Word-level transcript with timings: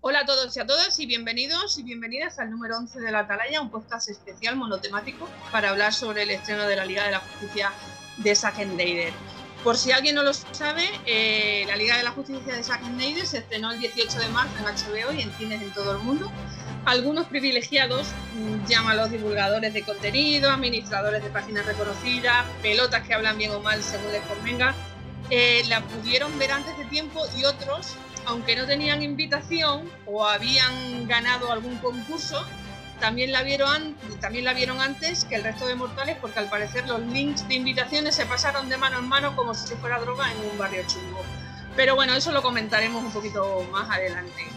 Hola 0.00 0.20
a 0.20 0.24
todos 0.26 0.56
y 0.56 0.60
a 0.60 0.66
todas 0.66 0.98
y 1.00 1.06
bienvenidos 1.06 1.78
y 1.78 1.82
bienvenidas 1.82 2.38
al 2.38 2.50
número 2.50 2.76
11 2.78 3.00
de 3.00 3.10
la 3.10 3.20
Atalaya, 3.20 3.60
un 3.60 3.70
podcast 3.70 4.08
especial 4.08 4.54
monotemático 4.54 5.28
para 5.50 5.70
hablar 5.70 5.92
sobre 5.92 6.22
el 6.22 6.30
estreno 6.30 6.62
de 6.68 6.76
la 6.76 6.84
Liga 6.84 7.04
de 7.04 7.10
la 7.10 7.18
Justicia 7.18 7.72
de 8.18 8.34
Zack 8.34 8.62
Snyder. 8.62 9.12
Por 9.64 9.76
si 9.76 9.90
alguien 9.90 10.14
no 10.14 10.22
lo 10.22 10.32
sabe, 10.32 10.88
eh, 11.06 11.64
la 11.66 11.74
Liga 11.74 11.96
de 11.96 12.04
la 12.04 12.12
Justicia 12.12 12.54
de 12.54 12.62
Zack 12.62 12.84
Snyder 12.84 13.26
se 13.26 13.38
estrenó 13.38 13.72
el 13.72 13.80
18 13.80 14.20
de 14.20 14.28
marzo 14.28 14.54
en 14.58 14.64
HBO 14.64 15.12
y 15.12 15.22
en 15.22 15.32
cines 15.32 15.60
en 15.60 15.72
todo 15.72 15.92
el 15.92 15.98
mundo. 15.98 16.30
Algunos 16.86 17.26
privilegiados, 17.26 18.06
mm, 18.34 18.66
llámalos 18.68 19.10
divulgadores 19.10 19.74
de 19.74 19.82
contenido, 19.82 20.52
administradores 20.52 21.20
de 21.20 21.30
páginas 21.30 21.66
reconocidas, 21.66 22.46
pelotas 22.62 23.02
que 23.04 23.12
hablan 23.12 23.36
bien 23.36 23.50
o 23.50 23.60
mal 23.60 23.82
según 23.82 24.12
les 24.12 24.22
convenga, 24.22 24.72
eh, 25.28 25.64
la 25.68 25.80
pudieron 25.80 26.38
ver 26.38 26.52
antes 26.52 26.78
de 26.78 26.84
tiempo 26.84 27.26
y 27.36 27.44
otros, 27.44 27.96
aunque 28.24 28.54
no 28.54 28.66
tenían 28.66 29.02
invitación 29.02 29.90
o 30.06 30.24
habían 30.24 31.08
ganado 31.08 31.50
algún 31.50 31.76
concurso, 31.78 32.46
también 33.00 33.32
la, 33.32 33.42
vieron, 33.42 33.96
también 34.20 34.44
la 34.44 34.54
vieron 34.54 34.80
antes 34.80 35.24
que 35.24 35.34
el 35.34 35.42
resto 35.42 35.66
de 35.66 35.74
mortales 35.74 36.16
porque 36.20 36.38
al 36.38 36.48
parecer 36.48 36.86
los 36.86 37.00
links 37.00 37.48
de 37.48 37.54
invitaciones 37.54 38.14
se 38.14 38.26
pasaron 38.26 38.68
de 38.68 38.76
mano 38.76 39.00
en 39.00 39.08
mano 39.08 39.34
como 39.34 39.54
si 39.54 39.74
fuera 39.74 39.98
droga 39.98 40.30
en 40.30 40.38
un 40.52 40.56
barrio 40.56 40.84
chungo. 40.86 41.20
Pero 41.74 41.96
bueno, 41.96 42.14
eso 42.14 42.30
lo 42.30 42.42
comentaremos 42.42 43.02
un 43.02 43.10
poquito 43.10 43.66
más 43.72 43.90
adelante. 43.90 44.55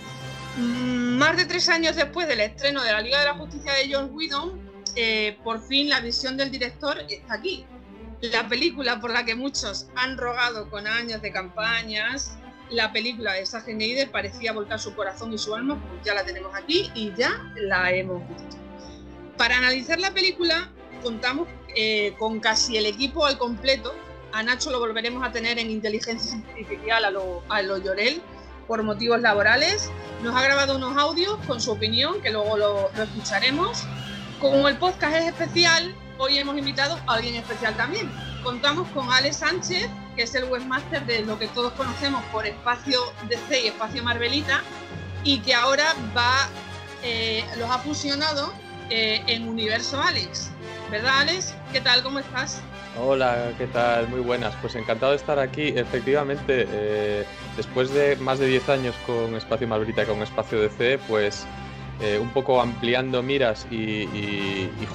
Mm, 0.60 1.18
más 1.18 1.38
de 1.38 1.46
tres 1.46 1.70
años 1.70 1.96
después 1.96 2.28
del 2.28 2.42
estreno 2.42 2.84
de 2.84 2.92
la 2.92 3.02
Liga 3.02 3.20
de 3.20 3.26
la 3.26 3.36
Justicia 3.36 3.72
de 3.74 3.94
John 3.94 4.10
Whedon, 4.14 4.60
eh, 4.96 5.38
por 5.44 5.66
fin 5.66 5.90
la 5.90 6.02
visión 6.02 6.36
del 6.36 6.52
director 6.52 6.98
está 7.08 7.36
aquí. 7.36 7.66
La 8.22 8.48
película 8.50 9.00
por 9.00 9.12
la 9.12 9.24
que 9.24 9.36
muchos 9.36 9.88
han 9.96 10.18
rogado 10.18 10.70
con 10.70 10.86
años 10.86 11.22
de 11.22 11.32
campañas, 11.32 12.38
la 12.70 12.92
película 12.92 13.34
de 13.34 13.46
Zack 13.46 13.66
Snyder 13.66 14.12
parecía 14.12 14.52
volcar 14.52 14.80
su 14.80 14.94
corazón 14.94 15.32
y 15.32 15.38
su 15.38 15.56
alma, 15.56 15.82
pues 15.90 16.04
ya 16.04 16.14
la 16.14 16.26
tenemos 16.26 16.54
aquí 16.54 16.92
y 16.94 17.14
ya 17.16 17.32
la 17.56 17.92
hemos 17.92 18.28
visto. 18.28 18.58
Para 19.38 19.58
analizar 19.58 20.00
la 20.00 20.12
película 20.12 20.70
contamos 21.02 21.48
eh, 21.76 22.14
con 22.20 22.42
casi 22.42 22.78
el 22.78 22.86
equipo 22.86 23.26
al 23.26 23.38
completo. 23.38 23.96
A 24.34 24.44
Nacho 24.44 24.70
lo 24.70 24.80
volveremos 24.80 25.26
a 25.26 25.32
tener 25.32 25.58
en 25.58 25.72
inteligencia 25.72 26.38
artificial 26.50 27.06
a 27.06 27.12
lo, 27.12 27.44
a 27.48 27.62
lo 27.62 27.78
Llorel 27.78 28.22
por 28.70 28.84
motivos 28.84 29.20
laborales. 29.20 29.92
Nos 30.24 30.36
ha 30.36 30.44
grabado 30.44 30.78
unos 30.78 30.96
audios 30.96 31.38
con 31.48 31.60
su 31.60 31.72
opinión, 31.72 32.22
que 32.22 32.30
luego 32.30 32.56
lo, 32.56 32.90
lo 32.96 33.04
escucharemos. 33.04 33.84
Como 34.40 34.70
el 34.70 34.78
podcast 34.78 35.16
es 35.16 35.26
especial, 35.26 35.94
hoy 36.20 36.38
hemos 36.38 36.56
invitado 36.56 36.98
a 37.08 37.16
alguien 37.16 37.36
especial 37.36 37.76
también. 37.76 38.10
Contamos 38.44 38.88
con 38.90 39.12
Ale 39.12 39.34
Sánchez, 39.34 39.90
que 40.16 40.22
es 40.22 40.36
el 40.36 40.46
webmaster 40.46 41.04
de 41.08 41.26
lo 41.26 41.40
que 41.40 41.48
todos 41.48 41.74
conocemos 41.74 42.24
por 42.32 42.46
Espacio 42.46 43.02
DC 43.28 43.64
y 43.64 43.68
Espacio 43.68 44.04
Marvelita, 44.04 44.62
y 45.24 45.40
que 45.40 45.56
ahora 45.56 45.96
va, 46.16 46.48
eh, 47.04 47.44
los 47.58 47.70
ha 47.72 47.80
fusionado 47.80 48.54
eh, 48.92 49.24
en 49.26 49.48
Universo 49.48 50.00
Alex. 50.00 50.52
¿Verdad, 50.92 51.22
Alex? 51.22 51.56
¿Qué 51.74 51.82
tal? 51.82 52.04
¿Cómo 52.04 52.20
estás? 52.20 52.62
Hola, 53.00 53.52
¿qué 53.58 53.68
tal? 53.68 54.08
Muy 54.10 54.20
buenas. 54.20 54.54
Pues 54.62 54.76
encantado 54.76 55.12
de 55.12 55.18
estar 55.18 55.40
aquí. 55.40 55.70
Efectivamente, 55.76 56.68
eh, 56.70 57.26
después 57.60 57.94
de 57.94 58.16
más 58.16 58.40
de 58.40 58.48
10 58.48 58.70
años 58.70 58.96
con 59.06 59.36
Espacio 59.36 59.68
Marvelita 59.68 60.04
y 60.04 60.06
con 60.06 60.22
Espacio 60.22 60.62
DC, 60.62 60.98
pues 61.10 61.46
eh, 62.00 62.18
un 62.18 62.30
poco 62.30 62.62
ampliando 62.62 63.22
miras 63.22 63.68
y, 63.70 64.08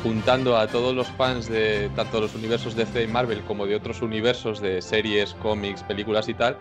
juntando 0.02 0.56
a 0.56 0.66
todos 0.66 0.94
los 0.94 1.06
fans 1.08 1.46
de 1.46 1.90
tanto 1.94 2.22
los 2.22 2.34
universos 2.34 2.74
DC 2.74 3.02
y 3.02 3.06
Marvel 3.06 3.42
como 3.42 3.66
de 3.66 3.76
otros 3.76 4.00
universos 4.00 4.62
de 4.62 4.80
series, 4.80 5.34
cómics, 5.34 5.82
películas 5.82 6.26
y 6.30 6.32
tal, 6.32 6.56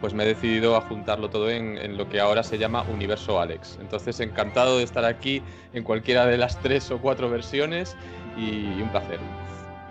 pues 0.00 0.14
me 0.14 0.22
he 0.22 0.26
decidido 0.28 0.76
a 0.76 0.82
juntarlo 0.82 1.30
todo 1.30 1.50
en, 1.50 1.96
lo 1.96 2.08
que 2.08 2.20
ahora 2.20 2.44
se 2.44 2.56
llama 2.56 2.82
Universo 2.82 3.40
Alex. 3.40 3.76
Entonces, 3.80 4.20
encantado 4.20 4.78
de 4.78 4.84
estar 4.84 5.04
aquí 5.04 5.42
en 5.72 5.82
cualquiera 5.82 6.26
de 6.26 6.38
las 6.38 6.60
tres 6.60 6.92
o 6.92 6.98
cuatro 6.98 7.28
versiones 7.28 7.96
y, 8.36 8.80
un 8.80 8.88
placer. 8.92 9.18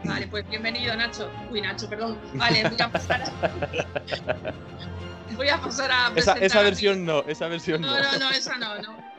Vale, 0.06 0.26
pues 0.28 0.50
bienvenido 0.50 0.96
Nacho. 0.96 1.30
Uy, 1.52 1.60
Nacho, 1.60 1.90
perdón. 1.90 2.18
Vale, 2.36 2.64
voy 2.64 2.80
a 2.80 2.90
pasar. 2.90 3.26
Voy 5.36 5.50
a 5.50 5.58
pasar 5.58 5.92
a 5.92 6.12
esa, 6.16 6.34
esa 6.34 6.62
versión 6.62 7.06
no, 7.06 7.24
esa 7.28 7.48
versión 7.48 7.82
no. 7.82 7.88
No, 7.88 8.02
no, 8.02 8.20
no, 8.20 8.30
esa 8.32 8.58
no, 8.58 8.82
no. 8.82 9.10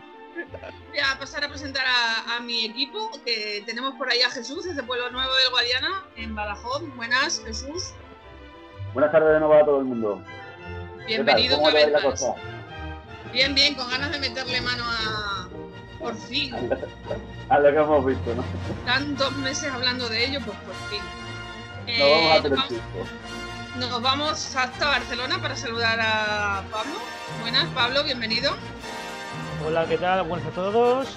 Voy 0.88 0.98
a 0.98 1.18
pasar 1.18 1.44
a 1.44 1.48
presentar 1.48 1.84
a, 1.86 2.40
mi 2.40 2.64
equipo, 2.64 3.10
que 3.24 3.62
tenemos 3.66 3.94
por 3.94 4.10
ahí 4.10 4.22
a 4.22 4.30
Jesús, 4.30 4.64
desde 4.64 4.82
Pueblo 4.82 5.10
Nuevo 5.10 5.32
del 5.34 5.50
Guadiana, 5.50 6.04
en 6.16 6.34
Badajoz. 6.34 6.82
Buenas, 6.96 7.42
Jesús. 7.44 7.92
Buenas 8.92 9.12
tardes 9.12 9.34
de 9.34 9.40
nuevo 9.40 9.54
a 9.54 9.64
todo 9.64 9.78
el 9.78 9.84
mundo. 9.84 10.22
Bienvenido 11.06 11.58
una 11.58 11.70
vez 11.72 11.92
más. 11.92 12.24
Bien, 13.32 13.54
bien, 13.54 13.74
con 13.74 13.88
ganas 13.90 14.10
de 14.10 14.18
meterle 14.18 14.60
mano 14.60 14.84
a... 14.84 15.48
Por 16.00 16.16
fin. 16.16 16.54
a 17.50 17.58
lo 17.58 17.70
que 17.70 17.76
hemos 17.76 18.06
visto, 18.06 18.34
¿no? 18.34 18.44
Tantos 18.86 19.32
meses 19.36 19.70
hablando 19.70 20.08
de 20.08 20.24
ello, 20.24 20.40
pues 20.44 20.56
por 20.58 20.74
fin. 20.88 21.02
vamos 21.98 22.32
a 22.32 22.36
eh, 22.38 22.50
nos, 22.50 22.68
nos 23.78 24.02
vamos 24.02 24.56
hasta 24.56 24.86
Barcelona 24.86 25.40
para 25.40 25.56
saludar 25.56 25.98
a 26.00 26.62
Pablo. 26.70 26.92
Buenas, 27.40 27.66
Pablo, 27.68 28.02
bienvenido. 28.04 28.52
Hola, 29.66 29.86
¿qué 29.86 29.98
tal? 29.98 30.26
Buenas 30.26 30.48
a 30.48 30.50
todos. 30.50 31.08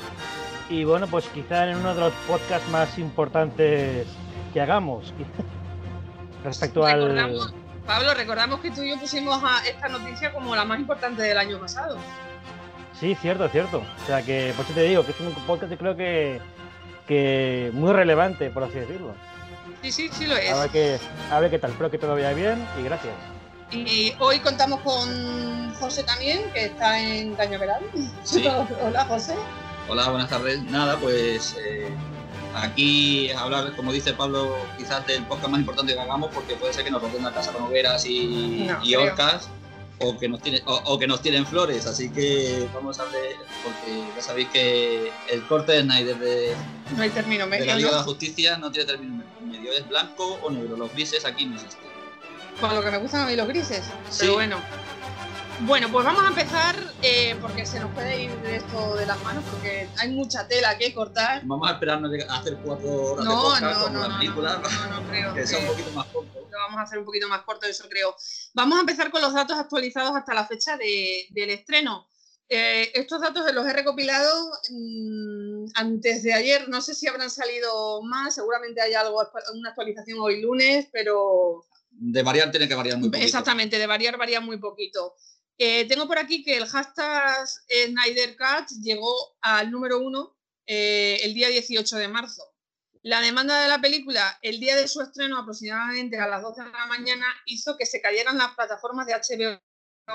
Y 0.69 0.83
bueno, 0.83 1.07
pues 1.07 1.27
quizá 1.27 1.69
en 1.69 1.77
uno 1.77 1.93
de 1.93 2.01
los 2.01 2.13
podcasts 2.27 2.69
más 2.69 2.97
importantes 2.97 4.07
que 4.53 4.61
hagamos 4.61 5.13
respecto 6.43 6.85
al. 6.85 7.51
Pablo, 7.85 8.13
recordamos 8.13 8.61
que 8.61 8.71
tú 8.71 8.81
y 8.81 8.91
yo 8.91 8.99
pusimos 8.99 9.43
a 9.43 9.65
esta 9.67 9.89
noticia 9.89 10.31
como 10.31 10.55
la 10.55 10.63
más 10.63 10.79
importante 10.79 11.21
del 11.21 11.37
año 11.37 11.59
pasado. 11.59 11.97
Sí, 12.97 13.15
cierto, 13.15 13.49
cierto. 13.49 13.83
O 14.03 14.07
sea 14.07 14.21
que, 14.21 14.53
por 14.55 14.63
eso 14.63 14.73
te 14.73 14.83
digo, 14.83 15.05
que 15.05 15.11
es 15.11 15.19
un 15.19 15.33
podcast 15.45 15.69
que 15.69 15.77
creo 15.77 15.97
que, 15.97 16.39
que 17.07 17.71
muy 17.73 17.91
relevante, 17.91 18.49
por 18.51 18.63
así 18.63 18.75
decirlo. 18.75 19.15
Sí, 19.83 19.91
sí, 19.91 20.09
sí 20.13 20.25
lo 20.25 20.37
es. 20.37 20.49
A 20.49 20.61
ver 20.61 20.69
qué, 20.69 20.99
a 21.29 21.39
ver 21.41 21.51
qué 21.51 21.59
tal. 21.59 21.71
Espero 21.71 21.91
que 21.91 21.97
todo 21.97 22.13
vaya 22.13 22.33
bien 22.33 22.65
y 22.79 22.83
gracias. 22.83 23.13
Y 23.69 24.13
hoy 24.19 24.39
contamos 24.39 24.79
con 24.79 25.73
José 25.75 26.03
también, 26.03 26.49
que 26.53 26.65
está 26.65 26.99
en 27.01 27.35
Cañaveral. 27.35 27.83
Sí. 28.23 28.45
Hola, 28.81 29.05
José. 29.05 29.35
Hola, 29.89 30.09
buenas 30.09 30.29
tardes. 30.29 30.63
Nada, 30.63 30.95
pues 30.97 31.57
eh, 31.59 31.89
aquí 32.55 33.29
hablar, 33.31 33.75
como 33.75 33.91
dice 33.91 34.13
Pablo, 34.13 34.55
quizás 34.77 35.05
del 35.05 35.25
podcast 35.25 35.49
más 35.49 35.59
importante 35.59 35.93
que 35.93 35.99
hagamos, 35.99 36.31
porque 36.33 36.55
puede 36.55 36.73
ser 36.73 36.85
que 36.85 36.91
nos 36.91 37.01
roten 37.01 37.19
una 37.19 37.33
casa 37.33 37.51
con 37.51 37.63
hogueras 37.63 38.05
y, 38.05 38.69
orcas. 38.95 39.49
O 39.99 40.17
que, 40.17 40.27
nos 40.27 40.41
tiene, 40.41 40.61
o, 40.65 40.97
que 40.99 41.07
nos 41.07 41.21
tienen 41.21 41.45
flores, 41.45 41.85
así 41.85 42.09
que 42.09 42.67
vamos 42.73 42.99
a 42.99 43.05
ver, 43.05 43.35
porque 43.63 44.03
ya 44.13 44.21
sabéis 44.21 44.49
que 44.49 45.11
el 45.31 45.45
corte 45.47 45.71
de 45.71 45.83
Snyder 45.83 46.17
de, 46.17 46.53
no 46.97 47.03
hay 47.03 47.09
término 47.09 47.47
medio, 47.47 47.63
de 47.63 47.71
la 47.71 47.75
Liga 47.77 47.89
de 47.89 47.95
la 47.97 48.03
Justicia 48.03 48.57
no 48.57 48.69
tiene 48.71 48.87
término 48.87 49.17
medio, 49.17 49.32
es 49.71 49.87
blanco 49.87 50.39
o 50.43 50.49
negro, 50.51 50.75
los 50.77 50.91
grises 50.93 51.25
aquí 51.25 51.45
no 51.45 51.55
existen 51.55 51.93
con 52.59 52.75
lo 52.75 52.83
que 52.83 52.91
me 52.91 52.97
gustan 52.97 53.21
a 53.21 53.25
mí 53.27 53.35
los 53.35 53.47
grises. 53.47 53.83
Pero 54.19 54.33
bueno. 54.33 54.57
Bueno, 55.61 55.87
pues 55.91 56.03
vamos 56.03 56.23
a 56.23 56.29
empezar 56.29 56.75
eh, 57.01 57.37
porque 57.39 57.65
se 57.65 57.79
nos 57.79 57.91
puede 57.91 58.23
ir 58.23 58.31
esto 58.47 58.95
de 58.95 59.05
las 59.05 59.21
manos 59.23 59.43
porque 59.49 59.87
hay 59.97 60.09
mucha 60.09 60.47
tela 60.47 60.77
que 60.77 60.93
cortar. 60.93 61.41
Vamos 61.45 61.69
a 61.69 61.73
esperarnos 61.73 62.11
a 62.27 62.39
hacer 62.39 62.57
cuatro 62.57 62.89
horas 62.89 63.25
no, 63.25 63.53
de 63.53 63.61
no, 63.61 63.89
no, 63.89 64.07
la 64.07 64.17
película. 64.17 64.61
No, 64.61 65.01
no, 65.01 65.09
creo. 65.09 65.33
que 65.33 65.45
sea 65.45 65.59
un 65.59 65.67
poquito 65.67 65.91
más 65.91 66.07
corto. 66.07 66.47
Lo 66.49 66.57
vamos 66.57 66.79
a 66.79 66.81
hacer 66.81 66.99
un 66.99 67.05
poquito 67.05 67.29
más 67.29 67.43
corto, 67.43 67.67
eso 67.67 67.87
creo. 67.87 68.15
Vamos 68.53 68.77
a 68.77 68.81
empezar 68.81 69.11
con 69.11 69.21
los 69.21 69.33
datos 69.33 69.57
actualizados 69.57 70.15
hasta 70.15 70.33
la 70.33 70.45
fecha 70.45 70.75
de, 70.75 71.27
del 71.29 71.51
estreno. 71.51 72.07
Eh, 72.55 72.91
estos 72.93 73.19
datos 73.21 73.51
los 73.53 73.65
he 73.65 73.73
recopilado 73.73 74.51
mmm, 74.69 75.65
antes 75.75 76.23
de 76.23 76.33
ayer. 76.33 76.69
No 76.69 76.81
sé 76.81 76.93
si 76.93 77.07
habrán 77.07 77.29
salido 77.29 78.01
más. 78.03 78.35
Seguramente 78.35 78.81
hay 78.81 78.93
algo, 78.93 79.21
una 79.53 79.69
actualización 79.69 80.19
hoy 80.19 80.41
lunes, 80.41 80.87
pero 80.91 81.65
de 81.89 82.23
variar 82.23 82.51
tiene 82.51 82.67
que 82.67 82.75
variar 82.75 82.97
muy 82.97 83.09
poquito. 83.09 83.25
Exactamente, 83.25 83.77
de 83.77 83.87
variar 83.87 84.17
varía 84.17 84.39
muy 84.39 84.57
poquito. 84.57 85.15
Eh, 85.57 85.87
tengo 85.87 86.07
por 86.07 86.17
aquí 86.17 86.43
que 86.43 86.57
el 86.57 86.65
hashtag 86.65 87.47
SnyderCat 87.47 88.69
llegó 88.81 89.37
al 89.41 89.71
número 89.71 89.99
uno 89.99 90.35
eh, 90.65 91.19
el 91.23 91.33
día 91.33 91.49
18 91.49 91.97
de 91.97 92.07
marzo. 92.07 92.43
La 93.03 93.21
demanda 93.21 93.61
de 93.61 93.67
la 93.67 93.81
película 93.81 94.39
el 94.41 94.59
día 94.59 94.75
de 94.75 94.87
su 94.87 95.01
estreno, 95.01 95.37
aproximadamente 95.37 96.17
a 96.17 96.27
las 96.27 96.41
12 96.41 96.63
de 96.63 96.71
la 96.71 96.85
mañana, 96.87 97.25
hizo 97.45 97.77
que 97.77 97.85
se 97.85 98.01
cayeran 98.01 98.37
las 98.37 98.55
plataformas 98.55 99.05
de 99.07 99.13
HBO 99.13 99.61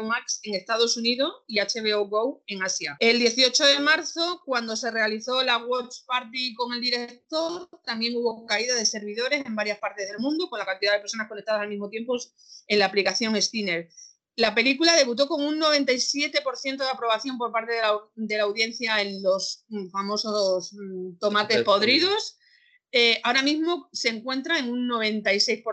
Max 0.02 0.40
en 0.42 0.54
Estados 0.54 0.96
Unidos 0.96 1.32
y 1.46 1.60
HBO 1.60 2.08
Go 2.08 2.42
en 2.46 2.62
Asia. 2.62 2.96
El 3.00 3.18
18 3.18 3.64
de 3.64 3.78
marzo, 3.80 4.42
cuando 4.44 4.76
se 4.76 4.90
realizó 4.90 5.42
la 5.42 5.58
Watch 5.58 6.04
Party 6.06 6.54
con 6.54 6.72
el 6.74 6.80
director, 6.80 7.68
también 7.84 8.16
hubo 8.16 8.44
caída 8.46 8.74
de 8.74 8.86
servidores 8.86 9.44
en 9.44 9.56
varias 9.56 9.78
partes 9.78 10.08
del 10.08 10.18
mundo, 10.18 10.48
con 10.48 10.58
la 10.58 10.66
cantidad 10.66 10.92
de 10.92 11.00
personas 11.00 11.28
conectadas 11.28 11.62
al 11.62 11.68
mismo 11.68 11.88
tiempo 11.88 12.16
en 12.66 12.78
la 12.78 12.86
aplicación 12.86 13.40
Steamer. 13.40 13.88
La 14.36 14.54
película 14.54 14.94
debutó 14.94 15.26
con 15.26 15.42
un 15.42 15.60
97% 15.60 16.76
de 16.76 16.90
aprobación 16.90 17.38
por 17.38 17.50
parte 17.50 17.72
de 18.14 18.36
la, 18.36 18.44
audiencia 18.44 19.00
en 19.00 19.22
los 19.22 19.64
famosos 19.90 20.72
mm, 20.74 21.18
tomates 21.18 21.64
podridos. 21.64 22.38
Eh, 22.92 23.20
ahora 23.24 23.42
mismo 23.42 23.88
se 23.92 24.10
encuentra 24.10 24.58
en 24.58 24.70
un 24.70 24.88
96%. 24.88 25.64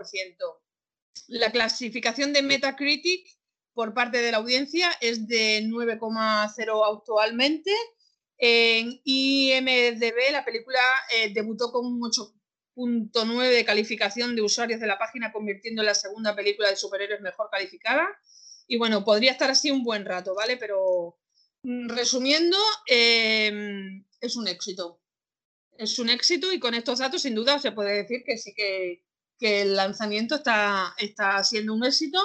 La 1.27 1.51
clasificación 1.51 2.33
de 2.33 2.41
Metacritic 2.41 3.27
por 3.75 3.93
parte 3.93 4.21
de 4.21 4.31
la 4.31 4.37
audiencia 4.37 4.89
es 5.01 5.27
de 5.27 5.61
9,0 5.65 6.95
actualmente. 6.97 7.71
En 8.37 8.99
IMDB 9.03 10.31
la 10.31 10.43
película 10.45 10.79
eh, 11.13 11.31
debutó 11.33 11.71
con 11.71 11.85
un 11.85 12.01
8.9 12.01 13.49
de 13.49 13.65
calificación 13.65 14.35
de 14.35 14.41
usuarios 14.41 14.79
de 14.79 14.87
la 14.87 14.97
página, 14.97 15.31
convirtiendo 15.31 15.81
en 15.81 15.87
la 15.87 15.93
segunda 15.93 16.33
película 16.35 16.69
de 16.69 16.77
superhéroes 16.77 17.21
mejor 17.21 17.49
calificada. 17.51 18.07
Y 18.65 18.77
bueno, 18.77 19.03
podría 19.03 19.33
estar 19.33 19.51
así 19.51 19.69
un 19.71 19.83
buen 19.83 20.05
rato, 20.05 20.33
¿vale? 20.33 20.55
Pero 20.57 21.17
mm, 21.63 21.89
resumiendo, 21.89 22.57
em, 22.87 24.05
es 24.21 24.37
un 24.37 24.47
éxito. 24.47 25.01
Es 25.77 25.99
un 25.99 26.09
éxito 26.09 26.53
y 26.53 26.59
con 26.59 26.73
estos 26.73 26.99
datos 26.99 27.21
sin 27.21 27.35
duda 27.35 27.59
se 27.59 27.73
puede 27.73 28.03
decir 28.03 28.23
que 28.25 28.37
sí 28.37 28.53
que, 28.55 29.03
el 29.41 29.75
lanzamiento 29.75 30.35
está, 30.35 30.95
está 30.97 31.43
siendo 31.43 31.73
un 31.73 31.83
éxito. 31.83 32.19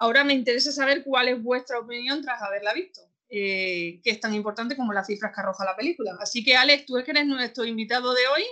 Ahora 0.00 0.24
me 0.24 0.32
interesa 0.32 0.72
saber 0.72 1.04
cuál 1.04 1.28
es 1.28 1.42
vuestra 1.42 1.78
opinión 1.78 2.22
tras 2.22 2.40
haberla 2.40 2.72
visto, 2.72 3.02
eh, 3.28 4.00
que 4.02 4.10
es 4.10 4.18
tan 4.18 4.34
importante 4.34 4.74
como 4.74 4.94
las 4.94 5.06
cifras 5.06 5.30
que 5.34 5.42
arroja 5.42 5.62
la 5.66 5.76
película. 5.76 6.16
Así 6.18 6.42
que 6.42 6.56
Alex, 6.56 6.86
tú 6.86 6.94
que 7.04 7.10
eres 7.10 7.26
nuestro 7.26 7.66
invitado 7.66 8.14
de 8.14 8.22
hoy, 8.26 8.44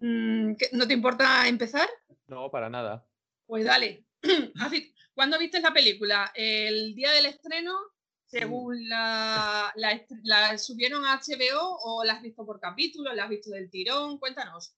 mm, 0.00 0.52
¿no 0.72 0.88
te 0.88 0.94
importa 0.94 1.46
empezar? 1.46 1.88
No, 2.26 2.50
para 2.50 2.68
nada. 2.68 3.06
Pues 3.46 3.64
dale. 3.64 4.04
¿Cuándo 5.14 5.38
viste 5.38 5.60
la 5.60 5.72
película? 5.72 6.32
¿El 6.34 6.96
día 6.96 7.12
del 7.12 7.26
estreno? 7.26 7.78
¿Según 8.26 8.88
la, 8.88 9.72
subieron 10.58 11.04
a 11.04 11.20
HBO 11.20 11.78
o 11.84 12.02
la 12.02 12.14
has 12.14 12.22
visto 12.22 12.44
por 12.44 12.58
capítulo? 12.58 13.12
¿La 13.12 13.24
has 13.24 13.30
visto 13.30 13.50
del 13.50 13.70
tirón? 13.70 14.18
Cuéntanos. 14.18 14.74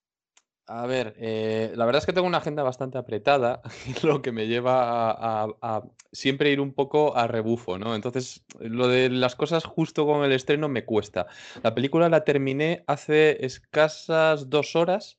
A 0.68 0.86
ver, 0.86 1.14
eh, 1.18 1.72
la 1.76 1.84
verdad 1.84 2.00
es 2.00 2.06
que 2.06 2.12
tengo 2.12 2.26
una 2.26 2.38
agenda 2.38 2.64
bastante 2.64 2.98
apretada, 2.98 3.62
lo 4.02 4.20
que 4.20 4.32
me 4.32 4.48
lleva 4.48 5.12
a, 5.12 5.82
siempre 6.10 6.50
ir 6.50 6.60
un 6.60 6.72
poco 6.72 7.16
a 7.16 7.28
rebufo, 7.28 7.78
¿no? 7.78 7.94
Entonces, 7.94 8.44
lo 8.58 8.88
de 8.88 9.08
las 9.08 9.36
cosas 9.36 9.64
justo 9.64 10.06
con 10.06 10.24
el 10.24 10.32
estreno 10.32 10.68
me 10.68 10.84
cuesta. 10.84 11.26
La 11.62 11.74
película 11.74 12.08
la 12.08 12.24
terminé 12.24 12.82
hace 12.88 13.44
escasas 13.44 14.50
dos 14.50 14.74
horas 14.74 15.18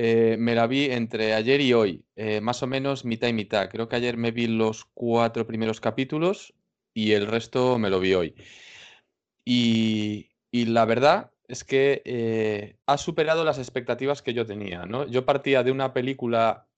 eh, 0.00 0.36
me 0.38 0.54
la 0.54 0.68
vi 0.68 0.84
entre 0.92 1.34
ayer 1.34 1.60
y 1.60 1.72
hoy, 1.72 2.04
eh, 2.14 2.40
más 2.40 2.62
o 2.62 2.68
menos 2.68 3.04
mitad 3.04 3.26
y 3.26 3.32
mitad. 3.32 3.68
Creo 3.68 3.88
que 3.88 3.96
ayer 3.96 4.16
me 4.16 4.30
vi 4.30 4.46
los 4.46 4.84
cuatro 4.94 5.44
primeros 5.44 5.80
capítulos 5.80 6.54
y 6.94 7.12
el 7.12 7.26
resto 7.26 7.78
me 7.80 7.90
lo 7.90 7.98
vi 7.98 8.14
hoy. 8.14 8.34
Y, 9.44 10.30
la 10.52 10.84
verdad 10.84 11.32
es 11.48 11.64
que 11.64 12.02
eh, 12.04 12.76
ha 12.86 12.98
superado 12.98 13.44
las 13.44 13.58
expectativas 13.58 14.22
que 14.22 14.34
yo 14.34 14.46
tenía. 14.46 14.86
¿no? 14.86 15.06
Yo 15.06 15.24
partía 15.24 15.62
de 15.62 15.72
una 15.72 15.92
película, 15.92 16.68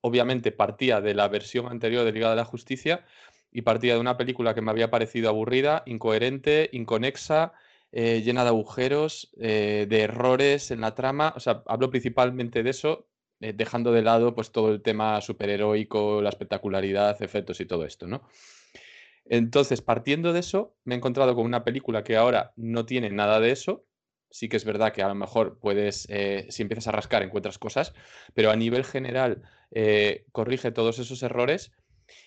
obviamente 0.00 0.52
partía 0.52 1.00
de 1.00 1.14
la 1.14 1.28
versión 1.28 1.68
anterior 1.68 2.04
de 2.04 2.12
Liga 2.12 2.30
de 2.30 2.36
la 2.36 2.44
Justicia 2.44 3.04
y 3.50 3.62
partía 3.62 3.94
de 3.94 4.00
una 4.00 4.16
película 4.16 4.54
que 4.54 4.60
me 4.60 4.70
había 4.70 4.90
parecido 4.90 5.30
aburrida, 5.30 5.82
incoherente, 5.86 6.68
inconexa 6.72 7.54
eh, 7.92 8.20
llena 8.22 8.42
de 8.42 8.48
agujeros, 8.48 9.30
eh, 9.38 9.86
de 9.88 10.02
errores 10.02 10.70
en 10.70 10.82
la 10.82 10.94
trama. 10.94 11.32
O 11.36 11.40
sea, 11.40 11.62
hablo 11.66 11.88
principalmente 11.90 12.62
de 12.62 12.70
eso, 12.70 13.08
eh, 13.40 13.52
dejando 13.54 13.92
de 13.92 14.02
lado 14.02 14.34
pues 14.34 14.50
todo 14.50 14.70
el 14.70 14.82
tema 14.82 15.20
superheroico, 15.20 16.20
la 16.20 16.28
espectacularidad, 16.28 17.22
efectos 17.22 17.60
y 17.60 17.66
todo 17.66 17.84
esto, 17.84 18.06
¿no? 18.06 18.28
Entonces, 19.24 19.82
partiendo 19.82 20.32
de 20.32 20.40
eso, 20.40 20.76
me 20.84 20.94
he 20.94 20.98
encontrado 20.98 21.34
con 21.34 21.46
una 21.46 21.64
película 21.64 22.04
que 22.04 22.16
ahora 22.16 22.52
no 22.56 22.86
tiene 22.86 23.10
nada 23.10 23.40
de 23.40 23.50
eso. 23.50 23.84
Sí 24.36 24.48
que 24.48 24.56
es 24.56 24.64
verdad 24.64 24.92
que 24.92 25.02
a 25.02 25.08
lo 25.08 25.14
mejor 25.14 25.58
puedes, 25.58 26.08
si 26.48 26.62
empiezas 26.62 26.88
a 26.88 26.92
rascar, 26.92 27.22
encuentras 27.22 27.58
cosas, 27.58 27.94
pero 28.34 28.50
a 28.50 28.56
nivel 28.56 28.84
general 28.84 29.42
corrige 30.32 30.72
todos 30.72 30.98
esos 30.98 31.22
errores 31.22 31.72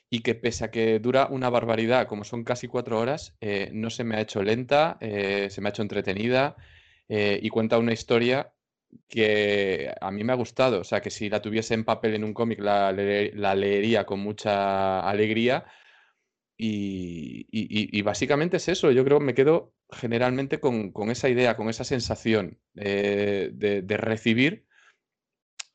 y 0.09 0.21
que 0.21 0.35
pese 0.35 0.65
a 0.65 0.71
que 0.71 0.99
dura 0.99 1.27
una 1.29 1.49
barbaridad, 1.49 2.07
como 2.07 2.23
son 2.23 2.43
casi 2.43 2.67
cuatro 2.67 2.99
horas, 2.99 3.35
eh, 3.41 3.69
no 3.73 3.89
se 3.89 4.03
me 4.03 4.15
ha 4.15 4.21
hecho 4.21 4.41
lenta, 4.43 4.97
eh, 5.01 5.47
se 5.49 5.61
me 5.61 5.69
ha 5.69 5.71
hecho 5.71 5.81
entretenida 5.81 6.55
eh, 7.07 7.39
y 7.41 7.49
cuenta 7.49 7.77
una 7.77 7.93
historia 7.93 8.51
que 9.07 9.93
a 10.01 10.11
mí 10.11 10.23
me 10.23 10.33
ha 10.33 10.35
gustado. 10.35 10.81
O 10.81 10.83
sea, 10.83 11.01
que 11.01 11.11
si 11.11 11.29
la 11.29 11.41
tuviese 11.41 11.75
en 11.75 11.85
papel 11.85 12.15
en 12.15 12.23
un 12.23 12.33
cómic 12.33 12.59
la, 12.59 12.91
leería 12.91 14.05
con 14.05 14.19
mucha 14.19 15.01
alegría. 15.01 15.65
Y, 16.61 18.01
básicamente 18.01 18.57
es 18.57 18.67
eso, 18.67 18.91
yo 18.91 19.05
creo 19.05 19.19
que 19.19 19.25
me 19.25 19.33
quedo 19.33 19.73
generalmente 19.91 20.59
con, 20.59 20.91
esa 21.09 21.29
idea, 21.29 21.55
con 21.55 21.69
esa 21.69 21.83
sensación 21.83 22.59
de 22.73 23.97
recibir 23.97 24.67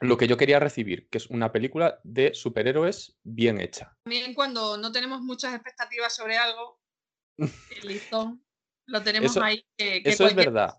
lo 0.00 0.16
que 0.16 0.26
yo 0.26 0.36
quería 0.36 0.60
recibir, 0.60 1.08
que 1.08 1.18
es 1.18 1.28
una 1.30 1.52
película 1.52 2.00
de 2.04 2.34
superhéroes 2.34 3.16
bien 3.22 3.60
hecha. 3.60 3.96
También 4.04 4.34
cuando 4.34 4.76
no 4.76 4.92
tenemos 4.92 5.20
muchas 5.20 5.54
expectativas 5.54 6.14
sobre 6.14 6.36
algo, 6.36 6.80
el 7.38 7.48
listón 7.88 8.44
lo 8.86 9.02
tenemos 9.02 9.36
ahí. 9.36 9.64
eso 9.78 10.26
es 10.26 10.34
verdad. 10.34 10.78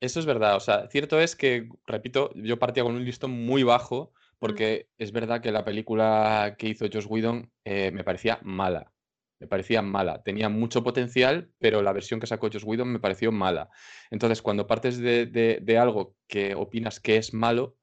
Eso 0.00 0.20
es 0.20 0.26
verdad. 0.26 0.56
O 0.56 0.60
sea, 0.60 0.88
cierto 0.88 1.20
es 1.20 1.36
que, 1.36 1.68
repito, 1.86 2.30
yo 2.34 2.58
partía 2.58 2.82
con 2.82 2.96
un 2.96 3.04
listón 3.04 3.30
muy 3.30 3.62
bajo 3.62 4.12
porque 4.38 4.90
es 4.98 5.12
verdad 5.12 5.40
que 5.40 5.52
la 5.52 5.64
película 5.64 6.56
que 6.58 6.68
hizo 6.68 6.86
Josh 6.92 7.06
Whedon 7.08 7.50
eh, 7.64 7.90
me 7.92 8.04
parecía 8.04 8.38
mala. 8.42 8.92
Me 9.38 9.46
parecía 9.46 9.82
mala. 9.82 10.22
Tenía 10.22 10.48
mucho 10.48 10.82
potencial, 10.82 11.50
pero 11.58 11.82
la 11.82 11.92
versión 11.92 12.20
que 12.20 12.26
sacó 12.26 12.48
Josh 12.50 12.64
Whedon 12.64 12.92
me 12.92 13.00
pareció 13.00 13.32
mala. 13.32 13.68
Entonces, 14.10 14.42
cuando 14.42 14.66
partes 14.66 14.98
de 14.98 15.78
algo 15.78 16.16
que 16.26 16.54
opinas 16.54 17.00
que 17.00 17.16
es 17.16 17.34
malo, 17.34 17.76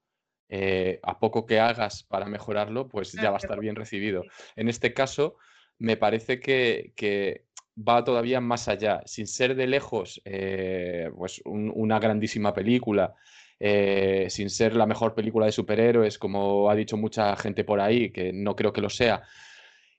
eh, 0.55 0.99
a 1.01 1.19
poco 1.19 1.47
que 1.47 1.59
hagas 1.59 2.03
para 2.03 2.27
mejorarlo, 2.27 2.87
pues 2.87 3.11
ya 3.13 3.31
va 3.31 3.37
a 3.37 3.39
estar 3.39 3.59
bien 3.59 3.75
recibido. 3.75 4.23
En 4.55 4.69
este 4.69 4.93
caso, 4.93 5.37
me 5.79 5.97
parece 5.97 6.39
que, 6.39 7.45
va 7.75 8.03
todavía 8.03 8.39
más 8.39 8.67
allá, 8.67 9.01
sin 9.05 9.25
ser 9.25 9.55
de 9.55 9.65
lejos 9.65 10.21
eh, 10.25 11.09
pues 11.17 11.41
una 11.43 11.97
grandísima 11.97 12.53
película, 12.53 13.15
eh, 13.59 14.27
sin 14.29 14.51
ser 14.51 14.75
la 14.75 14.85
mejor 14.85 15.15
película 15.15 15.47
de 15.47 15.51
superhéroes, 15.53 16.19
como 16.19 16.69
ha 16.69 16.75
dicho 16.75 16.97
mucha 16.97 17.35
gente 17.35 17.63
por 17.63 17.81
ahí, 17.81 18.11
que 18.11 18.31
no 18.31 18.55
creo 18.55 18.71
que 18.71 18.81
lo 18.81 18.91
sea. 18.91 19.23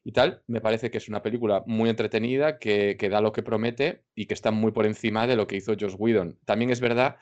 Y 0.05 0.13
tal, 0.13 0.43
me 0.47 0.61
parece 0.61 0.91
que 0.91 0.99
es 0.99 1.09
una 1.09 1.23
película 1.23 1.65
muy 1.67 1.89
entretenida, 1.89 2.59
que, 2.59 2.97
que 2.99 3.09
da 3.09 3.23
lo 3.23 3.33
que 3.33 3.43
promete 3.43 4.05
y 4.15 4.27
que 4.27 4.35
está 4.35 4.51
muy 4.51 4.71
por 4.71 4.87
encima 4.87 5.27
de 5.27 5.37
lo 5.37 5.47
que 5.47 5.57
hizo 5.57 5.73
Josh 5.79 5.97
Whedon. 5.99 6.39
También 6.45 6.71
es 6.71 6.81
verdad 6.81 7.17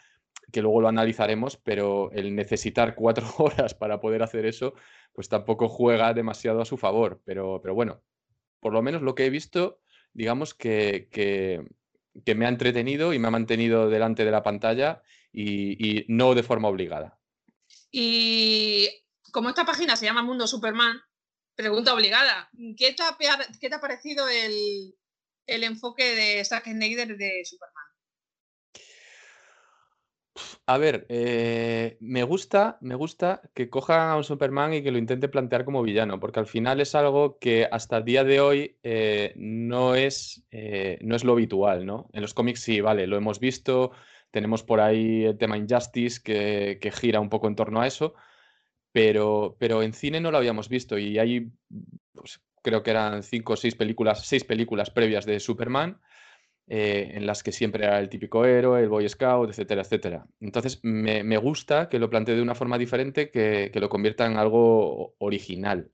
que 0.51 0.63
luego 0.63 0.81
lo 0.81 0.89
analizaremos, 0.89 1.57
pero 1.57 2.11
el 2.13 2.35
necesitar 2.35 2.95
cuatro 2.95 3.27
horas 3.39 3.75
para 3.75 4.01
poder 4.01 4.23
hacer 4.23 4.47
eso, 4.47 4.75
pues 5.13 5.29
tampoco 5.29 5.69
juega 5.69 6.13
demasiado 6.15 6.61
a 6.61 6.65
su 6.65 6.77
favor. 6.77 7.23
Pero, 7.25 7.61
pero 7.63 7.75
bueno, 7.75 8.03
por 8.61 8.73
lo 8.73 8.83
menos 8.83 9.03
lo 9.03 9.15
que 9.15 9.27
he 9.27 9.31
visto, 9.31 9.81
digamos 10.13 10.55
que, 10.55 11.09
que, 11.11 11.65
me 12.35 12.47
ha 12.47 12.49
entretenido 12.49 13.13
y 13.13 13.19
me 13.19 13.29
ha 13.29 13.33
mantenido 13.33 13.89
delante 13.89 14.25
de 14.25 14.31
la 14.31 14.43
pantalla 14.43 15.03
y, 15.33 16.05
no 16.09 16.35
de 16.35 16.43
forma 16.43 16.69
obligada. 16.69 17.19
Y 17.91 18.89
como 19.33 19.49
esta 19.49 19.65
página 19.65 19.97
se 19.97 20.07
llama 20.07 20.23
Mundo 20.23 20.47
Superman, 20.47 21.01
pregunta 21.55 21.95
obligada, 21.95 22.51
¿qué 22.77 22.95
te 22.95 23.03
ha, 23.75 23.81
parecido 23.81 24.29
el, 24.29 24.95
el 25.47 25.65
enfoque 25.65 26.15
de 26.15 26.45
Zack 26.45 26.65
Snyder 26.65 27.17
de 27.17 27.45
Superman? 27.45 27.83
A 30.67 30.79
ver, 30.79 31.07
eh, 31.09 31.99
me 32.01 32.23
gusta, 32.23 32.79
me 32.81 32.95
gusta 32.95 33.43
que 33.55 33.69
cojan 33.69 34.09
a 34.09 34.17
un 34.17 34.25
Superman 34.25 34.73
y 34.73 34.83
que 34.83 34.91
lo 34.91 34.99
intente 34.99 35.29
plantear 35.29 35.65
como 35.65 35.83
villano, 35.83 36.19
porque 36.21 36.41
al 36.41 36.47
final 36.47 36.81
es 36.81 36.95
algo 36.95 37.39
que 37.39 37.69
hasta 37.71 37.99
el 37.99 38.05
día 38.05 38.25
de 38.25 38.41
hoy 38.41 38.79
eh, 38.83 39.35
no 39.37 39.95
es, 39.95 40.47
eh, 40.51 40.99
no 41.03 41.17
es 41.17 41.25
lo 41.25 41.33
habitual, 41.33 41.85
¿no? 41.85 42.09
En 42.13 42.23
los 42.23 42.33
cómics 42.33 42.61
sí, 42.61 42.81
vale, 42.81 43.07
lo 43.07 43.17
hemos 43.17 43.41
visto, 43.41 43.93
tenemos 44.31 44.63
por 44.63 44.81
ahí 44.81 45.25
el 45.25 45.37
tema 45.37 45.59
Injustice 45.59 46.23
que 46.23 46.93
gira 46.93 47.21
un 47.21 47.29
poco 47.29 47.49
en 47.49 47.57
torno 47.57 47.83
a 47.83 47.87
eso, 47.87 48.15
pero, 48.93 49.57
pero 49.59 49.83
en 49.83 49.93
cine 49.93 50.21
no 50.21 50.31
lo 50.31 50.39
habíamos 50.39 50.69
visto 50.69 50.99
y 50.99 51.19
hay, 51.19 51.51
pues, 52.13 52.41
creo 52.63 52.83
que 52.83 52.91
eran 52.91 53.23
cinco 53.23 53.55
o 53.55 53.57
seis 53.57 53.75
películas, 53.75 54.27
seis 54.27 54.45
películas 54.45 54.91
previas 54.91 55.27
de 55.27 55.41
Superman 55.41 56.01
eh, 56.69 57.13
en 57.15 57.27
las 57.27 57.43
que 57.43 57.53
siempre 57.53 57.85
era 57.85 57.99
el 57.99 58.09
típico 58.09 58.45
héroe, 58.45 58.81
el 58.81 58.89
Boy 58.89 59.09
Scout, 59.09 59.51
etcétera, 59.51 59.83
etcétera. 59.83 60.27
Entonces, 60.41 60.79
me, 60.83 61.37
gusta 61.37 61.89
que 61.89 61.99
lo 61.99 62.09
plantee 62.09 62.37
de 62.37 62.43
una 62.43 62.55
forma 62.55 62.79
diferente, 62.79 63.31
que, 63.31 63.71
lo 63.75 63.89
convierta 63.89 64.27
en 64.27 64.37
algo 64.37 65.15
original. 65.19 65.91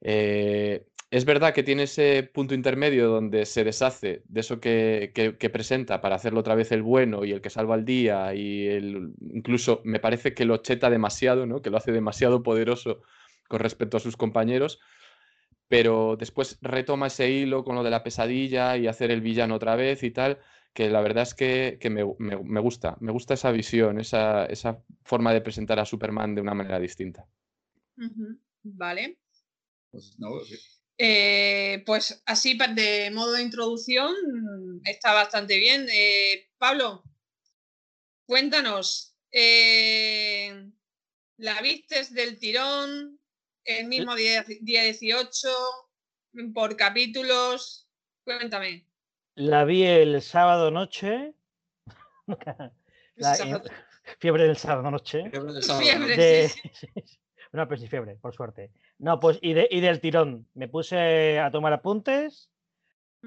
Eh, 0.00 0.86
es 1.10 1.24
verdad 1.24 1.52
que 1.52 1.62
tiene 1.62 1.84
ese 1.84 2.22
punto 2.22 2.54
intermedio 2.54 3.08
donde 3.08 3.44
se 3.46 3.64
deshace 3.64 4.22
de 4.26 4.40
eso 4.40 4.60
que, 4.60 5.12
presenta 5.52 6.00
para 6.00 6.16
hacerlo 6.16 6.40
otra 6.40 6.54
vez 6.54 6.70
el 6.72 6.82
bueno 6.82 7.24
y 7.24 7.32
el 7.32 7.40
que 7.40 7.50
salva 7.50 7.74
el 7.74 7.84
día 7.84 8.32
y 8.34 8.68
el, 8.68 9.12
incluso 9.20 9.80
me 9.84 10.00
parece 10.00 10.34
que 10.34 10.44
lo 10.44 10.58
cheta 10.58 10.88
demasiado, 10.88 11.46
¿no? 11.46 11.62
que 11.62 11.70
lo 11.70 11.76
hace 11.76 11.92
demasiado 11.92 12.42
poderoso 12.42 13.02
con 13.48 13.60
respecto 13.60 13.96
a 13.96 14.00
sus 14.00 14.16
compañeros 14.16 14.80
pero 15.70 16.16
después 16.16 16.58
retoma 16.62 17.06
ese 17.06 17.30
hilo 17.30 17.62
con 17.62 17.76
lo 17.76 17.84
de 17.84 17.90
la 17.90 18.02
pesadilla 18.02 18.76
y 18.76 18.88
hacer 18.88 19.12
el 19.12 19.20
villano 19.20 19.54
otra 19.54 19.76
vez 19.76 20.02
y 20.02 20.10
tal, 20.10 20.40
que 20.74 20.90
la 20.90 21.00
verdad 21.00 21.22
es 21.22 21.32
que, 21.32 21.78
me, 21.88 22.02
gusta, 22.60 22.96
me 22.98 23.12
gusta 23.12 23.34
esa 23.34 23.52
visión, 23.52 24.00
esa, 24.00 24.48
forma 25.04 25.32
de 25.32 25.40
presentar 25.40 25.78
a 25.78 25.84
Superman 25.84 26.34
de 26.34 26.40
una 26.40 26.54
manera 26.54 26.80
distinta. 26.80 27.24
Vale. 28.64 29.20
Pues, 29.92 30.16
eh, 31.02 31.82
pues, 31.86 32.22
así 32.26 32.58
de 32.74 33.10
modo 33.10 33.32
de 33.32 33.42
introducción 33.42 34.12
está 34.84 35.14
bastante 35.14 35.56
bien. 35.56 35.86
Eh, 35.90 36.50
Pablo, 36.58 37.02
cuéntanos, 38.26 39.16
eh, 39.32 40.70
¿la 41.38 41.62
vistes 41.62 42.12
del 42.12 42.38
tirón? 42.38 43.18
el 43.64 43.86
mismo 43.86 44.14
día, 44.14 44.44
18, 44.46 45.48
por 46.52 46.76
capítulos. 46.76 47.88
Cuéntame. 48.24 48.86
La 49.36 49.64
vi 49.64 49.84
el 49.84 50.20
sábado 50.20 50.70
noche. 50.70 51.34
fiebre 54.18 54.44
del 54.44 54.56
sábado 54.56 54.90
noche. 54.90 55.30
Fiebre 55.30 55.52
del 55.52 55.62
sábado. 55.62 55.84
Fiebre, 55.84 56.48
sí, 56.48 56.60
fiebre, 57.88 58.16
por 58.16 58.34
suerte. 58.34 58.70
No, 58.98 59.20
pues 59.20 59.38
y, 59.42 59.50
y 59.50 59.80
del 59.80 60.00
tirón. 60.00 60.46
Me 60.54 60.68
puse 60.68 61.38
a 61.38 61.50
tomar 61.50 61.72
apuntes 61.72 62.50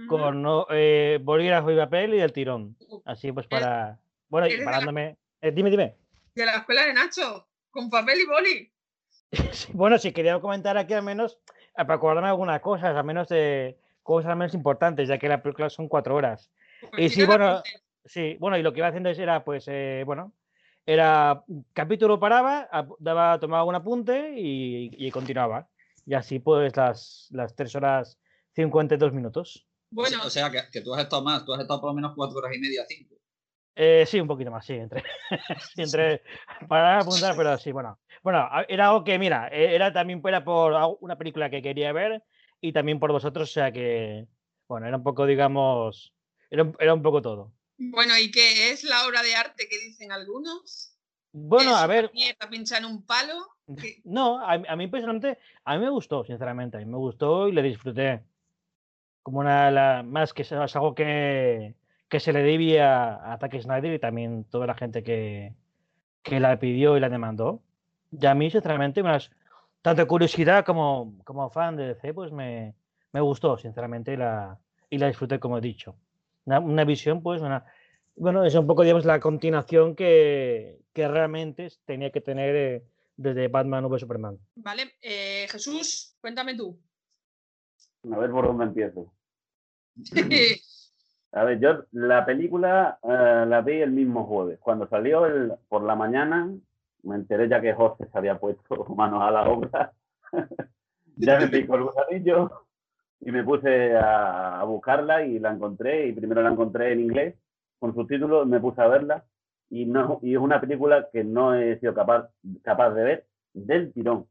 con 0.08 0.46
eh, 0.72 1.20
bolígrafo 1.22 1.72
y 1.72 1.78
papel 1.78 2.14
y 2.16 2.18
del 2.18 2.34
tirón. 2.34 2.76
Así 3.06 3.32
pues 3.32 3.48
para. 3.48 4.00
Bueno, 4.30 4.48
y 4.48 4.64
parándome. 4.64 5.18
Eh, 5.42 5.52
dime, 5.52 5.70
dime. 5.70 5.96
De 6.34 6.46
la 6.46 6.58
escuela 6.58 6.86
de 6.86 6.94
Nacho, 6.94 7.48
con 7.70 7.90
papel 7.90 8.22
y 8.22 8.26
boli. 8.26 8.72
bueno, 9.74 9.98
si 9.98 10.12
quería 10.12 10.40
comentar 10.40 10.78
aquí 10.78 10.94
al 10.94 11.04
menos, 11.04 11.40
eh, 11.78 11.86
para 11.86 11.96
acordarme 11.96 12.30
algunas 12.30 12.62
cosas, 12.62 12.96
al 12.96 13.04
menos 13.04 13.30
de 13.30 13.78
cosas 14.02 14.36
menos 14.36 14.54
importantes, 14.54 15.08
ya 15.08 15.18
que 15.18 15.30
la 15.30 15.42
película 15.42 15.70
son 15.70 15.88
cuatro 15.88 16.16
horas. 16.16 16.50
Pues 16.92 17.04
y 17.04 17.10
sí, 17.10 17.26
bueno, 17.26 17.62
sí, 18.06 18.38
bueno, 18.40 18.58
y 18.58 18.64
lo 18.64 18.74
que 18.74 18.80
iba 18.80 18.88
haciendo 18.88 19.10
era, 19.10 19.44
pues, 19.44 19.66
eh, 19.68 20.04
bueno, 20.06 20.34
era 20.86 21.44
capítulo 21.74 22.20
paraba, 22.20 22.70
daba, 23.00 23.40
tomaba 23.40 23.64
un 23.64 23.76
apunte 23.76 24.34
y, 24.36 25.10
continuaba. 25.12 25.70
Y 26.06 26.14
así, 26.14 26.40
pues, 26.40 26.76
las, 26.76 27.28
las 27.32 27.56
tres 27.56 27.76
horas 27.76 28.20
52 28.56 29.14
minutos. 29.14 29.66
Bueno, 29.90 30.18
o 30.26 30.30
sea, 30.30 30.52
que, 30.52 30.82
tú 30.82 30.94
has 30.94 31.04
estado 31.04 31.24
más, 31.24 31.46
tú 31.46 31.54
has 31.54 31.62
estado 31.62 31.80
por 31.80 31.92
lo 31.92 31.94
menos 31.94 32.14
cuatro 32.16 32.40
horas 32.40 32.56
y 32.56 32.60
media, 32.60 32.84
cinco. 32.88 33.16
Eh, 33.76 34.06
sí, 34.06 34.20
un 34.20 34.28
poquito 34.28 34.52
más, 34.52 34.66
sí, 34.66 34.74
entre, 34.74 35.04
entre 35.78 36.22
para 36.68 37.00
apuntar, 37.00 37.36
pero 37.36 37.58
sí, 37.58 37.72
bueno. 37.72 38.00
Bueno, 38.22 38.48
era 38.68 38.88
algo 38.88 39.04
que, 39.04 39.20
mira, 39.20 39.50
e, 39.50 39.76
era 39.76 39.92
también 39.92 40.22
era 40.26 40.44
por 40.44 40.74
una 41.02 41.18
película 41.18 41.50
que 41.50 41.62
quería 41.62 41.92
ver 41.92 42.24
y 42.62 42.72
también 42.72 43.00
por 43.00 43.12
vosotros, 43.12 43.50
o 43.50 43.54
sea 43.54 43.72
que, 43.72 44.28
bueno, 44.68 44.88
era 44.88 44.98
un 44.98 45.04
poco, 45.04 45.26
digamos, 45.26 46.14
era, 46.50 46.72
era 46.80 46.94
un 46.94 47.02
poco 47.02 47.22
todo. 47.22 47.54
Bueno, 47.92 48.18
¿y 48.18 48.32
qué 48.32 48.72
es 48.72 48.84
la 48.84 49.08
obra 49.08 49.22
de 49.22 49.36
arte 49.36 49.68
que 49.70 49.80
dicen 49.80 50.12
algunos? 50.12 50.96
Bueno, 51.32 51.76
a 51.76 51.88
ver. 51.88 52.12
¿Para 52.38 52.52
pinchar 52.52 52.86
un 52.86 53.06
palo? 53.06 53.48
No, 54.04 54.40
a, 54.40 54.54
a, 54.54 54.76
mí 54.76 54.88
personalmente, 54.88 55.40
a 55.64 55.76
mí 55.76 55.84
me 55.84 55.90
gustó, 55.90 56.24
sinceramente, 56.24 56.78
a 56.78 56.80
mí 56.80 56.86
me 56.86 56.98
gustó 56.98 57.48
y 57.48 57.54
le 57.54 57.64
disfruté. 57.64 58.22
Como 59.24 59.40
una, 59.40 59.72
la, 59.72 60.04
más 60.04 60.34
que 60.34 60.42
es 60.42 60.52
algo 60.52 60.94
que, 60.94 61.76
que 62.10 62.20
se 62.20 62.34
le 62.34 62.44
debía 62.44 63.16
a 63.16 63.38
Zack 63.40 63.62
Snyder 63.62 63.94
y 63.94 64.00
también 64.00 64.44
toda 64.44 64.68
la 64.68 64.76
gente 64.76 65.02
que, 65.02 65.56
que 66.22 66.40
la 66.40 66.60
pidió 66.60 66.98
y 66.98 67.00
la 67.00 67.10
demandó. 67.10 67.62
Y 68.12 68.26
a 68.26 68.36
mí, 68.36 68.52
sinceramente, 68.52 69.02
más, 69.02 69.32
tanto 69.82 70.06
curiosidad 70.08 70.66
como, 70.66 71.16
como 71.24 71.50
fan 71.50 71.76
de 71.76 71.88
DC, 71.88 72.14
pues 72.14 72.32
me, 72.32 72.76
me 73.12 73.22
gustó, 73.22 73.58
sinceramente, 73.58 74.14
y 74.14 74.18
la, 74.18 74.60
y 74.90 74.98
la 74.98 75.08
disfruté, 75.08 75.40
como 75.40 75.58
he 75.58 75.62
dicho. 75.62 75.96
Una, 76.46 76.84
visión, 76.84 77.22
pues, 77.22 77.42
una, 77.42 77.66
bueno, 78.16 78.44
es 78.44 78.56
un 78.56 78.68
poco, 78.68 78.84
digamos, 78.84 79.06
la 79.06 79.20
continuación 79.20 79.96
que, 79.96 80.80
que 80.94 81.08
realmente 81.08 81.70
tenía 81.86 82.12
que 82.12 82.22
tener 82.22 82.56
eh, 82.56 82.84
desde 83.16 83.48
Batman 83.48 83.86
v 83.86 84.00
Superman. 84.00 84.38
Vale, 84.56 84.94
eh, 85.02 85.48
Jesús, 85.50 86.16
cuéntame 86.20 86.56
tú. 86.56 86.78
A 88.12 88.18
ver 88.18 88.32
por 88.32 88.48
dónde 88.48 88.66
empiezo. 88.66 89.14
A 91.36 91.46
ver, 91.46 91.60
yo 91.60 91.86
la 91.92 92.26
película 92.26 93.00
eh, 93.02 93.46
la 93.48 93.62
vi 93.62 93.82
el 93.82 93.92
mismo 93.92 94.24
jueves. 94.26 94.60
Cuando 94.60 94.88
salió 94.88 95.26
el, 95.26 95.52
por 95.68 95.82
la 95.82 95.96
mañana, 95.96 96.48
me 97.02 97.16
enteré 97.16 97.50
ya 97.50 97.60
que 97.60 97.74
José 97.74 98.08
se 98.12 98.18
había 98.18 98.40
puesto 98.40 98.86
manos 98.96 99.24
a 99.24 99.32
la 99.32 99.50
obra. 99.50 99.94
ya 101.16 101.40
me 101.40 101.48
picó 101.48 101.76
el 101.76 101.86
gusanillo 101.86 102.68
y 103.20 103.32
me 103.32 103.44
puse 103.44 103.96
a, 103.98 104.64
buscarla 104.66 105.26
y 105.26 105.40
la 105.40 105.52
encontré. 105.52 106.08
Y 106.08 106.14
primero 106.14 106.42
la 106.42 106.50
encontré 106.50 106.94
en 106.94 107.02
inglés 107.02 107.36
con 107.80 107.94
subtítulos, 107.94 108.48
me 108.48 108.60
puse 108.60 108.82
a 108.82 108.88
verla. 108.88 109.26
Y, 109.70 109.86
no, 109.86 110.20
y 110.22 110.34
es 110.34 110.40
una 110.40 110.62
película 110.62 111.10
que 111.12 111.24
no 111.24 111.56
he 111.56 111.80
sido 111.80 111.94
capaz, 111.94 112.30
capaz 112.62 112.92
de 112.92 113.04
ver 113.04 113.28
del 113.54 113.92
tirón. 113.94 114.28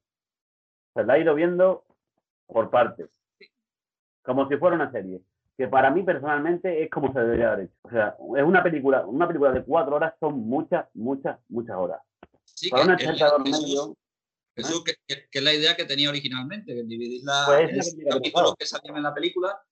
Se 0.94 1.04
la 1.04 1.16
he 1.16 1.22
ido 1.22 1.34
viendo 1.34 1.84
por 2.46 2.70
partes, 2.70 3.08
como 4.22 4.48
si 4.48 4.56
fuera 4.56 4.76
una 4.76 4.92
serie 4.92 5.22
que 5.56 5.68
para 5.68 5.90
mí 5.90 6.02
personalmente 6.02 6.82
es 6.82 6.90
como 6.90 7.12
se 7.12 7.20
debería 7.20 7.52
haber 7.52 7.66
hecho. 7.66 7.74
O 7.82 7.90
sea, 7.90 8.16
es 8.36 8.44
una 8.44 8.62
película, 8.62 9.06
una 9.06 9.26
película 9.26 9.52
de 9.52 9.62
cuatro 9.62 9.96
horas 9.96 10.14
son 10.18 10.40
muchas, 10.40 10.86
muchas, 10.94 11.38
muchas 11.48 11.76
horas. 11.76 12.00
Sí, 12.44 12.70
para 12.70 12.84
un 12.84 12.90
espectador 12.92 13.42
medio. 13.44 13.94
Eso 14.54 14.84
que, 14.84 14.94
es 15.30 15.42
la 15.42 15.54
idea 15.54 15.76
que 15.76 15.84
tenía 15.84 16.10
originalmente, 16.10 16.74
que 16.74 16.82
dividir 16.82 17.22
la, 17.24 17.44
pues 17.46 17.96
capítulos 18.08 18.54
que 18.58 18.66
salían 18.66 18.96
en 18.98 19.02
la 19.02 19.14
película 19.14 19.62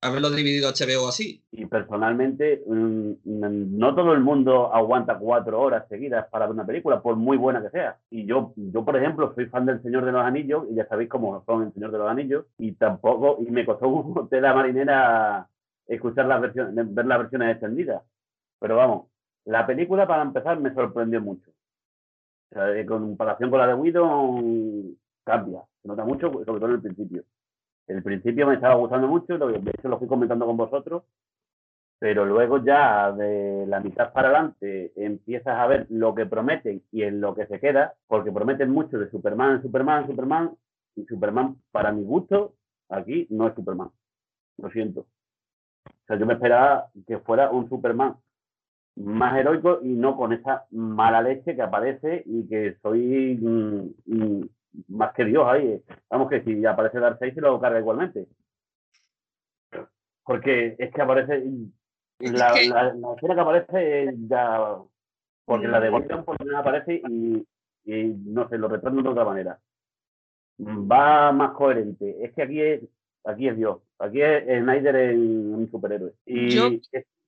haberlo 0.00 0.30
dividido 0.30 0.70
HBO 0.70 1.08
así. 1.08 1.42
Y 1.50 1.66
personalmente, 1.66 2.62
mm, 2.66 3.10
mm, 3.24 3.78
no 3.78 3.94
todo 3.94 4.12
el 4.12 4.20
mundo 4.20 4.72
aguanta 4.72 5.18
cuatro 5.18 5.60
horas 5.60 5.88
seguidas 5.88 6.26
para 6.30 6.46
ver 6.46 6.54
una 6.54 6.66
película, 6.66 7.02
por 7.02 7.16
muy 7.16 7.36
buena 7.36 7.62
que 7.62 7.70
sea. 7.70 7.98
Y 8.10 8.26
yo, 8.26 8.52
yo 8.56 8.84
por 8.84 8.96
ejemplo, 8.96 9.32
soy 9.34 9.46
fan 9.46 9.66
del 9.66 9.82
Señor 9.82 10.04
de 10.04 10.12
los 10.12 10.24
Anillos, 10.24 10.64
y 10.70 10.74
ya 10.74 10.86
sabéis 10.86 11.08
cómo 11.08 11.42
son 11.44 11.64
el 11.64 11.72
Señor 11.72 11.90
de 11.92 11.98
los 11.98 12.08
Anillos, 12.08 12.46
y 12.58 12.72
tampoco, 12.72 13.38
y 13.40 13.50
me 13.50 13.64
costó 13.64 13.88
un 13.88 14.28
tela 14.28 14.54
marinera 14.54 15.48
escuchar 15.86 16.26
las 16.26 16.40
versiones, 16.40 16.94
ver 16.94 17.06
las 17.06 17.18
versiones 17.18 17.52
extendidas. 17.52 18.02
Pero 18.58 18.76
vamos, 18.76 19.06
la 19.44 19.66
película 19.66 20.06
para 20.06 20.22
empezar 20.22 20.58
me 20.58 20.74
sorprendió 20.74 21.20
mucho. 21.20 21.50
O 22.50 22.54
sea, 22.54 22.76
en 22.76 22.86
comparación 22.86 23.50
con 23.50 23.58
la 23.58 23.66
de 23.66 23.74
Widow, 23.74 24.96
cambia, 25.24 25.62
se 25.82 25.88
nota 25.88 26.04
mucho, 26.04 26.30
sobre 26.30 26.44
todo 26.44 26.66
en 26.66 26.72
el 26.72 26.82
principio. 26.82 27.24
El 27.86 28.02
principio 28.02 28.46
me 28.46 28.54
estaba 28.54 28.74
gustando 28.74 29.06
mucho, 29.06 29.38
de 29.38 29.70
hecho 29.70 29.88
lo 29.88 29.98
fui 29.98 30.08
comentando 30.08 30.46
con 30.46 30.56
vosotros, 30.56 31.04
pero 31.98 32.24
luego 32.24 32.62
ya 32.64 33.12
de 33.12 33.66
la 33.66 33.80
mitad 33.80 34.12
para 34.12 34.28
adelante 34.28 34.92
empiezas 34.96 35.56
a 35.56 35.66
ver 35.66 35.86
lo 35.90 36.14
que 36.14 36.26
prometen 36.26 36.82
y 36.90 37.02
en 37.02 37.20
lo 37.20 37.34
que 37.34 37.46
se 37.46 37.60
queda, 37.60 37.94
porque 38.06 38.32
prometen 38.32 38.70
mucho 38.70 38.98
de 38.98 39.10
Superman, 39.10 39.62
Superman, 39.62 40.06
Superman, 40.06 40.56
y 40.96 41.04
Superman, 41.04 41.56
para 41.70 41.92
mi 41.92 42.02
gusto, 42.02 42.54
aquí 42.88 43.26
no 43.30 43.46
es 43.46 43.54
Superman. 43.54 43.90
Lo 44.58 44.70
siento. 44.70 45.00
O 45.86 46.06
sea, 46.06 46.18
yo 46.18 46.26
me 46.26 46.34
esperaba 46.34 46.90
que 47.06 47.18
fuera 47.18 47.50
un 47.50 47.68
Superman 47.68 48.16
más 48.96 49.36
heroico 49.38 49.80
y 49.82 49.88
no 49.88 50.16
con 50.16 50.32
esa 50.32 50.66
mala 50.70 51.20
leche 51.22 51.54
que 51.54 51.62
aparece 51.62 52.22
y 52.24 52.48
que 52.48 52.76
soy 52.82 53.38
mm, 53.40 53.90
mm, 54.06 54.48
más 54.88 55.12
que 55.14 55.24
Dios 55.24 55.46
ahí. 55.46 55.82
Vamos 56.10 56.30
que 56.30 56.42
si 56.42 56.64
aparece 56.64 56.98
Darkseid 56.98 57.34
se 57.34 57.40
lo 57.40 57.60
carga 57.60 57.78
igualmente. 57.78 58.26
Porque 60.24 60.74
es 60.78 60.92
que 60.92 61.02
aparece. 61.02 61.44
La, 62.18 62.52
la, 62.52 63.14
escena 63.14 63.34
que 63.34 63.40
aparece 63.40 64.14
ya. 64.28 64.76
Porque 65.44 65.68
la 65.68 65.78
de 65.78 65.90
por 65.90 66.24
pues, 66.24 66.38
aparece 66.56 67.02
y, 67.08 67.46
no 67.84 68.48
sé, 68.48 68.58
lo 68.58 68.68
retorno 68.68 69.02
de 69.02 69.08
otra 69.10 69.24
manera. 69.24 69.60
Va 70.58 71.30
más 71.32 71.52
coherente. 71.52 72.24
Es 72.24 72.32
que 72.32 72.42
aquí 72.42 72.60
es, 72.60 72.82
aquí 73.24 73.46
es 73.46 73.56
Dios. 73.56 73.78
Aquí 73.98 74.22
es 74.22 74.42
Snyder 74.44 74.96
en 74.96 75.54
un 75.54 75.70
superhéroe. 75.70 76.14
Y 76.24 76.80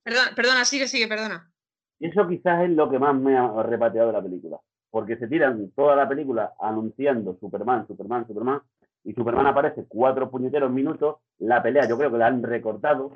perdona, 0.02 0.34
perdona, 0.34 0.64
sigue, 0.64 0.88
sigue, 0.88 1.06
perdona. 1.06 1.52
Eso 2.00 2.28
quizás 2.28 2.64
es 2.64 2.70
lo 2.70 2.88
que 2.90 2.98
más 2.98 3.14
me 3.14 3.36
ha 3.36 3.62
repateado 3.62 4.08
de 4.08 4.12
la 4.12 4.22
película 4.22 4.58
porque 4.90 5.16
se 5.16 5.28
tiran 5.28 5.70
toda 5.72 5.96
la 5.96 6.08
película 6.08 6.54
anunciando 6.60 7.36
Superman, 7.38 7.86
Superman, 7.86 8.26
Superman, 8.26 8.62
y 9.04 9.12
Superman 9.12 9.46
aparece 9.46 9.84
cuatro 9.86 10.30
puñeteros 10.30 10.70
minutos, 10.70 11.16
la 11.38 11.62
pelea 11.62 11.88
yo 11.88 11.96
creo 11.96 12.10
que 12.10 12.18
la 12.18 12.26
han 12.26 12.42
recortado, 12.42 13.12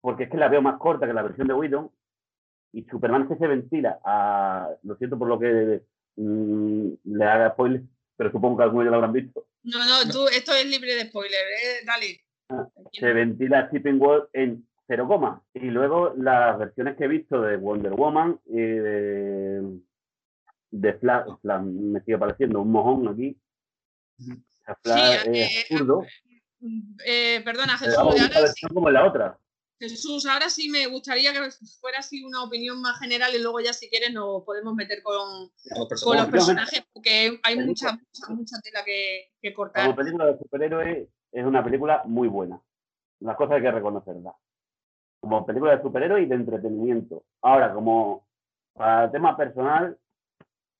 porque 0.00 0.24
es 0.24 0.30
que 0.30 0.36
la 0.36 0.48
veo 0.48 0.62
más 0.62 0.78
corta 0.78 1.06
que 1.06 1.12
la 1.12 1.22
versión 1.22 1.48
de 1.48 1.54
Widow, 1.54 1.92
y 2.72 2.84
Superman 2.84 3.28
se 3.28 3.46
ventila 3.46 4.00
a, 4.04 4.68
lo 4.82 4.96
siento 4.96 5.18
por 5.18 5.28
lo 5.28 5.38
que 5.38 5.82
mm, 6.16 6.88
le 7.04 7.24
haga 7.24 7.52
spoiler, 7.52 7.82
pero 8.16 8.30
supongo 8.30 8.58
que 8.58 8.62
algunos 8.64 8.84
ya 8.84 8.90
lo 8.90 8.96
habrán 8.96 9.12
visto. 9.12 9.46
No, 9.62 9.78
no, 9.78 10.10
tú, 10.10 10.26
esto 10.28 10.52
es 10.52 10.66
libre 10.66 10.94
de 10.94 11.06
spoiler, 11.06 11.40
¿eh? 11.40 11.84
dale. 11.84 12.20
Ah, 12.48 12.68
se 12.92 13.12
ventila 13.12 13.60
a 13.60 13.68
Stephen 13.68 14.00
Wall 14.00 14.28
en 14.32 14.65
cero 14.86 15.06
coma. 15.08 15.42
Y 15.54 15.70
luego 15.70 16.14
las 16.16 16.58
versiones 16.58 16.96
que 16.96 17.04
he 17.04 17.08
visto 17.08 17.40
de 17.42 17.56
Wonder 17.56 17.92
Woman 17.92 18.40
y 18.46 18.60
de 18.60 19.80
de 20.70 20.94
Flash, 20.94 21.26
me 21.42 22.00
sigue 22.02 22.18
pareciendo 22.18 22.60
un 22.60 22.70
mojón 22.70 23.08
aquí. 23.08 23.38
Flash 24.82 25.26
es 25.32 25.70
absurdo. 25.70 26.04
eh, 27.04 27.40
perdona, 27.44 27.78
Jesús, 27.78 28.68
como 28.72 28.90
la 28.90 29.06
otra. 29.06 29.38
Jesús, 29.78 30.24
ahora 30.24 30.48
sí 30.48 30.70
me 30.70 30.86
gustaría 30.86 31.34
que 31.34 31.50
fuera 31.80 31.98
así 31.98 32.24
una 32.24 32.42
opinión 32.42 32.80
más 32.80 32.98
general 32.98 33.34
y 33.34 33.42
luego 33.42 33.60
ya 33.60 33.74
si 33.74 33.90
quieres 33.90 34.10
nos 34.12 34.42
podemos 34.42 34.74
meter 34.74 35.02
con, 35.02 35.50
los 35.76 36.28
personajes, 36.30 36.82
porque 36.94 37.38
hay 37.42 37.56
mucha, 37.58 37.92
mucha, 37.92 38.32
mucha 38.32 38.56
tela 38.62 38.82
que, 38.84 39.32
que 39.40 39.52
cortar. 39.52 39.84
Como 39.84 39.96
película 39.96 40.26
de 40.26 40.38
superhéroes 40.38 41.08
es 41.30 41.44
una 41.44 41.62
película 41.62 42.02
muy 42.06 42.26
buena. 42.26 42.58
Una 43.20 43.36
cosa 43.36 43.56
hay 43.56 43.62
que 43.62 43.70
reconocerla. 43.70 44.34
Como 45.20 45.46
película 45.46 45.76
de 45.76 45.82
superhéroes 45.82 46.24
y 46.24 46.28
de 46.28 46.34
entretenimiento. 46.34 47.24
Ahora, 47.42 47.72
como 47.72 48.26
para 48.74 49.10
tema 49.10 49.36
personal, 49.36 49.98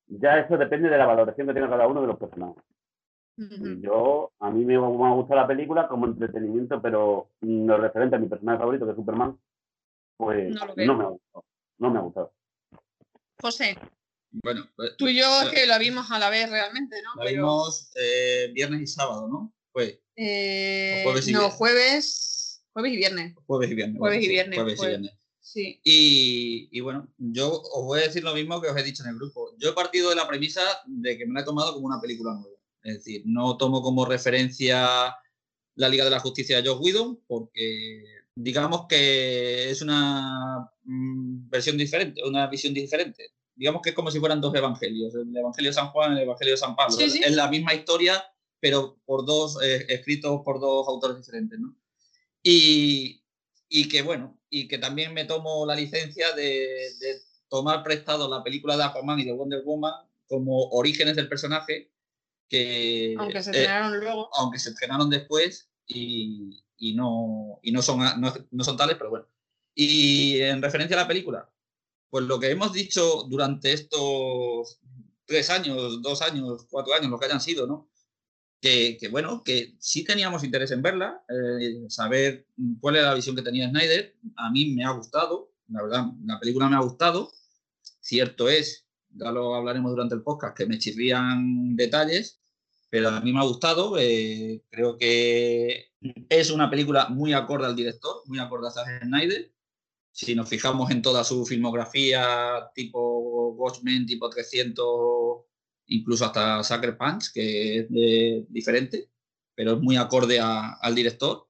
ya 0.07 0.39
eso 0.39 0.57
depende 0.57 0.89
de 0.89 0.97
la 0.97 1.05
valoración 1.05 1.47
que 1.47 1.53
tenga 1.53 1.69
cada 1.69 1.87
uno 1.87 2.01
de 2.01 2.07
los 2.07 2.17
personajes. 2.17 2.63
Yo, 3.37 4.31
a 4.39 4.49
mí 4.49 4.65
me, 4.65 4.75
ha 4.75 4.79
gustado 4.79 5.35
la 5.35 5.47
película 5.47 5.87
como 5.87 6.07
entretenimiento, 6.07 6.81
pero 6.81 7.29
lo 7.41 7.77
referente 7.77 8.15
a 8.15 8.19
mi 8.19 8.27
personaje 8.27 8.57
favorito, 8.57 8.85
que 8.85 8.91
es 8.91 8.97
Superman, 8.97 9.39
pues 10.17 10.55
no, 10.55 10.73
me 10.75 11.03
ha 11.03 11.07
gustado. 11.07 11.45
No 11.77 11.91
me 11.91 11.99
ha 11.99 12.01
gustado. 12.01 12.33
José. 13.39 13.77
Bueno, 14.31 14.63
pues, 14.75 14.97
tú 14.97 15.07
y 15.07 15.19
yo 15.19 15.41
es 15.43 15.49
que 15.49 15.67
lo 15.67 15.77
vimos 15.77 16.09
a 16.09 16.17
la 16.17 16.31
vez 16.31 16.49
realmente, 16.49 16.99
¿no? 17.03 17.23
Lo 17.23 17.29
vimos 17.29 17.91
eh, 17.95 18.51
viernes 18.53 18.81
y 18.81 18.87
sábado, 18.87 19.27
¿no? 19.27 19.53
Pues. 19.71 19.99
jueves 20.15 21.27
y 21.27 21.33
no, 21.33 21.51
jueves, 21.51 22.36
jueves 22.77 22.93
y 22.93 22.97
viernes. 22.97 23.35
Jueves 23.47 23.71
y 23.71 23.75
viernes. 23.75 23.99
Jueves 23.99 24.23
y 24.23 24.27
viernes. 24.27 24.59
Jueves 24.59 24.79
y 24.79 24.85
viernes. 24.85 25.11
Sí. 25.39 25.81
Y, 25.83 26.69
y, 26.71 26.81
bueno, 26.81 27.07
yo 27.17 27.49
os 27.49 27.85
voy 27.85 27.99
a 28.01 28.03
decir 28.03 28.23
lo 28.23 28.35
mismo 28.35 28.61
que 28.61 28.67
os 28.67 28.77
he 28.77 28.83
dicho 28.83 29.01
en 29.01 29.09
el 29.09 29.15
grupo. 29.15 29.55
Yo 29.57 29.69
he 29.69 29.73
partido 29.73 30.09
de 30.09 30.15
la 30.15 30.27
premisa 30.27 30.61
de 30.85 31.17
que 31.17 31.25
me 31.25 31.33
la 31.33 31.41
he 31.41 31.45
tomado 31.45 31.73
como 31.73 31.87
una 31.87 31.99
película 31.99 32.33
nueva. 32.33 32.55
Es 32.83 32.95
decir, 32.97 33.23
no 33.25 33.57
tomo 33.57 33.81
como 33.81 34.05
referencia 34.05 35.15
la 35.75 35.89
Liga 35.89 36.03
de 36.03 36.11
la 36.11 36.19
Justicia 36.19 36.61
de 36.61 36.69
Josh 36.69 36.79
Whedon 36.81 37.19
porque 37.27 38.03
digamos 38.35 38.85
que 38.87 39.71
es 39.71 39.81
una 39.81 40.69
mm, 40.83 41.49
versión 41.49 41.77
diferente, 41.77 42.23
una 42.23 42.45
visión 42.47 42.75
diferente. 42.75 43.31
Digamos 43.55 43.81
que 43.81 43.89
es 43.89 43.95
como 43.95 44.11
si 44.11 44.19
fueran 44.19 44.39
dos 44.39 44.53
evangelios, 44.53 45.15
el 45.15 45.35
Evangelio 45.35 45.71
de 45.71 45.73
San 45.73 45.87
Juan 45.87 46.11
y 46.13 46.17
el 46.17 46.23
Evangelio 46.23 46.53
de 46.53 46.57
San 46.57 46.75
Pablo. 46.75 46.95
Es 46.99 47.35
la 47.35 47.49
misma 47.49 47.73
historia, 47.73 48.23
pero 48.59 48.99
por 49.05 49.25
dos, 49.25 49.57
eh, 49.63 49.85
escritos 49.89 50.41
por 50.45 50.59
dos 50.59 50.87
autores 50.87 51.17
diferentes, 51.17 51.59
¿no? 51.59 51.75
Y, 52.49 53.25
y, 53.67 53.89
que 53.89 54.01
bueno, 54.03 54.39
y 54.49 54.69
que 54.69 54.77
también 54.77 55.13
me 55.13 55.25
tomo 55.25 55.65
la 55.65 55.75
licencia 55.75 56.31
de, 56.31 56.45
de 56.99 57.21
tomar 57.49 57.83
prestado 57.83 58.29
la 58.29 58.41
película 58.41 58.77
de 58.77 58.83
Aquaman 58.83 59.19
y 59.19 59.25
de 59.25 59.33
Wonder 59.33 59.63
Woman 59.65 59.93
como 60.27 60.69
orígenes 60.69 61.17
del 61.17 61.27
personaje 61.27 61.91
que... 62.47 63.15
Aunque 63.19 63.43
se 63.43 63.51
eh, 63.51 63.63
estrenaron 63.63 63.99
luego. 63.99 64.29
Aunque 64.37 64.59
se 64.59 64.69
estrenaron 64.69 65.09
después 65.09 65.69
y, 65.85 66.63
y, 66.77 66.93
no, 66.93 67.59
y 67.63 67.73
no, 67.73 67.81
son, 67.81 67.99
no, 67.99 68.33
no 68.49 68.63
son 68.63 68.77
tales, 68.77 68.95
pero 68.97 69.09
bueno. 69.09 69.27
Y 69.75 70.39
en 70.39 70.61
referencia 70.61 70.95
a 70.95 71.01
la 71.01 71.07
película, 71.07 71.51
pues 72.09 72.23
lo 72.23 72.39
que 72.39 72.49
hemos 72.49 72.71
dicho 72.71 73.23
durante 73.27 73.73
estos 73.73 74.79
tres 75.25 75.49
años, 75.49 76.01
dos 76.01 76.21
años, 76.21 76.65
cuatro 76.69 76.93
años, 76.93 77.09
lo 77.09 77.19
que 77.19 77.25
hayan 77.25 77.41
sido, 77.41 77.67
¿no? 77.67 77.89
Que, 78.59 78.97
que 78.99 79.07
bueno, 79.09 79.43
que 79.43 79.75
sí 79.79 80.03
teníamos 80.03 80.43
interés 80.43 80.71
en 80.71 80.81
verla, 80.81 81.23
eh, 81.29 81.85
saber 81.89 82.47
cuál 82.79 82.95
era 82.95 83.09
la 83.09 83.13
visión 83.13 83.35
que 83.35 83.43
tenía 83.43 83.69
Snyder. 83.69 84.15
A 84.35 84.49
mí 84.49 84.73
me 84.73 84.83
ha 84.83 84.91
gustado, 84.91 85.51
la 85.67 85.83
verdad, 85.83 86.05
la 86.25 86.39
película 86.39 86.67
me 86.67 86.75
ha 86.75 86.81
gustado. 86.81 87.31
Cierto 88.01 88.49
es 88.49 88.87
ya 89.17 89.31
lo 89.31 89.55
hablaremos 89.55 89.91
durante 89.91 90.15
el 90.15 90.23
podcast, 90.23 90.55
que 90.55 90.65
me 90.65 90.77
chirrían 90.77 91.75
detalles, 91.75 92.39
pero 92.89 93.09
a 93.09 93.21
mí 93.21 93.33
me 93.33 93.39
ha 93.39 93.43
gustado. 93.43 93.97
Eh, 93.97 94.63
creo 94.69 94.97
que 94.97 95.91
es 96.29 96.51
una 96.51 96.69
película 96.69 97.09
muy 97.09 97.33
acorde 97.33 97.65
al 97.65 97.75
director, 97.75 98.21
muy 98.25 98.39
acorde 98.39 98.67
a 98.67 98.71
Zack 98.71 99.03
Snyder. 99.03 99.51
Si 100.11 100.35
nos 100.35 100.49
fijamos 100.49 100.89
en 100.91 101.01
toda 101.01 101.23
su 101.23 101.45
filmografía, 101.45 102.69
tipo 102.73 103.51
Watchmen, 103.51 104.05
tipo 104.05 104.29
300, 104.29 104.85
incluso 105.87 106.25
hasta 106.25 106.63
Sucker 106.63 106.97
Punch, 106.97 107.31
que 107.33 107.79
es 107.79 107.87
diferente, 108.49 109.09
pero 109.55 109.73
es 109.73 109.79
muy 109.79 109.97
acorde 109.97 110.39
al 110.39 110.95
director. 110.95 111.47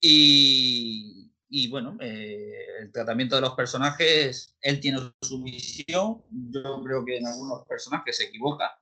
Y, 0.00 1.32
y 1.48 1.68
bueno, 1.68 1.96
eh, 2.00 2.66
el 2.80 2.92
tratamiento 2.92 3.36
de 3.36 3.42
los 3.42 3.54
personajes, 3.54 4.56
él 4.60 4.80
tiene 4.80 4.98
su 5.22 5.42
visión, 5.42 6.22
yo 6.30 6.82
creo 6.84 7.04
que 7.04 7.18
en 7.18 7.26
algunos 7.26 7.64
personajes 7.66 8.16
se 8.16 8.24
equivoca, 8.24 8.80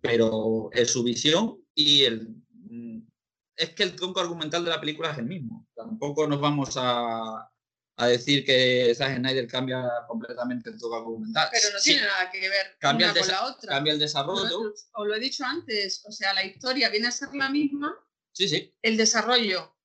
pero 0.00 0.70
es 0.72 0.90
su 0.90 1.02
visión 1.02 1.62
y 1.74 2.04
el, 2.04 2.34
mm, 2.50 3.02
es 3.56 3.70
que 3.74 3.82
el 3.82 3.94
tronco 3.94 4.20
argumental 4.20 4.64
de 4.64 4.70
la 4.70 4.80
película 4.80 5.10
es 5.10 5.18
el 5.18 5.26
mismo. 5.26 5.68
Tampoco 5.74 6.26
nos 6.26 6.40
vamos 6.40 6.76
a, 6.76 7.50
a 8.00 8.06
decir 8.06 8.44
que 8.46 8.94
Zack 8.96 9.18
Snyder 9.18 9.46
cambia 9.46 9.86
completamente 10.08 10.70
el 10.70 10.78
tronco 10.78 10.96
argumental. 10.96 11.48
Pero 11.52 11.74
no 11.74 11.80
tiene 11.80 12.02
nada 12.02 12.30
que 12.30 12.40
ver 12.40 12.76
cambia 12.78 13.12
una 13.12 13.20
con 13.20 13.28
la 13.28 13.46
otra. 13.46 13.74
Cambia 13.74 13.92
el 13.92 13.98
desarrollo. 13.98 14.74
Os 14.92 15.06
lo 15.06 15.14
he 15.14 15.20
dicho 15.20 15.44
antes, 15.44 16.02
o 16.06 16.10
sea, 16.10 16.32
la 16.32 16.42
historia 16.42 16.88
viene 16.88 17.08
a 17.08 17.12
ser 17.12 17.28
la 17.34 17.50
misma. 17.50 17.94
Sí, 18.32 18.48
sí. 18.48 18.74
El 18.80 18.96
desarrollo 18.96 19.76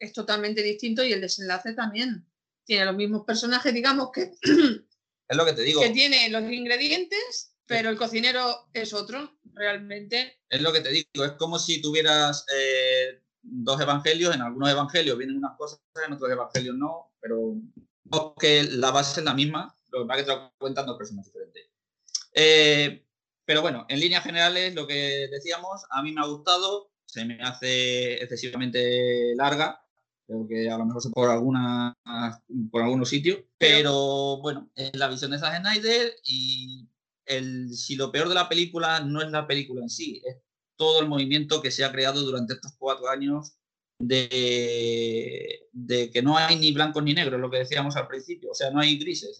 es 0.00 0.12
totalmente 0.12 0.62
distinto 0.62 1.04
y 1.04 1.12
el 1.12 1.20
desenlace 1.20 1.74
también. 1.74 2.26
Tiene 2.64 2.86
los 2.86 2.96
mismos 2.96 3.24
personajes, 3.24 3.72
digamos 3.72 4.10
que... 4.12 4.32
es 4.42 5.36
lo 5.36 5.44
que 5.44 5.52
te 5.52 5.62
digo. 5.62 5.80
Que 5.80 5.90
tiene 5.90 6.28
los 6.28 6.42
ingredientes, 6.50 7.54
pero 7.66 7.90
el 7.90 7.96
cocinero 7.96 8.68
es 8.72 8.92
otro, 8.92 9.38
realmente. 9.54 10.40
Es 10.48 10.60
lo 10.60 10.72
que 10.72 10.80
te 10.80 10.90
digo, 10.90 11.24
es 11.24 11.32
como 11.32 11.56
si 11.60 11.80
tuvieras 11.80 12.44
eh, 12.52 13.22
dos 13.42 13.80
evangelios, 13.80 14.34
en 14.34 14.42
algunos 14.42 14.70
evangelios 14.70 15.18
vienen 15.18 15.38
unas 15.38 15.56
cosas, 15.56 15.80
en 16.06 16.12
otros 16.12 16.30
evangelios 16.30 16.76
no, 16.76 17.12
pero 17.20 17.54
que 18.38 18.64
la 18.64 18.90
base 18.90 19.20
es 19.20 19.24
la 19.24 19.34
misma, 19.34 19.74
lo 19.90 20.02
que 20.02 20.06
pasa 20.06 20.20
que 20.20 20.26
te 20.26 20.36
lo 20.36 20.52
cuentan 20.58 20.86
dos 20.86 20.98
personas 20.98 21.26
diferentes. 21.26 21.68
Eh, 22.32 23.04
pero 23.44 23.62
bueno, 23.62 23.86
en 23.88 24.00
líneas 24.00 24.22
generales, 24.22 24.74
lo 24.74 24.86
que 24.86 25.28
decíamos, 25.30 25.82
a 25.90 26.02
mí 26.02 26.12
me 26.12 26.20
ha 26.20 26.26
gustado, 26.26 26.90
se 27.04 27.24
me 27.24 27.42
hace 27.42 28.14
excesivamente 28.14 29.34
larga, 29.34 29.84
creo 30.26 30.46
que 30.46 30.70
a 30.70 30.78
lo 30.78 30.86
mejor 30.86 31.02
por 31.12 31.28
alguna 31.28 31.96
por 32.70 32.82
algunos 32.82 33.08
sitios, 33.08 33.40
pero 33.58 34.38
bueno, 34.40 34.70
es 34.76 34.94
la 34.94 35.08
visión 35.08 35.32
de 35.32 35.38
Zack 35.38 35.60
Snyder 35.60 36.14
y 36.24 36.88
el, 37.26 37.74
si 37.74 37.96
lo 37.96 38.12
peor 38.12 38.28
de 38.28 38.34
la 38.34 38.48
película 38.48 39.00
no 39.00 39.22
es 39.22 39.30
la 39.30 39.46
película 39.46 39.82
en 39.82 39.90
sí, 39.90 40.22
es 40.24 40.36
todo 40.80 41.00
el 41.00 41.08
movimiento 41.08 41.60
que 41.60 41.70
se 41.70 41.84
ha 41.84 41.92
creado 41.92 42.22
durante 42.22 42.54
estos 42.54 42.72
cuatro 42.78 43.10
años 43.10 43.52
de, 43.98 45.68
de 45.72 46.10
que 46.10 46.22
no 46.22 46.38
hay 46.38 46.58
ni 46.58 46.72
blancos 46.72 47.02
ni 47.02 47.12
negros, 47.12 47.38
lo 47.38 47.50
que 47.50 47.58
decíamos 47.58 47.96
al 47.96 48.08
principio, 48.08 48.52
o 48.52 48.54
sea, 48.54 48.70
no 48.70 48.80
hay 48.80 48.98
grises, 48.98 49.38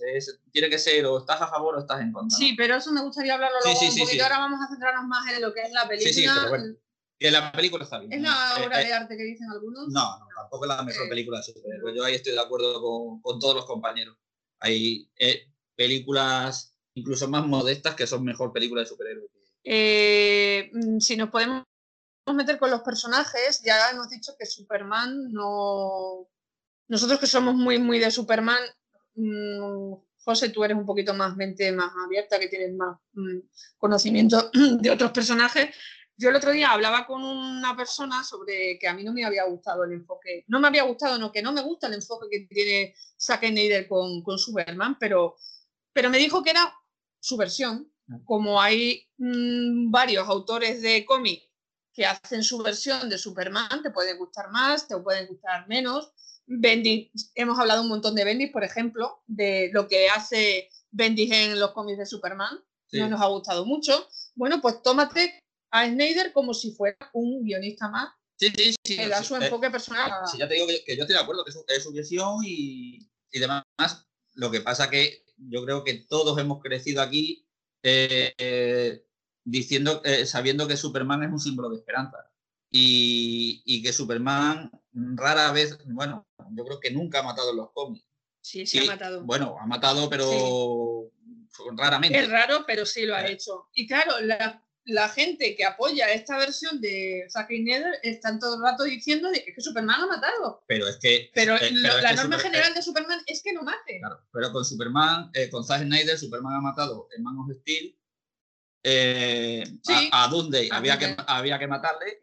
tiene 0.53 0.69
que 0.69 0.79
ser 0.79 1.07
o 1.07 1.17
estás 1.17 1.41
a 1.41 1.49
favor 1.49 1.77
o 1.77 1.81
estás 1.81 2.03
en 2.03 2.13
contra. 2.13 2.37
Sí, 2.37 2.53
pero 2.59 2.75
eso 2.77 2.93
me 2.93 3.01
gustaría 3.01 3.33
hablarlo 3.33 3.57
luego 3.65 3.81
un 3.81 3.99
poquito, 3.99 4.23
ahora 4.23 4.39
vamos 4.39 4.61
a 4.63 4.69
centrarnos 4.69 5.07
más 5.07 5.33
en 5.33 5.41
lo 5.41 5.55
que 5.55 5.63
es 5.63 5.73
la 5.73 5.89
película. 5.89 6.75
Que 7.19 7.31
la 7.31 7.53
película 7.53 7.85
está 7.85 8.01
bien. 8.01 8.13
¿Es 8.13 8.21
la 8.21 8.57
obra 8.63 8.83
eh, 8.83 8.87
de 8.87 8.93
arte 8.93 9.17
que 9.17 9.25
dicen 9.25 9.49
algunos? 9.51 9.89
No, 9.89 10.19
no, 10.19 10.27
tampoco 10.37 10.67
es 10.67 10.69
la 10.69 10.83
mejor 10.83 11.09
película 11.09 11.39
de 11.39 11.45
superhéroes. 11.45 11.97
Yo 11.97 12.05
ahí 12.05 12.15
estoy 12.17 12.33
de 12.33 12.41
acuerdo 12.41 12.83
con, 12.83 13.23
con 13.23 13.39
todos 13.39 13.55
los 13.55 13.65
compañeros. 13.65 14.15
Hay 14.59 15.11
eh, 15.17 15.47
películas 15.75 16.75
incluso 16.95 17.29
más 17.29 17.47
modestas 17.47 17.95
que 17.95 18.07
son 18.07 18.25
mejor 18.25 18.53
películas 18.53 18.85
de 18.85 18.89
superhéroes. 18.91 19.31
Eh, 19.65 20.71
mm, 20.73 20.99
si 21.01 21.17
nos 21.17 21.31
podemos 21.31 21.65
meter 22.35 22.59
con 22.59 22.71
los 22.71 22.83
personajes, 22.83 23.63
ya 23.65 23.91
hemos 23.91 24.09
dicho 24.09 24.33
que 24.39 24.47
Superman 24.47 25.33
no. 25.33 26.29
Nosotros 26.89 27.21
que 27.21 27.27
somos 27.27 27.55
muy, 27.55 27.79
muy 27.79 27.99
de 27.99 28.11
Superman, 28.11 28.61
mm, 29.15 29.95
José, 30.25 30.51
tú 30.51 30.65
eres 30.65 30.77
un 30.77 30.87
poquito 30.87 31.15
más 31.15 31.37
mente 31.37 31.73
más 31.73 31.93
abierta, 32.05 32.39
que 32.39 32.49
tienes 32.49 32.75
más 32.75 32.99
mm, 33.13 33.39
conocimiento 33.79 34.51
de 34.81 34.91
otros 34.91 35.13
personajes. 35.13 35.75
Yo 36.17 36.29
el 36.29 36.37
otro 36.37 36.51
día 36.51 36.73
hablaba 36.73 37.07
con 37.07 37.23
una 37.25 37.75
persona 37.75 38.23
sobre 38.23 38.79
que 38.79 38.87
a 38.87 38.93
mí 38.93 39.03
no 39.03 39.13
me 39.15 39.25
había 39.25 39.45
gustado 39.45 39.85
el 39.85 39.93
enfoque, 39.93 40.45
no 40.49 40.61
me 40.61 40.69
había 40.69 40.83
gustado, 40.83 41.19
no, 41.19 41.33
que 41.33 41.41
no 41.41 41.53
me 41.53 41.63
gusta 41.63 41.87
el 41.87 41.95
enfoque 41.95 42.29
que 42.31 42.47
tiene 42.47 42.95
Zack 43.19 43.47
Snyder 43.47 43.89
con, 43.89 44.23
con 44.23 44.39
Superman, 44.39 44.99
pero, 44.99 45.37
pero 45.95 46.11
me 46.11 46.19
dijo 46.19 46.43
que 46.43 46.51
era 46.51 46.75
su 47.21 47.39
versión. 47.39 47.91
Como 48.25 48.61
hay 48.61 49.09
mm, 49.19 49.91
varios 49.91 50.29
autores 50.29 50.83
de 50.83 51.05
cómic 51.05 51.43
que 51.93 52.07
hacen 52.07 52.43
su 52.43 52.59
versión 52.59 53.09
de 53.09 53.19
Superman, 53.19 53.83
te 53.83 53.91
puede 53.91 54.15
gustar 54.15 54.51
más, 54.51 54.89
te 54.89 54.97
pueden 54.99 55.27
gustar 55.27 55.67
menos. 55.69 56.13
Bendis, 56.47 57.11
hemos 57.35 57.59
hablado 57.59 57.83
un 57.83 57.89
montón 57.89 58.15
de 58.15 58.25
Bendis, 58.25 58.51
por 58.51 58.65
ejemplo, 58.65 59.23
de 59.27 59.71
lo 59.73 59.87
que 59.87 60.09
hace 60.09 60.69
Bendis 60.91 61.31
en 61.33 61.61
los 61.61 61.73
cómics 61.73 61.99
de 61.99 62.07
Superman. 62.07 62.59
No 62.93 63.09
nos 63.09 63.21
ha 63.21 63.27
gustado 63.27 63.65
mucho. 63.65 64.09
Bueno, 64.35 64.61
pues 64.61 64.83
tómate 64.83 65.41
a 65.71 65.87
Snyder 65.87 66.33
como 66.33 66.55
si 66.55 66.73
fuera 66.73 66.97
un 67.13 67.45
guionista 67.45 67.89
más. 67.89 68.11
Sí, 68.37 68.49
sí, 68.57 68.75
sí. 68.85 68.97
Que 68.97 69.09
da 69.09 69.23
su 69.23 69.37
eh, 69.37 69.45
enfoque 69.45 69.71
personal. 69.71 70.27
Sí, 70.27 70.39
ya 70.39 70.49
te 70.49 70.55
digo 70.55 70.67
que, 70.67 70.97
yo 70.97 71.03
estoy 71.03 71.15
de 71.15 71.23
acuerdo, 71.23 71.45
que 71.45 71.51
es 71.51 71.83
su, 71.83 71.93
visión 71.93 72.39
y, 72.45 73.11
y, 73.31 73.39
demás. 73.39 73.63
Lo 74.33 74.51
que 74.51 74.61
pasa 74.61 74.91
que 74.91 75.25
yo 75.37 75.63
creo 75.65 75.85
que 75.85 75.95
todos 76.09 76.39
hemos 76.39 76.61
crecido 76.61 77.03
aquí 77.03 77.47
eh, 77.83 78.35
eh, 78.39 79.05
diciendo, 79.45 80.03
sabiendo 80.25 80.69
que 80.69 80.77
Superman 80.77 81.23
es 81.23 81.31
un 81.31 81.41
símbolo 81.41 81.71
de 81.71 81.77
esperanza. 81.77 82.31
y, 82.71 83.83
que 83.83 83.93
Superman 83.93 84.71
rara 84.93 85.53
vez, 85.53 85.79
bueno, 85.87 86.27
yo 86.53 86.65
creo 86.65 86.81
que 86.81 86.91
nunca 86.91 87.21
ha 87.21 87.23
matado 87.23 87.51
en 87.51 87.57
los 87.57 87.73
cómics. 87.73 88.05
Sí, 88.43 88.67
sí, 88.67 88.79
ha 88.79 88.85
matado. 88.85 89.25
Bueno, 89.25 89.57
ha 89.61 89.67
matado, 89.67 90.09
pero 90.09 91.11
raramente. 91.77 92.19
Es 92.19 92.31
raro, 92.31 92.65
pero 92.67 92.87
sí 92.87 93.05
lo 93.05 93.15
ha 93.15 93.27
eh. 93.27 93.33
hecho. 93.33 93.69
Y 93.75 93.87
claro, 93.87 94.21
la, 94.21 94.65
gente 95.15 95.55
que 95.57 95.65
apoya 95.65 96.13
esta 96.13 96.39
versión 96.39 96.81
de 96.81 97.27
Zack 97.31 97.49
Snyder 97.49 97.95
están 98.03 98.39
todo 98.39 98.57
el 98.57 98.63
rato 98.63 98.85
diciendo 98.85 99.31
de 99.31 99.45
que, 99.45 99.61
Superman 99.61 100.01
ha 100.01 100.07
matado. 100.07 100.63
Pero 100.67 100.89
es 100.89 100.99
que. 100.99 101.31
Pero, 101.35 101.57
eh, 101.57 101.71
la 101.73 102.15
norma 102.15 102.39
general 102.39 102.75
de 102.75 102.83
Superman 102.83 103.21
es 103.27 103.43
que 103.43 103.53
no 103.53 103.63
mate. 103.63 103.99
Claro, 104.01 104.21
pero 104.33 104.53
con 104.53 104.65
Superman, 104.65 105.31
eh, 105.35 105.51
con 105.51 105.65
Zack 105.65 105.83
Snyder, 105.83 106.19
Superman 106.19 106.55
ha 106.55 106.61
matado 106.61 107.09
en 107.17 107.23
Man 107.23 107.39
of 107.39 107.51
Steel. 107.61 107.97
a, 110.13 110.25
a 110.25 110.29
Dundee 110.29 110.69
había, 110.73 110.99
Que, 110.99 111.17
había 111.27 111.59
que 111.59 111.67
matarle. 111.67 112.23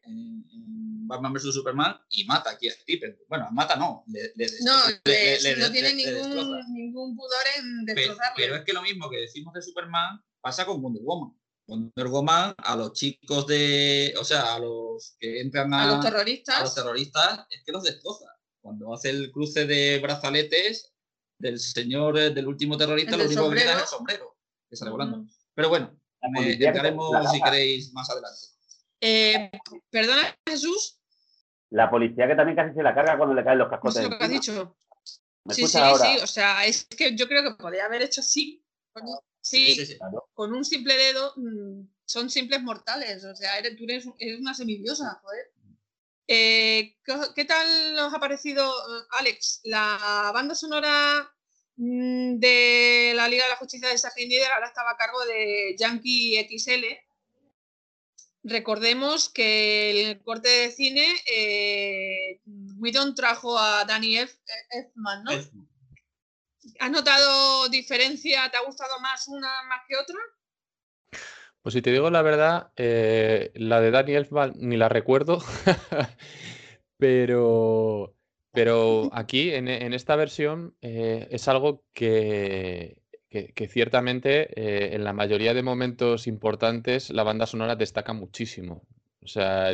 Batman 1.07 1.33
vs 1.33 1.53
Superman 1.53 1.97
y 2.09 2.25
mata 2.25 2.51
aquí 2.51 2.67
a 2.67 2.73
Stephen. 2.73 3.17
Bueno, 3.27 3.47
mata 3.51 3.75
no. 3.75 4.03
no, 4.05 4.73
no 4.75 5.71
tiene 5.71 5.93
ningún, 5.93 6.73
ningún, 6.73 7.15
pudor 7.15 7.43
en 7.57 7.85
destrozarle. 7.85 8.33
Pero, 8.35 8.55
es 8.57 8.63
que 8.63 8.73
lo 8.73 8.81
mismo 8.81 9.09
que 9.09 9.21
decimos 9.21 9.53
de 9.53 9.61
Superman 9.61 10.21
pasa 10.41 10.65
con 10.65 10.81
Wonder 10.81 11.01
Woman. 11.03 11.33
Wonder 11.67 12.07
Woman 12.07 12.55
a 12.57 12.75
los 12.75 12.93
chicos 12.93 13.45
de, 13.45 14.13
o 14.19 14.23
sea, 14.23 14.55
a 14.55 14.59
los 14.59 15.15
que 15.19 15.41
entran 15.41 15.73
a, 15.73 15.87
los 15.87 16.05
terroristas, 16.05 16.59
a 16.59 16.63
los 16.63 16.75
terroristas 16.75 17.45
es 17.49 17.63
que 17.63 17.71
los 17.71 17.83
destroza. 17.83 18.25
Cuando 18.61 18.93
hace 18.93 19.09
el 19.09 19.31
cruce 19.31 19.65
de 19.65 19.99
brazaletes 19.99 20.93
del 21.39 21.59
señor 21.59 22.17
eh, 22.17 22.29
del 22.31 22.47
último 22.47 22.77
terrorista, 22.77 23.17
lo 23.17 23.25
único 23.25 23.49
que 23.49 23.57
queda 23.57 23.75
es 23.75 23.81
el 23.81 23.87
sombrero 23.87 24.37
que 24.69 24.75
sale 24.75 24.91
volando. 24.91 25.25
Pero 25.53 25.69
bueno, 25.69 25.99
me 26.31 26.53
entraremos 26.53 27.31
si 27.31 27.41
queréis 27.41 27.93
más 27.93 28.09
adelante. 28.09 28.41
Eh, 28.99 29.51
perdona, 29.89 30.35
Jesús, 30.47 30.99
la 31.69 31.89
policía 31.89 32.27
que 32.27 32.35
también 32.35 32.55
casi 32.55 32.73
se 32.73 32.83
la 32.83 32.95
carga 32.95 33.17
cuando 33.17 33.35
le 33.35 33.43
caen 33.43 33.59
los 33.59 33.69
cascotes. 33.69 34.03
lo 34.03 34.17
que 34.17 34.23
has 34.23 34.29
dicho. 34.29 34.77
sí, 35.49 35.67
sí, 35.67 35.79
sí. 35.79 36.17
O 36.23 36.27
sea, 36.27 36.65
es 36.65 36.85
que 36.85 37.15
yo 37.15 37.27
creo 37.27 37.43
que 37.43 37.55
podría 37.55 37.85
haber 37.85 38.01
hecho 38.01 38.21
así. 38.21 38.63
Sí, 39.41 39.97
con 40.33 40.53
un 40.53 40.65
simple 40.65 40.95
dedo 40.95 41.33
mm, 41.37 41.87
son 42.05 42.29
simples 42.29 42.61
mortales. 42.61 43.23
O 43.23 43.35
sea, 43.35 43.57
eres, 43.57 43.77
tú 43.77 43.83
eres, 43.85 44.05
una 44.39 44.53
semidiosa, 44.53 45.19
joder. 45.23 45.51
Eh, 46.27 46.97
¿qué, 47.35 47.45
tal 47.45 47.97
os 47.99 48.13
ha 48.13 48.19
parecido, 48.19 48.69
Alex? 49.11 49.61
La 49.63 50.31
banda 50.33 50.55
sonora 50.55 51.31
mm, 51.77 52.39
de 52.39 53.13
la 53.15 53.29
Liga 53.29 53.45
de 53.45 53.51
la 53.51 53.55
Justicia 53.55 53.87
de 53.87 53.97
Zack 53.97 54.15
ahora 54.53 54.67
estaba 54.67 54.91
a 54.91 54.97
cargo 54.97 55.25
de 55.25 55.75
Yankee 55.77 56.45
XL 56.49 56.85
Recordemos 58.47 59.27
que 59.27 59.89
el 60.09 60.21
corte 60.21 60.47
de 60.47 60.71
cine, 60.71 61.05
eh, 61.29 62.39
Whedon 62.77 63.13
trajo 63.13 63.59
a 63.59 63.83
Danny 63.83 64.17
Elfman, 64.17 65.23
¿no? 65.25 65.31
¿Has 66.79 66.91
notado 66.91 67.69
diferencia? 67.69 68.49
¿Te 68.49 68.57
ha 68.57 68.65
gustado 68.65 68.99
más 68.99 69.27
una 69.27 69.49
más 69.69 69.81
que 69.87 69.95
otra? 69.95 70.17
Pues 71.61 71.73
si 71.73 71.81
te 71.81 71.91
digo 71.91 72.09
la 72.09 72.21
verdad, 72.21 72.71
eh, 72.77 73.51
la 73.55 73.81
de 73.81 73.91
Danny 73.91 74.13
Elfman 74.13 74.53
ni 74.55 74.77
la 74.77 74.87
recuerdo, 74.87 75.43
pero, 76.97 78.15
pero 78.53 79.09
aquí 79.13 79.51
en, 79.51 79.67
esta 79.67 80.15
versión 80.15 80.75
eh, 80.81 81.27
es 81.29 81.49
algo 81.49 81.83
que, 81.93 83.01
que, 83.29 83.67
ciertamente 83.67 84.47
eh, 84.55 84.95
en 84.95 85.03
la 85.03 85.11
mayoría 85.11 85.53
de 85.53 85.61
momentos 85.61 86.27
importantes 86.27 87.09
la 87.09 87.23
banda 87.23 87.45
sonora 87.45 87.75
destaca 87.75 88.13
muchísimo. 88.13 88.83
O 89.21 89.27
sea, 89.27 89.73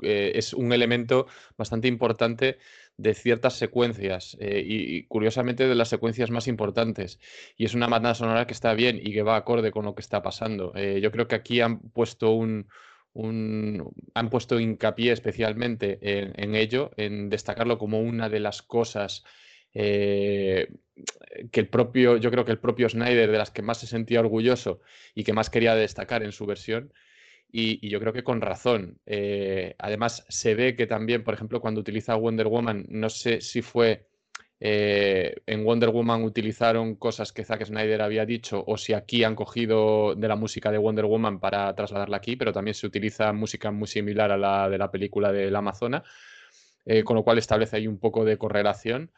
es 0.00 0.54
un 0.54 0.72
elemento 0.72 1.26
bastante 1.58 1.88
importante 1.88 2.58
de 2.96 3.14
ciertas 3.14 3.54
secuencias 3.54 4.36
eh, 4.40 4.62
y, 4.64 5.04
curiosamente 5.04 5.66
de 5.66 5.74
las 5.74 5.88
secuencias 5.88 6.30
más 6.30 6.46
importantes. 6.48 7.18
Y 7.56 7.64
es 7.64 7.74
una 7.74 7.88
banda 7.88 8.14
sonora 8.14 8.46
que 8.46 8.54
está 8.54 8.74
bien 8.74 9.00
y 9.02 9.12
que 9.12 9.22
va 9.22 9.36
acorde 9.36 9.70
con 9.70 9.84
lo 9.84 9.94
que 9.94 10.02
está 10.02 10.22
pasando. 10.22 10.72
yo 10.74 11.10
creo 11.10 11.28
que 11.28 11.34
aquí 11.34 11.60
han 11.60 11.80
puesto 11.80 12.30
un, 12.32 12.66
han 14.14 14.30
puesto 14.30 14.58
hincapié 14.58 15.12
especialmente 15.12 15.98
en, 16.02 16.54
ello, 16.54 16.90
en 16.96 17.30
destacarlo 17.30 17.78
como 17.78 18.00
una 18.00 18.28
de 18.28 18.40
las 18.40 18.62
cosas 18.62 19.24
eh, 19.72 20.68
que 21.50 21.60
el 21.60 21.68
propio, 21.68 22.16
yo 22.16 22.30
creo 22.30 22.44
que 22.44 22.52
el 22.52 22.58
propio 22.58 22.88
Snyder, 22.88 23.30
de 23.30 23.38
las 23.38 23.50
que 23.50 23.62
más 23.62 23.78
se 23.78 23.86
sentía 23.86 24.20
orgulloso 24.20 24.80
y 25.14 25.24
que 25.24 25.32
más 25.32 25.50
quería 25.50 25.74
destacar 25.74 26.22
en 26.22 26.32
su 26.32 26.46
versión, 26.46 26.92
y, 27.50 27.88
yo 27.88 28.00
creo 28.00 28.12
que 28.12 28.24
con 28.24 28.40
razón. 28.40 28.98
Eh, 29.06 29.74
además, 29.78 30.24
se 30.28 30.54
ve 30.54 30.76
que 30.76 30.86
también, 30.86 31.22
por 31.22 31.34
ejemplo, 31.34 31.60
cuando 31.60 31.80
utiliza 31.80 32.16
Wonder 32.16 32.48
Woman, 32.48 32.86
no 32.88 33.08
sé 33.08 33.40
si 33.40 33.62
fue 33.62 34.08
eh, 34.60 35.36
en 35.46 35.64
Wonder 35.64 35.90
Woman 35.90 36.24
utilizaron 36.24 36.96
cosas 36.96 37.32
que 37.32 37.44
Zack 37.44 37.64
Snyder 37.64 38.02
había 38.02 38.24
dicho 38.24 38.64
o 38.66 38.76
si 38.76 38.92
aquí 38.94 39.24
han 39.24 39.34
cogido 39.34 40.14
de 40.14 40.28
la 40.28 40.36
música 40.36 40.70
de 40.70 40.78
Wonder 40.78 41.04
Woman 41.04 41.38
para 41.38 41.74
trasladarla 41.74 42.16
aquí, 42.16 42.36
pero 42.36 42.52
también 42.52 42.74
se 42.74 42.86
utiliza 42.86 43.32
música 43.32 43.70
muy 43.70 43.88
similar 43.88 44.32
a 44.32 44.36
la 44.36 44.68
de 44.68 44.78
la 44.78 44.90
película 44.90 45.32
de 45.32 45.50
la 45.50 45.58
Amazona, 45.58 46.02
con 47.04 47.16
lo 47.16 47.22
cual 47.22 47.38
establece 47.38 47.76
ahí 47.76 47.86
un 47.86 47.98
poco 47.98 48.24
de 48.24 48.36
correlación 48.38 49.10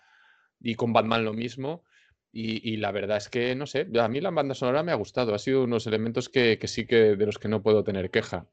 y 0.61 0.75
con 0.75 0.93
Batman 0.93 1.25
lo 1.25 1.33
mismo. 1.33 1.85
Y, 2.33 2.77
la 2.77 2.93
verdad 2.93 3.17
es 3.17 3.31
que, 3.31 3.55
no 3.55 3.67
sé, 3.67 3.87
a 3.99 4.09
mí 4.09 4.21
la 4.21 4.31
banda 4.31 4.55
sonora 4.55 4.83
me 4.83 4.93
ha 4.93 4.97
gustado. 4.97 5.35
Ha 5.35 5.39
sido 5.39 5.65
unos 5.65 5.87
elementos 5.87 6.29
que, 6.29 6.59
sí 6.65 6.87
que 6.87 7.17
de 7.17 7.25
los 7.27 7.39
que 7.39 7.49
no 7.49 7.63
puedo 7.63 7.83
tener 7.83 8.11
queja. 8.11 8.47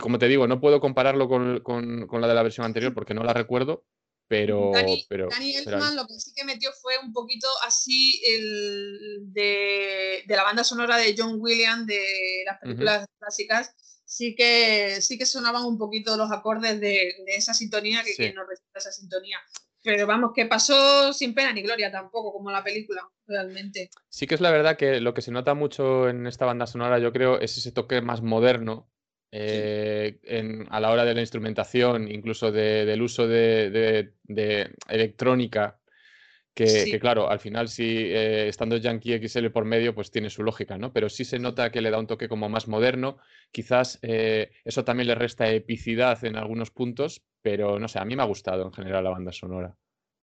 como 0.00 0.18
te 0.18 0.28
digo, 0.28 0.46
no 0.46 0.60
puedo 0.60 0.80
compararlo 0.80 1.28
con, 1.28 1.60
con, 1.60 2.20
la 2.20 2.26
de 2.26 2.34
la 2.34 2.42
versión 2.42 2.64
anterior 2.64 2.94
porque 2.94 3.12
no 3.12 3.22
la 3.24 3.34
recuerdo, 3.34 3.84
pero... 4.28 4.70
Dani, 4.72 5.04
pero, 5.10 5.28
Elfman 5.30 5.94
lo 5.94 6.06
que 6.06 6.14
sí 6.14 6.32
que 6.34 6.44
metió 6.44 6.70
fue 6.80 6.94
un 7.04 7.12
poquito 7.12 7.48
así 7.66 8.18
el 8.24 9.32
de, 9.32 10.22
de 10.26 10.36
la 10.36 10.44
banda 10.44 10.64
sonora 10.64 10.96
de 10.96 11.14
John 11.16 11.36
Williams 11.38 11.86
de 11.86 12.02
las 12.46 12.58
películas 12.60 13.06
clásicas. 13.18 13.74
Sí 14.06 14.34
que, 14.34 15.02
sí 15.02 15.18
que 15.18 15.26
sonaban 15.26 15.64
un 15.64 15.76
poquito 15.76 16.16
los 16.16 16.32
acordes 16.32 16.80
de, 16.80 17.12
de 17.26 17.36
esa 17.36 17.52
sintonía 17.52 18.02
que, 18.02 18.14
que 18.14 18.32
nos 18.32 18.48
respeta 18.48 18.78
esa 18.78 18.92
sintonía. 18.92 19.38
Pero 19.82 20.06
vamos, 20.06 20.32
que 20.34 20.46
pasó 20.46 21.12
sin 21.12 21.34
pena 21.34 21.52
ni 21.52 21.62
gloria 21.62 21.90
tampoco, 21.90 22.32
como 22.32 22.50
la 22.50 22.64
película, 22.64 23.08
realmente. 23.26 23.90
Sí 24.08 24.26
que 24.26 24.34
es 24.34 24.40
la 24.40 24.50
verdad 24.50 24.76
que 24.76 25.00
lo 25.00 25.14
que 25.14 25.22
se 25.22 25.30
nota 25.30 25.54
mucho 25.54 26.08
en 26.08 26.26
esta 26.26 26.46
banda 26.46 26.66
sonora, 26.66 26.98
yo 26.98 27.12
creo, 27.12 27.38
es 27.40 27.56
ese 27.56 27.72
toque 27.72 28.00
más 28.00 28.22
moderno 28.22 28.88
eh, 29.30 30.18
a 30.70 30.80
la 30.80 30.90
hora 30.90 31.04
de 31.04 31.14
la 31.14 31.20
instrumentación, 31.20 32.10
incluso 32.10 32.50
del 32.50 33.02
uso 33.02 33.28
de, 33.28 34.12
electrónica, 34.88 35.77
que, 36.64 36.98
claro, 36.98 37.30
al 37.30 37.38
final 37.38 37.68
sí, 37.68 37.84
eh, 37.86 38.48
estando 38.48 38.76
Yankee 38.76 39.28
XL 39.28 39.46
por 39.50 39.64
medio, 39.64 39.94
pues 39.94 40.10
tiene 40.10 40.28
su 40.28 40.42
lógica, 40.42 40.76
¿no? 40.76 40.92
Pero 40.92 41.08
sí 41.08 41.24
se 41.24 41.38
nota 41.38 41.70
que 41.70 41.80
le 41.80 41.90
da 41.90 41.98
un 41.98 42.08
toque 42.08 42.28
como 42.28 42.48
más 42.48 42.66
moderno, 42.66 43.18
quizás 43.52 44.00
eh, 44.02 44.50
eso 44.64 44.84
también 44.84 45.06
le 45.06 45.14
resta 45.14 45.48
epicidad 45.50 46.24
en 46.24 46.36
algunos 46.36 46.72
puntos, 46.72 47.22
pero 47.42 47.78
no 47.78 47.86
sé, 47.86 48.00
a 48.00 48.04
mí 48.04 48.16
me 48.16 48.22
ha 48.22 48.26
gustado 48.26 48.64
en 48.64 48.72
general 48.72 49.04
la 49.04 49.10
banda 49.10 49.32
sonora. 49.32 49.76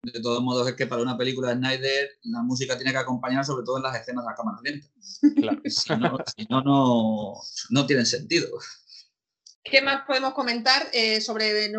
De 0.03 0.21
todos 0.21 0.41
modos, 0.41 0.67
es 0.67 0.75
que 0.75 0.85
para 0.85 1.01
una 1.01 1.17
película 1.17 1.49
de 1.49 1.55
Snyder 1.55 2.09
la 2.23 2.43
música 2.43 2.77
tiene 2.77 2.91
que 2.91 2.99
acompañar 2.99 3.43
sobre 3.43 3.65
todo 3.65 3.77
en 3.77 3.83
las 3.83 3.99
escenas 3.99 4.23
de 4.23 4.29
la 4.29 4.35
cámara 4.35 4.59
lenta. 4.63 4.87
Claro. 5.35 5.61
si 5.65 5.95
no, 5.95 6.17
si 6.37 6.45
no, 6.47 6.61
no, 6.61 7.33
no 7.71 7.85
tiene 7.85 8.05
sentido. 8.05 8.47
¿Qué 9.63 9.81
más 9.81 10.05
podemos 10.05 10.33
comentar 10.33 10.83
eh, 10.93 11.19
sobre, 11.21 11.71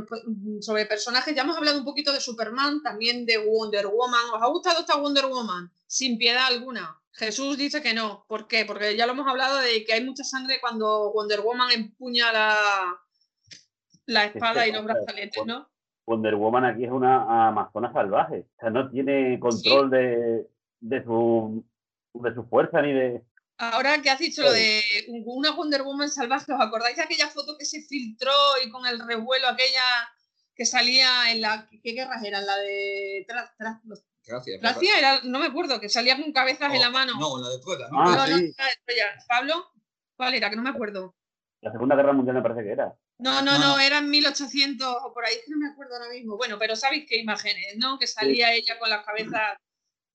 sobre 0.61 0.87
personajes? 0.87 1.35
Ya 1.35 1.43
hemos 1.43 1.57
hablado 1.57 1.79
un 1.79 1.85
poquito 1.85 2.13
de 2.13 2.21
Superman, 2.21 2.83
también 2.83 3.25
de 3.25 3.39
Wonder 3.39 3.87
Woman. 3.87 4.31
¿Os 4.35 4.43
ha 4.43 4.47
gustado 4.49 4.81
esta 4.81 4.97
Wonder 4.97 5.27
Woman? 5.27 5.71
Sin 5.87 6.19
piedad 6.19 6.47
alguna. 6.47 7.01
Jesús 7.13 7.57
dice 7.57 7.83
que 7.83 7.95
no. 7.95 8.25
¿Por 8.29 8.47
qué? 8.47 8.65
Porque 8.65 8.97
ya 8.97 9.07
lo 9.07 9.13
hemos 9.13 9.27
hablado 9.27 9.59
de 9.59 9.85
que 9.85 9.95
hay 9.95 10.05
mucha 10.05 10.25
sangre 10.25 10.61
cuando 10.61 11.13
Wonder 11.13 11.41
Woman 11.41 11.73
empuña 11.73 12.33
la, 12.33 12.57
la 14.07 14.25
espada 14.27 14.67
y 14.67 14.73
los 14.73 14.85
brazaletes, 14.85 15.45
¿no? 15.47 15.69
Wonder 16.07 16.35
Woman 16.35 16.65
aquí 16.65 16.85
es 16.85 16.91
una 16.91 17.49
amazona 17.49 17.93
salvaje. 17.93 18.47
O 18.57 18.61
sea, 18.61 18.71
no 18.71 18.91
tiene 18.91 19.39
control 19.41 19.91
de, 19.91 20.47
de, 20.81 21.05
su, 21.05 21.65
de 22.15 22.35
su 22.35 22.45
fuerza 22.45 22.83
ni 22.83 22.93
de. 22.93 23.23
Ahora 23.63 24.01
que 24.01 24.09
has 24.09 24.19
dicho 24.19 24.41
lo 24.41 24.53
de 24.53 24.83
una 25.09 25.51
Wonder 25.51 25.83
Woman 25.83 26.09
salvaje, 26.09 26.51
¿os 26.51 26.61
acordáis 26.61 26.97
de 26.97 27.03
aquella 27.03 27.29
foto 27.29 27.59
que 27.59 27.67
se 27.67 27.83
filtró 27.83 28.33
y 28.65 28.71
con 28.71 28.87
el 28.87 28.99
revuelo, 29.07 29.49
aquella 29.49 30.11
que 30.55 30.65
salía 30.65 31.31
en 31.31 31.43
la. 31.43 31.69
¿Qué 31.71 31.93
guerras 31.93 32.25
eran? 32.25 32.47
La 32.47 32.57
de. 32.57 33.27
Gracias. 34.27 34.61
Gracias, 34.63 34.99
era, 34.99 35.21
no 35.25 35.39
me 35.39 35.47
acuerdo, 35.47 35.79
que 35.79 35.91
salía 35.91 36.17
con 36.17 36.33
cabezas 36.33 36.73
en 36.73 36.81
la 36.81 36.89
mano. 36.89 37.13
No, 37.21 37.39
la 37.39 37.51
de 37.51 37.59
Troya, 37.59 37.89
¿no? 37.91 38.01
Ah, 38.01 38.27
no, 38.29 38.39
sí. 38.39 38.55
Pablo, 39.29 39.71
¿cuál 40.17 40.33
era? 40.33 40.49
Que 40.49 40.57
no 40.57 40.63
me 40.63 40.71
acuerdo. 40.71 41.15
La 41.61 41.71
Segunda 41.71 41.97
Guerra 41.97 42.15
Mundial 42.15 42.37
me 42.37 42.43
parece 42.43 42.63
que 42.63 42.73
era. 42.73 42.97
No, 43.19 43.43
no, 43.43 43.59
no, 43.59 43.79
eran 43.79 44.09
1800 44.09 44.89
o 45.05 45.13
por 45.13 45.27
ahí, 45.27 45.37
no 45.49 45.59
me 45.59 45.69
acuerdo 45.69 45.97
ahora 45.97 46.09
mismo. 46.09 46.39
Bueno, 46.39 46.59
pero 46.59 46.77
¿sabéis 46.77 47.05
qué 47.07 47.19
imágenes, 47.19 47.77
no? 47.77 47.99
Que 47.99 48.07
salía 48.07 48.55
ella 48.55 48.79
con 48.79 48.89
la 48.89 49.03
cabeza. 49.03 49.61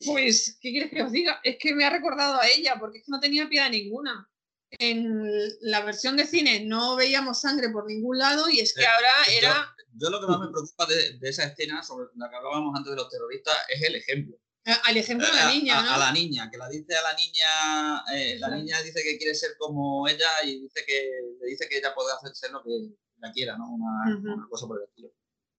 Pues, 0.03 0.57
¿qué 0.61 0.71
quieres 0.71 0.91
que 0.91 1.03
os 1.03 1.11
diga? 1.11 1.39
Es 1.43 1.57
que 1.59 1.73
me 1.73 1.85
ha 1.85 1.89
recordado 1.89 2.39
a 2.39 2.47
ella, 2.47 2.75
porque 2.79 2.99
es 2.99 3.05
que 3.05 3.11
no 3.11 3.19
tenía 3.19 3.47
piedad 3.47 3.69
ninguna. 3.69 4.29
en 4.71 5.29
la 5.61 5.85
versión 5.85 6.17
de 6.17 6.25
cine 6.25 6.65
no 6.65 6.95
veíamos 6.95 7.39
sangre 7.39 7.69
por 7.69 7.85
ningún 7.85 8.17
lado 8.17 8.49
y 8.49 8.59
es 8.59 8.73
que 8.73 8.85
ahora 8.85 9.13
era... 9.31 9.75
Yo, 9.93 10.09
lo 10.09 10.19
que 10.19 10.27
más 10.27 10.39
me 10.39 10.49
preocupa 10.49 10.85
de, 10.87 11.17
esa 11.21 11.45
escena 11.45 11.81
sobre 11.81 12.07
la 12.15 12.29
que 12.29 12.35
hablábamos 12.35 12.75
antes 12.75 12.91
de 12.91 12.97
los 12.97 13.09
terroristas 13.09 13.55
es 13.69 13.81
el 13.83 13.95
ejemplo. 13.95 14.37
Al 14.65 14.97
ejemplo 14.97 15.27
de 15.27 15.33
la 15.33 15.53
niña, 15.53 15.81
¿no? 15.83 15.91
a, 15.91 15.97
la 15.97 16.11
niña, 16.11 16.49
que 16.49 16.57
la 16.57 16.67
dice 16.67 16.95
a 16.95 17.01
la 17.03 17.13
niña, 17.13 18.03
eh, 18.13 18.39
la 18.39 18.49
niña 18.49 18.81
dice 18.81 19.03
que 19.03 19.17
quiere 19.17 19.35
ser 19.35 19.51
como 19.59 20.07
ella 20.07 20.27
y 20.43 20.59
dice 20.59 20.83
que 20.85 21.07
le 21.39 21.47
dice 21.47 21.69
que 21.69 21.77
ella 21.77 21.93
puede 21.93 22.11
hacerse 22.11 22.49
lo 22.49 22.63
que 22.63 22.89
la 23.19 23.31
quiera, 23.31 23.57
¿no? 23.57 23.69
Una, 23.69 24.47
cosa 24.49 24.67
por 24.67 24.79
el 24.79 24.87
estilo. 24.87 25.13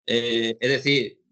Eh, 0.06 0.58
es 0.60 0.68
decir, 0.68 1.22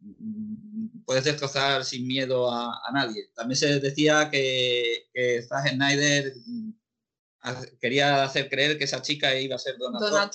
puedes 1.04 1.24
destrozar 1.24 1.84
sin 1.84 2.06
miedo 2.06 2.50
a, 2.50 2.80
nadie. 2.92 3.30
También 3.34 3.56
se 3.56 3.80
decía 3.80 4.30
que, 4.30 5.08
que 5.12 5.42
Zack 5.42 5.70
Snyder 5.70 6.34
quería 7.80 8.24
hacer 8.24 8.48
creer 8.48 8.78
que 8.78 8.84
esa 8.84 9.02
chica 9.02 9.34
iba 9.38 9.56
a 9.56 9.58
ser 9.58 9.76
Donna, 9.78 10.30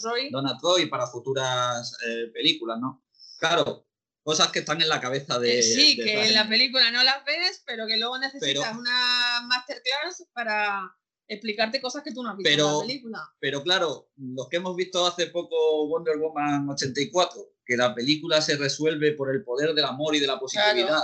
Troy. 0.58 0.86
para 0.88 1.08
futuras 1.08 1.98
eh, 2.06 2.28
películas, 2.34 2.80
¿no? 2.80 3.04
Claro, 3.40 3.88
cosas 4.24 4.52
que 4.52 4.60
están 4.60 4.82
en 4.82 4.90
la 4.90 5.02
cabeza 5.02 5.40
de... 5.40 5.64
Sí, 5.64 5.96
que 5.96 6.28
en 6.28 6.34
la 6.34 6.48
película 6.48 6.92
no 6.92 7.04
las 7.04 7.24
ves, 7.26 7.64
pero 7.66 7.88
que 7.88 7.98
luego 7.98 8.18
necesitas 8.20 8.76
una 8.78 9.42
masterclass 9.48 10.28
para 10.34 10.96
explicarte 11.28 11.82
cosas 11.82 12.04
que 12.04 12.12
tú 12.12 12.24
no 12.24 12.32
has 12.32 12.38
visto 12.38 12.52
en 12.52 12.58
la 12.60 12.80
película. 12.82 13.34
Pero 13.40 13.64
claro, 13.64 14.12
los 14.18 14.48
que 14.50 14.58
hemos 14.58 14.76
visto 14.76 15.06
hace 15.06 15.28
poco 15.28 15.88
Wonder 15.88 16.18
Woman 16.18 16.70
84, 16.70 17.54
que 17.70 17.78
la 17.78 17.94
película 17.94 18.42
se 18.42 18.58
resuelve 18.58 19.14
por 19.14 19.30
el 19.30 19.44
poder 19.44 19.76
del 19.76 19.86
amor 19.86 20.16
y 20.16 20.20
de 20.20 20.26
la 20.26 20.40
positividad. 20.40 21.04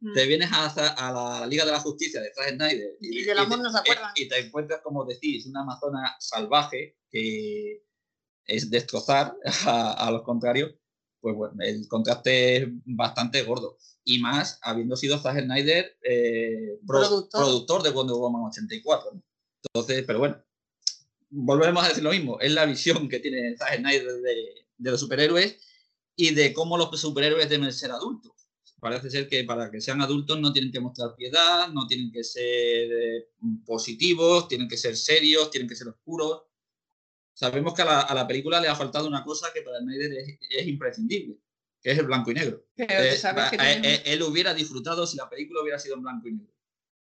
Mm. 0.00 0.12
Te 0.12 0.26
vienes 0.26 0.50
a, 0.52 1.10
la 1.10 1.46
Liga 1.46 1.64
de 1.64 1.72
la 1.72 1.80
Justicia 1.80 2.20
de 2.20 2.30
Zack 2.34 2.50
Snyder 2.50 2.98
y, 3.00 3.22
del 3.22 3.38
amor 3.38 3.60
no 3.60 3.72
se 3.72 3.78
acuerdan. 3.78 4.12
Y 4.16 4.28
te 4.28 4.38
encuentras, 4.40 4.82
como 4.82 5.06
decís, 5.06 5.46
una 5.46 5.62
amazona 5.62 6.14
salvaje 6.20 6.98
que 7.08 7.82
es 8.44 8.68
destrozar 8.68 9.34
a, 9.64 10.10
los 10.12 10.20
contrarios. 10.22 10.74
Pues 11.18 11.34
bueno, 11.34 11.54
el 11.60 11.88
contraste 11.88 12.56
es 12.56 12.68
bastante 12.84 13.42
gordo. 13.44 13.78
Y 14.04 14.18
más 14.18 14.58
habiendo 14.60 14.96
sido 14.96 15.18
Zack 15.18 15.44
Snyder 15.44 15.96
eh, 16.02 16.78
productor. 16.86 17.82
de 17.82 17.88
Wonder 17.88 18.16
Woman 18.16 18.42
84. 18.50 19.12
Entonces, 19.72 20.04
pero 20.06 20.18
bueno, 20.18 20.44
volvemos 21.30 21.82
a 21.82 21.88
decir 21.88 22.02
lo 22.04 22.10
mismo. 22.10 22.38
Es 22.38 22.52
la 22.52 22.66
visión 22.66 23.08
que 23.08 23.18
tiene 23.18 23.56
Zack 23.56 23.78
Snyder 23.78 24.12
de, 24.20 24.66
de 24.76 24.90
los 24.90 25.00
superhéroes 25.00 25.71
y 26.16 26.34
de 26.34 26.52
cómo 26.52 26.76
los 26.76 27.00
superhéroes 27.00 27.48
deben 27.48 27.72
ser 27.72 27.90
adultos 27.90 28.42
parece 28.82 29.10
ser 29.10 29.28
que 29.28 29.44
para 29.44 29.70
que 29.70 29.80
sean 29.80 30.02
adultos 30.02 30.40
no 30.40 30.52
tienen 30.52 30.72
que 30.72 30.80
mostrar 30.80 31.14
piedad, 31.14 31.68
no 31.68 31.86
tienen 31.86 32.10
que 32.10 32.24
ser 32.24 32.90
eh, 32.90 33.28
positivos, 33.64 34.48
tienen 34.48 34.66
que 34.66 34.76
ser 34.76 34.96
serios, 34.96 35.52
tienen 35.52 35.68
que 35.68 35.76
ser 35.76 35.86
oscuros. 35.86 36.42
Sabemos 37.32 37.74
que 37.74 37.82
a 37.82 38.12
la, 38.12 38.26
película 38.26 38.60
le 38.60 38.66
ha 38.66 38.74
faltado 38.74 39.06
una 39.06 39.22
cosa 39.22 39.52
que 39.54 39.62
para 39.62 39.78
Snyder 39.78 40.12
es, 40.14 40.36
es 40.50 40.66
imprescindible, 40.66 41.38
que 41.80 41.92
es 41.92 41.98
el 41.98 42.06
blanco 42.06 42.32
y 42.32 42.34
negro. 42.34 42.64
Eh, 42.76 43.16
eh, 43.22 44.02
él 44.04 44.22
hubiera 44.24 44.52
disfrutado 44.52 45.06
si 45.06 45.16
la 45.16 45.30
película 45.30 45.62
hubiera 45.62 45.78
sido 45.78 45.94
en 45.94 46.02
blanco 46.02 46.26
y 46.26 46.32
negro. 46.32 46.54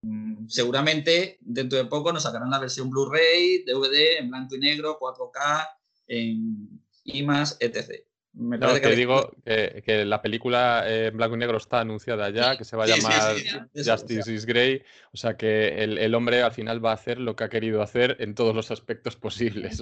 Mm, 0.03 0.47
seguramente 0.49 1.39
dentro 1.41 1.79
de 1.79 1.85
poco 1.85 2.13
nos 2.13 2.21
sacarán 2.21 2.51
la 2.51 2.59
versión 2.59 2.91
Blu-ray, 2.91 3.63
DVD, 3.65 4.19
en 4.19 4.29
blanco 4.29 4.55
y 4.55 4.59
negro, 4.59 4.99
4K, 4.99 5.67
en 6.05 6.79
IMAX, 7.05 7.57
etc 7.59 8.10
no, 8.33 8.79
te 8.79 8.95
digo 8.95 9.31
que, 9.43 10.05
la 10.05 10.21
película 10.21 10.83
en 10.87 11.17
blanco 11.17 11.35
y 11.35 11.39
negro 11.39 11.57
está 11.57 11.81
anunciada 11.81 12.29
ya, 12.29 12.57
que 12.57 12.63
se 12.63 12.77
va 12.77 12.85
a 12.85 12.87
llamar 12.87 13.35
Justice 13.75 14.33
is 14.33 14.45
Grey. 14.45 14.81
O 15.11 15.17
sea 15.17 15.35
que 15.35 15.83
el, 15.83 16.15
hombre 16.15 16.41
al 16.41 16.53
final 16.53 16.83
va 16.83 16.91
a 16.91 16.95
hacer 16.95 17.19
lo 17.19 17.35
que 17.35 17.43
ha 17.43 17.49
querido 17.49 17.81
hacer 17.81 18.15
en 18.19 18.33
todos 18.33 18.55
los 18.55 18.71
aspectos 18.71 19.17
posibles. 19.17 19.81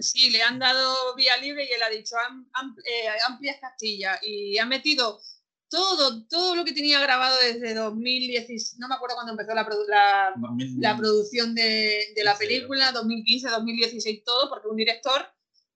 Sí, 0.00 0.30
le 0.30 0.42
han 0.42 0.58
dado 0.58 1.14
vía 1.14 1.36
libre 1.38 1.64
y 1.64 1.72
él 1.72 1.82
ha 1.82 1.90
dicho 1.90 2.16
eh, 2.86 3.08
amplias 3.28 3.58
Castilla 3.60 4.18
y 4.22 4.56
ha 4.58 4.64
metido 4.64 5.20
todo, 5.68 6.26
todo 6.26 6.56
lo 6.56 6.64
que 6.64 6.72
tenía 6.72 7.00
grabado 7.00 7.38
desde 7.38 7.74
2016, 7.74 8.76
no 8.78 8.88
me 8.88 8.96
acuerdo 8.96 9.14
cuando 9.14 9.32
empezó 9.32 9.54
la, 9.54 10.34
la, 10.78 10.96
producción 10.96 11.54
de, 11.54 12.12
de 12.14 12.24
la 12.24 12.36
película, 12.36 12.90
2015, 12.90 13.48
2016, 13.48 14.24
todo, 14.24 14.48
porque 14.48 14.66
un 14.66 14.76
director 14.76 15.24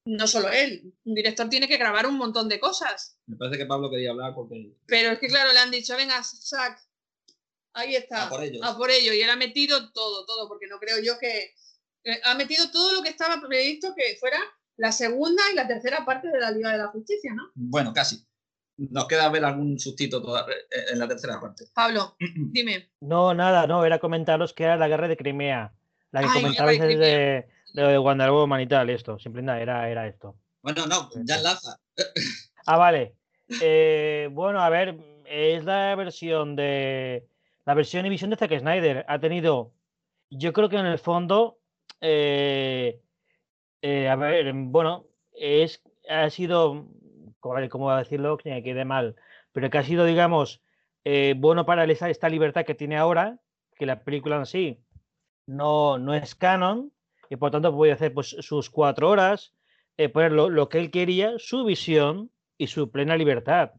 no 0.06 0.26
solo 0.26 0.50
él, 0.50 0.94
un 1.04 1.14
director 1.14 1.48
tiene 1.48 1.66
que 1.66 1.78
grabar 1.78 2.06
un 2.06 2.16
montón 2.16 2.48
de 2.48 2.60
cosas. 2.60 3.18
Me 3.26 3.36
parece 3.36 3.58
que 3.58 3.66
Pablo 3.66 3.90
quería 3.90 4.10
hablar 4.10 4.34
porque... 4.34 4.76
Pero 4.86 5.12
es 5.12 5.18
que 5.18 5.28
claro, 5.28 5.52
le 5.52 5.58
han 5.58 5.70
dicho, 5.70 5.96
venga, 5.96 6.22
Sac, 6.22 6.78
ahí 7.72 7.96
está, 7.96 8.26
a 8.26 8.28
por, 8.28 8.42
ello. 8.90 9.12
Y 9.14 9.22
él 9.22 9.30
ha 9.30 9.36
metido 9.36 9.92
todo, 9.92 10.26
todo, 10.26 10.48
porque 10.48 10.66
no 10.66 10.78
creo 10.78 10.98
yo 11.02 11.18
que... 11.18 11.54
Eh, 12.04 12.20
ha 12.24 12.34
metido 12.34 12.70
todo 12.70 12.92
lo 12.92 13.02
que 13.02 13.08
estaba 13.08 13.40
previsto 13.40 13.94
que 13.96 14.16
fuera 14.20 14.38
la 14.76 14.92
segunda 14.92 15.42
y 15.50 15.54
la 15.54 15.66
tercera 15.66 16.04
parte 16.04 16.28
de 16.28 16.38
la 16.38 16.50
Liga 16.50 16.72
de 16.72 16.78
la 16.78 16.88
Justicia, 16.88 17.32
¿no? 17.34 17.50
Bueno, 17.54 17.94
casi. 17.94 18.26
Nos 18.76 19.06
queda 19.06 19.30
ver 19.30 19.44
algún 19.44 19.78
sustito 19.78 20.22
eh, 20.48 20.52
en 20.92 20.98
la 20.98 21.08
tercera 21.08 21.40
parte. 21.40 21.64
Pablo, 21.72 22.16
dime. 22.18 22.90
No, 23.00 23.32
nada, 23.32 23.66
no, 23.66 23.86
era 23.86 24.00
comentaros 24.00 24.52
que 24.52 24.64
era 24.64 24.76
la 24.76 24.88
guerra 24.88 25.08
de 25.08 25.16
Crimea. 25.16 25.72
La 26.10 26.20
que 26.20 26.28
comentabais 26.28 26.80
desde, 26.80 27.48
de 27.74 27.98
Wonder 27.98 28.30
Woman 28.30 28.60
y 28.60 28.66
tal, 28.66 28.88
esto, 28.88 29.18
simple 29.18 29.42
era, 29.60 29.88
era 29.90 30.06
esto. 30.06 30.36
Bueno, 30.62 30.86
no, 30.86 31.10
ya 31.24 31.36
enlaza. 31.36 31.78
ah, 32.66 32.76
vale. 32.76 33.16
Eh, 33.60 34.28
bueno, 34.32 34.60
a 34.60 34.70
ver, 34.70 34.96
es 35.26 35.64
la 35.64 35.94
versión 35.96 36.56
de. 36.56 37.26
La 37.66 37.74
versión 37.74 38.06
y 38.06 38.10
visión 38.10 38.30
de 38.30 38.36
Zack 38.36 38.58
Snyder. 38.58 39.04
Ha 39.08 39.18
tenido. 39.18 39.72
Yo 40.30 40.52
creo 40.52 40.68
que 40.68 40.76
en 40.76 40.86
el 40.86 40.98
fondo. 40.98 41.58
Eh, 42.00 43.00
eh, 43.82 44.08
a 44.08 44.16
ver, 44.16 44.52
bueno, 44.54 45.06
es, 45.32 45.82
ha 46.08 46.30
sido. 46.30 46.86
¿Cómo 47.40 47.86
va 47.86 47.96
a 47.96 48.02
decirlo? 48.04 48.38
Que 48.38 48.62
quede 48.62 48.84
mal. 48.84 49.16
Pero 49.52 49.68
que 49.68 49.78
ha 49.78 49.82
sido, 49.82 50.06
digamos, 50.06 50.62
bueno 51.36 51.66
para 51.66 51.84
esta 51.84 52.28
libertad 52.28 52.64
que 52.64 52.74
tiene 52.74 52.96
ahora. 52.96 53.38
Que 53.76 53.84
la 53.84 54.02
película 54.04 54.36
en 54.36 54.46
sí 54.46 54.80
no, 55.46 55.98
no 55.98 56.14
es 56.14 56.34
canon 56.34 56.93
y 57.34 57.36
por 57.36 57.50
tanto 57.50 57.72
voy 57.72 57.90
a 57.90 57.94
hacer 57.94 58.14
pues, 58.14 58.36
sus 58.40 58.70
cuatro 58.70 59.10
horas, 59.10 59.52
eh, 59.96 60.08
poner 60.08 60.32
lo, 60.32 60.68
que 60.68 60.78
él 60.78 60.90
quería, 60.92 61.34
su 61.38 61.64
visión 61.64 62.30
y 62.56 62.68
su 62.68 62.90
plena 62.92 63.16
libertad. 63.16 63.72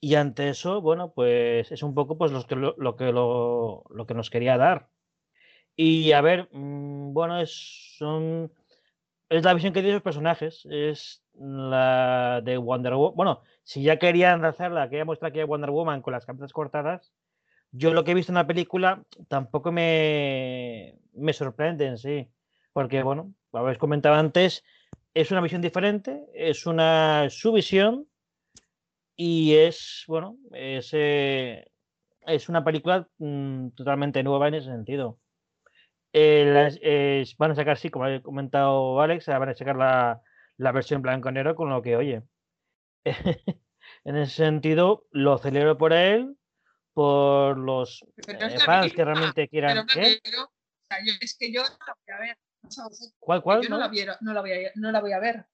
Y 0.00 0.16
ante 0.16 0.48
eso, 0.48 0.80
bueno, 0.80 1.12
pues 1.12 1.70
es 1.70 1.82
un 1.84 1.94
poco 1.94 2.18
pues, 2.18 2.32
lo, 2.32 2.44
que, 2.46 2.56
lo, 2.56 2.96
que, 2.96 3.12
lo, 3.12 4.06
que 4.06 4.14
nos 4.14 4.28
quería 4.28 4.58
dar. 4.58 4.88
Y 5.76 6.12
a 6.12 6.20
ver, 6.20 6.48
mm, 6.52 7.12
bueno, 7.12 7.40
es, 7.40 7.94
son, 7.96 8.52
es 9.28 9.44
la 9.44 9.54
visión 9.54 9.72
que 9.72 9.80
tienen 9.80 9.94
los 9.94 10.02
personajes, 10.02 10.66
es 10.68 11.22
la 11.34 12.40
de 12.44 12.58
Wonder 12.58 12.94
Woman. 12.94 13.16
Bueno, 13.16 13.42
si 13.62 13.82
ya 13.82 13.98
querían 14.00 14.42
quería 14.42 15.04
mostrar 15.04 15.32
que 15.32 15.44
Wonder 15.44 15.70
Woman 15.70 16.02
con 16.02 16.12
las 16.12 16.26
cabezas 16.26 16.52
cortadas, 16.52 17.12
yo 17.70 17.92
lo 17.94 18.04
que 18.04 18.12
he 18.12 18.14
visto 18.14 18.32
en 18.32 18.36
la 18.36 18.46
película 18.46 19.04
tampoco 19.28 19.70
me, 19.72 20.96
me 21.12 21.32
sorprende 21.32 21.86
en 21.86 21.98
sí 21.98 22.28
porque, 22.74 23.02
bueno, 23.04 23.32
como 23.50 23.64
habéis 23.64 23.78
comentado 23.78 24.16
antes, 24.16 24.64
es 25.14 25.30
una 25.30 25.40
visión 25.40 25.62
diferente, 25.62 26.26
es 26.34 26.66
una 26.66 27.30
subvisión 27.30 28.08
y 29.16 29.54
es, 29.54 30.04
bueno, 30.08 30.36
es, 30.52 30.90
eh, 30.92 31.70
es 32.26 32.48
una 32.48 32.64
película 32.64 33.08
mm, 33.18 33.68
totalmente 33.70 34.24
nueva 34.24 34.48
en 34.48 34.54
ese 34.54 34.70
sentido. 34.70 35.20
van 36.12 37.50
a 37.52 37.54
sacar, 37.54 37.78
sí, 37.78 37.90
como 37.90 38.06
ha 38.06 38.20
comentado 38.20 39.00
Alex, 39.00 39.28
van 39.28 39.48
a 39.48 39.54
sacar 39.54 39.76
la, 39.76 40.20
la 40.56 40.72
versión 40.72 41.00
blanco-negro 41.00 41.54
con 41.54 41.70
lo 41.70 41.80
que, 41.80 41.96
oye, 41.96 42.22
en 43.04 44.16
ese 44.16 44.34
sentido, 44.34 45.06
lo 45.12 45.38
celebro 45.38 45.78
por 45.78 45.92
él, 45.92 46.36
por 46.92 47.56
los 47.56 48.04
eh, 48.26 48.58
fans 48.58 48.92
que 48.92 49.04
realmente 49.04 49.48
quieran. 49.48 49.86
es 49.88 51.36
que 51.38 51.52
yo 51.52 51.62
a 51.62 52.18
ver, 52.18 52.36
¿Cuál, 53.18 53.42
cuál? 53.42 53.62
Yo 53.62 53.68
no, 53.68 53.78
la, 53.78 53.88
voy 53.88 54.00
a, 54.00 54.18
no, 54.20 54.32
la 54.32 54.40
voy 55.00 55.12
a, 55.12 55.18
ver. 55.18 55.44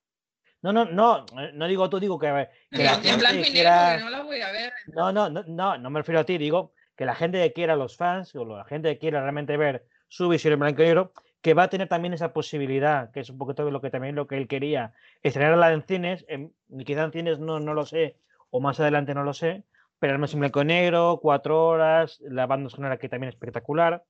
No, 0.63 0.73
no, 0.73 0.85
no, 0.85 1.25
no 1.55 1.67
digo 1.67 1.89
tú, 1.89 1.99
digo 2.01 2.19
que, 2.19 2.49
que 2.71 2.85
la 2.85 2.97
gente 2.97 3.51
quiera... 3.51 3.99
no 3.99 4.11
la 4.11 4.23
voy 4.23 4.41
a 4.41 4.53
ver. 4.53 4.73
No, 4.89 5.13
no, 5.13 5.29
no, 5.31 5.43
no, 5.47 5.79
no 5.79 5.91
me 5.91 6.01
refiero 6.01 6.21
a 6.21 6.25
ti, 6.25 6.39
digo 6.39 6.73
que 6.97 7.07
la 7.07 7.15
gente 7.15 7.43
que 7.43 7.55
quiera, 7.55 7.77
los 7.77 7.97
fans, 7.97 8.35
o 8.35 8.45
la 8.45 8.65
gente 8.65 8.93
que 8.93 8.99
quiera 8.99 9.23
realmente 9.23 9.57
ver 9.57 9.87
su 10.09 10.29
visión 10.29 10.53
en 10.53 10.61
blanco 10.61 10.83
y 10.83 10.85
negro, 10.85 11.13
que 11.41 11.55
va 11.55 11.63
a 11.63 11.71
tener 11.71 11.89
también 11.89 12.13
esa 12.13 12.33
posibilidad, 12.33 13.11
que 13.11 13.21
es 13.21 13.31
un 13.31 13.39
poquito 13.39 13.71
lo 13.71 13.81
que 13.81 13.91
también 13.91 14.15
lo 14.15 14.27
que 14.27 14.37
él 14.37 14.47
quería, 14.47 14.93
estrenarla 15.23 15.73
en 15.73 15.83
cines, 15.83 16.27
en, 16.29 16.53
quizá 16.85 17.05
en 17.05 17.13
cines 17.13 17.39
no, 17.39 17.59
no 17.59 17.73
lo 17.73 17.87
sé, 17.87 18.17
o 18.51 18.61
más 18.61 18.81
adelante 18.81 19.15
no 19.15 19.25
lo 19.25 19.33
sé, 19.33 19.65
pero 19.99 20.13
además 20.13 20.35
en 20.35 20.41
blanco 20.41 20.61
y 20.61 20.65
negro, 20.67 21.21
cuatro 21.23 21.67
horas, 21.69 22.21
la 22.21 22.47
banda 22.47 22.69
sonora 22.69 22.99
que 22.99 23.09
también 23.09 23.29
es 23.29 23.35
espectacular. 23.35 24.05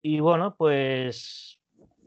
Y 0.00 0.20
bueno, 0.20 0.54
pues 0.56 1.57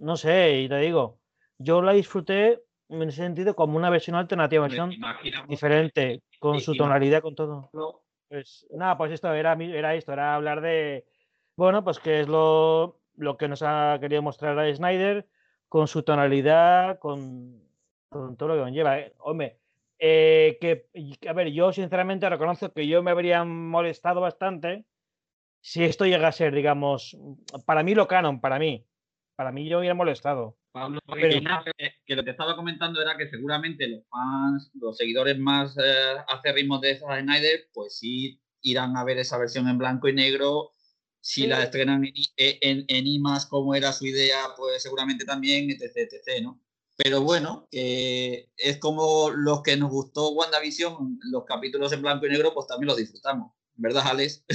no 0.01 0.17
sé, 0.17 0.61
y 0.61 0.69
te 0.69 0.77
digo, 0.77 1.19
yo 1.57 1.81
la 1.81 1.93
disfruté 1.93 2.63
en 2.89 3.03
ese 3.03 3.17
sentido 3.17 3.55
como 3.55 3.77
una 3.77 3.89
versión 3.89 4.15
alternativa, 4.15 4.63
versión 4.63 4.91
diferente, 5.47 6.23
con 6.39 6.59
su 6.59 6.75
tonalidad, 6.75 7.21
con 7.21 7.35
todo. 7.35 7.69
Pues 8.27 8.67
nada, 8.71 8.97
pues 8.97 9.11
esto 9.11 9.31
era, 9.33 9.53
era 9.53 9.95
esto, 9.95 10.11
era 10.13 10.35
hablar 10.35 10.61
de, 10.61 11.05
bueno, 11.55 11.83
pues 11.83 11.99
que 11.99 12.21
es 12.21 12.27
lo, 12.27 12.99
lo 13.15 13.37
que 13.37 13.47
nos 13.47 13.61
ha 13.61 13.97
querido 13.99 14.21
mostrar 14.21 14.57
a 14.57 14.73
Snyder 14.73 15.27
con 15.69 15.87
su 15.87 16.03
tonalidad, 16.03 16.99
con, 16.99 17.61
todo 18.09 18.49
lo 18.49 18.55
que 18.55 18.61
conlleva. 18.61 18.99
¿eh? 18.99 19.13
Hombre, 19.19 19.59
eh, 19.99 20.57
que, 20.59 20.87
a 21.27 21.33
ver, 21.33 21.51
yo 21.51 21.71
sinceramente 21.71 22.27
reconozco 22.29 22.73
que 22.73 22.87
yo 22.87 23.03
me 23.03 23.11
habría 23.11 23.43
molestado 23.43 24.19
bastante 24.19 24.85
si 25.61 25.83
esto 25.83 26.05
llega 26.05 26.27
a 26.27 26.31
ser, 26.31 26.55
digamos, 26.55 27.15
para 27.65 27.83
mí 27.83 27.93
lo 27.93 28.07
canon, 28.07 28.41
para 28.41 28.57
mí. 28.57 28.85
Para 29.41 29.51
mí 29.51 29.67
yo 29.67 29.79
hubiera 29.79 29.95
molestado. 29.95 30.55
Pablo, 30.71 30.99
que, 31.15 32.15
lo 32.15 32.23
que 32.23 32.29
estaba 32.29 32.55
comentando 32.55 33.01
era 33.01 33.17
que 33.17 33.27
seguramente 33.27 33.87
los 33.87 34.03
fans, 34.07 34.69
los 34.75 34.95
seguidores 34.95 35.39
más 35.39 35.75
eh, 35.79 36.15
acérrimos 36.27 36.79
de 36.79 36.95
Zack 36.99 37.23
Snyder, 37.23 37.67
pues 37.73 37.97
sí 37.97 38.39
irán 38.61 38.95
a 38.95 39.03
ver 39.03 39.17
esa 39.17 39.39
versión 39.39 39.67
en 39.67 39.79
blanco 39.79 40.07
y 40.09 40.13
negro. 40.13 40.73
Si 41.21 41.47
la 41.47 41.63
estrenan 41.63 42.05
en, 42.37 42.85
en, 42.87 43.23
como 43.49 43.73
era 43.73 43.91
su 43.93 44.05
idea, 44.05 44.37
pues 44.55 44.83
seguramente 44.83 45.25
también, 45.25 45.71
etc, 45.71 45.91
etc, 45.95 46.43
¿no? 46.43 46.61
Pero 46.95 47.21
bueno, 47.21 47.67
es 47.71 48.77
como 48.79 49.31
los 49.31 49.63
que 49.63 49.75
nos 49.75 49.89
gustó 49.89 50.33
WandaVision, 50.33 51.17
los 51.31 51.45
capítulos 51.45 51.91
en 51.93 52.03
blanco 52.03 52.27
y 52.27 52.29
negro, 52.29 52.53
pues 52.53 52.67
también 52.67 52.89
los 52.89 52.97
disfrutamos. 52.97 53.53
¿Verdad, 53.73 54.03
Alex? 54.05 54.45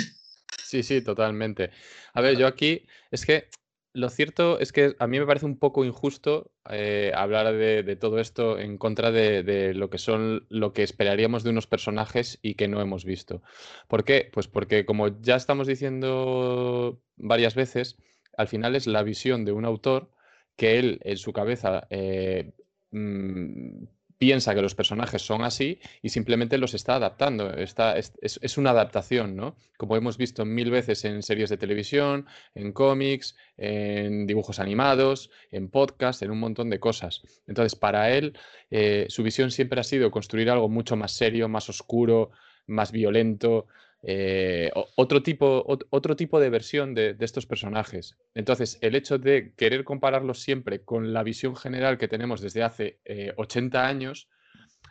Sí, 0.64 0.84
sí, 0.84 1.00
totalmente. 1.00 1.70
A 2.12 2.20
ver, 2.20 2.36
yo 2.36 2.46
aquí 2.46 2.86
es 3.10 3.26
que 3.26 3.48
lo 3.96 4.10
cierto 4.10 4.58
es 4.60 4.72
que 4.72 4.94
a 4.98 5.06
mí 5.06 5.18
me 5.18 5.26
parece 5.26 5.46
un 5.46 5.58
poco 5.58 5.84
injusto 5.84 6.52
eh, 6.70 7.12
hablar 7.14 7.54
de, 7.54 7.96
todo 7.96 8.18
esto 8.18 8.58
en 8.58 8.76
contra 8.76 9.10
de, 9.10 9.72
lo 9.74 9.88
que 9.88 9.96
son 9.96 10.46
lo 10.50 10.74
que 10.74 10.82
esperaríamos 10.82 11.42
de 11.42 11.50
unos 11.50 11.66
personajes 11.66 12.38
y 12.42 12.54
que 12.54 12.68
no 12.68 12.82
hemos 12.82 13.06
visto. 13.06 13.42
¿Por 13.88 14.04
qué? 14.04 14.28
Pues 14.30 14.48
porque 14.48 14.84
como 14.84 15.20
ya 15.22 15.36
estamos 15.36 15.66
diciendo 15.66 17.00
varias 17.16 17.54
veces, 17.54 17.96
al 18.36 18.48
final 18.48 18.76
es 18.76 18.86
la 18.86 19.02
visión 19.02 19.46
de 19.46 19.52
un 19.52 19.64
autor 19.64 20.10
que 20.56 20.78
él 20.78 21.00
en 21.02 21.16
su 21.16 21.32
cabeza 21.32 21.86
eh, 21.88 22.52
mm, 22.90 23.84
piensa 24.18 24.54
que 24.54 24.62
los 24.62 24.74
personajes 24.74 25.22
son 25.22 25.42
así 25.42 25.78
y 26.02 26.08
simplemente 26.08 26.58
los 26.58 26.74
está 26.74 26.96
adaptando. 26.96 27.52
Está, 27.52 27.96
es, 27.98 28.58
una 28.58 28.70
adaptación, 28.70 29.36
¿no? 29.36 29.56
Como 29.76 29.96
hemos 29.96 30.16
visto 30.16 30.44
mil 30.44 30.70
veces 30.70 31.04
en 31.04 31.22
series 31.22 31.50
de 31.50 31.58
televisión, 31.58 32.26
en 32.54 32.72
cómics, 32.72 33.36
en 33.56 34.26
dibujos 34.26 34.58
animados, 34.58 35.30
en 35.50 35.68
podcast, 35.68 36.22
en 36.22 36.30
un 36.30 36.40
montón 36.40 36.70
de 36.70 36.80
cosas. 36.80 37.22
Entonces, 37.46 37.74
para 37.74 38.10
él, 38.10 38.38
eh, 38.70 39.06
su 39.08 39.22
visión 39.22 39.50
siempre 39.50 39.80
ha 39.80 39.84
sido 39.84 40.10
construir 40.10 40.50
algo 40.50 40.68
mucho 40.68 40.96
más 40.96 41.12
serio, 41.12 41.48
más 41.48 41.68
oscuro, 41.68 42.30
más 42.66 42.92
violento, 42.92 43.66
eh, 44.02 44.70
otro, 44.96 45.22
tipo, 45.22 45.64
otro 45.90 46.16
tipo 46.16 46.38
de 46.38 46.50
versión 46.50 46.94
de, 46.94 47.16
estos 47.20 47.46
personajes. 47.46 48.16
Entonces, 48.34 48.78
el 48.80 48.94
hecho 48.94 49.18
de 49.18 49.54
querer 49.56 49.84
compararlos 49.84 50.40
siempre 50.40 50.84
con 50.84 51.12
la 51.12 51.22
visión 51.22 51.56
general 51.56 51.98
que 51.98 52.08
tenemos 52.08 52.40
desde 52.40 52.62
hace 52.62 53.00
80 53.36 53.78
eh, 53.78 53.86
años 53.86 54.28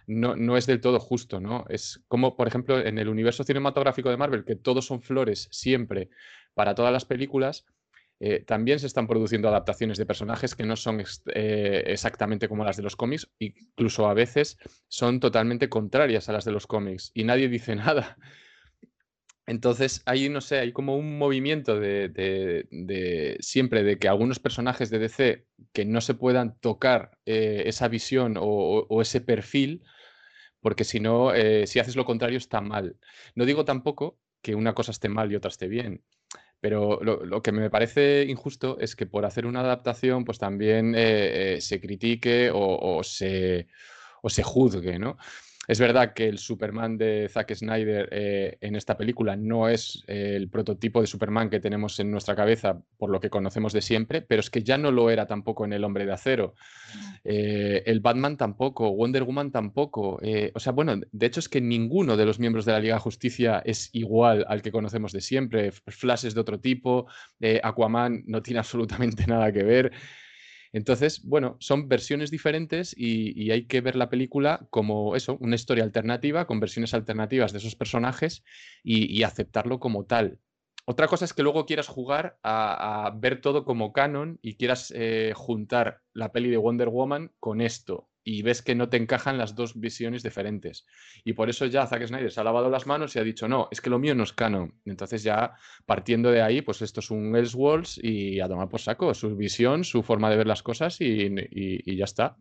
no, 0.08 0.36
no, 0.36 0.58
es 0.58 0.65
del 0.65 0.82
todo 0.82 1.00
justo, 1.00 1.39
¿no? 1.39 1.65
Es 1.70 2.04
como, 2.08 2.36
por 2.36 2.48
ejemplo, 2.48 2.80
en 2.80 2.98
el 3.00 3.10
universo 3.10 3.44
cinematográfico 3.44 4.10
de 4.10 4.18
Marvel, 4.18 4.46
que 4.46 4.56
todos 4.56 4.86
son 4.86 5.02
flores 5.02 5.48
siempre 5.52 6.10
para 6.54 6.76
todas 6.76 6.91
las 6.91 7.06
películas. 7.06 7.65
Eh, 8.20 8.41
también 8.46 8.80
se 8.80 8.88
están 8.88 9.08
produciendo 9.08 9.48
adaptaciones 9.48 9.98
de 9.98 10.06
personajes 10.06 10.56
que 10.56 10.65
no 10.65 10.76
son 10.76 11.04
exactamente 11.26 12.48
como 12.48 12.63
las 12.63 12.78
de 12.78 12.84
los 12.84 12.96
cómics, 12.96 13.30
incluso 13.39 14.08
a 14.08 14.13
veces 14.13 14.58
son 14.88 15.20
totalmente 15.20 15.70
contrarias 15.70 16.30
a 16.30 16.34
las 16.34 16.46
de 16.46 16.52
los 16.52 16.68
cómics 16.68 17.12
y 17.13 17.24
nadie 17.24 17.50
dice 17.50 17.76
nada. 17.76 18.18
Entonces, 19.47 20.01
ahí 20.05 20.27
no 20.29 20.41
sé, 20.41 20.58
hay 20.60 20.71
como 20.71 20.97
un 20.97 21.17
movimiento 21.17 21.79
de, 21.79 23.38
siempre 23.39 23.84
de 23.84 23.99
que 23.99 24.08
algunos 24.08 24.39
personajes 24.39 24.89
de 24.89 24.99
DC 24.99 25.45
que 25.71 25.86
no 25.86 26.01
se 26.01 26.15
puedan 26.15 26.58
tocar 26.60 27.17
eh, 27.25 27.63
esa 27.67 27.88
visión 27.88 28.36
o, 28.39 29.01
ese 29.01 29.21
perfil, 29.21 29.84
porque 30.62 30.84
si 30.84 30.99
no, 30.99 31.34
eh, 31.34 31.67
si 31.67 31.79
haces 31.79 31.95
lo 31.95 32.05
contrario 32.05 32.38
está 32.39 32.60
mal. 32.62 32.97
No 33.36 33.45
digo 33.45 33.65
tampoco 33.65 34.17
que 34.41 34.55
una 34.55 34.73
cosa 34.73 34.91
esté 34.91 35.10
mal 35.10 35.31
y 35.31 35.36
otra 35.36 35.49
esté 35.49 35.67
bien, 35.67 36.03
pero 36.60 36.99
lo, 37.03 37.41
que 37.43 37.51
me 37.51 37.69
parece 37.69 38.25
injusto 38.27 38.79
es 38.79 38.95
que 38.95 39.05
por 39.05 39.25
hacer 39.25 39.45
una 39.45 39.60
adaptación, 39.60 40.25
pues 40.25 40.39
también 40.39 40.95
eh, 40.97 41.60
se 41.62 41.79
critique 41.79 42.49
o, 42.51 43.03
se, 43.03 43.67
o 44.23 44.29
se 44.29 44.41
juzgue, 44.41 44.97
¿no? 44.97 45.17
Es 45.67 45.80
verdad 45.80 46.13
que 46.13 46.28
el 46.28 46.38
Superman 46.38 46.97
de 46.97 47.28
Zack 47.30 47.54
Snyder 47.56 48.10
eh, 48.12 48.58
en 48.62 48.75
esta 48.75 48.97
película 48.97 49.36
no 49.36 49.67
es 49.67 50.04
el 50.08 50.49
prototipo 50.49 51.01
de 51.01 51.08
Superman 51.08 51.49
que 51.49 51.60
tenemos 51.60 51.99
en 51.99 52.12
nuestra 52.12 52.36
cabeza 52.36 52.82
por 52.97 53.10
lo 53.10 53.19
que 53.19 53.30
conocemos 53.30 53.73
de 53.73 53.82
siempre, 53.82 54.21
pero 54.21 54.39
es 54.39 54.49
que 54.49 54.63
ya 54.63 54.78
no 54.78 54.91
lo 54.91 55.10
era 55.10 55.25
tampoco 55.25 55.65
en 55.65 55.73
El 55.73 55.84
Hombre 55.84 56.06
de 56.06 56.13
Acero. 56.13 56.56
Eh, 57.23 57.84
el 57.86 57.99
Batman 57.99 58.38
tampoco, 58.38 58.91
Wonder 58.95 59.23
Woman 59.23 59.51
tampoco. 59.51 60.19
Eh, 60.21 60.51
o 60.54 60.60
sea, 60.60 60.73
bueno, 60.73 60.99
de 61.12 61.25
hecho 61.25 61.39
es 61.39 61.49
que 61.49 61.62
ninguno 61.62 62.17
de 62.17 62.25
los 62.25 62.39
miembros 62.39 62.65
de 62.65 62.71
la 62.73 62.80
Liga 62.80 62.95
de 62.95 63.01
Justicia 63.01 63.62
es 63.65 63.89
igual 63.93 64.45
al 64.47 64.62
que 64.62 64.71
conocemos 64.71 65.12
de 65.12 65.21
siempre. 65.21 65.71
Flash 65.71 66.25
es 66.25 66.36
de 66.36 66.41
otro 66.41 66.60
tipo, 66.60 67.08
Aquaman 67.63 68.23
no 68.28 68.41
tiene 68.41 68.60
absolutamente 68.60 69.25
nada 69.28 69.51
que 69.51 69.63
ver. 69.63 69.91
Entonces, 70.75 71.23
bueno, 71.23 71.55
son 71.61 71.88
versiones 71.88 72.31
diferentes 72.31 72.93
y, 72.97 73.49
hay 73.49 73.65
que 73.65 73.79
ver 73.79 73.95
la 73.95 74.09
película 74.09 74.67
como 74.71 75.15
eso, 75.15 75.38
una 75.39 75.55
historia 75.55 75.85
alternativa, 75.85 76.47
con 76.47 76.59
versiones 76.59 76.93
alternativas 76.93 77.53
de 77.53 77.59
esos 77.59 77.77
personajes 77.77 78.43
y, 78.83 79.23
aceptarlo 79.23 79.79
como 79.79 80.03
tal. 80.03 80.38
Otra 80.83 81.07
cosa 81.07 81.23
es 81.23 81.33
que 81.33 81.43
luego 81.43 81.65
quieras 81.65 81.88
jugar 81.88 82.38
a, 82.43 83.09
ver 83.15 83.39
todo 83.39 83.63
como 83.63 83.93
canon 83.93 84.38
y 84.41 84.55
quieras 84.55 84.91
eh, 84.93 85.31
juntar 85.33 86.01
la 86.11 86.33
peli 86.33 86.49
de 86.49 86.57
Wonder 86.57 86.89
Woman 86.89 87.31
con 87.39 87.61
esto 87.61 88.09
y 88.27 88.41
ves 88.41 88.63
que 88.63 88.73
no 88.73 88.89
te 88.89 88.97
encajan 88.97 89.38
las 89.38 89.55
dos 89.55 89.79
visiones 89.79 90.23
diferentes. 90.23 90.85
Y 91.23 91.33
por 91.33 91.47
eso 91.47 91.67
ya 91.67 91.85
Zack 91.85 92.07
Snyder 92.07 92.31
se 92.31 92.41
ha 92.41 92.43
lavado 92.43 92.71
las 92.71 92.88
manos 92.88 93.15
y 93.15 93.19
ha 93.19 93.23
dicho, 93.23 93.47
no, 93.47 93.69
es 93.71 93.79
que 93.81 93.91
lo 93.91 93.99
mío 93.99 94.15
no 94.15 94.23
es 94.23 94.33
canon. 94.33 94.81
Entonces 94.83 95.21
ya 95.21 95.53
partiendo 95.85 96.31
de 96.31 96.41
ahí, 96.41 96.63
pues 96.63 96.81
esto 96.81 97.01
es 97.01 97.11
un 97.11 97.35
Elseworlds 97.35 97.99
y 98.01 98.39
a 98.39 98.47
tomar 98.47 98.67
por 98.67 98.81
saco, 98.81 99.13
su 99.13 99.35
visión, 99.35 99.83
su 99.83 100.01
forma 100.01 100.31
de 100.31 100.38
ver 100.38 100.47
las 100.47 100.63
cosas 100.63 100.97
y, 100.99 101.95
ya 101.95 102.05
está. 102.05 102.35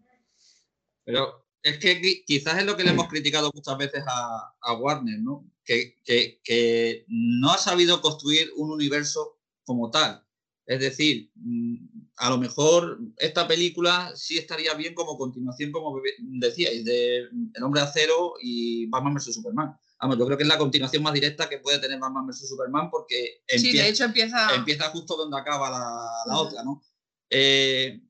Pero 1.05 1.47
es 1.63 1.77
que 1.77 2.25
quizás 2.27 2.59
es 2.59 2.65
lo 2.65 2.79
que 2.79 2.85
le 2.85 2.91
hemos 2.91 3.09
criticado 3.09 3.51
muchas 3.55 3.77
veces 3.77 4.05
a, 4.07 4.73
Warner, 4.73 5.21
¿no? 5.21 5.47
Que, 5.63 5.99
que 6.03 7.05
no 7.09 7.51
ha 7.51 7.59
sabido 7.59 8.01
construir 8.01 8.49
un 8.57 8.71
universo 8.71 9.39
como 9.65 9.91
tal. 9.91 10.25
Es 10.67 10.81
decir, 10.81 11.31
mm, 11.35 11.94
a 12.17 12.31
lo 12.31 12.39
mejor 12.39 12.99
esta 13.17 13.47
película 13.49 14.13
sí 14.15 14.39
estaría 14.39 14.75
bien 14.75 14.95
como 14.95 15.19
continuación, 15.19 15.73
como 15.73 16.01
decíais, 16.19 16.85
de 16.85 17.29
El 17.55 17.63
Hombre 17.63 17.81
de 17.81 17.87
Acero 17.87 18.35
y 18.41 18.87
Batman 18.87 19.15
vs. 19.15 19.35
Superman. 19.35 19.77
Vamos, 20.01 20.19
yo 20.19 20.27
creo 20.27 20.37
que 20.37 20.45
es 20.45 20.49
la 20.49 20.59
continuación 20.59 21.03
más 21.03 21.15
directa 21.15 21.49
que 21.49 21.59
puede 21.59 21.79
tener 21.79 21.99
Batman 21.99 22.27
vs. 22.27 22.49
Superman 22.49 22.91
porque 22.91 23.43
empieza, 23.49 23.73
sí, 23.73 23.79
de 23.79 23.89
hecho 23.89 24.05
empieza... 24.05 24.55
empieza 24.55 24.91
justo 24.91 25.17
donde 25.17 25.39
acaba 25.39 25.71
la, 25.71 26.39
otra, 26.39 26.63
¿no? 26.63 26.83
Eh, 27.31 28.01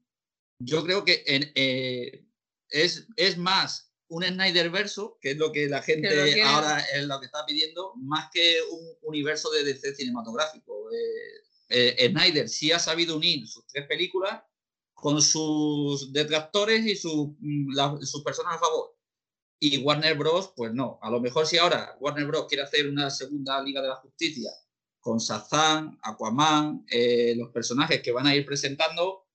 yo 0.59 0.85
creo 0.85 1.05
que 1.05 1.25
eh, 1.27 2.27
es, 2.69 3.07
es 3.17 3.39
más 3.39 3.95
un 4.09 4.23
Snyder 4.25 4.71
verso, 4.71 5.19
que 5.21 5.33
es 5.33 5.37
lo 5.37 5.51
que 5.51 5.69
la 5.69 5.83
gente 5.83 6.43
ahora 6.43 6.81
es 6.81 7.05
lo 7.07 7.19
que 7.21 7.27
está 7.27 7.45
pidiendo, 7.47 7.95
más 7.97 8.29
que 8.33 8.59
un 8.71 8.81
universo 9.03 9.51
de 9.51 9.65
DC 9.65 9.95
cinematográfico. 9.95 10.91
Eh, 10.93 11.44
eh, 11.75 12.09
Snyder 12.09 12.49
sí 12.49 12.71
ha 12.73 12.79
sabido 12.79 13.17
unir 13.17 13.47
sus 13.49 13.67
tres 13.67 13.87
películas 13.87 14.43
con 14.95 15.21
sus 15.21 16.13
detractores 16.13 16.87
y 16.87 17.09
mm, 17.09 18.03
sus 18.03 18.23
personas 18.23 18.57
a 18.57 18.59
favor. 18.59 18.97
Y 19.61 19.79
Warner 19.79 20.17
Bros., 20.17 20.53
pues 20.57 20.73
no. 20.73 20.99
A 21.03 21.11
lo 21.11 21.21
mejor 21.21 21.47
si 21.47 21.59
ahora 21.59 21.97
Warner 22.01 22.27
Bros. 22.27 22.47
quiere 22.49 22.63
hacer 22.63 22.89
una 22.89 23.11
segunda 23.11 23.61
Liga 23.63 23.83
de 23.83 23.89
la 23.89 23.97
Justicia 23.97 24.51
con 25.01 25.19
Shazam, 25.19 25.99
Aquaman, 26.03 26.87
eh, 26.91 27.35
los 27.37 27.51
personajes 27.51 28.01
que 28.01 28.13
van 28.13 28.27
a 28.27 28.35
ir 28.35 28.47
presentando, 28.47 29.27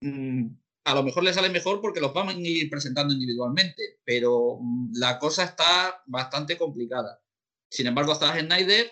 mm, 0.00 0.46
a 0.84 0.94
lo 0.94 1.02
mejor 1.02 1.22
les 1.24 1.34
sale 1.34 1.50
mejor 1.50 1.80
porque 1.82 2.00
los 2.00 2.14
van 2.14 2.28
a 2.28 2.32
ir 2.32 2.70
presentando 2.70 3.12
individualmente, 3.12 4.00
pero 4.04 4.58
mm, 4.60 4.92
la 4.94 5.18
cosa 5.18 5.44
está 5.44 6.02
bastante 6.06 6.56
complicada. 6.56 7.20
Sin 7.70 7.86
embargo, 7.86 8.12
hasta 8.12 8.38
Snyder, 8.40 8.90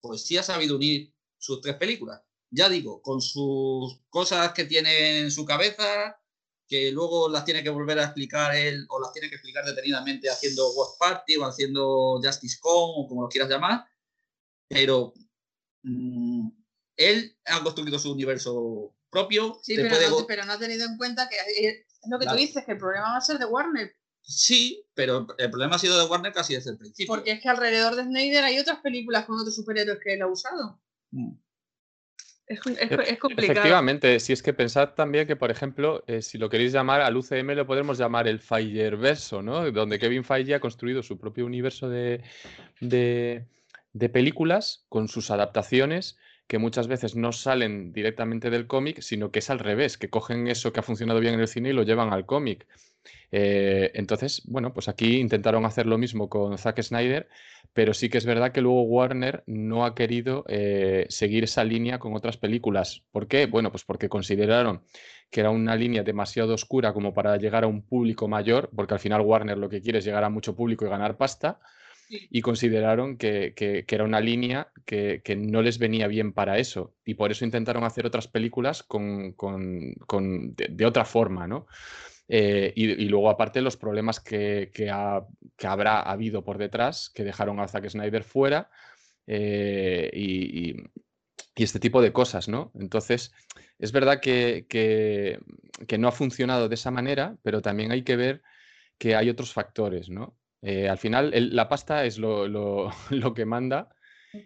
pues 0.00 0.22
sí 0.26 0.36
ha 0.36 0.42
sabido 0.42 0.76
unir 0.76 1.14
sus 1.38 1.60
tres 1.60 1.76
películas. 1.76 2.20
Ya 2.50 2.68
digo, 2.68 3.02
con 3.02 3.20
sus 3.20 4.00
cosas 4.08 4.52
que 4.52 4.64
tiene 4.64 5.20
en 5.20 5.30
su 5.30 5.44
cabeza, 5.44 6.18
que 6.66 6.92
luego 6.92 7.28
las 7.28 7.44
tiene 7.44 7.62
que 7.62 7.70
volver 7.70 7.98
a 7.98 8.04
explicar 8.04 8.54
él 8.54 8.86
o 8.90 9.00
las 9.00 9.12
tiene 9.12 9.28
que 9.28 9.36
explicar 9.36 9.64
detenidamente 9.64 10.28
haciendo 10.28 10.70
Watch 10.72 10.98
Party 10.98 11.36
o 11.36 11.44
haciendo 11.44 12.20
Justice 12.22 12.58
Con 12.60 12.72
o 12.74 13.06
como 13.08 13.22
lo 13.22 13.28
quieras 13.28 13.50
llamar, 13.50 13.86
pero 14.68 15.14
mm, 15.82 16.48
él 16.96 17.36
ha 17.46 17.62
construido 17.62 17.98
su 17.98 18.12
universo 18.12 18.94
propio. 19.10 19.58
Sí, 19.62 19.76
pero, 19.76 20.44
no, 20.44 20.52
ha 20.52 20.58
tenido 20.58 20.86
en 20.86 20.96
cuenta 20.98 21.28
que 21.28 21.36
es 21.66 21.86
lo 22.08 22.18
que 22.18 22.26
tú 22.26 22.34
dices, 22.34 22.64
que 22.64 22.72
el 22.72 22.78
problema 22.78 23.12
va 23.12 23.16
a 23.16 23.22
ser 23.22 23.38
de 23.38 23.46
Warner. 23.46 23.94
Sí, 24.20 24.84
pero 24.92 25.26
el 25.38 25.50
problema 25.50 25.76
ha 25.76 25.78
sido 25.78 25.98
de 25.98 26.06
Warner 26.06 26.32
casi 26.32 26.54
desde 26.54 26.70
el 26.72 26.78
principio. 26.78 27.14
Porque 27.14 27.32
es 27.32 27.40
que 27.40 27.48
alrededor 27.48 27.96
de 27.96 28.02
Snyder 28.02 28.44
hay 28.44 28.58
otras 28.58 28.80
películas 28.80 29.24
con 29.24 29.38
otros 29.38 29.56
superhéroes 29.56 30.00
que 30.02 30.14
él 30.14 30.22
ha 30.22 30.26
usado. 30.26 30.78
Mm. 31.10 31.32
Es, 32.46 32.60
complicado. 32.60 33.52
Efectivamente, 33.52 34.20
si 34.20 34.32
es 34.32 34.42
que 34.42 34.54
pensad 34.54 34.94
también 34.94 35.26
que, 35.26 35.36
por 35.36 35.50
ejemplo, 35.50 36.02
eh, 36.06 36.22
si 36.22 36.38
lo 36.38 36.48
queréis 36.48 36.72
llamar 36.72 37.02
al 37.02 37.14
UCM, 37.14 37.54
lo 37.54 37.66
podemos 37.66 37.98
llamar 37.98 38.26
el 38.26 38.40
verso, 38.96 39.42
¿no? 39.42 39.70
Donde 39.70 39.98
Kevin 39.98 40.24
Feige 40.24 40.54
ha 40.54 40.60
construido 40.60 41.02
su 41.02 41.18
propio 41.18 41.44
universo 41.44 41.90
de, 41.90 42.22
de 42.80 44.08
películas 44.08 44.86
con 44.88 45.08
sus 45.08 45.30
adaptaciones 45.30 46.16
que 46.48 46.58
muchas 46.58 46.88
veces 46.88 47.14
no 47.14 47.30
salen 47.32 47.92
directamente 47.92 48.48
del 48.48 48.66
cómic, 48.66 49.02
sino 49.02 49.30
que 49.30 49.40
es 49.40 49.50
al 49.50 49.58
revés, 49.58 49.98
que 49.98 50.08
cogen 50.08 50.48
eso 50.48 50.72
que 50.72 50.80
ha 50.80 50.82
funcionado 50.82 51.20
bien 51.20 51.34
en 51.34 51.40
el 51.40 51.48
cine 51.48 51.68
y 51.68 51.72
lo 51.74 51.82
llevan 51.82 52.12
al 52.12 52.24
cómic. 52.24 52.66
Eh, 53.30 53.90
entonces, 53.94 54.42
bueno, 54.46 54.72
pues 54.72 54.88
aquí 54.88 55.18
intentaron 55.18 55.64
hacer 55.64 55.86
lo 55.86 55.98
mismo 55.98 56.28
con 56.28 56.56
Zack 56.58 56.82
Snyder, 56.82 57.28
pero 57.72 57.94
sí 57.94 58.08
que 58.08 58.18
es 58.18 58.26
verdad 58.26 58.52
que 58.52 58.60
luego 58.60 58.82
Warner 58.82 59.44
no 59.46 59.84
ha 59.84 59.94
querido 59.94 60.44
eh, 60.48 61.06
seguir 61.08 61.44
esa 61.44 61.64
línea 61.64 61.98
con 61.98 62.14
otras 62.14 62.36
películas. 62.36 63.04
¿Por 63.12 63.28
qué? 63.28 63.46
Bueno, 63.46 63.70
pues 63.70 63.84
porque 63.84 64.08
consideraron 64.08 64.82
que 65.30 65.40
era 65.40 65.50
una 65.50 65.76
línea 65.76 66.02
demasiado 66.02 66.54
oscura 66.54 66.92
como 66.92 67.12
para 67.12 67.36
llegar 67.36 67.64
a 67.64 67.66
un 67.66 67.82
público 67.82 68.28
mayor, 68.28 68.70
porque 68.74 68.94
al 68.94 69.00
final 69.00 69.20
Warner 69.20 69.58
lo 69.58 69.68
que 69.68 69.82
quiere 69.82 69.98
es 69.98 70.04
llegar 70.04 70.24
a 70.24 70.30
mucho 70.30 70.56
público 70.56 70.86
y 70.86 70.88
ganar 70.88 71.16
pasta 71.16 71.60
y 72.08 72.40
consideraron 72.40 73.16
que, 73.18 73.84
era 73.86 74.04
una 74.04 74.20
línea 74.20 74.68
que, 74.84 75.22
no 75.36 75.62
les 75.62 75.78
venía 75.78 76.06
bien 76.06 76.32
para 76.32 76.58
eso 76.58 76.94
y 77.04 77.14
por 77.14 77.30
eso 77.30 77.44
intentaron 77.44 77.84
hacer 77.84 78.06
otras 78.06 78.28
películas 78.28 78.82
con, 78.82 79.34
de, 80.56 80.86
otra 80.86 81.04
forma, 81.04 81.46
¿no? 81.46 81.66
Eh, 82.28 82.72
y, 82.76 83.06
luego 83.06 83.30
aparte 83.30 83.62
los 83.62 83.78
problemas 83.78 84.20
que, 84.20 84.70
habrá 85.62 86.02
habido 86.02 86.44
por 86.44 86.58
detrás 86.58 87.10
que 87.14 87.24
dejaron 87.24 87.58
a 87.58 87.68
Zack 87.68 87.88
Snyder 87.88 88.22
fuera 88.22 88.70
eh, 89.26 90.10
y, 90.12 90.76
este 91.56 91.80
tipo 91.80 92.00
de 92.00 92.12
cosas, 92.12 92.48
¿no? 92.48 92.70
Entonces, 92.78 93.32
es 93.80 93.90
verdad 93.90 94.20
que, 94.20 94.66
que 94.68 95.98
no 95.98 96.06
ha 96.06 96.12
funcionado 96.12 96.68
de 96.68 96.76
esa 96.76 96.92
manera, 96.92 97.36
pero 97.42 97.60
también 97.62 97.90
hay 97.90 98.04
que 98.04 98.14
ver 98.14 98.42
que 98.96 99.16
hay 99.16 99.28
otros 99.28 99.52
factores, 99.52 100.08
¿no? 100.08 100.38
Eh, 100.62 100.88
al 100.88 100.98
final, 100.98 101.32
la 101.34 101.68
pasta 101.68 102.04
es 102.04 102.18
lo, 102.18 102.90
que 103.34 103.44
manda 103.44 103.88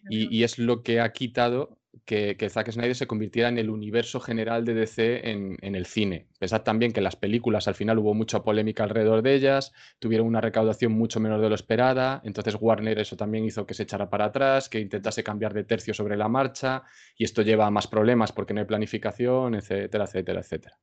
y, 0.09 0.43
es 0.43 0.59
lo 0.59 0.83
que 0.83 1.01
ha 1.01 1.12
quitado 1.12 1.78
que, 2.05 2.49
Zack 2.51 2.70
Snyder 2.70 2.95
se 2.95 3.07
convirtiera 3.07 3.49
en 3.49 3.59
el 3.59 3.70
universo 3.70 4.20
general 4.20 4.64
de 4.64 4.74
DC 4.74 5.30
en, 5.30 5.74
el 5.74 5.86
cine. 5.86 6.26
Pensad 6.38 6.62
también 6.62 6.93
que 6.93 7.01
las 7.01 7.16
películas 7.16 7.68
al 7.68 7.74
final 7.74 7.99
hubo 7.99 8.14
mucha 8.14 8.43
polémica 8.43 8.84
alrededor 8.84 9.22
de 9.22 9.34
ellas, 9.34 9.72
tuvieron 9.99 10.26
una 10.26 10.40
recaudación 10.40 10.93
mucho 10.93 11.20
menor 11.20 11.40
de 11.40 11.49
lo 11.49 11.55
esperada, 11.55 12.20
entonces 12.24 12.57
Warner 12.61 12.99
eso 12.99 13.16
también 13.16 13.45
hizo 13.45 13.66
que 13.66 13.74
se 13.74 13.84
echara 13.84 14.11
para 14.11 14.26
atrás, 14.26 14.68
que 14.68 14.80
intentase 14.80 15.22
cambiar 15.22 15.55
de 15.55 15.64
tercio 15.64 15.95
sobre 15.95 16.16
la 16.16 16.28
marcha 16.28 16.82
y 17.16 17.24
esto 17.24 17.43
lleva 17.43 17.66
a 17.66 17.70
más 17.70 17.86
problemas 17.86 18.32
porque 18.32 18.55
no 18.55 18.61
hay 18.61 18.66
planificación, 18.66 19.55
etcétera, 19.55 20.05
etcétera, 20.05 20.40
etcétera. 20.40 20.78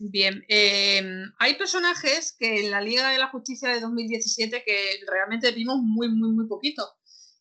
Bien, 0.00 0.44
em, 0.46 1.32
hay 1.40 1.56
personajes 1.56 2.36
que 2.38 2.60
en 2.64 2.70
la 2.70 2.80
Liga 2.80 3.10
de 3.10 3.18
la 3.18 3.28
Justicia 3.28 3.70
de 3.70 3.80
2017 3.80 4.62
que 4.64 5.00
realmente 5.10 5.50
vimos 5.50 5.78
muy, 5.82 6.08
muy, 6.08 6.30
muy 6.30 6.46
poquito. 6.46 6.84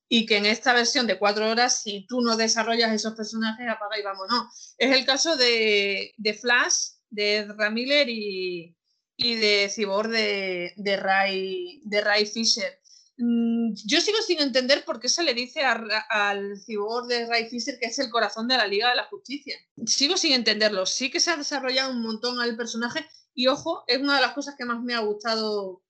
Y 0.09 0.25
que 0.25 0.37
en 0.37 0.45
esta 0.45 0.73
versión 0.73 1.05
de 1.05 1.19
cuatro 1.19 1.49
horas, 1.49 1.81
si 1.81 2.05
tú 2.07 2.21
no 2.21 2.37
desarrollas 2.37 2.93
esos 2.93 3.13
personajes, 3.13 3.67
apaga 3.67 3.99
y 3.99 4.03
vámonos. 4.03 4.75
Es 4.77 4.95
el 4.95 5.05
caso 5.05 5.35
de, 5.35 6.13
Flash, 6.39 6.91
de 7.09 7.45
Ramiller 7.57 8.07
y, 8.09 8.75
y 9.17 9.35
de 9.35 9.69
Cyborg 9.73 10.09
de, 10.09 10.73
de, 10.77 10.97
Ray, 10.97 11.81
de 11.83 12.01
Ray 12.01 12.25
Fisher. 12.25 12.79
Mm, 13.17 13.73
yo 13.85 13.99
sigo 13.99 14.21
sin 14.21 14.39
entender 14.41 14.85
por 14.85 14.99
qué 14.99 15.09
se 15.09 15.23
le 15.23 15.33
dice 15.33 15.61
al 15.63 16.59
cyborg 16.63 17.07
de 17.07 17.25
Ray 17.25 17.49
Fisher 17.49 17.79
que 17.79 17.87
es 17.87 17.97
el 17.97 18.11
corazón 18.11 18.47
de 18.47 18.57
la 18.57 18.67
Liga 18.67 18.89
de 18.89 18.95
la 18.95 19.05
Justicia. 19.05 19.57
Sigo 19.85 20.17
sin 20.17 20.33
entenderlo. 20.33 20.85
Sí 20.85 21.09
que 21.09 21.19
se 21.19 21.31
ha 21.31 21.37
desarrollado 21.37 21.91
un 21.91 22.01
montón 22.01 22.39
al 22.39 22.55
personaje 22.55 23.05
y 23.33 23.47
ojo, 23.47 23.83
es 23.87 23.97
una 23.97 24.15
de 24.15 24.21
las 24.21 24.33
cosas 24.33 24.55
que 24.55 24.65
más 24.65 24.81
me 24.83 24.93
ha 24.93 24.99
gustado 24.99 25.83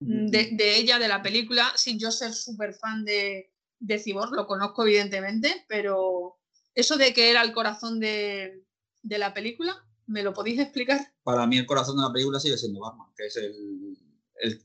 mm, 0.00 0.28
de, 0.28 0.76
ella, 0.76 0.98
de 0.98 1.08
la 1.08 1.22
película, 1.22 1.70
sin 1.76 1.98
yo 1.98 2.10
ser 2.10 2.32
súper 2.32 2.74
fan 2.74 3.04
de, 3.04 3.52
de 3.80 3.98
Cyborg, 3.98 4.32
lo 4.32 4.46
conozco 4.46 4.84
evidentemente, 4.84 5.64
pero 5.68 6.38
eso 6.74 6.96
de 6.96 7.12
que 7.12 7.30
era 7.30 7.42
el 7.42 7.52
corazón 7.52 7.98
de, 7.98 8.64
la 9.02 9.34
película, 9.34 9.84
¿me 10.06 10.22
lo 10.22 10.32
podéis 10.32 10.60
explicar? 10.60 11.12
Para 11.24 11.46
mí 11.46 11.58
el 11.58 11.66
corazón 11.66 11.96
de 11.96 12.02
la 12.02 12.12
película 12.12 12.38
sigue 12.38 12.56
siendo 12.56 12.80
Batman, 12.80 13.08
que 13.16 13.26
es 13.26 13.36
el, 13.36 13.98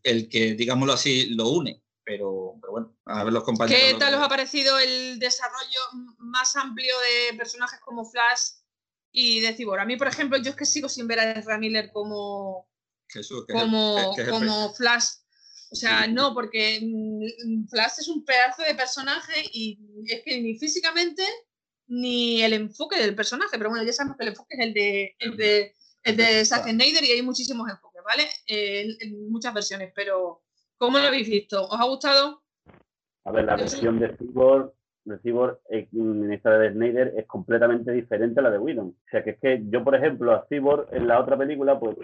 el 0.04 0.30
que, 0.30 0.54
digámoslo 0.54 0.94
así, 0.94 1.32
lo 1.32 1.50
une 1.50 1.86
pero, 2.06 2.54
bueno, 2.70 2.96
a 3.06 3.24
ver 3.24 3.34
los 3.34 3.44
compañeros. 3.44 3.84
¿Qué 3.84 3.96
tal 3.96 4.14
os 4.14 4.22
ha 4.22 4.30
parecido 4.30 4.78
el 4.78 5.18
desarrollo 5.18 5.80
más 6.20 6.56
amplio 6.56 6.94
de 7.00 7.36
personajes 7.36 7.80
como 7.80 8.06
Flash 8.06 8.60
y 9.12 9.42
de 9.42 9.56
Cibor? 9.56 9.80
A 9.80 9.86
mí, 9.86 9.98
por 9.98 10.08
ejemplo, 10.08 10.38
yo 10.38 10.52
es 10.52 10.56
que 10.56 10.66
sigo 10.66 10.88
sin 10.88 11.08
ver 11.08 11.20
a 11.20 11.32
Ezra 11.32 11.58
Miller 11.58 11.92
como, 11.92 12.70
como, 13.52 14.74
Flash. 14.76 15.06
O 15.76 15.78
sea, 15.78 16.08
no, 16.08 16.34
porque 16.34 16.80
mm, 16.82 17.68
Flash 17.68 18.00
es 18.00 18.08
un 18.08 18.24
pedazo 18.24 18.64
de 18.64 18.76
personaje 18.76 19.44
y 19.54 19.80
es 20.08 20.24
que 20.24 20.42
ni 20.42 20.58
físicamente 20.58 21.24
ni 21.88 22.42
el 22.42 22.54
enfoque 22.54 23.00
del 23.00 23.16
personaje, 23.16 23.58
pero 23.58 23.70
bueno, 23.70 23.86
ya 23.86 23.94
sabemos 23.94 24.18
que 24.18 24.24
el 24.24 24.30
enfoque 24.30 24.56
es 24.56 24.66
el 24.66 24.74
de, 24.74 25.16
el 25.20 25.38
de, 25.38 25.74
el 26.04 26.18
de 26.18 26.46
Zack 26.46 26.68
Snyder 26.70 27.04
y 27.04 27.12
hay 27.12 27.22
muchísimos 27.22 27.70
enfoques, 27.70 28.02
¿vale? 28.04 28.24
en 28.48 29.30
muchas 29.30 29.54
versiones, 29.54 29.92
pero 29.94 30.42
¿Cómo 30.78 30.98
lo 30.98 31.06
habéis 31.06 31.30
visto? 31.30 31.64
¿Os 31.64 31.80
ha 31.80 31.86
gustado? 31.86 32.42
A 33.24 33.32
ver, 33.32 33.46
la 33.46 33.56
versión 33.56 33.98
de 34.00 34.16
Cyborg, 34.18 34.74
de 35.06 35.18
Cyborg 35.20 35.60
en 35.70 36.32
esta 36.32 36.58
de 36.58 36.74
Snyder 36.74 37.14
es 37.18 37.26
completamente 37.28 37.92
diferente 37.92 38.40
a 38.40 38.44
la 38.44 38.52
de 38.52 38.60
Whedon. 38.60 38.90
O 38.90 39.10
sea, 39.10 39.24
que 39.24 39.32
es 39.32 39.40
que 39.40 39.64
yo, 39.70 39.84
por 39.84 39.96
ejemplo, 39.96 40.34
a 40.34 40.46
Cyborg 40.48 40.94
en 40.94 41.08
la 41.08 41.20
otra 41.20 41.38
película, 41.38 41.80
pues 41.80 41.98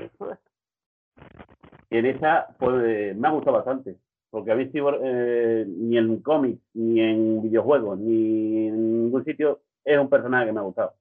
en 1.90 2.06
esa 2.06 2.48
pues, 2.60 3.16
me 3.16 3.28
ha 3.28 3.32
gustado 3.32 3.58
bastante. 3.58 3.98
Porque 4.30 4.52
a 4.52 4.56
mí 4.56 4.70
Cyborg 4.70 5.00
eh, 5.04 5.66
ni 5.68 5.98
en 5.98 6.22
cómics, 6.22 6.62
ni 6.74 7.02
en 7.02 7.42
videojuegos, 7.42 8.00
ni 8.00 8.68
en 8.68 9.04
ningún 9.04 9.26
sitio 9.26 9.60
es 9.84 9.98
un 9.98 10.10
personaje 10.10 10.46
que 10.46 10.54
me 10.54 10.60
ha 10.60 10.64
gustado. 10.64 10.94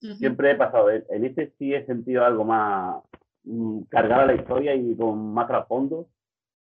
Siempre 0.00 0.52
he 0.52 0.54
pasado. 0.54 0.90
En 0.90 1.24
este 1.24 1.52
sí 1.58 1.74
he 1.74 1.84
sentido 1.84 2.24
algo 2.24 2.44
más 2.44 3.02
mm, 3.44 3.82
cargada 3.90 4.26
la 4.26 4.34
historia 4.34 4.74
y 4.74 4.96
con 4.96 5.34
más 5.34 5.46
trasfondo 5.46 6.08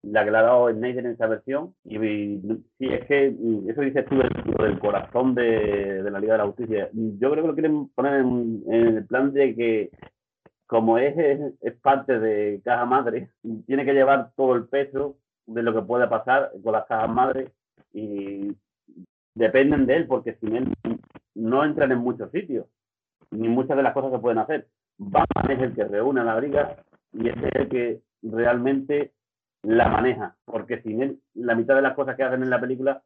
la 0.04 0.24
que 0.24 0.32
le 0.32 0.38
ha 0.38 0.42
dado 0.44 0.72
Snyder 0.72 1.06
en 1.06 1.12
esa 1.12 1.28
versión. 1.28 1.74
Y, 1.86 1.98
sí, 2.78 2.88
es 2.88 3.06
que 3.06 3.32
mm, 3.32 3.70
eso 3.70 3.82
dices 3.82 4.06
tú 4.06 4.18
del, 4.18 4.80
corazón 4.80 5.36
de, 5.36 6.04
la 6.10 6.20
Liga 6.20 6.34
de 6.34 6.40
la 6.40 6.48
Justicia. 6.48 6.90
Yo 6.94 7.32
creo 7.32 7.44
que 7.44 7.48
lo 7.48 7.56
quieren 7.56 7.88
poner 7.90 8.22
en, 8.22 8.64
el 8.68 9.06
plan 9.06 9.34
de 9.34 9.56
que, 9.56 9.92
como 10.68 10.98
es, 10.98 11.16
parte 11.82 12.20
de 12.20 12.62
caja 12.64 12.86
madre, 12.86 13.32
tiene 13.66 13.86
que 13.86 13.94
llevar 13.94 14.32
todo 14.36 14.54
el 14.54 14.68
peso 14.68 15.18
de 15.46 15.64
lo 15.64 15.74
que 15.74 15.82
pueda 15.82 16.10
pasar 16.10 16.52
con 16.62 16.74
las 16.74 16.86
cajas 16.86 17.10
madres 17.10 17.52
y 17.94 18.56
dependen 19.34 19.86
de 19.86 19.96
él, 19.96 20.08
porque 20.08 20.36
sin 20.36 20.58
él 20.58 20.74
no 21.36 21.64
entran 21.64 21.92
en 21.94 22.00
muchos 22.00 22.30
sitios, 22.32 22.66
ni 23.32 23.48
muchas 23.48 23.78
de 23.78 23.84
las 23.84 23.94
cosas 23.94 24.12
se 24.12 24.20
pueden 24.20 24.40
hacer. 24.40 24.68
Batman 24.98 25.52
es 25.52 25.62
el 25.62 25.76
que 25.76 25.86
reúne 25.86 26.24
la 26.24 26.40
liga 26.40 26.84
y 27.14 27.30
es 27.30 27.36
el 27.54 27.70
que 27.70 28.02
realmente 28.22 29.14
la 29.64 29.88
maneja, 29.88 30.36
porque 30.44 30.82
sin 30.82 31.02
él, 31.02 31.22
la 31.34 31.56
mitad 31.56 31.76
de 31.76 31.82
las 31.82 31.96
cosas 31.96 32.18
que 32.18 32.24
hacen 32.24 32.44
en 32.44 32.50
la 32.50 32.60
película 32.60 33.02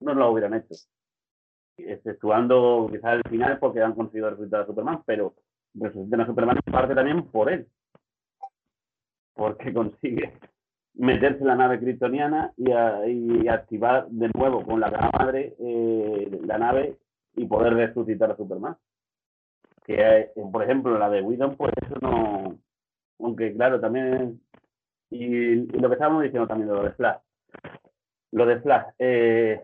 no 0.00 0.14
lo 0.14 0.30
hubieran 0.30 0.54
hecho. 0.54 0.74
Exceptuando 1.78 2.88
quizás 2.90 3.12
al 3.12 3.22
final 3.30 3.58
porque 3.58 3.80
han 3.80 3.94
conseguido 3.94 4.30
resucitar 4.30 4.62
a 4.62 4.66
Superman, 4.66 5.02
pero 5.06 5.34
resucitan 5.74 6.20
a 6.20 6.26
Superman 6.26 6.58
en 6.64 6.72
parte 6.72 6.94
también 6.94 7.22
por 7.30 7.50
él. 7.52 7.66
Porque 9.34 9.72
consigue 9.74 10.32
meterse 10.94 11.40
en 11.40 11.46
la 11.46 11.54
nave 11.54 11.78
kryptoniana 11.78 12.52
y, 12.56 13.46
activar 13.48 14.08
de 14.08 14.30
nuevo 14.34 14.64
con 14.64 14.80
la 14.80 14.90
gran 14.90 15.10
madre 15.16 15.54
eh, 15.58 16.40
la 16.44 16.58
nave 16.58 16.96
y 17.36 17.46
poder 17.46 17.74
resucitar 17.74 18.30
a 18.30 18.36
Superman. 18.36 18.76
Que, 19.84 19.94
eh, 19.94 20.32
por 20.52 20.62
ejemplo, 20.62 20.98
la 20.98 21.08
de 21.08 21.22
Whedon, 21.22 21.56
pues 21.56 21.72
eso 21.84 21.96
no. 22.02 22.58
Aunque, 23.20 23.54
claro, 23.54 23.80
también 23.80 24.40
y, 25.10 25.54
lo 25.78 25.88
que 25.88 25.94
estábamos 25.94 26.22
diciendo 26.22 26.46
también 26.46 26.68
de 26.68 26.74
lo 26.74 26.82
de 26.82 26.92
Flash. 26.92 27.18
Lo 28.32 28.46
de 28.46 28.60
Flash. 28.60 28.86
Eh, 28.98 29.62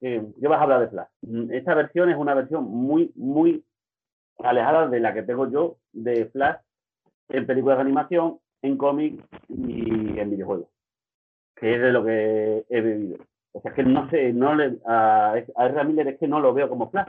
eh, 0.00 0.32
¿Qué 0.40 0.48
vas 0.48 0.60
a 0.60 0.62
hablar 0.62 0.80
de 0.80 0.88
Flash? 0.88 1.08
Esta 1.50 1.74
versión 1.74 2.10
es 2.10 2.16
una 2.16 2.34
versión 2.34 2.64
muy, 2.64 3.12
muy 3.14 3.64
alejada 4.44 4.88
de 4.88 5.00
la 5.00 5.14
que 5.14 5.22
tengo 5.22 5.50
yo 5.50 5.76
de 5.92 6.26
Flash 6.26 6.56
en 7.28 7.46
películas 7.46 7.78
de 7.78 7.82
animación, 7.82 8.38
en 8.62 8.76
cómics 8.76 9.24
y 9.48 10.18
en 10.18 10.30
videojuegos. 10.30 10.68
Que 11.56 11.74
es 11.74 11.80
de 11.80 11.92
lo 11.92 12.04
que 12.04 12.64
he 12.68 12.80
vivido. 12.80 13.18
O 13.52 13.60
sea, 13.60 13.70
es 13.70 13.76
que 13.76 13.82
no 13.82 14.08
sé, 14.10 14.32
no 14.32 14.54
le, 14.54 14.78
a, 14.86 15.34
a 15.56 15.66
R. 15.66 15.84
Miller 15.84 16.08
es 16.08 16.18
que 16.18 16.28
no 16.28 16.40
lo 16.40 16.54
veo 16.54 16.68
como 16.68 16.90
Flash. 16.90 17.08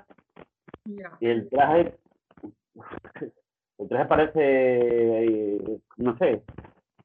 Y 1.20 1.28
el 1.28 1.48
traje, 1.50 1.96
el 3.78 3.88
traje 3.88 4.06
parece, 4.06 4.40
eh, 4.40 5.80
no 5.98 6.18
sé, 6.18 6.44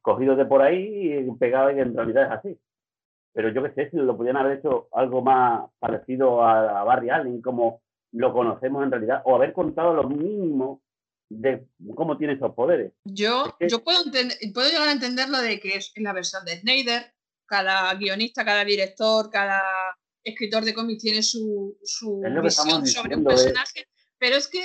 cogido 0.01 0.35
de 0.35 0.45
por 0.45 0.61
ahí 0.61 1.13
y 1.13 1.31
pegado 1.33 1.71
y 1.71 1.79
en 1.79 1.95
realidad 1.95 2.23
es 2.23 2.31
así. 2.31 2.59
Pero 3.33 3.49
yo 3.49 3.61
qué 3.61 3.71
sé, 3.73 3.89
si 3.91 3.97
lo 3.97 4.17
podían 4.17 4.37
haber 4.37 4.57
hecho 4.57 4.87
algo 4.93 5.21
más 5.21 5.69
parecido 5.79 6.43
a, 6.43 6.83
Barry 6.83 7.09
Allen, 7.09 7.41
como 7.41 7.81
lo 8.11 8.33
conocemos 8.33 8.83
en 8.83 8.91
realidad, 8.91 9.21
o 9.25 9.35
haber 9.35 9.53
contado 9.53 9.93
lo 9.93 10.07
mínimo 10.07 10.81
de 11.29 11.67
cómo 11.95 12.17
tiene 12.17 12.33
esos 12.33 12.53
poderes. 12.53 12.93
Yo, 13.03 13.55
yo 13.59 13.83
puedo, 13.83 14.03
puedo 14.53 14.69
llegar 14.69 14.87
a 14.87 14.93
entender 14.93 15.29
lo 15.29 15.39
de 15.39 15.59
que 15.59 15.75
es 15.75 15.91
en 15.95 16.03
la 16.03 16.13
versión 16.13 16.45
de 16.45 16.59
Snyder, 16.59 17.13
cada 17.45 17.93
guionista, 17.95 18.45
cada 18.45 18.63
director, 18.63 19.29
cada 19.29 19.61
escritor 20.23 20.63
de 20.65 20.73
cómics 20.73 21.01
tiene 21.01 21.23
su, 21.23 21.77
su 21.83 22.21
visión 22.43 22.85
sobre 22.85 23.15
un 23.15 23.23
personaje, 23.23 23.87
pero 24.17 24.35
es 24.35 24.47
que 24.47 24.63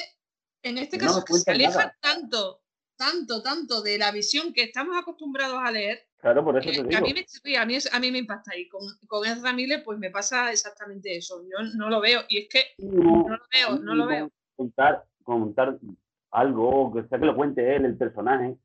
en 0.62 0.78
este 0.78 0.99
caso 0.99 1.24
se 1.26 1.51
aleja 1.51 1.97
tanto, 2.01 2.62
tanto, 2.97 3.43
tanto 3.43 3.82
de 3.82 3.99
la 3.99 4.12
visión 4.12 4.53
que 4.53 4.64
estamos 4.64 4.97
acostumbrados 4.97 5.59
a 5.62 5.70
leer. 5.70 6.07
Claro, 6.23 6.45
por 6.45 6.57
eso 6.57 6.70
te 6.70 6.87
digo. 6.87 6.99
A 6.99 7.01
mí, 7.01 7.12
me, 7.12 7.57
a, 7.59 7.66
mí, 7.66 7.77
a 7.93 7.99
mí 7.99 8.12
me 8.12 8.18
impacta 8.18 8.57
y 8.57 8.68
con, 8.68 8.83
con 9.09 9.27
Ezra 9.27 9.53
Miller 9.53 9.83
pues 9.83 9.99
me 9.99 10.09
pasa 10.09 10.53
exactamente 10.53 11.16
eso. 11.16 11.43
Yo 11.43 11.66
no 11.77 11.91
lo 11.91 12.01
veo 12.01 12.20
y 12.29 12.39
es 12.39 12.49
que 12.49 12.61
no, 12.79 13.29
lo 13.29 13.43
veo, 13.53 13.79
no 13.81 13.95
lo 13.97 14.07
veo. 14.07 14.31
Contar, 14.55 15.05
contar 15.25 15.79
algo, 16.31 16.95
que 16.95 17.09
sea 17.09 17.18
que 17.18 17.27
lo 17.27 17.35
cuente 17.35 17.75
él, 17.75 17.87
el 17.87 17.97
personaje, 17.97 18.57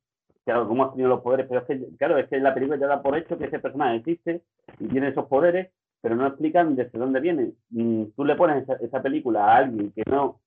que 0.45 0.53
cómo 0.53 0.83
ha 0.83 0.91
tenido 0.91 1.09
los 1.09 1.21
poderes, 1.21 1.47
pero 1.49 1.61
es 1.61 1.65
que, 1.65 1.97
claro, 1.97 2.19
es 2.19 2.29
que 2.29 2.39
la 2.39 2.53
película 2.53 2.77
ya 2.79 2.85
da 2.85 3.01
por 3.01 3.17
hecho 3.17 3.39
que 3.39 3.45
ese 3.45 3.57
personaje 3.57 3.97
existe 3.97 4.43
y 4.79 4.87
tiene 4.89 5.07
esos 5.07 5.25
poderes, 5.25 5.71
pero 5.99 6.15
no 6.15 6.27
explican 6.27 6.75
desde 6.75 6.99
dónde 6.99 7.19
viene. 7.19 7.53
Mm, 7.71 8.11
tú 8.15 8.23
le 8.23 8.35
pones 8.35 8.69
esa, 8.81 9.01
película 9.01 9.45
a 9.45 9.57
alguien 9.57 9.91
que 9.93 10.03
no... 10.07 10.39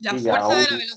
La 0.00 0.12
fuerza 0.12 0.54
de 0.54 0.70
la 0.70 0.94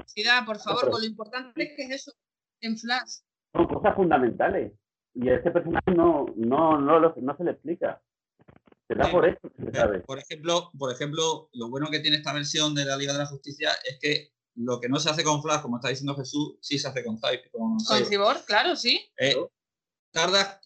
velocidad, 0.00 0.44
por 0.44 0.58
favor, 0.58 0.90
con 0.90 1.00
lo 1.00 1.06
importante 1.06 1.62
es 1.62 1.76
que 1.76 1.82
es 1.84 1.90
eso, 1.90 2.12
en 2.60 2.76
Flash. 2.76 3.20
Son 3.52 3.66
cosas 3.68 3.94
fundamentales 3.94 4.72
y 5.14 5.28
a 5.28 5.36
ese 5.36 5.50
personaje 5.50 5.90
no, 5.90 6.26
no, 6.36 6.80
no, 6.80 7.00
no 7.00 7.36
se 7.36 7.44
le 7.44 7.50
explica. 7.52 8.02
Se 8.88 8.94
da 8.94 9.10
por 9.10 9.24
eso, 9.26 9.38
Por 10.06 10.18
ejemplo, 10.18 10.70
por 10.76 10.92
ejemplo, 10.92 11.48
lo 11.52 11.68
bueno 11.68 11.88
que 11.90 12.00
tiene 12.00 12.16
esta 12.16 12.32
versión 12.32 12.74
de 12.74 12.84
la 12.84 12.96
Liga 12.96 13.12
de 13.12 13.20
la 13.20 13.26
Justicia 13.26 13.70
es 13.84 13.98
que 14.00 14.32
lo 14.56 14.80
que 14.80 14.88
no 14.88 14.98
se 14.98 15.10
hace 15.10 15.22
con 15.22 15.42
Flash, 15.42 15.62
como 15.62 15.76
está 15.76 15.88
diciendo 15.88 16.16
Jesús, 16.16 16.56
sí 16.60 16.78
se 16.78 16.88
hace 16.88 17.04
con 17.04 17.18
Cyborg. 17.18 17.50
Con, 17.52 17.78
Cyborg, 17.78 18.44
claro, 18.46 18.74
sí. 18.74 19.00
Eh, 19.16 19.36
tarda 20.10 20.60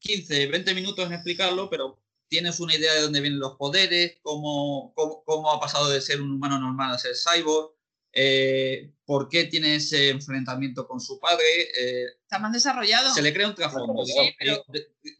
15, 0.00 0.48
20 0.48 0.74
minutos 0.74 1.06
en 1.06 1.14
explicarlo, 1.14 1.70
pero 1.70 1.98
tienes 2.28 2.60
una 2.60 2.74
idea 2.74 2.92
de 2.94 3.02
dónde 3.02 3.20
vienen 3.20 3.40
los 3.40 3.56
poderes, 3.56 4.18
cómo, 4.22 4.92
cómo, 4.94 5.50
ha 5.50 5.60
pasado 5.60 5.88
de 5.88 6.00
ser 6.00 6.20
un 6.20 6.32
humano 6.32 6.58
normal 6.58 6.94
a 6.94 6.98
ser 6.98 7.12
cyborg, 7.14 7.72
eh, 8.12 8.92
por 9.04 9.28
qué 9.28 9.44
tiene 9.44 9.76
ese 9.76 10.10
enfrentamiento 10.10 10.86
con 10.86 11.00
su 11.00 11.18
padre. 11.18 11.44
Eh, 11.78 12.06
Está 12.22 12.38
más 12.38 12.52
desarrollado. 12.52 13.12
Se 13.12 13.22
le 13.22 13.32
crea 13.32 13.48
un 13.48 13.54
trasfondo, 13.54 14.04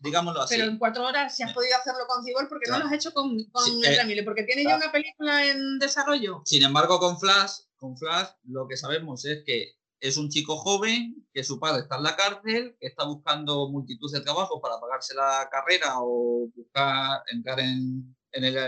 digámoslo 0.01 0.43
así. 0.43 0.57
Pero 0.57 0.71
en 0.71 0.79
cuatro 0.79 1.07
horas 1.07 1.37
si 1.37 1.43
has 1.43 1.53
podido 1.53 1.77
hacerlo 1.77 2.07
con 2.07 2.25
Cyborg, 2.25 2.49
porque 2.49 2.71
no 2.71 2.79
lo 2.79 2.87
has 2.87 2.93
hecho 2.93 3.13
con, 3.13 3.43
con 3.51 3.65
sí, 3.65 3.83
porque 4.25 4.45
tiene 4.45 4.65
ya 4.65 4.77
una 4.77 4.93
película 4.93 5.47
en 5.47 5.79
desarrollo. 5.79 6.43
Sin 6.45 6.63
embargo, 6.63 6.99
con 6.99 7.19
Flash 7.19 7.63
con 7.83 7.97
Flash 7.97 8.29
lo 8.45 8.69
que 8.69 8.77
sabemos 8.77 9.25
es 9.25 9.43
que 9.45 9.77
es 9.99 10.17
un 10.17 10.29
chico 10.29 10.57
joven, 10.57 11.27
que 11.33 11.45
su 11.45 11.61
padre 11.61 11.83
está 11.83 11.97
en 11.97 12.03
la 12.05 12.17
cárcel, 12.17 12.77
que 12.81 12.87
está 12.87 13.05
buscando 13.05 13.69
multitud 13.69 14.11
de 14.13 14.21
trabajos 14.21 14.61
para 14.61 14.81
pagarse 14.81 15.15
la 15.15 15.49
carrera 15.51 15.95
o 15.99 16.49
buscar 16.55 17.23
entrar 17.31 17.61
en, 17.61 18.15
el, 18.33 18.59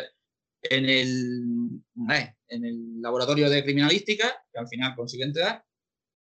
en, 0.70 0.88
el, 0.88 1.80
eh, 2.10 2.34
en 2.48 2.64
el 2.64 3.02
laboratorio 3.02 3.48
de 3.50 3.62
criminalística, 3.62 4.44
que 4.52 4.58
al 4.58 4.68
final 4.68 4.94
consigue 4.94 5.24
entrar, 5.24 5.64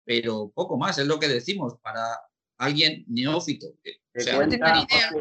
pero 0.04 0.52
poco 0.54 0.78
más, 0.78 0.98
es 0.98 1.08
lo 1.08 1.20
que 1.20 1.28
decimos, 1.28 1.76
para 1.82 2.20
alguien 2.58 3.06
neófito. 3.08 3.68
O 3.68 4.20
sea, 4.20 4.46
no 4.46 4.54
idea. 4.54 5.12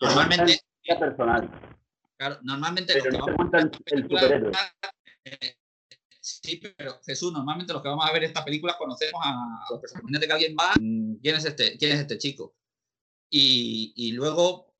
normalmente... 0.00 0.60
Personal. 0.98 1.50
Claro, 2.16 2.38
normalmente... 2.42 2.94
Sí, 6.20 6.60
pero 6.76 7.00
Jesús, 7.04 7.32
normalmente 7.32 7.72
los 7.72 7.82
que 7.82 7.88
vamos 7.88 8.06
a 8.06 8.12
ver 8.12 8.24
esta 8.24 8.44
película 8.44 8.76
conocemos 8.78 9.20
a, 9.24 9.64
los 9.70 9.80
personajes 9.80 10.20
de 10.20 10.26
que 10.26 10.32
alguien 10.32 10.56
va, 10.58 10.72
¿quién 10.74 11.36
es 11.36 11.44
este, 11.44 11.78
quién 11.78 11.92
es 11.92 12.00
este 12.00 12.18
chico? 12.18 12.54
Y, 13.30 14.12
luego 14.12 14.74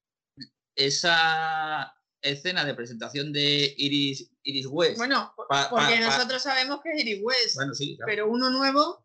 esa 0.77 1.95
escena 2.23 2.65
de 2.65 2.75
presentación 2.75 3.33
de 3.33 3.75
Iris, 3.77 4.31
Iris 4.43 4.67
West. 4.67 4.99
Bueno, 4.99 5.33
porque 5.37 6.01
nosotros 6.01 6.43
sabemos 6.43 6.81
que 6.83 6.91
es 6.93 7.01
Iris 7.01 7.21
West. 7.23 7.55
Bueno, 7.57 7.75
sí, 7.75 7.99
Pero 8.07 8.29
uno 8.29 8.51
nuevo, 8.51 9.05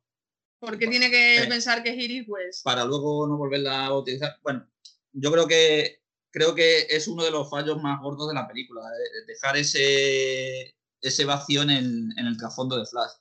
¿por 0.59 0.77
qué 0.77 0.87
tiene 0.87 1.09
que 1.09 1.43
eh, 1.43 1.47
pensar 1.47 1.83
que 1.83 1.89
es 1.89 1.97
Iris 1.97 2.25
West? 2.27 2.63
Para 2.63 2.85
luego 2.85 3.27
no 3.27 3.37
volverla 3.37 3.85
a 3.85 3.97
utilizar. 3.97 4.37
Bueno, 4.43 4.67
yo 5.13 5.31
creo 5.31 5.47
que 5.47 6.01
creo 6.31 6.53
que 6.53 6.87
es 6.89 7.07
uno 7.07 7.23
de 7.23 7.31
los 7.31 7.49
fallos 7.49 7.81
más 7.81 8.01
gordos 8.01 8.27
de 8.27 8.33
la 8.33 8.47
película, 8.47 8.81
dejar 9.25 9.55
ese 9.55 10.75
ese 11.01 11.23
vacío 11.25 11.61
en 11.61 11.69
el, 11.69 12.09
en 12.17 12.25
el 12.25 12.37
trasfondo 12.37 12.77
de 12.77 12.85
Flash. 12.85 13.11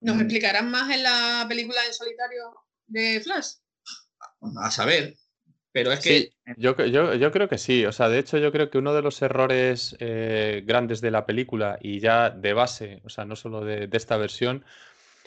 ¿Nos 0.00 0.16
mm. 0.16 0.20
explicarán 0.20 0.70
más 0.70 0.90
en 0.94 1.02
la 1.02 1.46
película 1.48 1.84
en 1.86 1.94
solitario 1.94 2.54
de 2.86 3.20
Flash? 3.20 3.54
A 4.62 4.70
saber. 4.70 5.16
Pero 5.72 5.92
es 5.92 6.00
que. 6.00 6.32
yo, 6.56 6.74
yo, 7.14 7.32
creo 7.32 7.48
que 7.48 7.58
sí. 7.58 7.84
O 7.86 7.92
sea, 7.92 8.08
de 8.08 8.18
hecho, 8.18 8.38
yo 8.38 8.50
creo 8.50 8.70
que 8.70 8.78
uno 8.78 8.92
de 8.92 9.02
los 9.02 9.22
errores 9.22 9.96
eh, 10.00 10.62
grandes 10.66 11.00
de 11.00 11.10
la 11.10 11.26
película 11.26 11.78
y 11.80 12.00
ya 12.00 12.30
de 12.30 12.52
base, 12.52 13.00
o 13.04 13.08
sea, 13.08 13.24
no 13.24 13.36
solo 13.36 13.64
de, 13.64 13.88
esta 13.92 14.16
versión, 14.16 14.64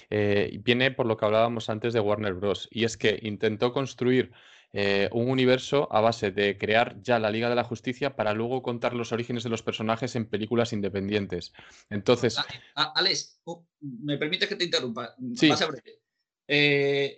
eh, 0.10 0.60
viene 0.64 0.92
por 0.92 1.06
lo 1.06 1.16
que 1.16 1.26
hablábamos 1.26 1.70
antes 1.70 1.94
de 1.94 2.02
Warner 2.02 2.34
Bros. 2.34 2.68
Y 2.72 2.84
es 2.84 2.98
que 2.98 3.20
intentó 3.22 3.72
construir 3.72 4.32
eh, 4.74 5.08
un 5.14 5.30
universo 5.30 5.88
a 5.92 6.02
base 6.02 6.32
de 6.32 6.58
crear 6.58 7.02
ya 7.02 7.20
la 7.20 7.32
Liga 7.32 7.48
de 7.48 7.56
la 7.56 7.64
Justicia 7.64 8.16
para 8.18 8.34
luego 8.34 8.62
contar 8.62 8.94
los 8.96 9.14
orígenes 9.14 9.44
de 9.44 9.50
los 9.50 9.64
personajes 9.64 10.16
en 10.18 10.26
películas 10.26 10.74
independientes. 10.74 11.54
Entonces. 11.90 12.38
Ah, 12.38 12.46
ah, 12.76 12.94
Alex, 12.96 13.40
oh, 13.46 13.66
me 13.80 14.18
permite 14.18 14.50
que 14.50 14.58
te 14.58 14.66
interrumpa. 14.66 15.16
Sí. 15.36 15.52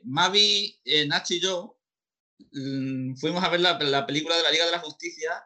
Mavi, 0.03 0.79
Nachi 1.07 1.37
y 1.37 1.39
yo 1.39 1.74
fuimos 3.19 3.43
a 3.43 3.49
ver 3.49 3.59
la, 3.59 4.05
película 4.05 4.37
de 4.37 4.43
la 4.43 4.51
Liga 4.51 4.65
de 4.65 4.71
la 4.71 4.79
Justicia 4.79 5.45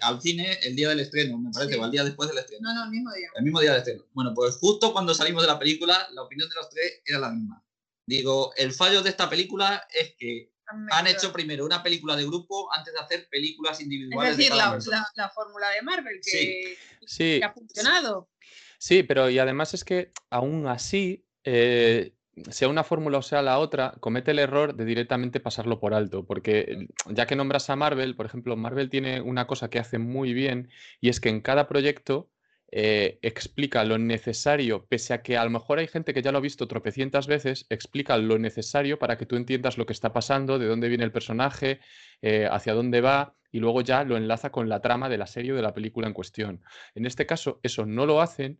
al 0.00 0.20
cine 0.20 0.58
el 0.62 0.74
día 0.74 0.88
del 0.88 1.00
estreno, 1.00 1.38
me 1.38 1.50
parece, 1.50 1.76
o 1.76 1.84
al 1.84 1.90
día 1.90 2.04
después 2.04 2.28
del 2.28 2.38
estreno. 2.38 2.68
No, 2.68 2.74
no, 2.74 2.84
el 2.84 2.90
mismo 2.90 3.12
día. 3.12 3.28
El 3.36 3.44
mismo 3.44 3.60
día 3.60 3.70
del 3.70 3.78
estreno. 3.80 4.04
Bueno, 4.12 4.32
pues 4.34 4.56
justo 4.56 4.92
cuando 4.92 5.14
salimos 5.14 5.42
de 5.42 5.48
la 5.48 5.58
película, 5.58 6.08
la 6.12 6.22
opinión 6.22 6.48
de 6.48 6.54
los 6.56 6.68
tres 6.70 7.02
era 7.04 7.20
la 7.20 7.30
misma. 7.30 7.64
Digo, 8.06 8.52
el 8.56 8.72
fallo 8.72 9.02
de 9.02 9.10
esta 9.10 9.30
película 9.30 9.86
es 9.92 10.14
que 10.18 10.52
han 10.90 11.06
hecho 11.06 11.32
primero 11.32 11.64
una 11.64 11.82
película 11.82 12.16
de 12.16 12.24
grupo 12.24 12.72
antes 12.72 12.92
de 12.92 13.00
hacer 13.00 13.28
películas 13.28 13.80
individuales. 13.80 14.32
Es 14.32 14.36
decir, 14.38 14.54
la, 14.54 15.30
fórmula 15.30 15.70
de 15.70 15.82
Marvel 15.82 16.20
que, 16.22 17.42
ha 17.42 17.52
funcionado. 17.52 18.30
Sí, 18.78 19.02
pero 19.02 19.30
y 19.30 19.38
además 19.38 19.74
es 19.74 19.84
que 19.84 20.12
aún 20.30 20.66
así, 20.66 21.26
eh, 21.44 22.14
sea 22.50 22.68
una 22.68 22.84
fórmula 22.84 23.18
o 23.18 23.22
sea 23.22 23.42
la 23.42 23.58
otra, 23.58 23.94
comete 24.00 24.32
el 24.32 24.38
error 24.38 24.74
de 24.74 24.84
directamente 24.84 25.40
pasarlo 25.40 25.80
por 25.80 25.94
alto. 25.94 26.24
Porque 26.24 26.88
ya 27.10 27.26
que 27.26 27.36
nombras 27.36 27.70
a 27.70 27.76
Marvel, 27.76 28.16
por 28.16 28.26
ejemplo, 28.26 28.56
Marvel 28.56 28.90
tiene 28.90 29.20
una 29.20 29.46
cosa 29.46 29.70
que 29.70 29.78
hace 29.78 29.98
muy 29.98 30.32
bien 30.34 30.70
y 31.00 31.08
es 31.08 31.20
que 31.20 31.28
en 31.28 31.40
cada 31.40 31.68
proyecto 31.68 32.30
eh, 32.76 33.20
explica 33.22 33.84
lo 33.84 33.98
necesario, 33.98 34.84
pese 34.86 35.14
a 35.14 35.22
que 35.22 35.36
a 35.36 35.44
lo 35.44 35.50
mejor 35.50 35.78
hay 35.78 35.86
gente 35.86 36.12
que 36.12 36.22
ya 36.22 36.32
lo 36.32 36.38
ha 36.38 36.40
visto 36.40 36.66
tropecientas 36.66 37.28
veces, 37.28 37.66
explica 37.70 38.16
lo 38.18 38.36
necesario 38.38 38.98
para 38.98 39.16
que 39.16 39.26
tú 39.26 39.36
entiendas 39.36 39.78
lo 39.78 39.86
que 39.86 39.92
está 39.92 40.12
pasando, 40.12 40.58
de 40.58 40.66
dónde 40.66 40.88
viene 40.88 41.04
el 41.04 41.12
personaje, 41.12 41.78
eh, 42.20 42.48
hacia 42.50 42.74
dónde 42.74 43.00
va, 43.00 43.36
y 43.52 43.60
luego 43.60 43.82
ya 43.82 44.02
lo 44.02 44.16
enlaza 44.16 44.50
con 44.50 44.68
la 44.68 44.80
trama 44.80 45.08
de 45.08 45.18
la 45.18 45.28
serie 45.28 45.52
o 45.52 45.56
de 45.56 45.62
la 45.62 45.72
película 45.72 46.08
en 46.08 46.14
cuestión. 46.14 46.62
En 46.96 47.06
este 47.06 47.26
caso, 47.26 47.60
eso 47.62 47.86
no 47.86 48.06
lo 48.06 48.20
hacen, 48.20 48.58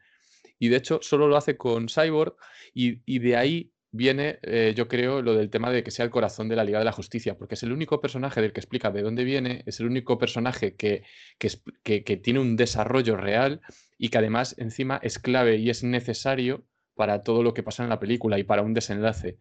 y 0.58 0.68
de 0.68 0.76
hecho 0.76 1.00
solo 1.02 1.28
lo 1.28 1.36
hace 1.36 1.56
con 1.56 1.88
Cyborg, 1.88 2.36
y, 2.72 3.18
de 3.18 3.36
ahí 3.36 3.72
viene, 3.90 4.38
eh, 4.42 4.72
yo 4.76 4.88
creo, 4.88 5.22
lo 5.22 5.34
del 5.34 5.50
tema 5.50 5.70
de 5.70 5.84
que 5.84 5.90
sea 5.90 6.04
el 6.04 6.10
corazón 6.10 6.48
de 6.48 6.56
la 6.56 6.64
Liga 6.64 6.80
de 6.80 6.84
la 6.84 6.92
Justicia, 6.92 7.38
porque 7.38 7.54
es 7.54 7.62
el 7.62 7.72
único 7.72 8.00
personaje 8.00 8.40
del 8.40 8.52
que 8.52 8.60
explica 8.60 8.90
de 8.90 9.02
dónde 9.02 9.24
viene, 9.24 9.62
es 9.66 9.78
el 9.80 9.86
único 9.86 10.18
personaje 10.18 10.74
que, 10.74 11.04
que 11.38 12.16
tiene 12.16 12.40
un 12.40 12.56
desarrollo 12.56 13.16
real 13.16 13.60
y 13.96 14.08
que 14.08 14.18
además 14.18 14.56
encima 14.58 14.98
es 15.02 15.18
clave 15.18 15.56
y 15.56 15.70
es 15.70 15.84
necesario 15.84 16.66
para 16.94 17.22
todo 17.22 17.42
lo 17.42 17.54
que 17.54 17.62
pasa 17.62 17.82
en 17.82 17.90
la 17.90 18.00
película 18.00 18.38
y 18.38 18.44
para 18.44 18.62
un 18.62 18.74
desenlace. 18.74 19.38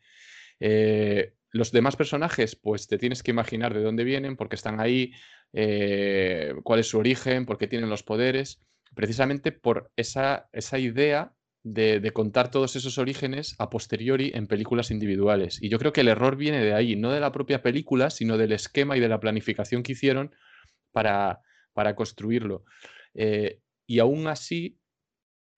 Eh, 0.59 1.33
los 1.51 1.71
demás 1.71 1.95
personajes, 1.95 2.55
pues 2.55 2.87
te 2.87 2.97
tienes 2.97 3.21
que 3.21 3.31
imaginar 3.31 3.73
de 3.73 3.83
dónde 3.83 4.03
vienen, 4.03 4.35
por 4.35 4.49
qué 4.49 4.55
están 4.55 4.79
ahí, 4.79 5.13
eh, 5.53 6.53
cuál 6.63 6.79
es 6.79 6.87
su 6.87 6.97
origen, 6.97 7.45
por 7.45 7.57
qué 7.57 7.67
tienen 7.67 7.89
los 7.89 8.03
poderes, 8.03 8.59
precisamente 8.93 9.51
por 9.51 9.91
esa, 9.95 10.49
esa 10.53 10.79
idea 10.79 11.33
de, 11.63 12.11
contar 12.13 12.51
todos 12.51 12.75
esos 12.75 12.97
orígenes 12.97 13.55
a 13.57 13.69
posteriori 13.69 14.31
en 14.33 14.47
películas 14.47 14.91
individuales. 14.91 15.61
Y 15.61 15.69
yo 15.69 15.79
creo 15.79 15.93
que 15.93 16.01
el 16.01 16.09
error 16.09 16.35
viene 16.35 16.63
de 16.63 16.73
ahí, 16.73 16.95
no 16.95 17.11
de 17.11 17.19
la 17.19 17.31
propia 17.31 17.61
película, 17.61 18.09
sino 18.09 18.37
del 18.37 18.51
esquema 18.51 18.97
y 18.97 18.99
de 18.99 19.07
la 19.07 19.19
planificación 19.19 19.83
que 19.83 19.93
hicieron 19.93 20.35
para, 20.91 21.39
para 21.73 21.95
construirlo. 21.95 22.65
Eh, 23.13 23.59
y 23.87 23.99
aún 23.99 24.27
así 24.27 24.77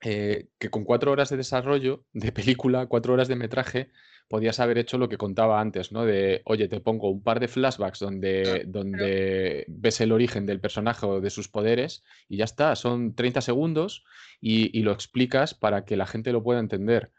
eh, 0.02 0.50
que 0.60 0.70
con 0.70 0.84
cuatro 0.84 1.12
horas 1.12 1.30
de 1.30 1.38
desarrollo 1.38 2.06
de 2.14 2.32
película, 2.32 2.86
cuatro 2.86 3.14
horas 3.14 3.28
de 3.28 3.36
metraje, 3.36 3.92
podías 4.28 4.60
haber 4.60 4.78
hecho 4.78 4.98
lo 4.98 5.10
que 5.10 5.18
contaba 5.18 5.62
antes, 5.62 5.92
¿no? 5.92 6.06
De, 6.06 6.42
oye, 6.46 6.68
te 6.68 6.80
pongo 6.80 7.10
un 7.10 7.22
par 7.22 7.40
de 7.40 7.48
flashbacks 7.48 8.00
donde, 8.00 8.64
donde 8.68 9.66
ves 9.68 10.02
el 10.02 10.12
origen 10.12 10.46
del 10.46 10.60
personaje 10.60 11.06
o 11.06 11.22
de 11.22 11.30
sus 11.30 11.48
poderes 11.48 12.04
y 12.28 12.38
ya 12.38 12.46
está, 12.46 12.76
son 12.76 13.14
30 13.16 13.42
segundos 13.42 14.04
y, 14.42 14.82
lo 14.82 14.92
explicas 14.92 15.54
para 15.54 15.86
que 15.86 15.98
la 15.98 16.06
gente 16.06 16.32
lo 16.32 16.44
pueda 16.44 16.60
entender. 16.60 17.12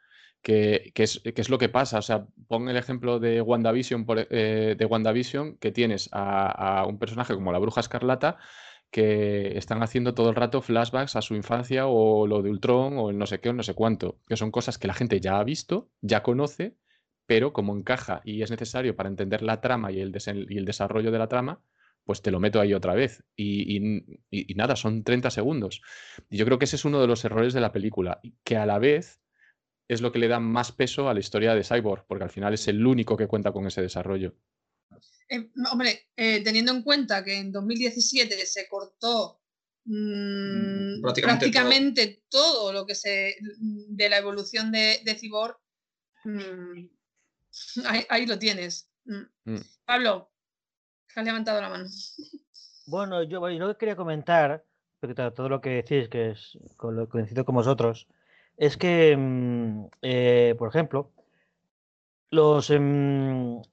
Que, 0.43 0.93
es, 0.95 1.21
es, 1.25 1.49
lo 1.49 1.59
que 1.59 1.69
pasa. 1.69 1.99
O 1.99 2.03
sea, 2.03 2.27
pon 2.47 2.69
el 2.69 2.77
ejemplo 2.77 3.19
de 3.19 3.41
WandaVision, 3.41 4.07
eh, 4.31 4.77
de 4.79 4.85
WandaVision 4.85 5.57
que 5.57 5.73
tienes 5.73 6.09
a, 6.13 6.83
a, 6.83 6.87
un 6.87 7.01
personaje 7.01 7.35
como 7.35 7.51
la 7.51 7.59
Bruja 7.59 7.81
Escarlata 7.81 8.37
que 8.93 9.59
están 9.59 9.83
haciendo 9.83 10.15
todo 10.15 10.31
el 10.31 10.37
rato 10.37 10.63
flashbacks 10.63 11.17
a 11.17 11.23
su 11.23 11.35
infancia 11.35 11.89
o 11.89 12.29
lo 12.29 12.43
de 12.43 12.51
Ultron 12.51 12.97
o 12.99 13.11
el 13.11 13.19
no 13.19 13.27
sé 13.27 13.41
qué 13.41 13.49
o 13.49 13.53
no 13.53 13.65
sé 13.65 13.75
cuánto, 13.75 14.21
que 14.29 14.37
son 14.37 14.53
cosas 14.53 14.79
que 14.79 14.87
la 14.87 14.95
gente 14.95 15.21
ya 15.21 15.41
ha 15.41 15.45
visto, 15.45 15.91
ya 16.01 16.23
conoce 16.23 16.77
pero 17.27 17.53
como 17.53 17.77
encaja 17.77 18.23
y 18.25 18.43
es 18.43 18.51
necesario 18.51 18.97
para 18.97 19.09
entender 19.09 19.43
la 19.43 19.61
trama 19.61 19.93
y 19.93 20.01
el, 20.01 20.17
y 20.49 20.59
el 20.59 20.65
desarrollo 20.65 21.11
de 21.11 21.19
la 21.19 21.29
trama, 21.29 21.61
pues 22.07 22.23
te 22.23 22.31
lo 22.31 22.41
meto 22.41 22.61
ahí 22.61 22.73
otra 22.73 22.95
vez. 22.95 23.25
Y, 23.37 23.81
nada, 24.55 24.77
son 24.77 25.03
30 25.03 25.31
segundos. 25.31 25.83
Y 26.31 26.39
yo 26.39 26.47
creo 26.47 26.59
que 26.59 26.65
ese 26.65 26.77
es 26.77 26.85
uno 26.85 27.01
de 27.01 27.09
los 27.09 27.25
errores 27.25 27.53
de 27.53 27.61
la 27.61 27.73
película, 27.73 28.21
que 28.45 28.57
a 28.57 28.65
la 28.65 28.79
vez 28.79 29.21
es 29.89 30.01
lo 30.01 30.13
que 30.13 30.21
le 30.21 30.29
da 30.29 30.41
más 30.41 30.73
peso 30.73 31.09
a 31.09 31.15
la 31.15 31.21
historia 31.21 31.55
de 31.55 31.65
Cyborg, 31.65 32.07
porque 32.07 32.25
al 32.25 32.31
final 32.31 32.55
es 32.55 32.69
el 32.69 32.87
único 32.87 33.17
que 33.17 33.27
cuenta 33.27 33.53
con 33.53 33.67
ese 33.67 33.83
desarrollo. 33.83 34.37
Eh, 35.29 35.51
hombre, 35.71 36.11
eh, 36.17 36.43
teniendo 36.45 36.73
en 36.73 36.83
cuenta 36.83 37.25
que 37.25 37.37
en 37.37 37.51
2017 37.51 38.47
se 38.47 38.69
cortó 38.69 39.41
mm, 39.85 41.03
prácticamente, 41.03 42.23
todo. 42.29 42.73
lo 42.73 42.87
que 42.87 42.95
se 42.95 43.35
de 43.59 44.09
la 44.09 44.19
evolución 44.19 44.71
de, 44.71 45.01
de 45.05 45.15
Cyborg, 45.17 45.57
mm, 46.25 46.96
Ahí, 48.09 48.27
lo 48.27 48.39
tienes. 48.39 48.91
Mm. 49.05 49.53
Mm. 49.53 49.61
Pablo, 49.85 50.31
has 51.15 51.25
levantado 51.25 51.61
la 51.61 51.69
mano. 51.69 51.89
Bueno, 52.89 53.25
yo, 53.25 53.41
lo 53.49 53.69
que 53.73 53.79
quería 53.79 53.97
comentar, 53.97 54.65
porque 55.01 55.15
todo 55.15 55.49
lo 55.49 55.61
que 55.61 55.71
decís, 55.71 56.09
que 56.09 56.31
es 56.31 56.57
con 56.77 56.95
lo 56.95 57.09
coincido 57.09 57.45
con 57.45 57.57
vosotros, 57.57 58.07
es 58.57 58.77
que, 58.77 59.17
mm, 59.17 59.87
eh, 60.03 60.55
por 60.57 60.69
ejemplo, 60.69 61.11
los. 62.31 62.69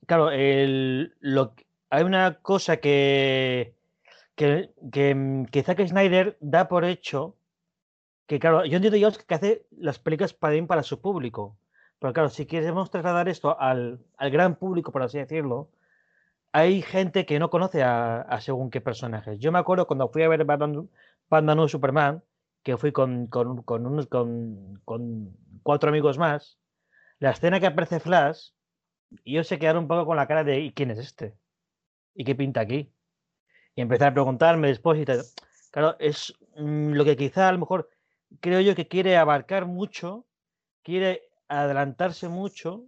claro, 0.07 0.31
el, 0.31 1.15
lo, 1.19 1.53
hay 1.91 2.03
una 2.03 2.39
cosa 2.41 2.77
que, 2.77 3.75
que, 4.35 4.71
que, 4.91 5.63
Zack 5.63 5.87
Snyder 5.87 6.37
da 6.39 6.67
por 6.67 6.85
hecho 6.85 7.37
que, 8.25 8.39
claro, 8.39 8.65
yo 8.65 8.77
entiendo 8.77 8.97
yo 8.97 9.11
que 9.11 9.35
hace 9.35 9.67
las 9.71 9.99
películas 9.99 10.33
para, 10.33 10.65
para 10.65 10.83
su 10.83 11.01
público. 11.01 11.57
Pero 12.03 12.11
claro, 12.11 12.29
si 12.29 12.45
queremos 12.45 12.91
trasladar 12.91 13.29
esto 13.29 13.57
al, 13.57 13.97
gran 14.19 14.57
público, 14.57 14.91
por 14.91 15.03
así 15.03 15.19
decirlo, 15.19 15.69
hay 16.51 16.81
gente 16.81 17.25
que 17.25 17.39
no 17.39 17.49
conoce 17.49 17.81
a, 17.81 18.27
según 18.41 18.69
qué 18.71 18.81
personajes. 18.81 19.39
Yo 19.39 19.53
me 19.53 19.59
acuerdo 19.59 19.87
cuando 19.87 20.09
fui 20.09 20.21
a 20.21 20.27
ver 20.27 20.43
Batman, 20.43 20.89
Batman 21.29 21.69
Superman, 21.69 22.21
que 22.61 22.75
fui 22.75 22.91
con, 22.91 23.27
con, 23.27 23.85
unos, 23.85 24.07
con, 24.07 25.37
cuatro 25.63 25.91
amigos 25.91 26.17
más, 26.17 26.59
la 27.19 27.31
escena 27.31 27.61
que 27.61 27.67
aparece 27.67 28.01
Flash, 28.01 28.49
y 29.23 29.35
ellos 29.35 29.47
se 29.47 29.57
quedaron 29.57 29.83
un 29.83 29.87
poco 29.87 30.05
con 30.05 30.17
la 30.17 30.27
cara 30.27 30.43
de 30.43 30.59
¿y 30.59 30.73
quién 30.73 30.91
es 30.91 30.99
este? 30.99 31.37
¿Y 32.15 32.25
qué 32.25 32.35
pinta 32.35 32.59
aquí? 32.59 32.91
Y 33.75 33.81
empezar 33.81 34.09
a 34.09 34.13
preguntarme 34.13 34.67
después 34.67 34.99
y 34.99 35.05
tal. 35.05 35.21
Claro, 35.71 35.95
es 35.99 36.33
mm, 36.57 36.95
lo 36.95 37.05
que 37.05 37.15
quizá 37.15 37.47
a 37.47 37.53
lo 37.53 37.59
mejor 37.59 37.89
creo 38.41 38.59
yo 38.59 38.75
que 38.75 38.89
quiere 38.89 39.15
abarcar 39.15 39.67
mucho, 39.67 40.25
quiere 40.83 41.29
adelantarse 41.47 42.29
mucho 42.29 42.85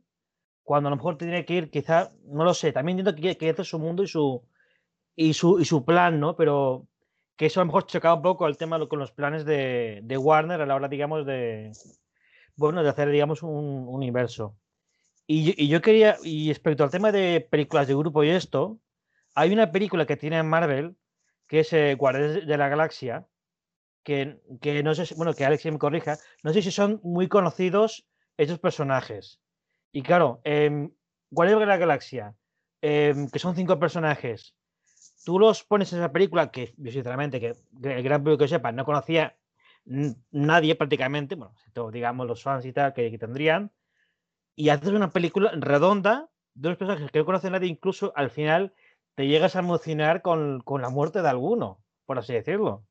cuando 0.63 0.87
a 0.87 0.89
lo 0.89 0.97
mejor 0.97 1.17
tiene 1.17 1.45
que 1.45 1.53
ir, 1.53 1.69
quizá, 1.69 2.11
no 2.25 2.43
lo 2.43 2.53
sé, 2.53 2.71
también 2.71 2.99
entiendo 2.99 3.37
que, 3.37 3.49
este 3.49 3.61
es 3.61 3.67
su 3.67 3.79
mundo 3.79 4.03
y 4.03 4.07
su, 4.07 4.43
y 5.15 5.33
su, 5.33 5.59
y 5.59 5.65
su 5.65 5.85
plan, 5.85 6.19
¿no? 6.19 6.35
Pero 6.35 6.87
que 7.37 7.45
eso 7.47 7.61
a 7.61 7.63
lo 7.63 7.67
mejor 7.67 7.85
chocaba 7.85 8.15
un 8.15 8.23
poco 8.23 8.47
el 8.47 8.57
tema 8.57 8.83
con 8.87 8.99
los 8.99 9.11
planes 9.11 9.45
de, 9.45 10.01
de 10.03 10.17
Warner 10.17 10.61
a 10.61 10.65
la 10.65 10.75
hora, 10.75 10.87
digamos, 10.87 11.25
de, 11.25 11.71
bueno, 12.55 12.81
de 12.83 12.89
hacer, 12.89 13.09
digamos, 13.09 13.43
un, 13.43 13.87
universo. 13.87 14.57
Y, 15.27 15.63
y, 15.63 15.67
yo 15.67 15.81
quería, 15.81 16.17
y 16.23 16.49
respecto 16.49 16.83
al 16.83 16.91
tema 16.91 17.11
de 17.11 17.41
películas 17.41 17.87
de 17.87 17.95
grupo 17.95 18.23
y 18.23 18.29
esto, 18.29 18.79
hay 19.35 19.53
una 19.53 19.71
película 19.71 20.05
que 20.05 20.17
tiene 20.17 20.41
Marvel, 20.43 20.95
que 21.47 21.59
es 21.59 21.73
eh, 21.73 21.95
Guardianes 21.95 22.47
de 22.47 22.57
la 22.57 22.69
Galaxia, 22.69 23.27
que, 24.03 24.39
que 24.61 24.81
no 24.81 24.95
sé, 24.95 25.13
bueno, 25.15 25.33
que 25.33 25.45
Alex 25.45 25.65
me 25.65 25.77
corrija, 25.77 26.17
no 26.43 26.53
sé 26.53 26.61
si 26.61 26.71
son 26.71 27.01
muy 27.03 27.27
conocidos 27.27 28.07
esos 28.37 28.59
personajes. 28.59 29.39
Y 29.91 30.01
claro, 30.01 30.41
eh, 30.43 30.89
Guardianes 31.29 31.61
de 31.61 31.65
la 31.65 31.77
Galaxia, 31.77 32.35
em, 32.81 33.29
que 33.29 33.39
son 33.39 33.55
cinco 33.55 33.79
personajes, 33.79 34.55
tú 35.25 35.39
los 35.39 35.63
pones 35.63 35.91
en 35.93 35.99
esa 35.99 36.11
película 36.11 36.51
que 36.51 36.73
yo 36.77 36.91
sinceramente, 36.91 37.39
que 37.39 37.55
el 37.83 38.03
gran 38.03 38.23
público 38.23 38.39
que 38.39 38.47
sepa, 38.47 38.71
no 38.71 38.85
conocía 38.85 39.37
nadie 40.31 40.75
prácticamente, 40.75 41.35
bueno, 41.35 41.53
digamos 41.91 42.27
los 42.27 42.41
fans 42.41 42.65
y 42.65 42.73
tal 42.73 42.93
que, 42.93 43.17
tendrían, 43.17 43.71
y 44.55 44.69
haces 44.69 44.89
una 44.89 45.11
película 45.11 45.51
redonda 45.55 46.29
de 46.53 46.69
los 46.69 46.77
personajes 46.77 47.11
que 47.11 47.19
no 47.19 47.25
conoce 47.25 47.49
nadie, 47.49 47.67
incluso 47.67 48.13
al 48.15 48.29
final 48.29 48.73
te 49.15 49.27
llegas 49.27 49.55
a 49.55 49.59
emocionar 49.59 50.21
con, 50.21 50.61
con, 50.61 50.81
la 50.81 50.89
muerte 50.89 51.21
de 51.21 51.29
alguno, 51.29 51.83
por 52.05 52.17
así 52.19 52.33
decirlo. 52.33 52.85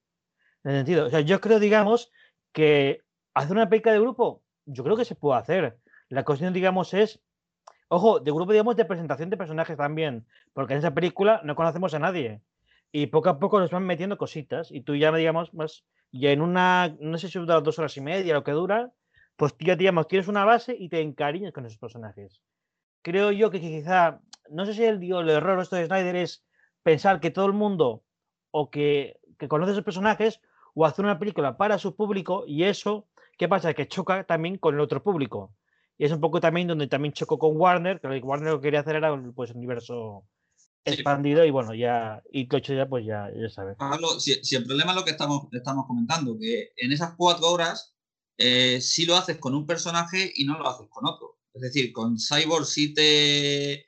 En 0.63 0.73
el 0.73 0.77
sentido, 0.79 1.07
o 1.07 1.11
sea, 1.11 1.21
yo 1.21 1.41
creo, 1.41 1.59
digamos, 1.59 2.11
que 2.53 3.03
hacer 3.35 3.53
una 3.53 3.69
película 3.69 3.95
de 3.95 4.01
grupo 4.01 4.44
yo 4.67 4.85
creo 4.85 4.97
que 4.97 5.05
se 5.05 5.15
puede 5.15 5.39
hacer. 5.39 5.79
La 6.09 6.25
cuestión, 6.25 6.53
digamos, 6.53 6.95
es, 6.95 7.21
ojo, 7.89 8.21
de 8.21 8.31
grupo, 8.31 8.53
digamos, 8.53 8.77
de 8.77 8.85
presentación 8.85 9.31
de 9.31 9.37
personajes 9.37 9.77
también, 9.77 10.27
porque 10.53 10.75
en 10.75 10.81
esa 10.81 10.95
película 10.95 11.41
no 11.45 11.57
conocemos 11.57 11.95
a 11.95 11.99
nadie. 11.99 12.43
Y 12.93 13.07
poco 13.07 13.29
a 13.29 13.39
poco 13.39 13.59
nos 13.59 13.71
van 13.71 13.85
metiendo 13.85 14.17
cositas 14.17 14.71
y 14.71 14.83
tú 14.83 14.95
ya, 14.95 15.11
digamos, 15.12 15.53
más, 15.53 15.85
y 16.12 16.29
en 16.29 16.43
una, 16.43 16.97
no 17.01 17.19
sé 17.19 17.29
si 17.29 17.39
dura 17.39 17.61
dos 17.61 17.79
horas 17.79 17.97
y 17.97 18.01
media, 18.01 18.35
lo 18.35 18.45
que 18.45 18.53
dura, 18.53 18.93
pues 19.37 19.55
ya, 19.59 19.75
digamos, 19.75 20.07
tienes 20.07 20.29
una 20.29 20.45
base 20.45 20.77
y 20.79 20.89
te 20.89 21.01
encariñas 21.01 21.53
con 21.53 21.67
esos 21.67 21.79
personajes. 21.79 22.41
Creo 23.03 23.33
yo 23.33 23.51
que 23.51 23.61
quizá, 23.61 24.21
no 24.49 24.65
sé 24.65 24.75
si 24.75 24.85
el, 24.85 25.03
el 25.03 25.29
error 25.29 25.61
esto 25.61 25.77
de 25.77 25.87
Snyder 25.87 26.17
es 26.17 26.45
pensar 26.85 27.19
que 27.19 27.33
todo 27.33 27.47
el 27.47 27.53
mundo 27.53 28.05
o 28.53 28.71
que, 28.71 29.19
que 29.39 29.49
conoce 29.49 29.73
esos 29.73 29.85
personajes 29.85 30.41
o 30.75 30.87
hacer 30.87 31.05
una 31.05 31.19
película 31.19 31.57
para 31.57 31.79
su 31.79 31.97
público 31.97 32.45
y 32.47 32.65
eso 32.65 33.09
¿Qué 33.39 33.49
pasa? 33.49 33.74
Que 33.74 33.89
choca 33.89 34.24
también 34.24 34.59
con 34.59 34.74
el 34.74 34.80
otro 34.80 35.03
público. 35.03 35.55
Y 35.97 36.05
es 36.05 36.12
un 36.12 36.20
poco 36.20 36.41
también 36.41 36.66
donde 36.66 36.89
también 36.89 37.12
chocó 37.12 37.39
con 37.39 37.57
Warner, 37.57 38.01
que 38.01 38.09
Warner 38.09 38.53
lo 38.53 38.61
que 38.61 38.66
quería 38.66 38.80
hacer 38.80 38.97
era 38.97 39.16
pues 39.35 39.51
un 39.51 39.59
universo 39.59 40.24
expandido 40.85 41.45
y 41.45 41.51
bueno, 41.51 41.74
ya, 41.74 42.22
y 42.30 42.47
lo 42.47 42.59
hecho 42.59 42.74
ya, 42.74 42.89
pues 42.89 43.07
ya, 43.07 43.30
ya 43.35 43.49
sabes. 43.49 43.76
Pablo, 43.76 44.20
si, 44.20 44.32
el 44.55 44.64
problema 44.64 44.93
es 44.93 44.97
lo 44.97 45.05
que 45.05 45.12
estamos, 45.12 45.47
estamos 45.53 45.87
comentando, 45.87 46.37
que 46.39 46.72
en 46.76 46.93
esas 46.93 47.14
cuatro 47.16 47.49
horas 47.49 47.95
eh, 48.37 48.80
sí 48.80 49.07
lo 49.07 49.16
haces 49.16 49.39
con 49.39 49.55
un 49.55 49.66
personaje 49.66 50.32
y 50.35 50.45
no 50.45 50.59
lo 50.59 50.68
haces 50.68 50.89
con 50.91 51.07
otro. 51.07 51.39
Es 51.55 51.62
decir, 51.62 51.93
con 51.93 52.18
Cyborg 52.18 52.66
sí 52.66 52.93
te... 52.93 53.87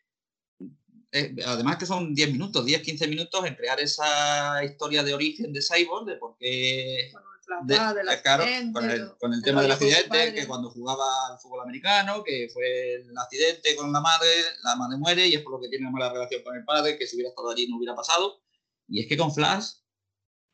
Eh, 1.13 1.35
además 1.45 1.77
que 1.77 1.87
son 1.87 2.15
10 2.15 2.33
minutos, 2.33 2.65
10, 2.65 2.83
15 2.83 3.09
minutos 3.09 3.45
en 3.45 3.55
crear 3.55 3.81
esa 3.81 4.65
historia 4.65 5.03
de 5.03 5.15
origen 5.15 5.53
de 5.53 5.63
Cyborg, 5.63 6.07
de 6.07 6.17
por 6.17 6.37
qué 6.39 7.11
con 7.47 9.33
el, 9.33 9.43
tema 9.43 9.63
del 9.63 9.73
accidente, 9.73 10.35
que 10.35 10.47
cuando 10.47 10.71
jugaba 10.71 11.29
al 11.31 11.39
fútbol 11.39 11.61
americano, 11.61 12.23
que 12.25 12.49
fue 12.53 12.95
el 12.97 13.17
accidente 13.17 13.77
con 13.77 13.93
la 13.93 14.01
madre, 14.01 14.29
la 14.65 14.77
madre 14.77 14.99
muere 14.99 15.27
y 15.27 15.35
es 15.35 15.43
por 15.43 15.53
lo 15.53 15.61
que 15.61 15.69
tiene 15.69 15.87
una 15.87 15.93
mala 15.93 16.13
relación 16.13 16.43
con 16.43 16.57
el 16.57 16.65
padre, 16.65 16.99
que 16.99 17.07
si 17.07 17.17
hubiera 17.17 17.31
estado 17.31 17.51
allí 17.51 17.69
no 17.69 17.77
hubiera 17.77 17.95
pasado. 17.95 18.43
Y 18.89 19.01
es 19.01 19.07
que 19.07 19.17
con 19.17 19.33
Flash 19.33 19.75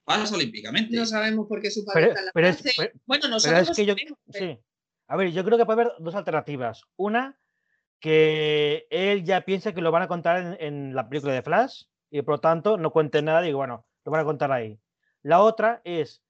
pasa 0.04 0.34
olímpicamente. 0.34 0.96
No 0.96 1.06
sabemos 1.06 1.46
por 1.48 1.60
qué 1.60 1.70
su 1.70 1.84
padre 1.84 2.08
está 2.08 2.20
en 2.20 2.26
la 2.26 2.90
Bueno, 3.06 3.28
no 3.28 3.40
sabemos. 3.40 3.76
yo, 3.76 3.94
sí. 4.28 4.58
A 5.08 5.16
ver, 5.16 5.32
yo 5.32 5.44
creo 5.44 5.58
que 5.58 5.66
puede 5.66 5.82
haber 5.82 5.92
dos 5.98 6.14
alternativas. 6.14 6.82
Una, 6.96 7.38
que 8.00 8.86
él 8.90 9.24
ya 9.24 9.42
piensa 9.42 9.72
que 9.72 9.80
lo 9.80 9.92
van 9.92 10.02
a 10.02 10.08
contar 10.08 10.56
en, 10.60 10.94
la 10.94 11.08
película 11.08 11.32
de 11.32 11.42
Flash 11.42 11.84
y 12.10 12.20
por 12.22 12.34
lo 12.34 12.40
tanto 12.40 12.76
no 12.76 12.90
cuente 12.90 13.22
nada 13.22 13.46
y 13.46 13.52
bueno, 13.52 13.86
lo 14.04 14.12
van 14.12 14.22
a 14.22 14.24
contar 14.24 14.50
ahí. 14.52 14.78
La 15.22 15.40
otra 15.40 15.80
es 15.84 16.22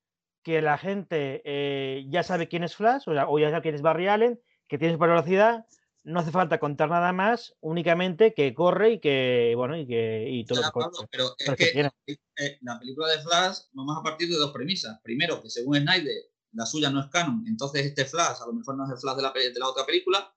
que 0.43 0.61
la 0.63 0.79
gente 0.79 1.43
eh, 1.45 2.07
ya 2.09 2.23
sabe 2.23 2.49
quién 2.49 2.65
es 2.65 2.77
Flash 2.77 3.05
o, 3.07 3.39
ya 3.39 3.51
sabe 3.51 3.63
quién 3.63 3.75
es 3.75 3.83
Barry 3.83 4.09
Allen, 4.09 4.41
que 4.69 4.79
tiene 4.79 4.95
super 4.95 5.11
velocidad, 5.11 5.67
no 6.05 6.21
hace 6.21 6.33
falta 6.33 6.59
contar 6.59 6.91
nada 6.91 7.13
más, 7.13 7.55
únicamente 7.61 8.35
que 8.35 8.55
corre 8.55 8.95
y 8.95 9.01
que, 9.01 9.55
bueno, 9.57 9.77
y 9.77 9.87
que 9.87 10.29
y 10.29 10.45
todo 10.45 10.61
Pero 11.11 11.35
es 11.39 11.55
que, 11.57 11.91
eh, 12.37 12.59
la 12.63 12.79
película 12.79 13.09
de 13.09 13.21
Flash 13.21 13.59
vamos 13.73 13.97
a 13.99 14.03
partir 14.03 14.29
de 14.29 14.37
dos 14.37 14.53
premisas. 14.53 14.99
Primero, 15.03 15.41
que 15.41 15.49
según 15.49 15.77
Snyder, 15.77 16.31
la 16.53 16.67
suya 16.67 16.91
no 16.91 17.01
es 17.01 17.07
canon, 17.07 17.45
entonces 17.47 17.87
este 17.87 18.05
Flash 18.05 18.43
a 18.43 18.47
lo 18.47 18.53
mejor 18.53 18.77
no 18.77 18.85
es 18.85 18.91
el 18.91 18.99
Flash 18.99 19.17
de 19.17 19.23
la, 19.23 19.33
de 19.33 19.59
la 19.59 19.69
otra 19.69 19.87
película. 19.87 20.35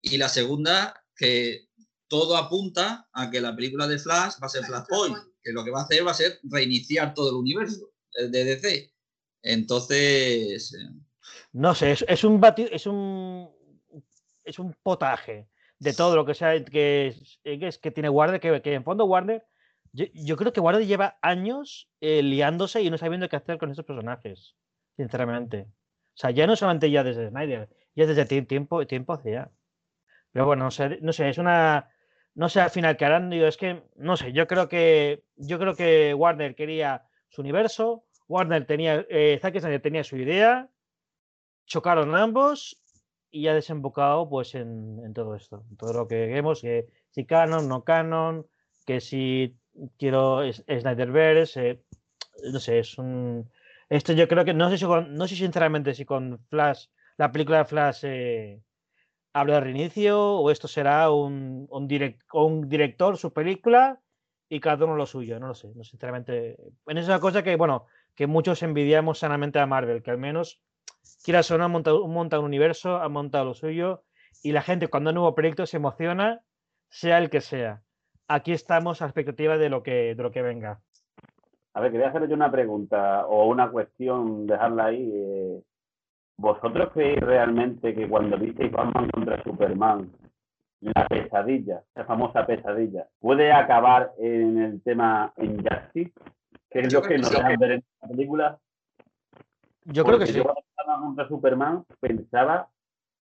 Y 0.00 0.16
la 0.18 0.28
segunda, 0.28 1.04
que 1.16 1.68
todo 2.06 2.36
apunta 2.36 3.08
a 3.12 3.30
que 3.30 3.40
la 3.40 3.56
película 3.56 3.88
de 3.88 3.98
Flash 3.98 4.34
va 4.42 4.46
a 4.46 4.50
ser 4.50 4.64
Flashpoint, 4.64 5.16
que 5.42 5.52
lo 5.52 5.64
que 5.64 5.70
va 5.70 5.80
a 5.80 5.84
hacer 5.84 6.06
va 6.06 6.12
a 6.12 6.14
ser 6.14 6.38
reiniciar 6.44 7.14
todo 7.14 7.30
el 7.30 7.36
universo 7.36 7.90
de 8.12 8.44
DC. 8.44 8.92
Entonces. 9.42 10.74
Eh, 10.74 11.00
no 11.52 11.74
sé, 11.74 11.96
es, 12.06 12.24
un 12.24 12.40
batido, 12.40 12.68
es 12.72 12.86
un 12.86 13.50
es 14.44 14.58
un 14.58 14.74
potaje 14.82 15.48
de 15.78 15.92
todo 15.92 16.16
lo 16.16 16.24
que 16.24 16.34
sea 16.34 16.64
que 16.64 17.14
es 17.44 17.78
que 17.78 17.90
tiene 17.90 18.08
Warner, 18.08 18.40
que, 18.40 18.62
que 18.62 18.74
en 18.74 18.84
fondo 18.84 19.04
Warner, 19.04 19.44
yo, 19.92 20.36
creo 20.36 20.52
que 20.52 20.60
Warner 20.60 20.86
lleva 20.86 21.18
años 21.22 21.88
eh, 22.00 22.22
liándose 22.22 22.82
y 22.82 22.90
no 22.90 22.98
sabiendo 22.98 23.28
qué 23.28 23.36
hacer 23.36 23.58
con 23.58 23.70
esos 23.70 23.84
personajes, 23.84 24.54
sinceramente. 24.96 25.66
O 25.68 26.20
sea, 26.20 26.30
ya 26.30 26.46
no 26.46 26.56
solamente 26.56 26.90
ya 26.90 27.04
desde 27.04 27.28
Snyder, 27.28 27.68
ya 27.94 28.06
desde 28.06 28.24
tiempo, 28.44 28.86
tiempo 28.86 29.12
hacia. 29.12 29.50
Pero 30.32 30.46
bueno, 30.46 30.64
no 30.64 30.70
sé, 30.70 30.98
no 31.00 31.12
sé, 31.12 31.28
es 31.28 31.38
una. 31.38 31.90
No 32.34 32.48
sé 32.48 32.60
al 32.60 32.70
final 32.70 32.96
qué 32.96 33.04
harán. 33.04 33.30
Digo, 33.30 33.46
es 33.46 33.56
que, 33.56 33.82
no 33.96 34.16
sé, 34.16 34.32
yo 34.32 34.46
creo 34.46 34.68
que. 34.68 35.24
Yo 35.36 35.58
creo 35.58 35.74
que 35.74 36.14
Warner 36.14 36.54
quería 36.54 37.04
su 37.28 37.40
universo. 37.40 38.04
Warner 38.28 38.66
tenía. 38.66 39.06
Eh, 39.08 39.38
Zack 39.40 39.58
Snyder 39.58 39.82
tenía 39.82 40.04
su 40.04 40.16
idea. 40.16 40.68
Chocaron 41.66 42.14
ambos 42.14 42.80
y 43.30 43.48
ha 43.48 43.54
desembocado 43.54 44.28
pues 44.28 44.54
en, 44.54 45.12
todo 45.14 45.34
esto. 45.34 45.64
Todo 45.78 45.92
lo 45.92 46.08
que 46.08 46.26
vemos, 46.26 46.62
que 46.62 46.86
si 47.10 47.26
canon, 47.26 47.68
no 47.68 47.84
canon, 47.84 48.46
que 48.86 49.00
si 49.00 49.58
quiero 49.98 50.40
Snyderverse, 50.52 51.70
eh, 51.70 51.82
no 52.52 52.58
sé, 52.58 52.78
es 52.78 52.96
un 52.98 53.50
esto 53.88 54.12
yo 54.12 54.28
creo 54.28 54.44
que, 54.44 54.52
no 54.52 54.68
sé 54.70 55.34
sinceramente 55.34 55.94
si 55.94 56.04
con 56.04 56.38
Flash, 56.50 56.86
la 57.16 57.32
película 57.32 57.58
de 57.58 57.64
Flash 57.64 58.00
eh, 58.02 58.62
habla 59.32 59.54
de 59.54 59.60
reinicio 59.60 60.20
o 60.20 60.50
esto 60.50 60.68
será 60.68 61.10
un, 61.10 61.66
un, 61.70 62.16
un 62.32 62.68
director, 62.68 63.16
su 63.16 63.32
película 63.32 64.00
y 64.50 64.60
cada 64.60 64.84
uno 64.84 64.94
lo 64.94 65.06
suyo, 65.06 65.40
no 65.40 65.48
lo 65.48 65.54
sé, 65.54 65.72
no 65.74 65.84
sinceramente. 65.84 66.56
En 66.86 66.98
esa 66.98 67.18
cosa 67.18 67.42
que, 67.42 67.56
bueno, 67.56 67.86
que 68.18 68.26
muchos 68.26 68.64
envidiamos 68.64 69.20
sanamente 69.20 69.60
a 69.60 69.66
Marvel, 69.66 70.02
que 70.02 70.10
al 70.10 70.18
menos, 70.18 70.60
quiera 71.22 71.40
o 71.48 71.56
no, 71.56 71.68
monta 71.68 72.38
un 72.40 72.44
universo, 72.44 72.96
ha 72.96 73.08
montado 73.08 73.44
lo 73.44 73.54
suyo 73.54 74.02
y 74.42 74.50
la 74.50 74.62
gente 74.62 74.88
cuando 74.88 75.10
un 75.10 75.14
nuevo 75.14 75.36
proyecto 75.36 75.66
se 75.66 75.76
emociona, 75.76 76.40
sea 76.88 77.18
el 77.18 77.30
que 77.30 77.40
sea. 77.40 77.80
Aquí 78.26 78.50
estamos 78.50 79.02
a 79.02 79.04
expectativa 79.04 79.56
de 79.56 79.68
lo 79.68 79.84
que, 79.84 80.16
de 80.16 80.22
lo 80.24 80.32
que 80.32 80.42
venga. 80.42 80.80
A 81.74 81.80
ver, 81.80 81.92
quería 81.92 82.08
hacerle 82.08 82.26
yo 82.26 82.34
una 82.34 82.50
pregunta 82.50 83.24
o 83.26 83.46
una 83.46 83.70
cuestión, 83.70 84.48
dejarla 84.48 84.86
ahí. 84.86 85.12
Eh, 85.14 85.62
¿Vosotros 86.38 86.90
creéis 86.92 87.20
realmente 87.20 87.94
que 87.94 88.08
cuando 88.08 88.36
visteis 88.36 88.72
Batman 88.72 89.10
contra 89.10 89.40
Superman, 89.44 90.10
la 90.80 91.06
pesadilla, 91.06 91.84
la 91.94 92.04
famosa 92.04 92.44
pesadilla, 92.44 93.06
puede 93.20 93.52
acabar 93.52 94.10
en 94.18 94.58
el 94.58 94.82
tema 94.82 95.32
Injustice? 95.36 96.12
Que 96.70 96.80
es 96.80 96.92
lo 96.92 97.02
que 97.02 97.18
nos 97.18 97.30
dejan 97.30 97.56
ver 97.58 97.70
en 97.72 97.84
la 98.02 98.08
película. 98.08 98.58
Yo 99.84 100.04
creo 100.04 100.18
que 100.18 100.26
sí. 100.26 100.34
Yo 100.34 100.42
cuando 100.44 100.60
estaba 100.60 101.00
contra 101.00 101.28
Superman 101.28 101.84
pensaba 102.00 102.68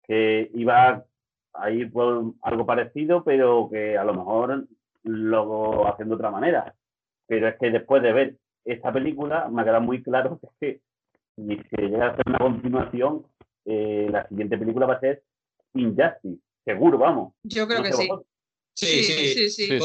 que 0.04 0.52
iba 0.54 1.06
a 1.54 1.72
ir 1.72 1.92
por 1.92 2.34
algo 2.42 2.66
parecido, 2.66 3.24
pero 3.24 3.70
que 3.72 3.98
a 3.98 4.04
lo 4.04 4.14
mejor 4.14 4.68
lo 5.04 5.88
haciendo 5.88 6.16
de 6.16 6.20
otra 6.20 6.32
manera. 6.32 6.76
Pero 7.28 7.48
es 7.48 7.56
que 7.58 7.72
después 7.72 8.02
de 8.04 8.14
ver 8.14 8.36
esta 8.66 8.92
película 8.92 9.48
me 9.50 9.62
ha 9.62 9.66
quedado 9.66 9.82
muy 9.82 10.04
claro 10.04 10.40
que, 10.60 10.70
es 10.70 10.78
que 10.78 10.82
si 11.38 11.76
se 11.76 11.82
llega 11.84 12.08
a 12.08 12.10
hacer 12.10 12.24
una 12.28 12.40
continuación, 12.40 13.26
eh, 13.66 14.08
la 14.12 14.28
siguiente 14.28 14.58
película 14.58 14.86
va 14.86 14.96
a 14.96 15.00
ser 15.00 15.24
Injustice. 15.74 16.42
Seguro, 16.66 16.98
vamos. 16.98 17.34
Yo 17.44 17.68
creo 17.68 17.82
que 17.82 17.94
sí. 17.94 18.10
Sí, 18.74 19.04
sí, 19.04 19.50
sí. 19.50 19.68
sí, 19.68 19.80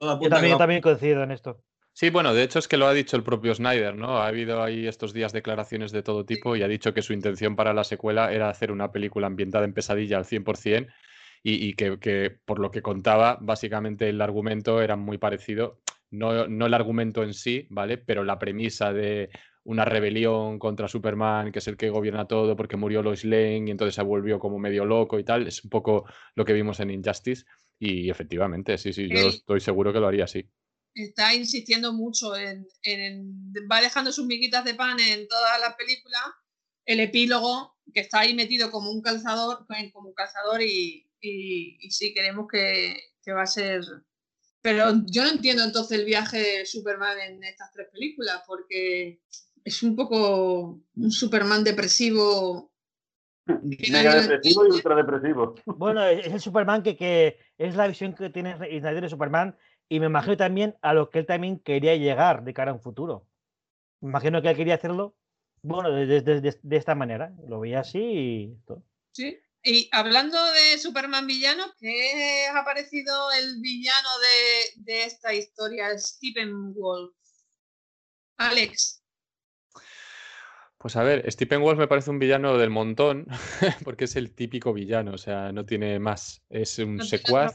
Yo 0.00 0.28
también, 0.28 0.58
también 0.58 0.80
coincido 0.80 1.22
en 1.22 1.30
esto. 1.30 1.60
Sí, 1.92 2.08
bueno, 2.10 2.32
de 2.32 2.42
hecho 2.42 2.58
es 2.58 2.68
que 2.68 2.76
lo 2.76 2.86
ha 2.86 2.94
dicho 2.94 3.16
el 3.16 3.22
propio 3.22 3.54
Snyder, 3.54 3.94
¿no? 3.94 4.18
Ha 4.18 4.28
habido 4.28 4.62
ahí 4.62 4.86
estos 4.86 5.12
días 5.12 5.32
declaraciones 5.32 5.92
de 5.92 6.02
todo 6.02 6.24
tipo 6.24 6.56
y 6.56 6.62
ha 6.62 6.68
dicho 6.68 6.94
que 6.94 7.02
su 7.02 7.12
intención 7.12 7.56
para 7.56 7.74
la 7.74 7.84
secuela 7.84 8.32
era 8.32 8.48
hacer 8.48 8.70
una 8.72 8.90
película 8.92 9.26
ambientada 9.26 9.64
en 9.64 9.74
pesadilla 9.74 10.16
al 10.16 10.24
100% 10.24 10.86
y, 11.42 11.68
y 11.68 11.74
que, 11.74 11.98
que, 11.98 12.38
por 12.44 12.58
lo 12.58 12.70
que 12.70 12.80
contaba, 12.80 13.38
básicamente 13.40 14.08
el 14.08 14.20
argumento 14.20 14.80
era 14.80 14.96
muy 14.96 15.18
parecido 15.18 15.80
no, 16.10 16.48
no, 16.48 16.66
el 16.66 16.74
argumento 16.74 17.22
en 17.22 17.34
sí, 17.34 17.66
¿vale? 17.70 17.98
Pero 17.98 18.24
la 18.24 18.38
premisa 18.38 18.92
de 18.92 19.30
una 19.64 19.84
rebelión 19.84 20.58
contra 20.58 20.88
Superman, 20.88 21.52
que 21.52 21.60
es 21.60 21.68
el 21.68 21.76
que 21.76 21.90
gobierna 21.90 22.26
todo 22.26 22.56
porque 22.56 22.76
murió 22.76 23.02
Lois 23.02 23.24
Lane 23.24 23.64
y 23.66 23.70
entonces 23.70 23.94
se 23.94 24.02
volvió 24.02 24.38
como 24.38 24.58
medio 24.58 24.84
loco 24.84 25.18
y 25.18 25.24
tal, 25.24 25.46
es 25.46 25.62
un 25.62 25.70
poco 25.70 26.06
lo 26.34 26.44
que 26.44 26.52
vimos 26.52 26.80
en 26.80 26.90
Injustice 26.90 27.44
y 27.78 28.10
efectivamente, 28.10 28.76
sí, 28.78 28.92
sí, 28.92 29.08
yo 29.08 29.28
estoy 29.28 29.60
seguro 29.60 29.92
que 29.92 30.00
lo 30.00 30.08
haría 30.08 30.24
así. 30.24 30.48
Está 30.94 31.34
insistiendo 31.34 31.92
mucho 31.92 32.36
en, 32.36 32.66
va 33.70 33.80
dejando 33.80 34.12
sus 34.12 34.26
miguitas 34.26 34.64
de 34.64 34.74
pan 34.74 34.98
en 35.00 35.28
todas 35.28 35.60
las 35.60 35.74
películas, 35.76 36.22
el 36.84 37.00
epílogo 37.00 37.76
que 37.92 38.00
está 38.00 38.20
ahí 38.20 38.34
metido 38.34 38.70
como 38.70 38.90
un 38.90 39.02
calzador, 39.02 39.66
como 39.92 40.08
un 40.08 40.14
calzador 40.14 40.62
y, 40.62 41.08
y, 41.20 41.90
sí 41.90 42.12
queremos 42.14 42.46
que, 42.50 42.96
que 43.22 43.32
va 43.32 43.42
a 43.42 43.46
ser 43.46 43.82
pero 44.62 44.92
yo 45.06 45.22
no 45.22 45.30
entiendo 45.30 45.64
entonces 45.64 45.98
el 45.98 46.04
viaje 46.04 46.38
de 46.38 46.66
Superman 46.66 47.18
en 47.18 47.42
estas 47.44 47.72
tres 47.72 47.88
películas, 47.90 48.42
porque 48.46 49.20
es 49.64 49.82
un 49.82 49.96
poco 49.96 50.80
un 50.96 51.10
Superman 51.10 51.64
depresivo. 51.64 52.70
Mega 53.46 54.20
depresivo 54.20 54.66
y 54.66 54.70
ultra 54.72 54.96
depresivo. 54.96 55.54
Bueno, 55.64 56.04
es 56.06 56.26
el 56.26 56.40
Superman 56.40 56.82
que, 56.82 56.96
que 56.96 57.38
es 57.56 57.74
la 57.74 57.88
visión 57.88 58.14
que 58.14 58.28
tiene 58.28 58.54
Snyder 58.56 59.00
de 59.00 59.08
Superman 59.08 59.56
y 59.90 60.00
me 60.00 60.06
imagino 60.06 60.38
también 60.38 60.78
a 60.80 60.94
lo 60.94 61.10
que 61.10 61.18
él 61.18 61.26
también 61.26 61.58
quería 61.58 61.94
llegar 61.96 62.44
de 62.44 62.54
cara 62.54 62.70
a 62.70 62.74
un 62.74 62.80
futuro. 62.80 63.26
Me 64.00 64.08
imagino 64.08 64.40
que 64.40 64.48
él 64.48 64.56
quería 64.56 64.76
hacerlo, 64.76 65.14
bueno, 65.60 65.90
de, 65.90 66.22
de 66.22 66.76
esta 66.76 66.94
manera. 66.94 67.34
Lo 67.46 67.60
veía 67.60 67.80
así 67.80 68.00
y 68.00 68.56
todo. 68.64 68.82
Sí, 69.12 69.38
y 69.62 69.88
hablando 69.92 70.38
de 70.52 70.78
Superman 70.78 71.26
villano, 71.26 71.64
¿qué 71.78 72.46
ha 72.46 72.64
parecido 72.64 73.30
el 73.32 73.60
villano 73.60 74.08
de, 74.76 75.04
esta 75.04 75.34
historia, 75.34 75.96
Stephen 75.98 76.72
Wolf? 76.72 77.14
Alex. 78.38 79.02
Pues 80.78 80.96
a 80.96 81.02
ver, 81.02 81.30
Stephen 81.30 81.60
Wolf 81.60 81.78
me 81.78 81.88
parece 81.88 82.08
un 82.08 82.18
villano 82.18 82.56
del 82.56 82.70
montón, 82.70 83.26
porque 83.84 84.04
es 84.04 84.16
el 84.16 84.34
típico 84.34 84.72
villano, 84.72 85.12
o 85.12 85.18
sea, 85.18 85.52
no 85.52 85.66
tiene 85.66 85.98
más. 85.98 86.42
Es 86.48 86.78
un 86.78 87.04
secuaz. 87.04 87.54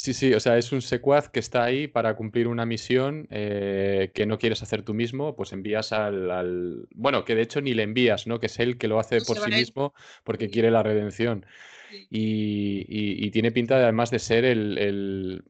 Sí, 0.00 0.14
sí, 0.14 0.32
o 0.32 0.38
sea, 0.38 0.56
es 0.56 0.70
un 0.70 0.80
secuaz 0.80 1.28
que 1.28 1.40
está 1.40 1.64
ahí 1.64 1.88
para 1.88 2.14
cumplir 2.14 2.46
una 2.46 2.64
misión 2.64 3.26
eh, 3.32 4.12
que 4.14 4.26
no 4.26 4.38
quieres 4.38 4.62
hacer 4.62 4.84
tú 4.84 4.94
mismo, 4.94 5.34
pues 5.34 5.52
envías 5.52 5.92
al, 5.92 6.86
Bueno, 6.94 7.24
que 7.24 7.34
de 7.34 7.42
hecho 7.42 7.60
ni 7.60 7.74
le 7.74 7.82
envías, 7.82 8.28
¿no? 8.28 8.38
Que 8.38 8.46
es 8.46 8.60
él 8.60 8.78
que 8.78 8.86
lo 8.86 9.00
hace 9.00 9.20
por 9.20 9.38
sí 9.38 9.50
mismo 9.50 9.94
porque 10.22 10.50
quiere 10.50 10.70
la 10.70 10.84
redención. 10.84 11.44
Y, 12.10 13.28
tiene 13.32 13.50
pinta 13.50 13.76
de, 13.76 13.82
además 13.82 14.12
de 14.12 14.20
ser 14.20 14.44
el, 14.44 15.42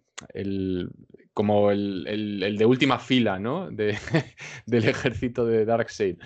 como 1.34 1.70
el, 1.70 2.56
de 2.58 2.64
última 2.64 2.98
fila, 2.98 3.38
¿no? 3.38 3.70
De, 3.70 3.98
del 4.64 4.88
ejército 4.88 5.44
de 5.44 5.66
Darkseid. 5.66 6.16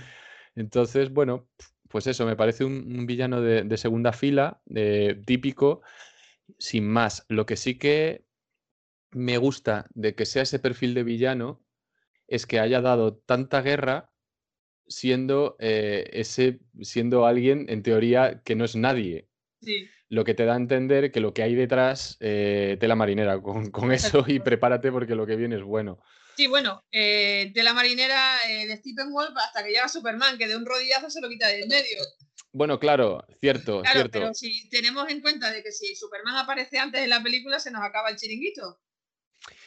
Entonces, 0.54 1.12
bueno, 1.12 1.48
pues 1.88 2.06
eso, 2.06 2.24
me 2.24 2.36
parece 2.36 2.64
un, 2.64 3.04
villano 3.04 3.40
de, 3.40 3.76
segunda 3.76 4.12
fila, 4.12 4.60
eh, 4.72 5.20
típico 5.26 5.82
sin 6.58 6.88
más. 6.88 7.24
Lo 7.28 7.46
que 7.46 7.56
sí 7.56 7.78
que 7.78 8.24
me 9.10 9.38
gusta 9.38 9.86
de 9.94 10.14
que 10.14 10.26
sea 10.26 10.42
ese 10.42 10.58
perfil 10.58 10.94
de 10.94 11.02
villano 11.02 11.62
es 12.26 12.46
que 12.46 12.60
haya 12.60 12.80
dado 12.80 13.16
tanta 13.16 13.60
guerra 13.62 14.10
siendo 14.86 15.56
eh, 15.58 16.08
ese 16.12 16.60
siendo 16.80 17.26
alguien 17.26 17.66
en 17.68 17.82
teoría 17.82 18.42
que 18.44 18.56
no 18.56 18.64
es 18.64 18.76
nadie. 18.76 19.28
Lo 20.12 20.24
que 20.24 20.34
te 20.34 20.44
da 20.44 20.52
a 20.52 20.56
entender 20.56 21.10
que 21.10 21.20
lo 21.20 21.32
que 21.32 21.42
hay 21.42 21.54
detrás, 21.54 22.18
eh, 22.20 22.76
tela 22.78 22.94
marinera, 22.94 23.40
con, 23.40 23.70
con 23.70 23.92
eso 23.92 24.22
y 24.26 24.40
prepárate 24.40 24.92
porque 24.92 25.14
lo 25.14 25.26
que 25.26 25.36
viene 25.36 25.56
es 25.56 25.62
bueno. 25.62 26.02
Sí, 26.36 26.48
bueno, 26.48 26.84
eh, 26.92 27.50
tela 27.54 27.72
marinera 27.72 28.36
de 28.46 28.76
Stephen 28.76 29.10
Wolf 29.10 29.34
hasta 29.34 29.64
que 29.64 29.70
llega 29.70 29.88
Superman, 29.88 30.36
que 30.36 30.48
de 30.48 30.56
un 30.56 30.66
rodillazo 30.66 31.08
se 31.08 31.22
lo 31.22 31.30
quita 31.30 31.48
de 31.48 31.60
en 31.60 31.68
medio. 31.68 31.98
Bueno, 32.52 32.78
claro, 32.78 33.24
cierto, 33.40 33.80
claro, 33.80 34.00
cierto. 34.00 34.18
Pero 34.18 34.34
si 34.34 34.68
tenemos 34.68 35.08
en 35.08 35.22
cuenta 35.22 35.50
de 35.50 35.62
que 35.62 35.72
si 35.72 35.96
Superman 35.96 36.36
aparece 36.36 36.78
antes 36.78 37.00
en 37.00 37.08
la 37.08 37.22
película, 37.22 37.58
se 37.58 37.70
nos 37.70 37.82
acaba 37.82 38.10
el 38.10 38.16
chiringuito. 38.16 38.82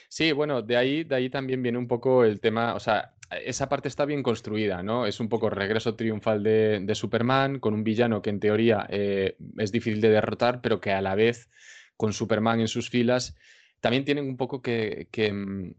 Sí, 0.09 0.31
bueno, 0.31 0.61
de 0.61 0.77
ahí, 0.77 1.03
de 1.03 1.15
ahí 1.15 1.29
también 1.31 1.63
viene 1.63 1.79
un 1.79 1.87
poco 1.87 2.23
el 2.23 2.39
tema, 2.39 2.75
o 2.75 2.79
sea, 2.79 3.14
esa 3.29 3.69
parte 3.69 3.87
está 3.87 4.05
bien 4.05 4.23
construida, 4.23 4.83
¿no? 4.83 5.05
Es 5.05 5.19
un 5.19 5.29
poco 5.29 5.49
regreso 5.49 5.95
triunfal 5.95 6.43
de, 6.43 6.91
Superman, 6.95 7.59
con 7.59 7.73
un 7.73 7.83
villano 7.83 8.21
que 8.21 8.29
en 8.29 8.39
teoría 8.39 8.85
eh, 8.89 9.35
es 9.57 9.71
difícil 9.71 10.01
de 10.01 10.09
derrotar, 10.09 10.61
pero 10.61 10.79
que 10.79 10.91
a 10.91 11.01
la 11.01 11.15
vez, 11.15 11.49
con 11.97 12.13
Superman 12.13 12.59
en 12.59 12.67
sus 12.67 12.89
filas, 12.89 13.35
también 13.79 14.05
tienen 14.05 14.25
un 14.25 14.37
poco 14.37 14.61
que, 14.61 15.07
que 15.11 15.31
mm, 15.31 15.73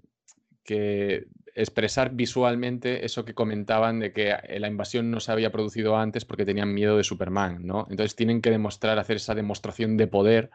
expresar 1.55 2.13
visualmente 2.15 3.05
eso 3.05 3.25
que 3.25 3.35
comentaban 3.35 3.99
de 4.01 4.13
que 4.13 4.31
eh, 4.31 4.61
la 4.61 4.69
invasión 4.69 5.11
no 5.11 5.21
se 5.21 5.33
había 5.33 5.51
producido 5.51 5.97
antes 5.97 6.25
porque 6.25 6.45
tenían 6.45 6.75
miedo 6.75 6.97
de 6.97 7.05
Superman, 7.05 7.67
¿no? 7.67 7.87
Entonces 7.91 8.15
tienen 8.15 8.43
que 8.43 8.51
demostrar, 8.51 8.99
hacer 8.99 9.17
esa 9.17 9.35
demostración 9.35 9.97
de 9.97 10.07
poder 10.07 10.51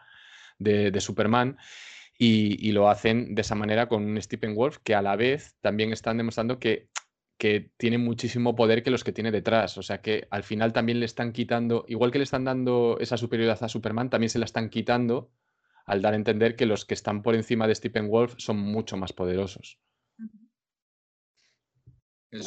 de, 0.60 1.02
Superman 1.02 1.58
y, 2.18 2.72
lo 2.72 2.90
hacen 2.90 3.34
de 3.34 3.42
esa 3.42 3.56
manera 3.56 3.88
con 3.88 4.04
un 4.06 4.22
Stephen 4.22 4.56
Wolf 4.56 4.78
que 4.84 4.94
a 4.94 5.02
la 5.02 5.16
vez 5.16 5.56
también 5.62 5.92
están 5.92 6.18
demostrando 6.18 6.60
que, 6.60 6.88
que 7.40 7.72
tiene 7.78 7.98
muchísimo 7.98 8.56
poder 8.56 8.84
que 8.84 8.92
los 8.92 9.04
que 9.04 9.12
tiene 9.12 9.32
detrás. 9.32 9.78
O 9.78 9.82
sea 9.82 10.02
que 10.02 10.28
al 10.30 10.44
final 10.44 10.74
también 10.74 11.00
le 11.00 11.06
están 11.06 11.32
quitando, 11.32 11.84
igual 11.88 12.12
que 12.12 12.20
le 12.20 12.24
están 12.24 12.46
dando 12.46 12.98
esa 13.00 13.18
superioridad 13.18 13.64
a 13.64 13.70
Superman, 13.70 14.12
también 14.12 14.30
se 14.30 14.38
la 14.38 14.46
están 14.46 14.70
quitando 14.70 15.32
al 15.86 16.02
dar 16.02 16.14
a 16.14 16.18
entender 16.18 16.56
que 16.56 16.68
los 16.68 16.86
que 16.86 16.94
están 16.94 17.24
por 17.24 17.34
encima 17.34 17.68
de 17.68 17.76
Stephen 17.76 18.10
Wolf 18.10 18.36
son 18.38 18.58
mucho 18.60 18.98
más 18.98 19.14
poderosos. 19.14 19.80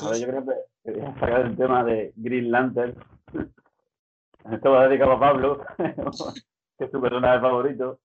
Ahora 0.00 0.16
yo 0.16 0.26
creo 0.28 0.46
que 0.46 0.52
quería 0.84 1.14
sacar 1.14 1.46
el 1.46 1.56
tema 1.56 1.84
de 1.84 2.12
Green 2.16 2.50
Lantern. 2.50 2.94
Esto 4.52 4.70
va 4.70 4.88
dedicado 4.88 5.12
a 5.12 5.20
Pablo, 5.20 5.64
que 6.78 6.84
es 6.84 6.90
su 6.90 7.00
personaje 7.00 7.40
favorito. 7.40 7.98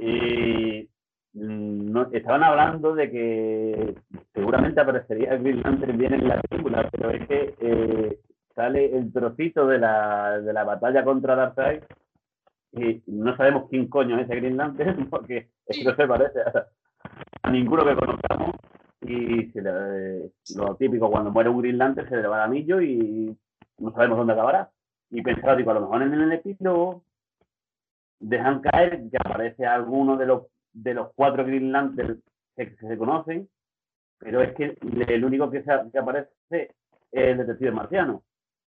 Y 0.00 0.88
mm, 1.34 1.94
estaban 2.12 2.42
hablando 2.42 2.94
de 2.94 3.10
que 3.10 3.94
seguramente 4.32 4.80
aparecería 4.80 5.36
Green 5.36 5.60
Lantern 5.62 5.98
bien 5.98 6.14
en 6.14 6.26
la 6.26 6.40
película, 6.40 6.88
pero 6.90 7.10
es 7.10 7.28
que 7.28 7.54
eh, 7.60 8.18
sale 8.54 8.96
el 8.96 9.12
trocito 9.12 9.66
de 9.66 9.78
la, 9.78 10.40
de 10.40 10.52
la 10.54 10.64
batalla 10.64 11.04
contra 11.04 11.36
Darkseid 11.36 11.82
y 12.72 13.02
no 13.08 13.36
sabemos 13.36 13.68
quién 13.68 13.88
coño 13.88 14.18
es 14.18 14.24
ese 14.24 14.36
Green 14.36 14.56
Lantern 14.56 15.06
porque 15.10 15.50
es 15.66 15.78
que 15.78 15.84
no 15.84 15.94
se 15.94 16.06
parece 16.06 16.40
a, 17.42 17.50
ninguno 17.50 17.84
que 17.84 17.96
conozcamos. 17.96 18.56
Y 19.02 19.50
lo 20.56 20.76
típico 20.76 21.10
cuando 21.10 21.30
muere 21.30 21.50
un 21.50 21.60
Green 21.60 21.76
Lantern 21.76 22.08
se 22.08 22.16
le 22.16 22.26
va 22.26 22.36
el 22.36 22.50
anillo 22.50 22.80
y 22.80 23.36
no 23.78 23.92
sabemos 23.92 24.16
dónde 24.16 24.32
acabará. 24.32 24.70
Y 25.10 25.20
pensaba 25.20 25.56
digo 25.56 25.72
a 25.72 25.74
lo 25.74 25.80
mejor 25.82 26.02
en 26.02 26.14
el 26.14 26.32
epílogo 26.32 27.02
dejan 28.20 28.60
caer 28.60 29.02
que 29.10 29.16
aparece 29.18 29.66
alguno 29.66 30.16
de 30.16 30.26
los 30.26 30.42
de 30.72 30.94
los 30.94 31.08
cuatro 31.14 31.44
Green 31.44 31.72
Lantern 31.72 32.22
que, 32.56 32.76
se 32.76 32.98
conocen 32.98 33.48
pero 34.18 34.42
es 34.42 34.54
que 34.54 34.76
el 35.08 35.24
único 35.24 35.50
que, 35.50 35.64
que 35.64 35.98
aparece 35.98 36.30
es 36.50 36.68
el 37.10 37.38
detective 37.38 37.72
marciano 37.72 38.22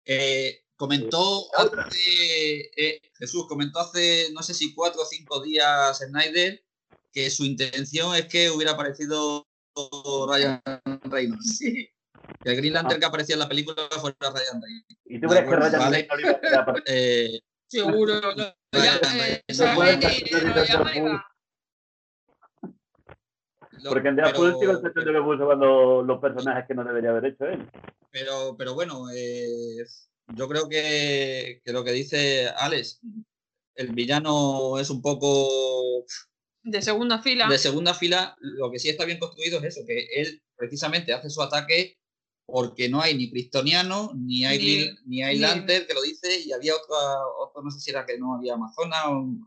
eh, 0.06 0.64
Comentó 0.76 1.44
hace, 1.56 2.70
eh, 2.76 3.00
Jesús 3.16 3.46
comentó 3.48 3.78
hace 3.78 4.30
no 4.32 4.42
sé 4.42 4.54
si 4.54 4.74
cuatro 4.74 5.02
o 5.02 5.04
cinco 5.04 5.40
días 5.40 5.98
Snyder 5.98 6.64
que 7.12 7.30
su 7.30 7.44
intención 7.44 8.16
es 8.16 8.26
que 8.26 8.50
hubiera 8.50 8.72
aparecido 8.72 9.46
Ryan 10.28 10.60
Reynolds. 11.04 11.58
Sí. 11.58 11.88
Que 12.42 12.50
el 12.50 12.56
Green 12.56 12.72
Lantern 12.72 12.98
que 12.98 13.06
aparecía 13.06 13.34
en 13.34 13.40
la 13.40 13.48
película 13.48 13.76
fuera 14.00 14.16
Ryan 14.20 14.62
Reynolds. 14.62 14.98
¿Y 15.04 15.20
tú 15.20 15.28
crees 15.28 15.48
que 15.48 15.56
Ryan 15.56 15.92
Reynolds 15.92 17.40
eh, 17.74 17.80
Seguro. 17.82 18.20
Porque 23.88 24.08
en 24.08 24.16
Deadpool 24.16 24.56
sí 24.58 24.66
el 24.66 24.92
que 24.92 25.20
puso 25.20 25.44
cuando 25.44 26.02
los 26.02 26.20
personajes 26.20 26.64
que 26.66 26.74
no 26.74 26.84
debería 26.84 27.10
haber 27.10 27.26
hecho 27.26 27.44
él. 27.46 27.68
Pero, 28.10 28.56
pero 28.56 28.74
bueno, 28.74 29.10
eh, 29.14 29.84
yo 30.28 30.48
creo 30.48 30.68
que, 30.68 31.60
lo 31.66 31.84
que 31.84 31.92
dice 31.92 32.48
Alex, 32.56 33.00
el 33.74 33.92
villano 33.92 34.78
es 34.78 34.90
un 34.90 35.02
poco... 35.02 36.04
De 36.62 36.80
segunda 36.80 37.20
fila. 37.20 37.46
De 37.48 37.58
segunda 37.58 37.92
fila, 37.92 38.36
lo 38.38 38.70
que 38.70 38.78
sí 38.78 38.88
está 38.88 39.04
bien 39.04 39.18
construido 39.18 39.58
es 39.58 39.76
eso, 39.76 39.86
que 39.86 40.06
él 40.14 40.42
precisamente 40.56 41.12
hace 41.12 41.28
su 41.28 41.42
ataque 41.42 41.98
porque 42.46 42.88
no 42.88 43.00
hay 43.00 43.16
ni 43.16 43.30
Cristoniano, 43.30 44.12
ni 44.14 44.44
hay, 44.44 44.94
ni, 45.06 45.22
hay 45.22 45.38
Lantern, 45.38 45.86
que 45.86 45.94
lo 45.94 46.02
dice, 46.02 46.40
y 46.40 46.52
había 46.52 46.74
otra, 46.76 46.96
otro, 47.38 47.62
no 47.62 47.70
sé 47.70 47.80
si 47.80 47.90
era 47.90 48.04
que 48.04 48.18
no 48.18 48.34
había 48.34 48.54
Amazona, 48.54 48.96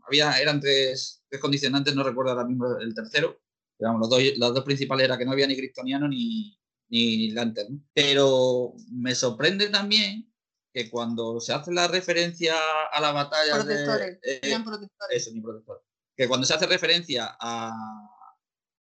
había, 0.06 0.38
eran 0.40 0.60
tres, 0.60 1.22
tres, 1.28 1.40
condicionantes, 1.40 1.94
no 1.94 2.02
recuerdo 2.02 2.32
ahora 2.32 2.44
mismo 2.46 2.66
el 2.78 2.94
tercero. 2.94 3.40
Digamos, 3.78 4.00
los, 4.00 4.10
dos, 4.10 4.22
los 4.36 4.54
dos 4.54 4.64
principales 4.64 5.04
era 5.04 5.16
que 5.16 5.24
no 5.24 5.32
había 5.32 5.46
ni 5.46 5.56
Cristoniano 5.56 6.08
ni, 6.08 6.58
ni 6.88 7.30
Lantern. 7.30 7.86
Pero 7.94 8.74
me 8.90 9.14
sorprende 9.14 9.68
también 9.68 10.32
que 10.72 10.90
cuando 10.90 11.40
se 11.40 11.52
hace 11.52 11.72
la 11.72 11.86
referencia 11.86 12.54
a 12.92 13.00
la 13.00 13.12
batalla 13.12 13.54
protectores, 13.54 14.20
de, 14.20 14.36
eh, 14.42 14.60
protectores. 14.64 15.16
Eso, 15.16 15.30
ni 15.32 15.40
protectores. 15.40 15.84
Que 16.16 16.26
cuando 16.26 16.46
se 16.46 16.54
hace 16.54 16.66
referencia 16.66 17.36
a, 17.40 17.72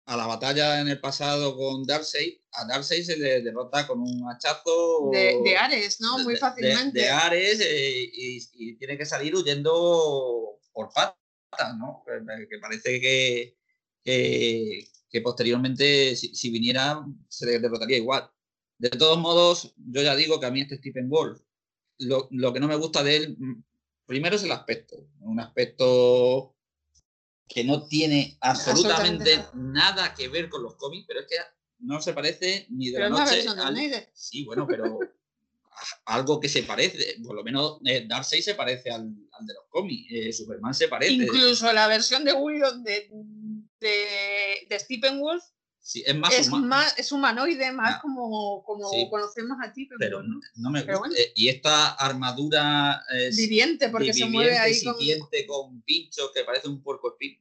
a 0.05 0.15
la 0.15 0.27
batalla 0.27 0.79
en 0.81 0.87
el 0.87 0.99
pasado 0.99 1.57
con 1.57 1.83
Darkseid, 1.83 2.37
a 2.53 2.65
Darkseid 2.65 3.03
se 3.03 3.17
le 3.17 3.41
derrota 3.41 3.87
con 3.87 4.01
un 4.01 4.29
hachazo 4.29 5.09
de, 5.11 5.41
de 5.43 5.57
Ares, 5.57 5.99
¿no? 5.99 6.19
Muy 6.19 6.35
fácilmente. 6.35 6.99
De, 6.99 7.09
Ares 7.09 7.59
eh, 7.61 8.09
y, 8.13 8.75
tiene 8.75 8.97
que 8.97 9.05
salir 9.05 9.35
huyendo 9.35 10.59
por 10.71 10.93
patas, 10.93 11.75
¿no? 11.77 12.03
Que, 12.05 12.59
parece 12.59 13.01
que, 13.01 13.57
que, 14.03 15.21
posteriormente, 15.21 16.15
si, 16.15 16.35
si, 16.35 16.51
viniera, 16.51 17.03
se 17.27 17.47
le 17.47 17.59
derrotaría 17.59 17.97
igual. 17.97 18.29
De 18.77 18.89
todos 18.89 19.17
modos, 19.17 19.73
yo 19.77 20.01
ya 20.03 20.15
digo 20.15 20.39
que 20.39 20.45
a 20.45 20.51
mí 20.51 20.61
este 20.61 20.77
Stephen 20.77 21.09
Wolf 21.09 21.41
lo, 21.97 22.27
lo, 22.31 22.53
que 22.53 22.59
no 22.59 22.67
me 22.67 22.75
gusta 22.75 23.03
de 23.03 23.15
él, 23.15 23.37
mm, 23.39 23.63
primero 24.05 24.35
es 24.35 24.43
el 24.43 24.51
aspecto. 24.51 25.07
Un 25.21 25.39
aspecto 25.39 26.54
que 27.47 27.63
no 27.63 27.87
tiene 27.87 28.37
absolutamente, 28.41 29.45
nada 29.53 30.13
que 30.13 30.27
ver 30.27 30.49
con 30.49 30.63
los 30.63 30.75
cómics, 30.75 31.05
pero 31.07 31.21
es 31.21 31.27
que 31.27 31.35
no 31.79 32.01
se 32.01 32.13
parece 32.13 32.65
ni 32.69 32.89
de 32.89 32.99
la 32.99 33.09
noche. 33.09 33.45
Al... 33.47 34.09
Sí, 34.13 34.43
bueno, 34.45 34.65
pero 34.67 34.99
algo 36.05 36.39
que 36.39 36.49
se 36.49 36.63
parece, 36.63 37.17
por 37.23 37.35
lo 37.35 37.43
menos 37.43 37.79
eh, 37.85 38.05
Darkseid 38.07 38.41
se 38.41 38.55
parece 38.55 38.89
al, 38.91 39.13
al 39.31 39.45
de 39.45 39.53
los 39.53 39.65
cómics, 39.69 40.07
eh, 40.09 40.33
Superman 40.33 40.73
se 40.73 40.87
parece. 40.87 41.13
Incluso 41.13 41.71
la 41.73 41.87
versión 41.87 42.23
de 42.23 42.33
de, 42.33 43.09
de, 43.79 44.67
de 44.69 44.79
Stephen 44.79 45.19
Wolf 45.19 45.43
es 45.93 46.15
más, 46.15 46.33
es, 46.97 47.11
humanoide, 47.11 47.71
más 47.71 47.95
ah, 47.95 47.99
como, 48.01 48.63
como 48.63 49.09
conocemos 49.09 49.57
a 49.61 49.71
ti, 49.71 49.87
pero, 49.99 50.23
no, 50.23 50.71
me 50.71 50.81
gusta. 50.81 51.15
Eh, 51.15 51.31
y 51.35 51.47
esta 51.47 51.93
armadura 51.93 53.03
es 53.13 53.37
viviente, 53.37 53.89
porque 53.89 54.13
se 54.13 54.25
mueve 54.25 54.57
ahí 54.57 54.81
con... 54.83 55.81
pinchos 55.83 56.31
que 56.33 56.43
parece 56.43 56.67
un 56.67 56.81
puerco 56.81 57.09
espín. 57.11 57.37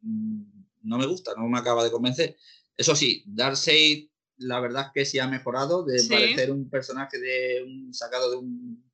Mm, 0.00 0.42
no 0.82 0.98
me 0.98 1.06
gusta, 1.06 1.34
no 1.36 1.48
me 1.48 1.58
acaba 1.58 1.84
de 1.84 1.92
convencer. 1.92 2.36
Eso 2.76 2.96
sí, 2.96 3.22
Darkseid, 3.26 4.08
la 4.38 4.58
verdad 4.58 4.86
es 4.86 4.92
que 4.92 5.04
sí 5.04 5.18
ha 5.20 5.28
mejorado 5.28 5.84
de 5.84 6.02
parecer 6.08 6.50
un 6.50 6.68
personaje 6.68 7.18
de 7.18 7.62
un 7.62 7.94
sacado 7.94 8.32
de 8.32 8.36
un 8.36 8.84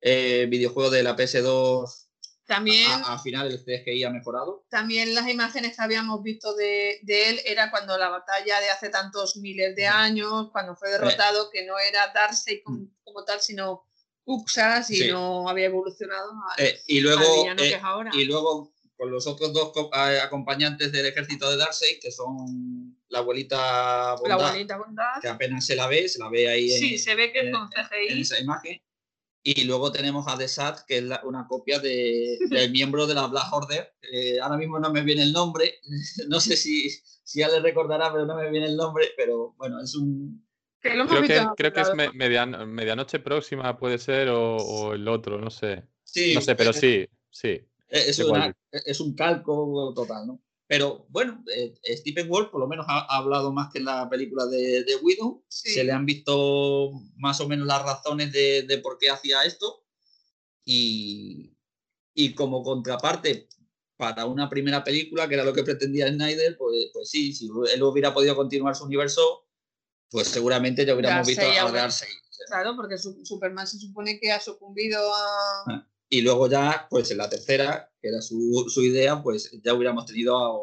eh, 0.00 0.46
videojuego 0.50 0.90
de 0.90 1.04
la 1.04 1.16
PS2 1.16 2.09
también, 2.50 2.90
al 3.06 3.20
final 3.20 3.46
el 3.46 3.62
CGI 3.62 4.02
ha 4.02 4.10
mejorado. 4.10 4.66
También 4.68 5.14
las 5.14 5.28
imágenes 5.28 5.76
que 5.76 5.82
habíamos 5.82 6.20
visto 6.20 6.52
de, 6.56 6.98
él 7.06 7.40
era 7.44 7.70
cuando 7.70 7.96
la 7.96 8.08
batalla 8.08 8.58
de 8.58 8.70
hace 8.70 8.88
tantos 8.88 9.36
miles 9.36 9.76
de 9.76 9.86
años, 9.86 10.48
cuando 10.50 10.74
fue 10.74 10.90
derrotado, 10.90 11.48
que 11.48 11.64
no 11.64 11.78
era 11.78 12.12
Darkseid 12.12 12.62
como, 12.64 12.78
mm. 12.78 12.94
como 13.04 13.24
tal, 13.24 13.40
sino 13.40 13.84
Uxas 14.24 14.90
y 14.90 15.12
no 15.12 15.48
había 15.48 15.66
evolucionado 15.66 16.32
eh, 16.58 16.80
y 16.88 17.00
luego, 17.00 17.46
eh, 17.56 17.80
Y 18.14 18.24
luego 18.24 18.72
con 18.96 19.12
los 19.12 19.28
otros 19.28 19.52
dos 19.52 19.72
acompañantes 20.20 20.90
del 20.90 21.06
ejército 21.06 21.48
de 21.50 21.56
Darkseid, 21.56 22.00
que 22.00 22.10
son 22.10 22.98
la 23.08 23.20
abuelita 23.20 24.16
Bondad, 24.16 25.20
que 25.22 25.28
apenas 25.28 25.64
se 25.64 25.76
la 25.76 25.86
ve, 25.86 26.08
se 26.08 26.18
la 26.18 26.28
ve 26.28 26.48
ahí 26.48 26.68
sí, 26.68 26.98
se 26.98 27.14
ve 27.14 27.32
que 27.32 27.52
con 27.52 27.68
CGI. 27.68 28.12
en 28.12 28.18
esa 28.18 28.40
imagen. 28.40 28.82
Y 29.42 29.64
luego 29.64 29.90
tenemos 29.90 30.26
a 30.28 30.36
The 30.36 30.48
Sat, 30.48 30.80
que 30.86 30.98
es 30.98 31.04
una 31.24 31.46
copia 31.48 31.78
de, 31.78 32.38
del 32.48 32.70
miembro 32.72 33.06
de 33.06 33.14
la 33.14 33.26
Black 33.26 33.52
Order. 33.52 33.92
ahora 34.42 34.56
mismo 34.56 34.78
no 34.78 34.90
me 34.90 35.02
viene 35.02 35.22
el 35.22 35.32
nombre, 35.32 35.80
no 36.28 36.40
sé 36.40 36.56
si, 36.56 36.90
si 36.90 37.40
ya 37.40 37.48
le 37.48 37.60
recordará, 37.60 38.12
pero 38.12 38.26
no 38.26 38.36
me 38.36 38.50
viene 38.50 38.66
el 38.66 38.76
nombre, 38.76 39.08
pero 39.16 39.54
bueno, 39.56 39.80
es 39.80 39.94
un... 39.94 40.46
creo, 40.80 41.06
que, 41.22 41.46
creo 41.56 41.72
que 41.72 41.80
es 41.80 41.94
medianoche 41.94 43.18
próxima, 43.20 43.78
puede 43.78 43.98
ser, 43.98 44.28
o, 44.30 44.92
el 44.92 45.08
otro, 45.08 45.40
no 45.40 45.50
sé. 45.50 45.84
Sí, 46.04 46.34
no 46.34 46.40
sé, 46.40 46.54
pero 46.54 46.72
sí, 46.72 47.08
sí. 47.30 47.60
Es, 47.88 48.20
es 48.72 49.00
un 49.00 49.14
calco 49.14 49.92
total, 49.94 50.26
¿no? 50.26 50.40
Pero 50.70 51.04
bueno, 51.08 51.42
eh, 51.52 51.74
Stephen 51.96 52.28
Wolf 52.28 52.50
por 52.50 52.60
lo 52.60 52.68
menos 52.68 52.86
ha, 52.88 53.00
hablado 53.16 53.52
más 53.52 53.72
que 53.72 53.80
en 53.80 53.86
la 53.86 54.08
película 54.08 54.46
de, 54.46 54.84
de 54.84 54.94
Widow. 55.02 55.44
Se 55.48 55.82
le 55.82 55.90
han 55.90 56.06
visto 56.06 56.92
más 57.16 57.40
o 57.40 57.48
menos 57.48 57.66
las 57.66 57.82
razones 57.82 58.30
de, 58.30 58.80
por 58.80 58.96
qué 58.96 59.10
hacía 59.10 59.42
esto. 59.42 59.84
Y, 60.64 61.56
y, 62.14 62.34
como 62.34 62.62
contraparte 62.62 63.48
para 63.96 64.26
una 64.26 64.48
primera 64.48 64.84
película, 64.84 65.26
que 65.26 65.34
era 65.34 65.42
lo 65.42 65.52
que 65.52 65.64
pretendía 65.64 66.06
Snyder, 66.06 66.56
pues, 66.56 66.90
pues 66.92 67.10
sí, 67.10 67.32
si 67.32 67.50
él 67.74 67.82
hubiera 67.82 68.14
podido 68.14 68.36
continuar 68.36 68.76
su 68.76 68.84
universo, 68.84 69.48
pues 70.08 70.28
seguramente 70.28 70.86
ya 70.86 70.94
hubiéramos 70.94 71.26
visto 71.26 71.42
a 71.50 71.72
Darkseid. 71.72 72.14
Claro, 72.46 72.76
porque 72.76 72.96
Superman 72.96 73.66
se 73.66 73.80
supone 73.80 74.20
que 74.20 74.30
ha 74.30 74.38
sucumbido 74.38 75.00
a... 75.12 75.64
Ah. 75.66 75.90
Y 76.10 76.22
luego 76.22 76.50
ya, 76.50 76.88
pues 76.90 77.10
en 77.12 77.18
la 77.18 77.30
tercera, 77.30 77.90
que 78.02 78.08
era 78.08 78.20
su, 78.20 78.68
idea, 78.82 79.22
pues 79.22 79.50
ya 79.62 79.74
hubiéramos 79.74 80.06
tenido 80.06 80.36
a, 80.36 80.60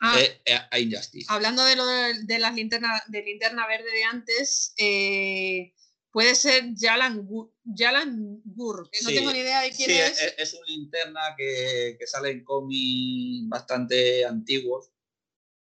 ah. 0.00 0.20
eh, 0.20 0.58
a, 0.70 0.78
Injustice. 0.80 1.26
Hablando 1.28 1.64
de 1.64 1.76
lo 1.76 1.86
de, 1.86 2.38
las 2.40 2.54
linternas 2.54 3.02
de 3.06 3.22
linterna 3.22 3.66
verde 3.68 3.90
de 3.92 4.02
antes, 4.02 4.74
eh, 4.76 5.72
puede 6.10 6.34
ser 6.34 6.64
Jalan, 6.76 7.24
Gur, 7.24 8.90
que 8.90 9.02
no 9.02 9.10
tengo 9.10 9.32
ni 9.32 9.38
idea 9.38 9.62
de 9.62 9.70
quién 9.70 9.90
es. 9.90 10.20
es. 10.20 10.34
es. 10.36 10.54
un 10.54 10.66
linterna 10.66 11.20
que, 11.36 11.96
que 11.98 12.06
sale 12.08 12.30
en 12.30 12.42
cómics 12.42 13.48
bastante 13.48 14.24
antiguos 14.24 14.90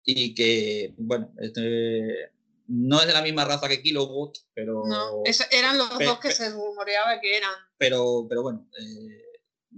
y 0.02 0.34
que, 0.34 0.94
bueno, 0.96 1.34
este, 1.38 2.30
no 2.68 3.00
es 3.00 3.06
de 3.06 3.12
la 3.12 3.22
misma 3.22 3.44
raza 3.44 3.68
que 3.68 3.82
Kilowatt, 3.82 4.38
pero. 4.54 4.84
No, 4.86 5.22
eran 5.50 5.76
los 5.76 5.98
dos 5.98 6.20
que 6.20 6.30
se 6.30 6.50
rumoreaba 6.50 7.20
que 7.20 7.36
eran. 7.36 7.52
Pero, 7.76 8.26
pero 8.28 8.42
bueno, 8.42 8.68
eh, 8.78 9.25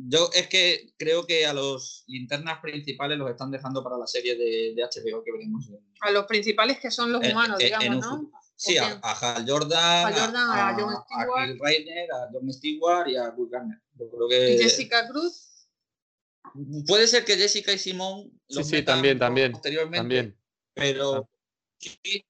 yo 0.01 0.30
es 0.32 0.49
que 0.49 0.92
creo 0.96 1.26
que 1.26 1.46
a 1.46 1.53
los 1.53 2.05
linternas 2.07 2.61
principales 2.61 3.18
los 3.18 3.30
están 3.30 3.51
dejando 3.51 3.82
para 3.82 3.99
la 3.99 4.07
serie 4.07 4.36
de, 4.36 4.74
de 4.74 4.82
HBO 4.82 5.24
que 5.24 5.32
veremos. 5.32 5.68
A 6.01 6.11
los 6.11 6.26
principales 6.26 6.78
que 6.78 6.90
son 6.90 7.12
los 7.12 7.26
humanos, 7.26 7.59
digamos, 7.59 8.07
¿no? 8.07 8.30
Sí, 8.55 8.76
a, 8.76 8.99
Hal 9.03 9.44
Jordan, 9.49 10.12
a, 10.12 10.74
John 10.76 10.92
Stewart, 11.05 11.38
a 11.40 11.46
Kyle 11.46 11.59
Reiner, 11.61 12.11
a 12.12 12.28
John 12.32 12.53
Stewart 12.53 13.09
y 13.09 13.16
a 13.16 13.30
Will 13.30 13.49
Garner. 13.51 13.78
Yo 13.94 14.11
creo 14.11 14.28
que... 14.28 14.55
¿Y 14.55 14.59
Jessica 14.59 15.07
Cruz? 15.09 15.68
Puede 16.86 17.07
ser 17.07 17.24
que 17.24 17.36
Jessica 17.36 17.72
y 17.72 17.78
Simón 17.78 18.32
sí, 18.49 18.64
sí, 18.64 18.82
también, 18.82 19.18
también, 19.18 19.53
posteriormente, 19.53 19.99
también. 19.99 20.38
pero 20.74 21.28
sí, 21.78 22.24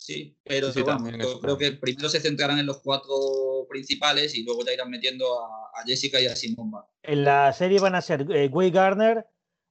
sí, 0.00 0.36
pero 0.42 0.72
yo 0.72 1.40
creo 1.40 1.58
que 1.58 1.72
primero 1.72 2.08
se 2.08 2.20
centrarán 2.20 2.58
en 2.58 2.66
los 2.66 2.80
cuatro 2.80 3.66
principales 3.68 4.34
y 4.34 4.42
luego 4.42 4.64
ya 4.64 4.72
irán 4.72 4.90
metiendo 4.90 5.26
a, 5.44 5.84
Jessica 5.86 6.20
y 6.20 6.26
a 6.26 6.36
Simón 6.36 6.70
Bath. 6.70 6.86
En 7.02 7.24
la 7.24 7.52
serie 7.52 7.78
van 7.78 7.94
a 7.94 8.02
ser 8.02 8.26
eh, 8.30 8.48
Will 8.52 8.70
Garner, 8.70 9.26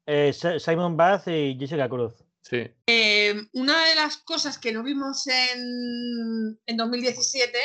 eh, 0.05 0.33
Simon 0.33 0.95
Bath 0.95 1.27
y 1.27 1.57
Jessica 1.59 1.89
Cruz. 1.89 2.13
Sí. 2.41 2.67
Eh, 2.87 3.35
una 3.53 3.85
de 3.85 3.95
las 3.95 4.17
cosas 4.17 4.57
que 4.57 4.71
no 4.71 4.81
vimos 4.83 5.27
en, 5.27 6.59
en 6.65 6.77
2017 6.77 7.57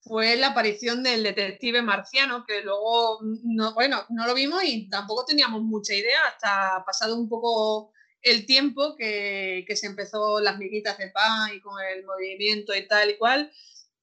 fue 0.00 0.36
la 0.36 0.48
aparición 0.48 1.02
del 1.02 1.22
detective 1.22 1.82
marciano, 1.82 2.44
que 2.46 2.62
luego, 2.62 3.18
no, 3.44 3.74
bueno, 3.74 4.04
no 4.08 4.26
lo 4.26 4.34
vimos 4.34 4.64
y 4.64 4.88
tampoco 4.88 5.24
teníamos 5.24 5.62
mucha 5.62 5.94
idea 5.94 6.20
hasta 6.26 6.82
pasado 6.84 7.16
un 7.16 7.28
poco 7.28 7.92
el 8.22 8.46
tiempo 8.46 8.96
que, 8.96 9.64
se 9.74 9.86
empezó 9.86 10.40
las 10.40 10.58
miguitas 10.58 10.98
de 10.98 11.10
pan 11.10 11.54
y 11.54 11.60
con 11.60 11.74
el 11.82 12.04
movimiento 12.04 12.74
y 12.74 12.86
tal 12.86 13.10
y 13.10 13.16
cual. 13.16 13.52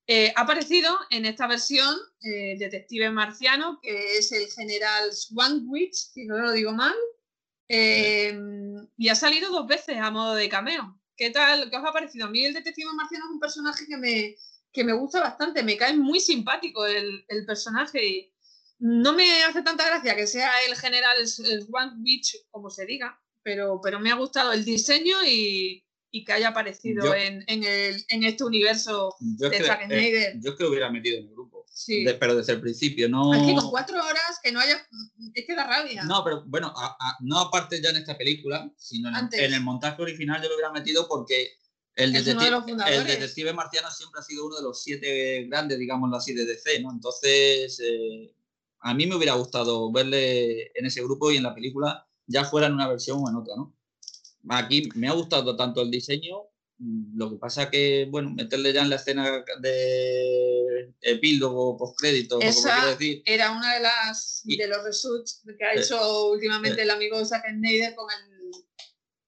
Eh, 0.08 0.32
ha 0.36 0.42
aparecido 0.42 0.96
en 1.10 1.26
esta 1.26 1.48
versión 1.48 1.96
eh, 2.22 2.56
Detective 2.60 3.10
Marciano, 3.10 3.80
que 3.82 4.18
es 4.18 4.32
el 4.32 4.48
general 4.52 5.12
Swanwich, 5.12 5.96
si 5.96 6.26
no 6.26 6.38
lo 6.38 6.52
digo 6.52 6.72
mal, 6.74 6.94
eh, 7.68 8.38
y 8.98 9.10
ha 9.10 9.16
salido 9.16 9.52
dos 9.52 9.66
veces 9.68 9.98
a 9.98 10.12
modo 10.12 10.36
de 10.36 10.48
cameo. 10.48 11.00
¿Qué 11.18 11.32
tal? 11.32 11.70
¿Qué 11.70 11.78
os 11.78 11.86
ha 11.86 11.94
parecido? 11.94 12.28
A 12.28 12.30
mí 12.30 12.46
el 12.46 12.54
Detective 12.54 12.94
Marciano 12.94 13.26
es 13.26 13.32
un 13.32 13.40
personaje 13.40 13.86
que 13.88 13.98
me, 13.98 14.36
que 14.76 14.84
me 14.84 14.94
gusta 14.94 15.22
bastante, 15.22 15.64
me 15.64 15.78
cae 15.78 15.96
muy 15.96 16.20
simpático 16.20 16.86
el, 16.86 17.26
personaje 17.48 18.06
y 18.06 18.34
no 18.78 19.14
me 19.14 19.44
hace 19.44 19.62
tanta 19.62 19.86
gracia 19.86 20.16
que 20.16 20.28
sea 20.28 20.52
el 20.68 20.76
general 20.76 21.18
Witch, 22.04 22.46
como 22.52 22.70
se 22.70 22.86
diga, 22.86 23.20
pero, 23.46 23.80
pero 23.82 24.00
me 24.00 24.12
ha 24.12 24.16
gustado 24.16 24.52
el 24.52 24.66
diseño 24.66 25.18
y, 25.26 25.82
que 26.26 26.32
haya 26.32 26.48
aparecido 26.48 27.14
en, 27.14 27.44
este 28.08 28.44
universo 28.44 29.16
de 29.20 29.62
Zack 29.62 29.82
eh, 29.82 29.86
Snyder. 29.86 30.34
yo 30.40 30.52
es 30.52 30.58
que 30.58 30.64
lo 30.64 30.70
hubiera 30.70 30.90
metido 30.90 31.18
en 31.18 31.26
el 31.26 31.32
grupo, 31.32 31.66
pero 32.20 32.36
desde 32.38 32.54
el 32.54 32.62
principio, 32.62 33.10
no... 33.10 33.34
Es 33.34 33.44
que 33.46 33.54
con 33.54 33.70
cuatro 33.70 33.98
horas 33.98 34.40
que 34.42 34.54
no 34.54 34.62
haya... 34.62 34.78
Es 35.34 35.46
que 35.46 35.56
da 35.56 35.68
rabia. 35.68 36.06
No, 36.06 36.24
pero 36.24 36.44
bueno, 36.46 36.74
no 37.20 37.40
aparte 37.40 37.82
ya 37.82 37.90
en 37.90 37.98
esta 37.98 38.18
película, 38.18 38.72
sino 38.78 39.10
en, 39.10 39.30
en 39.30 39.54
el 39.54 39.62
montaje 39.62 40.02
original 40.02 40.42
yo 40.42 40.48
lo 40.48 40.56
hubiera 40.56 40.72
metido 40.72 41.06
porque 41.10 41.50
el 41.96 42.12
detective, 42.12 43.54
marciano 43.54 43.92
siempre 43.92 44.20
ha 44.20 44.24
sido 44.24 44.48
uno 44.48 44.58
de 44.58 44.64
los 44.64 44.84
siete 44.84 45.46
grandes, 45.50 45.80
digámoslo 45.80 46.18
así, 46.18 46.34
de 46.34 46.46
DC, 46.46 46.82
¿no? 46.82 46.92
Entonces, 46.92 47.80
eh, 47.84 48.34
a 48.80 48.94
mí 48.94 49.06
me 49.06 49.16
hubiera 49.16 49.34
gustado 49.34 49.92
verle 49.92 50.72
en 50.76 50.86
ese 50.86 51.02
grupo 51.02 51.32
y 51.32 51.38
en 51.38 51.44
la 51.44 51.56
película, 51.56 52.08
ya 52.28 52.46
fuera 52.46 52.68
en 52.68 52.74
una 52.74 52.88
versión 52.88 53.20
o 53.24 53.30
en 53.30 53.36
otra, 53.36 53.56
¿no? 53.56 53.76
Aquí 54.50 54.90
me 54.96 55.08
ha 55.08 55.14
gustado 55.14 55.56
tanto 55.56 55.82
el 55.82 55.90
diseño, 55.90 56.38
mm, 56.78 57.18
lo 57.18 57.32
que 57.32 57.38
pasa 57.38 57.70
que, 57.70 58.08
bueno, 58.10 58.32
meterle 58.32 58.74
ya 58.74 58.82
en 58.84 58.90
la 58.90 58.98
escena 58.98 59.44
de 59.60 60.94
epílogo, 61.02 61.78
postcrédito, 61.78 62.40
Esa 62.42 62.86
decir. 62.88 63.24
era 63.26 63.52
una 63.52 63.76
de 63.76 63.80
las 63.82 64.42
de 64.46 64.68
los 64.68 64.84
results 64.84 65.42
que 65.58 65.66
ha 65.66 65.74
eh, 65.74 65.80
hecho 65.80 66.30
últimamente 66.32 66.82
eh, 66.82 66.84
el 66.84 66.92
amigo 66.92 67.24
Zack 67.26 67.46
Snyder 67.50 67.96
con 67.96 68.08
el 68.12 68.36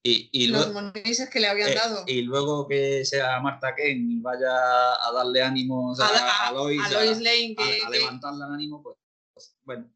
y, 0.04 0.48
los 0.48 0.72
luego, 0.72 0.94
que 0.94 1.40
le 1.40 1.48
habían 1.48 1.72
eh, 1.72 1.76
dado. 1.76 2.04
Y 2.08 2.22
luego 2.22 2.68
que 2.68 3.04
sea 3.04 3.42
Marta 3.42 3.76
Ken 3.76 4.10
y 4.10 4.20
vaya 4.20 4.48
a 4.48 5.12
darle 5.14 5.42
ánimos 5.42 6.00
a, 6.00 6.48
a, 6.48 6.52
Lois, 6.54 6.82
a, 6.82 6.90
Lane, 6.92 7.56
a, 7.86 7.90
levantarle 7.90 8.46
el 8.46 8.54
ánimo, 8.54 8.82
pues, 8.82 8.96
pues, 9.34 9.58
bueno, 9.64 9.92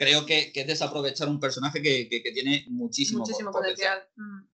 creo 0.00 0.24
que, 0.24 0.50
que, 0.52 0.62
es 0.62 0.66
desaprovechar 0.66 1.28
un 1.28 1.38
personaje 1.38 1.82
que, 1.82 2.08
que, 2.08 2.32
tiene 2.32 2.64
muchísimo, 2.68 3.20
muchísimo 3.20 3.52
potencial. 3.52 4.02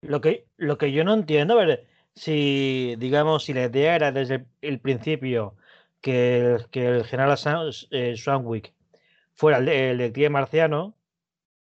Lo, 0.01 0.19
que, 0.19 0.47
lo 0.57 0.79
que 0.79 0.91
yo 0.91 1.03
no 1.03 1.13
entiendo, 1.13 1.55
ver, 1.55 1.85
si 2.15 2.95
digamos, 2.97 3.45
si 3.45 3.53
la 3.53 3.65
idea 3.65 3.95
era 3.95 4.11
desde 4.11 4.47
el 4.61 4.79
principio 4.79 5.55
que, 6.01 6.57
que 6.71 6.87
el 6.87 7.03
general 7.05 7.37
eh, 7.91 8.15
Swanwick 8.17 8.73
fuera 9.35 9.59
el, 9.59 9.69
el 9.69 9.97
detective 9.99 10.29
marciano, 10.31 10.97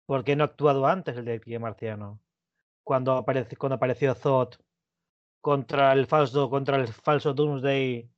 ¿por 0.05 0.23
qué 0.23 0.37
no 0.37 0.45
ha 0.45 0.47
actuado 0.47 0.87
antes 0.87 1.17
el 1.17 1.25
detective 1.25 1.59
marciano? 1.59 2.21
cuando, 2.85 3.13
aparece, 3.13 3.57
cuando 3.57 3.75
apareció 3.75 4.15
Zod 4.15 4.55
contra 5.41 5.91
el 5.93 6.07
falso, 6.07 6.49
contra 6.49 6.77
el 6.77 6.87
falso 6.87 7.33
Doomsday 7.33 8.09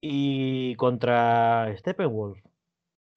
y 0.00 0.74
contra 0.76 1.74
Steppenwolf. 1.78 2.38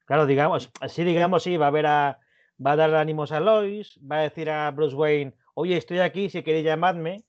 Claro, 0.09 0.25
digamos, 0.25 0.71
así 0.81 1.03
digamos, 1.03 1.43
sí, 1.43 1.55
va 1.55 1.67
a 1.67 1.69
ver 1.69 1.85
a, 1.85 2.19
va 2.65 2.71
a 2.71 2.75
dar 2.75 2.95
ánimos 2.95 3.31
a 3.31 3.39
Lois, 3.39 3.99
va 3.99 4.17
a 4.17 4.21
decir 4.21 4.49
a 4.49 4.71
Bruce 4.71 4.95
Wayne, 4.95 5.35
oye, 5.53 5.77
estoy 5.77 5.99
aquí, 5.99 6.31
si 6.31 6.41
queréis 6.41 6.65
llamadme. 6.65 7.25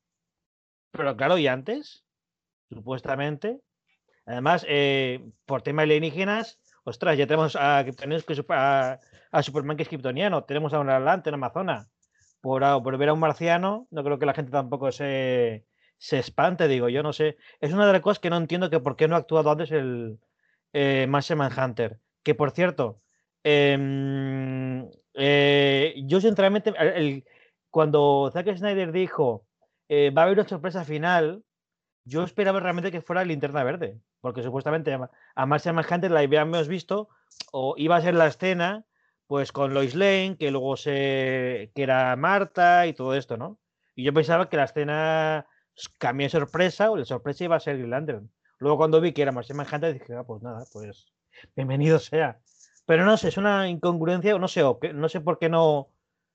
Pero 0.91 1.15
claro, 1.15 1.37
y 1.37 1.47
antes, 1.47 2.07
supuestamente. 2.71 3.61
Además, 4.25 4.65
eh, 4.67 5.31
por 5.45 5.61
tema 5.61 5.83
alienígenas, 5.83 6.59
ostras, 6.85 7.19
ya 7.19 7.27
tenemos 7.27 7.55
a, 7.55 7.81
a, 7.81 9.01
a 9.31 9.43
Superman 9.43 9.77
que 9.77 9.83
es 9.83 9.89
kryptoniano, 9.91 10.45
tenemos 10.45 10.73
a 10.73 10.81
un 10.81 10.89
Atlante 10.89 11.29
en 11.29 11.35
Amazona 11.35 11.91
por, 12.41 12.63
por, 12.83 12.97
ver 12.97 13.11
a 13.11 13.13
un 13.13 13.21
marciano, 13.21 13.89
no 13.91 14.03
creo 14.03 14.19
que 14.19 14.25
la 14.25 14.33
gente 14.33 14.53
tampoco 14.53 14.91
se, 14.91 15.67
se 15.99 16.19
espante, 16.19 16.67
digo, 16.67 16.89
yo 16.89 17.03
no 17.03 17.13
sé. 17.13 17.37
Es 17.61 17.75
una 17.75 17.87
de 17.87 17.93
las 17.93 18.01
cosas 18.01 18.21
que 18.21 18.31
no 18.31 18.39
entiendo 18.39 18.71
que 18.71 18.81
por 18.81 18.97
qué 18.97 19.07
no 19.07 19.17
ha 19.17 19.19
actuado 19.19 19.51
antes 19.51 19.71
el 19.71 20.19
eh, 20.73 21.07
Manhunter. 21.11 22.01
Que 22.23 22.35
por 22.35 22.51
cierto, 22.51 23.01
em, 23.45 24.89
eh, 25.15 25.95
yo 26.07 26.21
sinceramente, 26.21 26.73
el, 26.79 27.25
cuando 27.71 28.31
Zack 28.33 28.57
Snyder 28.57 28.93
dijo 28.93 29.47
eh, 29.89 30.11
va 30.11 30.23
a 30.23 30.25
haber 30.27 30.39
una 30.39 30.49
sorpresa 30.49 30.85
final, 30.85 31.45
yo 32.05 32.23
esperaba 32.23 32.61
realmente 32.61 32.93
que 32.93 33.03
fuera 33.03 33.25
Linterna 33.25 33.65
Verde, 33.65 34.01
porque 34.21 34.43
supuestamente 34.43 34.97
a 35.35 35.47
Martian 35.47 35.75
Manhunter 35.75 36.11
la 36.13 36.21
habíamos 36.21 36.69
visto 36.69 37.09
o 37.53 37.75
iba 37.77 37.97
a 37.97 38.01
ser 38.01 38.15
la 38.15 38.29
escena 38.29 38.85
pues 39.27 39.53
con 39.53 39.75
Lois 39.75 39.95
Lane, 39.95 40.37
que 40.39 40.51
luego 40.51 40.77
se 40.77 41.73
que 41.75 41.83
era 41.83 42.17
Marta 42.17 42.87
y 42.87 42.95
todo 42.95 43.15
esto, 43.15 43.37
¿no? 43.37 43.59
Y 43.95 44.05
yo 44.05 44.15
pensaba 44.15 44.49
que 44.49 44.57
la 44.57 44.65
escena 44.65 45.47
cambió 45.99 46.27
de 46.27 46.31
sorpresa 46.31 46.91
o 46.91 46.97
la 46.97 47.05
sorpresa 47.05 47.45
iba 47.45 47.57
a 47.57 47.61
ser 47.61 47.79
Green 47.79 48.31
Luego 48.59 48.77
cuando 48.77 49.01
vi 49.01 49.13
que 49.13 49.23
era 49.23 49.33
Marcia 49.33 49.55
Manhunter 49.55 49.95
dije, 49.95 50.15
ah, 50.15 50.25
pues 50.25 50.43
nada, 50.43 50.65
pues 50.73 51.13
bienvenido 51.57 51.99
sea. 51.99 52.41
Pero 52.87 53.05
no 53.05 53.17
sé, 53.17 53.29
es 53.29 53.37
una 53.37 53.69
incongruencia, 53.69 54.37
no 54.39 54.49
sé, 54.49 54.63
no 54.95 55.09
sé 55.09 55.21
por 55.21 55.39
qué 55.39 55.49
no, 55.49 55.91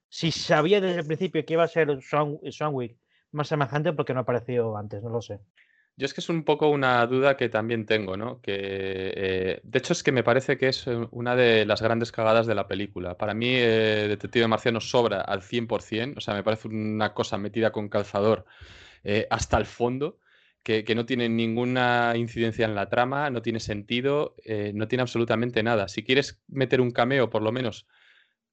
si 0.10 0.32
sabía 0.32 0.80
desde 0.80 1.00
el 1.00 1.06
principio 1.06 1.46
que 1.46 1.54
iba 1.54 1.64
a 1.64 1.68
ser 1.68 2.00
Swanwick 2.02 2.98
más 3.32 3.50
semejante, 3.50 3.92
porque 3.94 4.14
no 4.14 4.22
apareció 4.22 4.78
antes, 4.78 5.04
no 5.04 5.10
lo 5.10 5.22
sé. 5.22 5.40
Yo 5.98 6.06
es 6.06 6.14
que 6.14 6.20
es 6.20 6.30
un 6.30 6.44
poco 6.44 6.70
una 6.70 7.06
duda 7.08 7.38
que 7.38 7.48
también 7.48 7.86
tengo, 7.86 8.18
¿no? 8.18 8.42
Que 8.42 8.54
eh, 8.56 9.62
de 9.64 9.80
hecho 9.80 9.94
es 9.94 10.04
que 10.04 10.12
me 10.12 10.24
parece 10.24 10.58
que 10.58 10.68
es 10.70 10.88
eh, 10.88 11.08
una 11.12 11.38
de 11.38 11.66
las 11.66 11.82
grandes 11.82 12.12
cagadas 12.12 12.48
de 12.48 12.56
la 12.56 12.68
película. 12.68 13.18
Para 13.18 13.34
mí, 13.34 13.48
eh, 13.50 14.06
Detective 14.10 14.48
Marciano 14.48 14.82
sobra 14.82 15.22
al 15.22 15.42
100%, 15.42 16.18
o 16.18 16.22
sea, 16.22 16.34
me 16.34 16.44
parece 16.44 16.68
una 16.68 17.14
cosa 17.14 17.38
metida 17.38 17.72
con 17.72 17.90
calzador 17.90 18.46
hasta 19.30 19.58
el 19.58 19.66
fondo, 19.66 20.18
que, 20.66 20.96
no 20.96 21.06
tiene 21.06 21.30
ninguna 21.30 22.14
incidencia 22.18 22.66
en 22.66 22.74
la 22.74 22.90
trama, 22.90 23.30
no 23.30 23.44
tiene 23.44 23.60
sentido, 23.60 24.36
no 24.74 24.88
tiene 24.88 25.04
absolutamente 25.04 25.62
nada. 25.62 25.88
Si 25.88 26.04
quieres 26.04 26.42
meter 26.48 26.82
un 26.82 26.90
cameo, 26.90 27.30
por 27.30 27.44
lo 27.44 27.52
menos, 27.52 27.88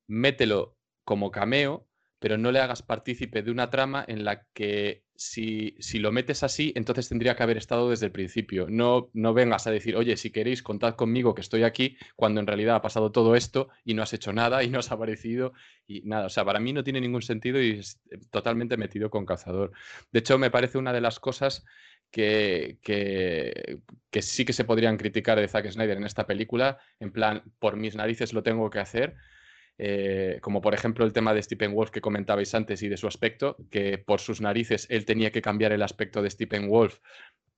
mételo 0.07 0.77
como 1.05 1.31
cameo, 1.31 1.89
pero 2.19 2.37
no 2.37 2.53
le 2.53 2.61
hagas 2.61 2.83
partícipe 2.83 3.43
de 3.43 3.51
una 3.51 3.71
trama 3.71 4.05
en 4.07 4.25
la 4.25 4.45
que 4.53 5.05
si, 5.17 5.75
si, 5.79 5.99
lo 5.99 6.13
metes 6.13 6.43
así, 6.43 6.73
entonces 6.77 7.09
tendría 7.09 7.35
que 7.35 7.43
haber 7.43 7.57
estado 7.57 7.89
desde 7.91 8.07
el 8.07 8.13
principio. 8.13 8.67
No, 8.69 9.11
no 9.15 9.33
vengas 9.35 9.67
a 9.67 9.71
decir, 9.71 9.97
oye, 9.97 10.17
si 10.17 10.31
queréis, 10.31 10.63
contad 10.63 10.95
conmigo 10.95 11.35
que 11.35 11.41
estoy 11.41 11.63
aquí, 11.63 11.97
cuando 12.15 12.41
en 12.41 12.47
realidad 12.47 12.77
ha 12.77 12.83
pasado 12.83 13.11
todo 13.11 13.35
esto 13.37 13.71
y 13.85 13.95
no 13.95 14.03
has 14.03 14.13
hecho 14.13 14.33
nada 14.33 14.63
y 14.63 14.69
no 14.69 14.81
has 14.81 14.93
aparecido 14.93 15.53
y 15.87 16.03
nada. 16.03 16.27
O 16.27 16.31
sea, 16.31 16.45
para 16.45 16.61
mí 16.61 16.73
no 16.73 16.85
tiene 16.85 17.01
ningún 17.01 17.23
sentido 17.23 17.61
y 17.61 17.79
es 17.79 18.01
totalmente 18.31 18.77
metido 18.77 19.11
con 19.11 19.25
cazador. 19.25 19.73
De 20.13 20.19
hecho, 20.21 20.39
me 20.39 20.51
parece 20.51 20.79
una 20.79 20.93
de 20.93 21.01
las 21.01 21.19
cosas 21.19 21.65
que, 22.13 22.79
que, 22.83 23.81
que 24.11 24.23
sí 24.23 24.45
que 24.45 24.53
se 24.53 24.65
podrían 24.65 24.97
criticar 24.97 25.41
de 25.41 25.49
Zack 25.49 25.69
Snyder 25.73 25.97
en 25.97 26.05
esta 26.05 26.27
película, 26.27 26.79
en 27.01 27.11
plan, 27.11 27.43
por 27.59 27.77
mis 27.77 27.97
narices 27.97 28.33
lo 28.33 28.45
tengo 28.45 28.71
que 28.71 28.79
hacer 28.79 29.17
eh, 29.79 30.39
como 30.43 30.61
por 30.61 30.75
ejemplo 30.75 31.05
el 31.05 31.13
tema 31.13 31.35
de 31.35 31.43
Stephen 31.43 31.75
Wolf 31.75 31.91
que 31.91 32.01
comentabais 32.01 32.55
antes 32.55 32.83
y 32.83 32.89
de 32.89 32.97
su 32.97 33.07
aspecto, 33.07 33.57
que 33.71 33.99
por 33.99 34.21
sus 34.21 34.41
narices 34.41 34.87
él 34.91 35.05
tenía 35.05 35.33
que 35.33 35.43
cambiar 35.43 35.73
el 35.73 35.83
aspecto 35.83 36.23
de 36.23 36.31
Stephen 36.31 36.69
Wolf 36.69 36.99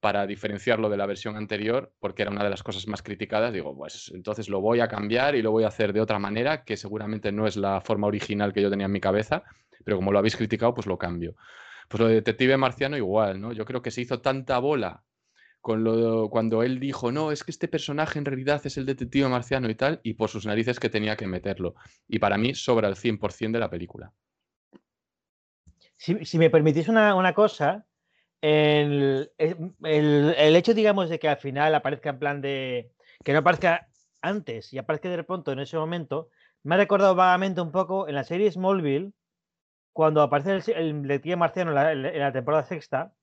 para 0.00 0.26
diferenciarlo 0.26 0.90
de 0.90 0.96
la 0.96 1.06
versión 1.06 1.36
anterior, 1.36 1.92
porque 1.98 2.22
era 2.22 2.30
una 2.30 2.44
de 2.44 2.50
las 2.50 2.62
cosas 2.62 2.86
más 2.86 3.02
criticadas, 3.02 3.52
digo, 3.52 3.76
pues 3.76 4.12
entonces 4.14 4.48
lo 4.48 4.60
voy 4.60 4.80
a 4.80 4.88
cambiar 4.88 5.34
y 5.34 5.42
lo 5.42 5.50
voy 5.50 5.64
a 5.64 5.68
hacer 5.68 5.92
de 5.92 6.00
otra 6.00 6.18
manera, 6.18 6.64
que 6.64 6.76
seguramente 6.76 7.32
no 7.32 7.46
es 7.46 7.56
la 7.56 7.80
forma 7.80 8.06
original 8.06 8.52
que 8.52 8.60
yo 8.62 8.70
tenía 8.70 8.86
en 8.86 8.92
mi 8.92 9.00
cabeza, 9.00 9.42
pero 9.82 9.96
como 9.96 10.12
lo 10.12 10.18
habéis 10.18 10.36
criticado, 10.36 10.74
pues 10.74 10.86
lo 10.86 10.98
cambio. 10.98 11.34
Pues 11.88 12.00
lo 12.00 12.08
de 12.08 12.14
Detective 12.14 12.56
Marciano 12.56 12.96
igual, 12.96 13.40
¿no? 13.40 13.52
Yo 13.52 13.64
creo 13.64 13.82
que 13.82 13.90
se 13.90 14.00
hizo 14.00 14.20
tanta 14.20 14.58
bola 14.58 15.04
con 15.64 15.82
lo, 15.82 16.28
cuando 16.28 16.62
él 16.62 16.78
dijo, 16.78 17.10
no, 17.10 17.32
es 17.32 17.42
que 17.42 17.50
este 17.50 17.68
personaje 17.68 18.18
en 18.18 18.26
realidad 18.26 18.60
es 18.64 18.76
el 18.76 18.84
detective 18.84 19.28
marciano 19.28 19.70
y 19.70 19.74
tal, 19.74 19.98
y 20.02 20.12
por 20.12 20.28
sus 20.28 20.44
narices 20.44 20.78
que 20.78 20.90
tenía 20.90 21.16
que 21.16 21.26
meterlo. 21.26 21.74
Y 22.06 22.18
para 22.18 22.36
mí 22.36 22.54
sobra 22.54 22.86
el 22.86 22.96
100% 22.96 23.52
de 23.52 23.58
la 23.58 23.70
película. 23.70 24.12
Si, 25.96 26.36
me 26.36 26.50
permitís 26.50 26.88
una, 26.88 27.32
cosa, 27.32 27.86
el, 28.42 29.30
hecho, 29.38 30.74
digamos, 30.74 31.08
de 31.08 31.18
que 31.18 31.30
al 31.30 31.38
final 31.38 31.74
aparezca 31.74 32.10
en 32.10 32.18
plan 32.18 32.42
de. 32.42 32.92
que 33.24 33.32
no 33.32 33.38
aparezca 33.38 33.88
antes 34.20 34.70
y 34.74 34.76
aparezca 34.76 35.08
de 35.08 35.24
pronto 35.24 35.50
en 35.52 35.60
ese 35.60 35.78
momento, 35.78 36.28
me 36.62 36.74
ha 36.74 36.78
recordado 36.78 37.14
vagamente 37.14 37.62
un 37.62 37.72
poco 37.72 38.06
en 38.06 38.16
la 38.16 38.24
serie 38.24 38.52
Smallville, 38.52 39.14
cuando 39.94 40.22
aparece 40.22 40.72
el, 40.76 41.02
detective 41.02 41.36
marciano 41.36 41.70
en 41.70 42.20
la 42.20 42.32
temporada 42.32 42.64
sexta, 42.64 43.14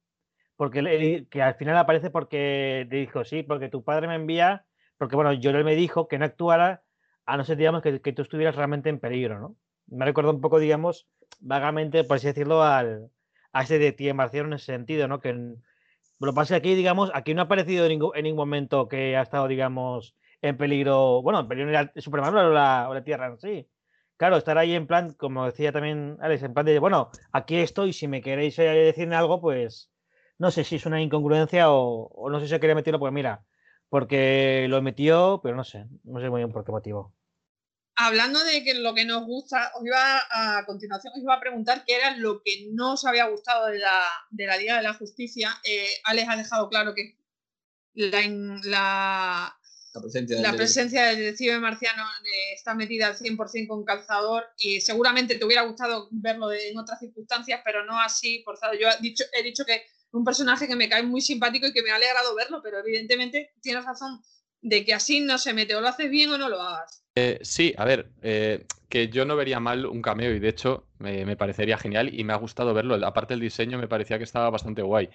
porque 0.55 1.27
que 1.29 1.41
al 1.41 1.55
final 1.55 1.77
aparece 1.77 2.09
porque 2.09 2.87
te 2.89 2.95
dijo, 2.95 3.25
sí, 3.25 3.43
porque 3.43 3.67
tu 3.69 3.83
padre 3.83 4.07
me 4.07 4.15
envía, 4.15 4.65
porque 4.97 5.15
bueno, 5.15 5.33
yo 5.33 5.51
me 5.51 5.75
dijo 5.75 6.07
que 6.07 6.17
no 6.17 6.25
actuara 6.25 6.81
a 7.25 7.35
no 7.35 7.43
ser, 7.43 7.57
digamos, 7.57 7.81
que, 7.81 7.99
tú 8.13 8.21
estuvieras 8.21 8.55
realmente 8.55 8.89
en 8.89 8.99
peligro, 8.99 9.39
¿no? 9.39 9.55
Me 9.87 10.05
recuerda 10.05 10.31
un 10.31 10.39
poco, 10.39 10.59
digamos, 10.59 11.07
vagamente, 11.41 12.05
por 12.05 12.17
así 12.17 12.27
decirlo, 12.27 12.63
al, 12.63 13.09
a 13.51 13.63
ese 13.63 13.77
de 13.77 13.91
Tía 13.91 14.13
Marciano 14.13 14.47
en 14.47 14.53
ese 14.53 14.67
sentido, 14.67 15.09
¿no? 15.09 15.19
Que 15.19 15.33
lo 16.19 16.33
pasa 16.33 16.55
aquí, 16.55 16.73
digamos, 16.73 17.11
aquí 17.13 17.33
no 17.33 17.41
ha 17.41 17.45
aparecido 17.45 17.85
en 17.85 17.89
ningún, 17.89 18.11
en 18.15 18.23
ningún 18.23 18.37
momento 18.37 18.87
que 18.87 19.17
ha 19.17 19.23
estado, 19.23 19.47
digamos, 19.49 20.15
en 20.41 20.55
peligro, 20.57 21.21
bueno, 21.21 21.41
en 21.41 21.47
peligro 21.49 21.69
en 21.69 21.73
la 21.73 21.91
Superman 21.97 22.33
o 22.35 22.49
la, 22.49 22.87
o 22.89 22.93
la 22.93 23.03
Tierra 23.03 23.27
en 23.27 23.39
sí. 23.39 23.67
Claro, 24.21 24.37
estar 24.37 24.55
ahí 24.59 24.75
en 24.75 24.85
plan, 24.85 25.15
como 25.15 25.47
decía 25.47 25.71
también 25.71 26.15
Alex, 26.21 26.43
en 26.43 26.53
plan 26.53 26.63
de, 26.63 26.77
bueno, 26.77 27.09
aquí 27.31 27.55
estoy, 27.55 27.91
si 27.91 28.07
me 28.07 28.21
queréis 28.21 28.59
eh, 28.59 28.65
decirme 28.65 29.15
algo, 29.15 29.41
pues 29.41 29.89
no 30.37 30.51
sé 30.51 30.63
si 30.63 30.75
es 30.75 30.85
una 30.85 31.01
incongruencia 31.01 31.71
o, 31.71 32.29
no 32.29 32.39
sé 32.39 32.47
si 32.47 32.59
quería 32.59 32.75
meterlo, 32.75 32.99
pues 32.99 33.11
mira, 33.11 33.43
porque 33.89 34.67
lo 34.69 34.79
metió, 34.83 35.39
pero 35.41 35.55
no 35.55 35.63
sé, 35.63 35.87
no 36.03 36.21
sé 36.21 36.29
muy 36.29 36.41
bien 36.41 36.51
por 36.51 36.63
qué 36.63 36.71
motivo. 36.71 37.15
Hablando 37.95 38.43
de 38.43 38.63
que 38.63 38.75
lo 38.75 38.93
que 38.93 39.05
nos 39.05 39.25
gusta, 39.25 39.71
os 39.73 39.83
iba 39.83 40.19
a, 40.29 40.67
continuación 40.67 41.13
os 41.15 41.23
iba 41.23 41.33
a 41.33 41.39
preguntar 41.39 41.83
qué 41.87 41.95
era 41.95 42.15
lo 42.15 42.43
que 42.43 42.67
no 42.73 42.93
os 42.93 43.05
había 43.05 43.25
gustado 43.25 43.69
de 43.69 43.79
la, 43.79 44.03
de 44.29 44.45
la 44.45 44.57
Liga 44.57 44.77
de 44.77 44.83
la 44.83 44.93
Justicia. 44.93 45.49
Eh, 45.63 45.87
Alex 46.03 46.29
ha 46.29 46.35
dejado 46.35 46.69
claro 46.69 46.93
que 46.93 47.17
la, 47.95 48.21
la, 48.65 49.59
la 49.93 50.53
presencia, 50.53 51.05
del 51.07 51.17
detective 51.17 51.59
marciano 51.59 52.03
eh, 52.03 52.53
está 52.55 52.73
metida 52.73 53.07
al 53.07 53.17
100% 53.17 53.67
con 53.67 53.83
calzador 53.83 54.45
y 54.57 54.79
seguramente 54.79 55.35
te 55.35 55.45
hubiera 55.45 55.63
gustado 55.63 56.07
verlo 56.11 56.51
en 56.51 56.77
otras 56.77 56.99
circunstancias, 56.99 57.61
pero 57.65 57.85
no 57.85 57.99
así 57.99 58.41
forzado. 58.43 58.73
Yo 58.73 58.87
he 58.87 59.01
dicho, 59.01 59.23
he 59.37 59.43
dicho 59.43 59.65
que 59.65 59.83
un 60.11 60.23
personaje 60.23 60.67
que 60.67 60.75
me 60.75 60.87
cae 60.87 61.03
muy 61.03 61.21
simpático 61.21 61.67
y 61.67 61.73
que 61.73 61.83
me 61.83 61.91
ha 61.91 61.95
alegrado 61.95 62.35
verlo, 62.35 62.61
pero 62.63 62.79
evidentemente 62.79 63.53
tienes 63.61 63.83
razón 63.83 64.21
de 64.61 64.85
que 64.85 64.93
así 64.93 65.19
no 65.21 65.37
se 65.37 65.53
mete, 65.53 65.75
o 65.75 65.81
lo 65.81 65.87
haces 65.87 66.09
bien 66.09 66.29
o 66.29 66.37
no 66.37 66.47
lo 66.47 66.61
hagas. 66.61 67.03
Eh, 67.15 67.39
sí, 67.41 67.73
a 67.77 67.83
ver, 67.83 68.11
eh, 68.21 68.65
que 68.87 69.09
yo 69.09 69.25
no 69.25 69.35
vería 69.35 69.59
mal 69.59 69.85
un 69.85 70.01
cameo 70.01 70.33
y 70.33 70.39
de 70.39 70.49
hecho 70.49 70.87
me 70.99 71.35
parecería 71.35 71.77
genial 71.77 72.13
y 72.13 72.23
me 72.23 72.31
ha 72.31 72.37
gustado 72.37 72.73
verlo. 72.73 72.95
Aparte 73.05 73.33
el 73.33 73.39
diseño 73.39 73.77
me 73.77 73.87
parecía 73.87 74.17
que 74.17 74.23
estaba 74.23 74.49
bastante 74.49 74.81
guay. 74.83 75.09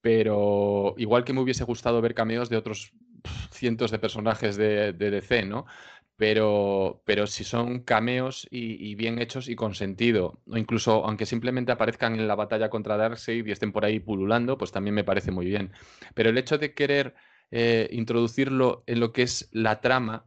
Pero 0.00 0.94
igual 0.98 1.24
que 1.24 1.32
me 1.32 1.40
hubiese 1.40 1.64
gustado 1.64 2.00
ver 2.00 2.14
cameos 2.14 2.50
de 2.50 2.56
otros 2.56 2.92
cientos 3.50 3.90
de 3.90 3.98
personajes 3.98 4.56
de, 4.56 4.92
de 4.92 5.10
DC, 5.10 5.44
¿no? 5.44 5.66
pero, 6.16 7.02
pero 7.04 7.26
si 7.26 7.44
son 7.44 7.80
cameos 7.80 8.46
y, 8.50 8.94
bien 8.94 9.20
hechos 9.20 9.48
y 9.48 9.56
con 9.56 9.74
sentido, 9.74 10.40
o 10.46 10.56
incluso 10.56 11.04
aunque 11.04 11.26
simplemente 11.26 11.72
aparezcan 11.72 12.14
en 12.14 12.28
la 12.28 12.36
batalla 12.36 12.70
contra 12.70 12.96
Darkseid 12.96 13.46
y 13.46 13.50
estén 13.50 13.72
por 13.72 13.84
ahí 13.84 14.00
pululando, 14.00 14.56
pues 14.56 14.70
también 14.72 14.94
me 14.94 15.04
parece 15.04 15.32
muy 15.32 15.46
bien. 15.46 15.72
Pero 16.14 16.30
el 16.30 16.38
hecho 16.38 16.58
de 16.58 16.74
querer 16.74 17.14
eh, 17.50 17.88
introducirlo 17.92 18.84
en 18.86 19.00
lo 19.00 19.12
que 19.12 19.22
es 19.22 19.48
la 19.52 19.80
trama 19.80 20.26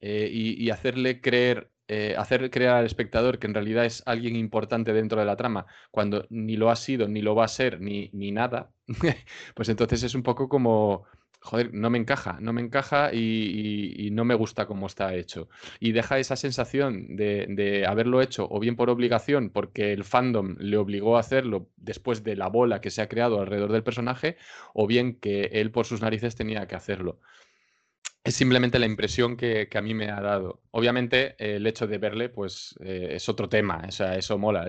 eh, 0.00 0.30
y, 0.32 0.70
hacerle 0.70 1.20
creer, 1.20 1.70
eh, 1.88 2.14
hacer 2.18 2.50
creer 2.50 2.70
al 2.70 2.86
espectador 2.86 3.38
que 3.38 3.46
en 3.46 3.54
realidad 3.54 3.84
es 3.84 4.02
alguien 4.06 4.36
importante 4.36 4.92
dentro 4.92 5.20
de 5.20 5.26
la 5.26 5.36
trama, 5.36 5.66
cuando 5.90 6.26
ni 6.30 6.56
lo 6.56 6.70
ha 6.70 6.76
sido, 6.76 7.08
ni 7.08 7.22
lo 7.22 7.34
va 7.34 7.44
a 7.44 7.48
ser, 7.48 7.80
ni, 7.80 8.10
ni 8.12 8.32
nada, 8.32 8.72
pues 9.54 9.68
entonces 9.68 10.02
es 10.02 10.14
un 10.14 10.22
poco 10.22 10.48
como 10.48 11.04
joder, 11.46 11.72
no 11.72 11.90
me 11.90 11.98
encaja, 11.98 12.38
no 12.40 12.52
me 12.52 12.60
encaja 12.60 13.14
y, 13.14 14.08
no 14.12 14.24
me 14.24 14.34
gusta 14.34 14.66
cómo 14.66 14.86
está 14.86 15.14
hecho. 15.14 15.48
Y 15.80 15.92
deja 15.92 16.18
esa 16.18 16.36
sensación 16.36 17.16
de, 17.16 17.84
haberlo 17.88 18.20
hecho 18.20 18.48
o 18.50 18.58
bien 18.60 18.76
por 18.76 18.90
obligación, 18.90 19.50
porque 19.50 19.92
el 19.92 20.04
fandom 20.04 20.56
le 20.58 20.76
obligó 20.76 21.16
a 21.16 21.20
hacerlo 21.20 21.68
después 21.76 22.24
de 22.24 22.36
la 22.36 22.48
bola 22.48 22.80
que 22.80 22.90
se 22.90 23.00
ha 23.02 23.08
creado 23.08 23.40
alrededor 23.40 23.72
del 23.72 23.84
personaje, 23.84 24.36
o 24.74 24.86
bien 24.86 25.14
que 25.20 25.44
él 25.52 25.70
por 25.70 25.86
sus 25.86 26.02
narices 26.02 26.34
tenía 26.34 26.66
que 26.66 26.74
hacerlo. 26.74 27.20
Es 28.24 28.34
simplemente 28.34 28.80
la 28.80 28.86
impresión 28.86 29.36
que, 29.36 29.68
a 29.72 29.80
mí 29.82 29.94
me 29.94 30.10
ha 30.10 30.20
dado. 30.20 30.62
Obviamente, 30.72 31.36
el 31.38 31.64
hecho 31.66 31.86
de 31.86 31.98
verle, 31.98 32.28
pues 32.28 32.74
eh, 32.80 33.10
es 33.12 33.28
otro 33.28 33.48
tema, 33.48 33.84
o 33.86 33.92
sea, 33.92 34.16
eso 34.16 34.36
mola, 34.36 34.66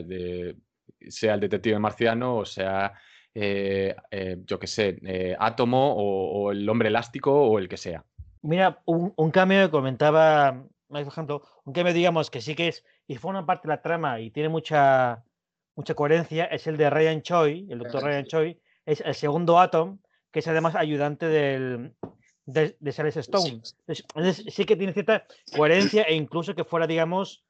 sea 1.09 1.33
el 1.33 1.39
detective 1.39 1.79
marciano 1.79 2.37
o 2.37 2.45
sea 2.45 2.93
eh, 3.39 3.95
eh, 4.09 4.37
yo 4.47 4.57
qué 4.57 4.65
sé, 4.65 4.97
eh, 5.05 5.35
Átomo 5.37 5.93
o, 5.95 6.51
el 6.51 6.67
hombre 6.67 6.87
elástico 6.87 7.31
o 7.31 7.59
el 7.59 7.69
que 7.69 7.77
sea. 7.77 8.03
Mira, 8.41 8.81
un, 8.85 9.13
un 9.15 9.29
cameo 9.29 9.67
que 9.67 9.71
comentaba, 9.71 10.63
por 10.87 10.99
ejemplo, 10.99 11.43
un 11.63 11.71
cameo 11.71 11.93
digamos 11.93 12.31
que 12.31 12.41
sí 12.41 12.55
que 12.55 12.69
es 12.69 12.83
y 13.05 13.17
forma 13.17 13.45
parte 13.45 13.67
de 13.67 13.75
la 13.75 13.81
trama 13.83 14.19
y 14.21 14.31
tiene 14.31 14.49
mucha, 14.49 15.23
mucha 15.75 15.93
coherencia, 15.93 16.45
es 16.45 16.65
el 16.65 16.77
de 16.77 16.89
Ryan 16.89 17.21
Choi, 17.21 17.67
el 17.69 17.77
doctor 17.77 18.03
Ryan 18.03 18.25
Choi, 18.25 18.59
es 18.87 19.01
el 19.01 19.13
segundo 19.13 19.59
Atom, 19.59 19.99
que 20.31 20.39
es 20.39 20.47
además 20.47 20.73
ayudante 20.73 21.27
del, 21.27 21.93
de, 22.47 22.75
de 22.79 22.89
Stone. 23.19 23.61
sí 24.33 24.65
que 24.65 24.75
tiene 24.75 24.93
cierta 24.93 25.27
coherencia 25.55 26.01
e 26.03 26.15
incluso 26.15 26.55
que 26.55 26.63
fuera, 26.63 26.87
digamos, 26.87 27.43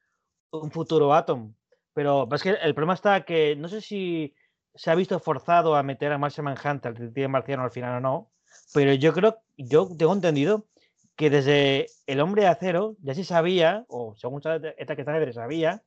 un 0.51 0.69
futuro 0.69 1.13
Atom. 1.13 1.53
Pero 1.93 2.27
es 2.29 2.43
que 2.43 2.49
el 2.49 2.75
problema 2.75 2.93
está 2.93 3.23
que 3.23 3.55
no 3.55 3.69
sé 3.69 3.79
si 3.79 4.33
se 4.77 4.91
ha 4.91 4.95
visto 4.95 5.19
forzado 5.19 5.75
a 5.75 5.83
meter 5.83 6.11
a 6.11 6.17
Martian 6.17 6.45
Manhunter, 6.45 6.91
el 6.91 6.97
detective 6.97 7.27
marciano 7.27 7.63
al 7.63 7.71
final 7.71 7.97
o 7.97 7.99
no, 7.99 8.31
pero 8.73 8.93
yo 8.93 9.13
creo, 9.13 9.39
yo 9.57 9.89
tengo 9.97 10.13
entendido 10.13 10.65
que 11.15 11.29
desde 11.29 11.87
El 12.05 12.21
Hombre 12.21 12.43
de 12.43 12.49
Acero 12.49 12.95
ya 13.01 13.15
se 13.15 13.23
sabía, 13.23 13.85
o 13.89 14.15
según 14.15 14.41
esta 14.77 14.95
que 14.95 15.01
está 15.01 15.33
sabía, 15.33 15.83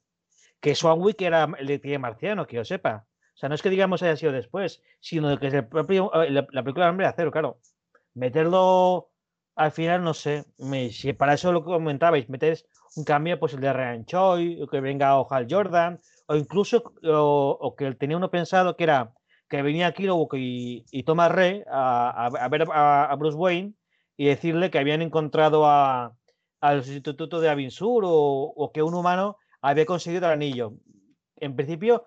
que 0.60 0.74
Swanwick 0.74 1.22
era 1.22 1.44
el 1.58 1.66
detective 1.66 1.98
marciano, 1.98 2.46
que 2.46 2.56
yo 2.56 2.64
sepa. 2.64 3.06
O 3.34 3.38
sea, 3.40 3.48
no 3.48 3.54
es 3.54 3.62
que 3.62 3.70
digamos 3.70 4.02
haya 4.02 4.16
sido 4.16 4.32
después, 4.32 4.82
sino 4.98 5.38
que 5.38 5.46
es 5.46 5.54
el 5.54 5.66
propio, 5.66 6.12
eh, 6.22 6.30
la, 6.30 6.44
película 6.44 6.84
del 6.84 6.90
Hombre 6.90 7.06
de 7.06 7.10
Acero, 7.10 7.30
claro. 7.30 7.58
Meterlo 8.12 9.10
al 9.54 9.72
final, 9.72 10.02
no 10.02 10.14
sé, 10.14 10.46
si 10.90 11.12
para 11.12 11.34
eso 11.34 11.52
lo 11.52 11.64
comentabais, 11.64 12.28
metéis 12.28 12.66
un 12.96 13.04
cambio, 13.04 13.38
pues 13.38 13.54
el 13.54 13.60
de 13.60 13.72
Ryan 13.72 14.04
Choi, 14.04 14.66
que 14.70 14.80
venga 14.80 15.12
Hal 15.12 15.46
Jordan, 15.48 16.00
o 16.30 16.36
incluso 16.36 16.94
o, 17.02 17.74
que 17.76 17.92
tenía 17.96 18.16
uno 18.16 18.30
pensado 18.30 18.76
que 18.76 18.84
era 18.84 19.12
que 19.48 19.62
venía 19.62 19.88
aquí 19.88 20.06
y, 20.34 20.84
y 20.92 21.02
Thomas 21.02 21.32
Rey 21.32 21.64
a, 21.68 22.48
ver 22.48 22.66
a, 22.72 23.16
Bruce 23.18 23.36
Wayne 23.36 23.74
y 24.16 24.26
decirle 24.26 24.70
que 24.70 24.78
habían 24.78 25.02
encontrado 25.02 25.66
al 25.66 26.84
sustituto 26.84 27.40
de 27.40 27.48
Avinsur 27.48 28.04
o, 28.04 28.12
o, 28.56 28.70
que 28.72 28.84
un 28.84 28.94
humano 28.94 29.38
había 29.60 29.86
conseguido 29.86 30.26
el 30.26 30.34
anillo. 30.34 30.74
En 31.34 31.56
principio, 31.56 32.04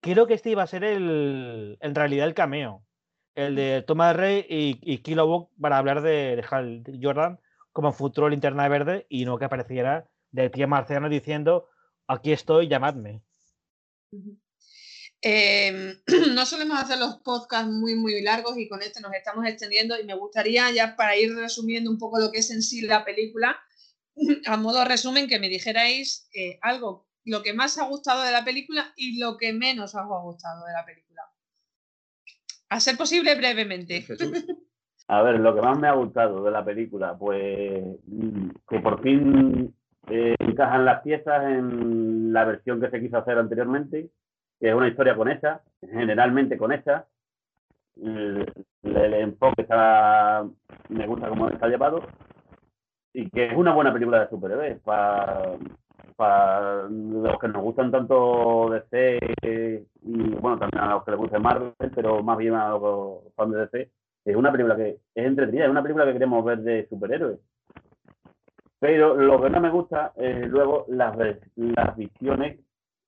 creo 0.00 0.26
que 0.26 0.32
este 0.34 0.48
iba 0.48 0.62
a 0.62 0.66
ser 0.66 0.82
el, 0.82 1.76
en 1.82 1.94
realidad 1.94 2.26
el 2.26 2.32
cameo, 2.32 2.82
el 3.34 3.56
de 3.56 3.82
Thomas 3.82 4.16
Rey 4.16 4.46
y, 4.48 4.78
y 4.80 5.16
para 5.60 5.76
hablar 5.76 6.00
de, 6.00 6.36
de 6.36 6.44
Hal 6.50 6.82
Jordan 7.02 7.38
como 7.72 7.92
futuro 7.92 8.30
linterna 8.30 8.66
verde 8.68 9.04
y 9.10 9.26
no 9.26 9.36
que 9.36 9.44
apareciera 9.44 10.08
de 10.30 10.48
tía 10.48 10.66
Marciano 10.66 11.10
diciendo 11.10 11.68
aquí 12.06 12.32
estoy, 12.32 12.68
llamadme. 12.68 13.20
Em, 15.26 15.98
no 16.34 16.44
solemos 16.44 16.78
hacer 16.78 16.98
los 16.98 17.16
podcasts 17.24 17.70
muy, 17.70 17.94
muy 17.94 18.20
largos 18.20 18.58
y 18.58 18.68
con 18.68 18.82
este 18.82 19.00
nos 19.00 19.14
estamos 19.14 19.46
extendiendo 19.46 19.98
y 19.98 20.04
me 20.04 20.14
gustaría 20.14 20.70
ya 20.70 20.96
para 20.96 21.16
ir 21.16 21.34
resumiendo 21.34 21.90
un 21.90 21.98
poco 21.98 22.20
lo 22.20 22.30
que 22.30 22.40
es 22.40 22.50
en 22.50 22.60
sí 22.60 22.82
la 22.82 23.06
película, 23.06 23.56
a 24.46 24.56
modo 24.58 24.84
resumen, 24.84 25.26
que 25.26 25.38
me 25.38 25.48
dijerais 25.48 26.28
eh, 26.34 26.58
algo, 26.60 27.08
lo 27.24 27.42
que 27.42 27.54
más 27.54 27.78
ha 27.78 27.84
gustado 27.84 28.22
de 28.22 28.32
la 28.32 28.44
película 28.44 28.92
y 28.96 29.18
lo 29.18 29.38
que 29.38 29.54
menos 29.54 29.94
os 29.94 30.00
ha 30.00 30.04
gustado 30.04 30.66
de 30.66 30.72
la 30.74 30.84
película. 30.84 31.22
A 32.68 32.80
ser 32.80 32.98
posible 32.98 33.34
brevemente. 33.34 34.04
A 35.08 35.22
ver, 35.22 35.38
lo 35.38 35.54
que 35.54 35.62
más 35.62 35.78
me 35.78 35.88
ha 35.88 35.92
gustado 35.92 36.42
de 36.44 36.50
la 36.50 36.64
película, 36.64 37.16
pues 37.16 37.82
mm, 38.06 38.48
que 38.68 38.80
por 38.80 39.02
fin 39.02 39.74
eh, 40.08 40.34
encajan 40.38 40.84
las 40.84 41.02
piezas 41.02 41.44
en 41.44 42.32
la 42.32 42.44
versión 42.44 42.80
que 42.80 42.90
se 42.90 43.00
quiso 43.00 43.18
hacer 43.18 43.38
anteriormente, 43.38 44.10
que 44.60 44.68
es 44.68 44.74
una 44.74 44.88
historia 44.88 45.16
con 45.16 45.28
esa, 45.28 45.62
generalmente 45.80 46.58
con 46.58 46.72
esa. 46.72 47.06
El, 48.00 48.46
enfoque 48.82 49.62
está, 49.62 50.44
me 50.88 51.06
gusta 51.06 51.28
cómo 51.28 51.48
está 51.48 51.68
llevado 51.68 52.02
y 53.12 53.30
que 53.30 53.46
es 53.46 53.56
una 53.56 53.72
buena 53.72 53.92
película 53.92 54.20
de 54.20 54.28
superhéroes 54.28 54.80
para 54.80 55.56
para 56.16 56.88
los 56.88 57.38
que 57.40 57.48
nos 57.48 57.62
gustan 57.62 57.90
tanto 57.90 58.70
DC 58.70 59.18
y 60.02 60.34
bueno, 60.40 60.58
también 60.58 60.84
a 60.84 60.94
los 60.94 61.04
que 61.04 61.10
les 61.10 61.18
guste 61.18 61.38
Marvel, 61.38 61.72
pero 61.94 62.22
más 62.22 62.38
bien 62.38 62.54
a 62.54 62.70
los 62.70 63.20
fans 63.34 63.52
de 63.52 63.60
DC, 63.60 63.90
es 64.24 64.36
una 64.36 64.52
película 64.52 64.76
que 64.76 65.00
es 65.14 65.26
entretenida, 65.26 65.64
es 65.64 65.70
una 65.70 65.82
película 65.82 66.06
que 66.06 66.12
queremos 66.12 66.44
ver 66.44 66.58
de 66.60 66.86
superhéroes. 66.88 67.38
Pero 68.84 69.14
lo 69.14 69.40
que 69.40 69.48
no 69.48 69.62
me 69.62 69.70
gusta 69.70 70.12
es 70.14 70.46
luego 70.46 70.84
las, 70.88 71.16
las 71.56 71.96
visiones 71.96 72.60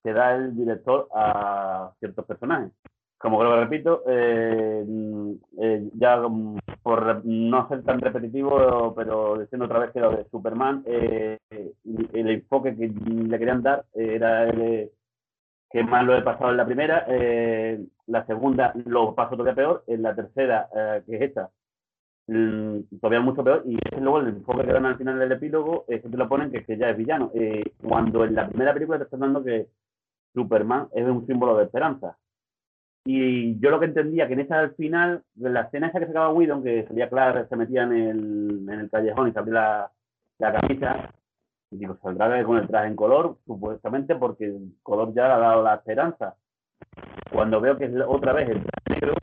que 0.02 0.14
da 0.14 0.34
el 0.34 0.56
director 0.56 1.06
a 1.14 1.92
ciertos 1.98 2.24
personajes. 2.24 2.72
Como 3.18 3.38
creo 3.38 3.50
que 3.50 3.60
repito, 3.60 4.02
eh, 4.08 4.82
eh, 5.60 5.90
ya 5.92 6.18
por 6.82 7.22
no 7.26 7.68
ser 7.68 7.82
tan 7.82 8.00
repetitivo, 8.00 8.94
pero 8.96 9.38
diciendo 9.38 9.66
otra 9.66 9.80
vez 9.80 9.90
que 9.90 10.00
lo 10.00 10.12
de 10.12 10.24
Superman, 10.30 10.82
eh, 10.86 11.36
el 11.44 12.30
enfoque 12.30 12.74
que 12.74 12.88
le 12.88 13.38
querían 13.38 13.62
dar 13.62 13.84
era 13.92 14.44
el 14.44 14.90
que 15.70 15.82
más 15.82 16.06
lo 16.06 16.16
he 16.16 16.22
pasado 16.22 16.52
en 16.52 16.56
la 16.56 16.64
primera, 16.64 17.06
la 18.06 18.24
segunda 18.24 18.72
lo 18.86 19.14
paso 19.14 19.36
todavía 19.36 19.54
peor, 19.54 19.84
en 19.88 20.00
la 20.00 20.14
tercera, 20.14 20.70
que 21.04 21.16
es 21.16 21.20
esta, 21.20 21.50
todavía 22.26 23.20
mucho 23.20 23.44
peor, 23.44 23.62
y 23.66 23.78
luego 24.00 24.20
el 24.20 24.28
enfoque 24.28 24.66
que 24.66 24.72
dan 24.72 24.86
al 24.86 24.98
final 24.98 25.18
del 25.18 25.32
epílogo 25.32 25.84
es 25.88 26.02
que 26.02 26.08
te 26.08 26.16
lo 26.16 26.28
ponen 26.28 26.50
que, 26.50 26.64
que 26.64 26.76
ya 26.76 26.90
es 26.90 26.96
villano, 26.96 27.30
cuando 27.82 28.24
en 28.24 28.34
la 28.34 28.48
primera 28.48 28.74
película 28.74 28.98
te 28.98 29.04
están 29.04 29.20
dando 29.20 29.44
que 29.44 29.68
Superman 30.34 30.88
es 30.92 31.06
un 31.06 31.26
símbolo 31.26 31.56
de 31.56 31.64
esperanza 31.64 32.16
y 33.06 33.58
yo 33.60 33.70
lo 33.70 33.78
que 33.78 33.86
entendía 33.86 34.26
que 34.26 34.32
en 34.32 34.40
esa 34.40 34.58
al 34.58 34.74
final, 34.74 35.22
de 35.34 35.50
la 35.50 35.62
escena 35.62 35.86
esa 35.86 36.00
que 36.00 36.06
se 36.06 36.10
acaba 36.10 36.32
Widow, 36.32 36.62
que 36.62 36.84
salía 36.88 37.08
Clark, 37.08 37.48
se 37.48 37.56
metía 37.56 37.84
en 37.84 37.92
el, 37.92 38.68
en 38.68 38.80
el 38.80 38.90
callejón 38.90 39.28
y 39.28 39.32
se 39.32 39.38
abría 39.38 39.54
la, 39.54 39.92
la 40.38 40.60
camisa, 40.60 41.10
y 41.70 41.76
digo, 41.76 41.96
saldrá 42.02 42.42
con 42.42 42.58
el 42.58 42.66
traje 42.66 42.88
en 42.88 42.96
color, 42.96 43.36
supuestamente 43.46 44.16
porque 44.16 44.46
el 44.46 44.72
color 44.82 45.14
ya 45.14 45.28
le 45.28 45.34
ha 45.34 45.38
dado 45.38 45.62
la 45.62 45.76
esperanza. 45.76 46.34
Cuando 47.32 47.60
veo 47.60 47.78
que 47.78 47.84
es 47.84 47.92
otra 48.08 48.32
vez 48.32 48.48
el 48.48 48.64
traje 48.64 49.00
negro, 49.00 49.14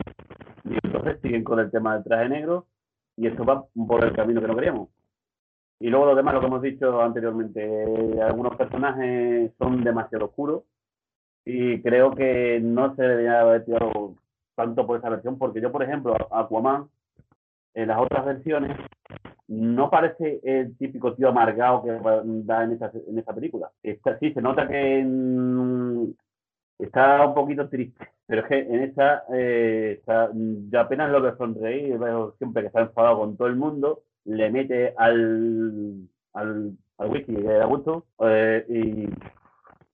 y 0.64 0.78
entonces 0.82 1.20
siguen 1.20 1.44
con 1.44 1.60
el 1.60 1.70
tema 1.70 1.94
del 1.94 2.04
traje 2.04 2.28
negro, 2.30 2.66
y 3.16 3.26
esto 3.26 3.44
va 3.44 3.64
por 3.86 4.04
el 4.04 4.12
camino 4.12 4.40
que 4.40 4.48
no 4.48 4.54
queríamos. 4.54 4.88
Y 5.80 5.88
luego 5.88 6.06
lo 6.06 6.14
demás, 6.14 6.34
lo 6.34 6.40
que 6.40 6.46
hemos 6.46 6.62
dicho 6.62 7.00
anteriormente, 7.02 8.20
algunos 8.22 8.56
personajes 8.56 9.52
son 9.58 9.82
demasiado 9.84 10.26
oscuros, 10.26 10.62
y 11.44 11.82
creo 11.82 12.12
que 12.12 12.60
no 12.62 12.94
se 12.94 13.02
debería 13.02 13.40
haber 13.40 13.64
tirado 13.64 14.14
tanto 14.54 14.86
por 14.86 14.98
esa 14.98 15.10
versión, 15.10 15.36
porque 15.38 15.60
yo, 15.60 15.70
por 15.70 15.82
ejemplo, 15.82 16.16
Aquaman, 16.30 16.88
en 17.74 17.88
las 17.88 18.00
otras 18.00 18.24
versiones, 18.24 18.76
no 19.48 19.90
parece 19.90 20.40
el 20.42 20.76
típico 20.78 21.14
tío 21.14 21.28
amargado 21.28 21.82
que 21.82 21.90
da 22.44 22.64
en 22.64 22.72
esta, 22.72 22.90
en 23.06 23.18
esta 23.18 23.34
película. 23.34 23.70
Sí, 23.82 24.32
se 24.32 24.40
nota 24.40 24.66
que 24.66 25.04
está 26.78 27.26
un 27.26 27.34
poquito 27.34 27.68
triste, 27.68 28.08
pero 28.26 28.42
es 28.42 28.48
que 28.48 28.58
en 28.58 28.82
esta 28.82 29.24
eh, 29.32 30.02
yo 30.70 30.80
apenas 30.80 31.10
lo 31.10 31.36
sonreír, 31.36 31.98
veo 31.98 32.34
siempre 32.38 32.62
que 32.62 32.68
está 32.68 32.80
enfadado 32.82 33.18
con 33.18 33.36
todo 33.36 33.48
el 33.48 33.56
mundo, 33.56 34.02
le 34.24 34.50
mete 34.50 34.94
al, 34.96 36.08
al, 36.32 36.72
al 36.98 37.10
whisky 37.10 37.34
que 37.34 37.42
da 37.42 37.66
gusto 37.66 38.06
eh, 38.20 38.64
y, 38.68 39.08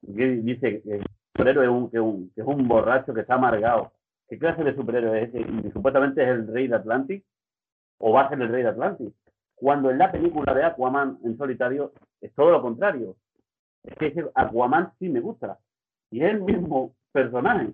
dice 0.03 0.83
que 0.83 1.03
superhéroe 1.33 1.65
es 1.65 1.71
un, 1.71 1.91
que 1.91 2.01
un, 2.01 2.33
es 2.35 2.45
un 2.45 2.69
borracho 2.69 3.15
que 3.15 3.21
está 3.21 3.35
amargado. 3.35 3.93
¿Qué 4.29 4.39
clase 4.39 4.63
de 4.63 4.75
superhéroe 4.75 5.23
es 5.23 5.29
ese? 5.29 5.41
Y 5.41 5.71
supuestamente 5.73 6.23
es 6.23 6.29
el 6.29 6.47
rey 6.47 6.69
de 6.69 6.77
Atlantis, 6.77 7.23
o 7.99 8.13
va 8.13 8.23
a 8.23 8.29
ser 8.29 8.41
el 8.41 8.49
rey 8.49 8.63
de 8.63 8.69
Atlantis. 8.69 9.13
Cuando 9.55 9.91
en 9.91 9.99
la 9.99 10.11
película 10.11 10.55
de 10.55 10.65
Aquaman 10.65 11.19
en 11.25 11.37
solitario 11.37 11.93
es 12.21 12.33
todo 12.35 12.51
lo 12.51 12.63
contrario. 12.63 13.17
Es 13.83 13.97
que 13.97 14.25
Aquaman 14.35 14.93
sí 14.99 15.09
me 15.09 15.21
gusta. 15.21 15.59
Y 16.11 16.23
es 16.23 16.31
el 16.33 16.43
mismo 16.43 16.95
personaje. 17.13 17.73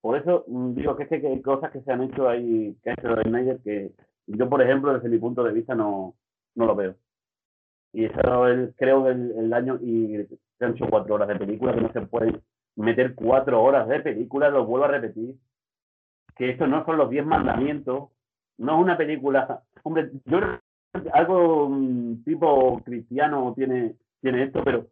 Por 0.00 0.16
eso 0.16 0.44
mm, 0.46 0.74
digo 0.74 0.96
que, 0.96 1.04
es 1.04 1.08
que 1.08 1.26
hay 1.26 1.42
cosas 1.42 1.70
que 1.70 1.80
se 1.82 1.92
han 1.92 2.02
hecho 2.02 2.28
ahí, 2.28 2.76
que 2.82 2.90
ha 2.90 2.94
hecho 2.94 3.22
Snyder, 3.22 3.60
que 3.62 3.92
yo, 4.26 4.48
por 4.48 4.62
ejemplo, 4.62 4.94
desde 4.94 5.08
mi 5.08 5.18
punto 5.18 5.42
de 5.42 5.52
vista 5.52 5.74
no, 5.74 6.14
no 6.54 6.66
lo 6.66 6.74
veo. 6.74 6.94
Y 7.92 8.04
eso 8.04 8.48
es, 8.48 8.74
creo 8.76 9.04
que 9.04 9.10
el, 9.10 9.32
el 9.32 9.52
año, 9.52 9.78
y 9.82 10.26
se 10.58 10.64
han 10.64 10.72
hecho 10.72 10.86
cuatro 10.88 11.14
horas 11.16 11.28
de 11.28 11.36
película, 11.36 11.74
que 11.74 11.80
no 11.80 11.92
se 11.92 12.02
puede 12.02 12.40
meter 12.76 13.14
cuatro 13.14 13.62
horas 13.62 13.88
de 13.88 14.00
película, 14.00 14.48
lo 14.48 14.64
vuelvo 14.64 14.86
a 14.86 14.88
repetir, 14.88 15.36
que 16.36 16.50
esto 16.50 16.66
no 16.66 16.84
son 16.84 16.96
los 16.96 17.10
diez 17.10 17.26
mandamientos, 17.26 18.10
no 18.58 18.74
es 18.76 18.82
una 18.82 18.96
película, 18.96 19.62
hombre, 19.82 20.10
yo 20.24 20.38
algo 21.12 21.68
mm, 21.68 22.24
tipo 22.24 22.80
cristiano 22.84 23.52
tiene, 23.56 23.96
tiene 24.20 24.44
esto, 24.44 24.62
pero 24.64 24.86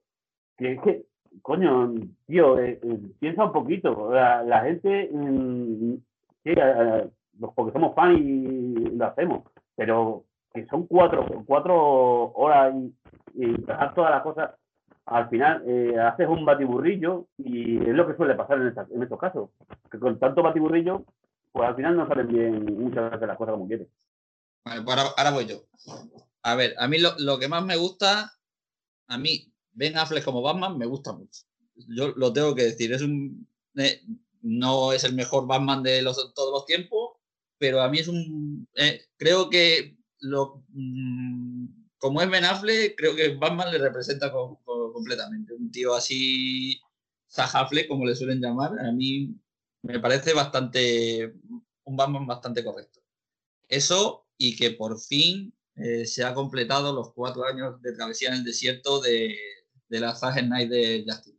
que 0.57 0.73
es 0.73 0.83
que, 0.83 1.05
coño, 1.43 1.95
tío, 2.27 2.59
eh, 2.59 2.81
eh, 2.83 2.99
piensa 3.19 3.45
un 3.45 3.53
poquito, 3.53 4.11
la, 4.13 4.61
gente, 4.63 5.11
mm, 5.13 5.95
sí, 6.45 6.51
porque 7.55 7.73
somos 7.73 7.95
fan 7.95 8.17
y 8.17 8.97
lo 8.97 9.07
hacemos, 9.07 9.43
pero 9.77 10.25
que 10.53 10.67
son 10.67 10.87
cuatro, 10.87 11.27
cuatro 11.47 12.33
horas 12.33 12.75
y, 12.75 12.95
y 13.35 13.53
dejar 13.63 13.95
todas 13.95 14.11
las 14.11 14.23
cosas 14.23 14.51
al 15.09 15.29
final 15.31 15.63
eh, 15.67 15.99
haces 15.99 16.29
un 16.29 16.45
batiburrillo 16.45 17.29
y 17.39 17.79
es 17.79 17.95
lo 17.95 18.07
que 18.07 18.17
suele 18.17 18.35
pasar 18.35 18.59
en, 18.61 19.03
estos 19.03 19.19
casos. 19.19 19.51
Que 19.91 19.99
con 19.99 20.19
tanto 20.19 20.43
batiburrillo, 20.43 21.05
pues 21.51 21.67
al 21.67 21.77
final 21.77 21.97
no 21.97 22.07
salen 22.07 22.29
bien 22.29 22.65
muchas 22.79 23.11
veces 23.11 23.27
las 23.27 23.39
cosas 23.39 23.55
como 23.55 23.67
quieres. 23.67 23.89
Vale, 24.65 24.83
pues 24.83 24.99
ahora, 24.99 25.31
voy 25.31 25.47
yo. 25.47 25.57
A 26.43 26.55
ver, 26.57 26.75
a 26.79 26.87
mí 26.89 26.99
lo, 26.99 27.39
que 27.39 27.49
más 27.49 27.65
me 27.65 27.77
gusta, 27.77 28.33
a 29.09 29.19
mí 29.19 29.51
Ben 29.79 29.97
Affleck 29.97 30.25
como 30.25 30.43
Batman 30.43 30.77
me 30.77 30.87
gusta 30.87 31.13
mucho. 31.13 31.43
Yo 31.89 32.09
lo 32.17 32.33
tengo 32.33 32.55
que 32.55 32.65
decir, 32.65 32.93
es 32.93 33.03
un 33.03 33.47
eh, 33.77 34.03
no 34.43 34.93
es 34.93 35.05
el 35.05 35.15
mejor 35.15 35.47
Batman 35.47 35.83
de 35.83 36.03
los, 36.03 36.35
todos 36.35 36.53
los 36.53 36.67
tiempos, 36.67 37.13
pero 37.59 37.81
a 37.81 37.89
mí 37.89 37.99
es 38.01 38.09
un 38.09 38.69
eh, 38.75 39.03
creo 39.17 39.49
que 39.49 39.97
lo 40.21 40.65
mm, 40.71 41.67
como 41.99 42.23
es 42.23 42.31
Ben 42.31 42.45
Affleck, 42.45 42.97
creo 42.97 43.15
que 43.17 43.35
Batman 43.35 43.73
le 43.73 43.79
representa 43.79 44.33
completamente. 44.33 45.55
Un 45.55 45.71
tío 45.71 45.95
así, 45.95 46.81
Sahafle, 47.27 47.89
como 47.89 48.07
le 48.07 48.15
suelen 48.17 48.41
llamar, 48.41 48.79
a 48.79 48.93
mí 48.93 49.35
me 49.83 50.01
parece 50.01 50.33
bastante, 50.33 51.35
un 51.85 51.97
Batman 51.97 52.27
bastante 52.27 52.65
correcto. 52.65 53.01
Eso 53.69 54.27
y 54.37 54.57
que 54.57 54.73
por 54.73 55.01
fin 55.01 55.53
eh, 55.75 56.07
se 56.07 56.25
ha 56.25 56.35
completado 56.35 56.95
los 56.95 57.13
cuatro 57.13 57.45
años 57.45 57.81
de 57.83 57.93
travesía 57.93 58.29
en 58.29 58.37
el 58.37 58.45
desierto 58.45 59.01
de, 59.01 59.37
de 59.89 60.01
la 60.01 60.17
Night 60.43 60.71
de 60.71 61.05
Justin. 61.07 61.39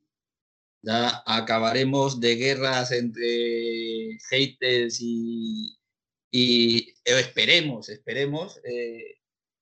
Ya 0.81 1.23
acabaremos 1.25 2.19
de 2.19 2.35
guerras 2.35 2.91
entre 2.91 4.17
haters 4.29 4.99
y, 5.01 5.77
y 6.31 6.93
esperemos, 7.03 7.89
esperemos, 7.89 8.59
eh, 8.63 9.19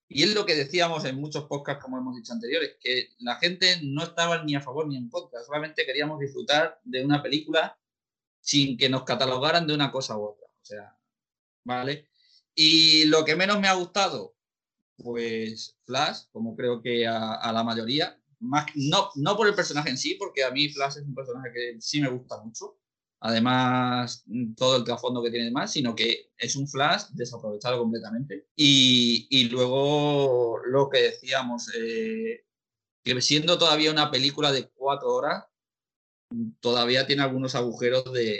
y 0.08 0.22
es 0.22 0.34
lo 0.34 0.46
que 0.46 0.54
decíamos 0.54 1.04
en 1.04 1.16
muchos 1.20 1.44
podcasts, 1.44 1.82
como 1.82 1.98
hemos 1.98 2.16
dicho 2.16 2.32
anteriores, 2.32 2.76
que 2.80 3.10
la 3.18 3.36
gente 3.36 3.80
no 3.82 4.04
estaba 4.04 4.42
ni 4.44 4.54
a 4.54 4.60
favor 4.60 4.86
ni 4.86 4.96
en 4.96 5.10
contra, 5.10 5.42
solamente 5.44 5.84
queríamos 5.84 6.18
disfrutar 6.20 6.80
de 6.84 7.04
una 7.04 7.22
película 7.22 7.78
sin 8.40 8.78
que 8.78 8.88
nos 8.88 9.02
catalogaran 9.02 9.66
de 9.66 9.74
una 9.74 9.90
cosa 9.90 10.16
u 10.16 10.22
otra. 10.24 10.46
O 10.46 10.64
sea, 10.64 10.96
¿vale? 11.64 12.08
Y 12.54 13.04
lo 13.06 13.24
que 13.24 13.36
menos 13.36 13.60
me 13.60 13.68
ha 13.68 13.74
gustado, 13.74 14.34
pues 14.96 15.76
Flash, 15.84 16.22
como 16.32 16.56
creo 16.56 16.80
que 16.80 17.06
a 17.06 17.52
la 17.52 17.62
mayoría, 17.62 18.18
más, 18.40 18.66
no, 18.74 19.10
no 19.16 19.36
por 19.36 19.48
el 19.48 19.54
personaje 19.54 19.90
en 19.90 19.98
sí, 19.98 20.14
porque 20.14 20.44
a 20.44 20.50
mí 20.50 20.68
Flash 20.68 20.98
es 20.98 21.04
un 21.04 21.14
personaje 21.14 21.50
que 21.52 21.76
sí 21.80 22.00
me 22.00 22.08
gusta 22.08 22.42
mucho, 22.42 22.78
además 23.20 24.24
todo 24.56 24.76
el 24.76 24.84
trasfondo 24.84 25.22
que 25.22 25.30
tiene 25.30 25.50
más, 25.50 25.72
sino 25.72 25.94
que 25.94 26.30
es 26.36 26.56
un 26.56 26.68
flash 26.68 27.04
desaprovechado 27.10 27.78
completamente. 27.78 28.46
Y, 28.54 29.26
y 29.30 29.44
luego 29.48 30.60
lo 30.66 30.88
que 30.88 31.02
decíamos, 31.02 31.70
eh, 31.76 32.44
que 33.02 33.20
siendo 33.20 33.58
todavía 33.58 33.90
una 33.90 34.10
película 34.10 34.52
de 34.52 34.68
cuatro 34.68 35.14
horas, 35.14 35.44
todavía 36.60 37.06
tiene 37.06 37.22
algunos 37.22 37.54
agujeros 37.54 38.12
de, 38.12 38.38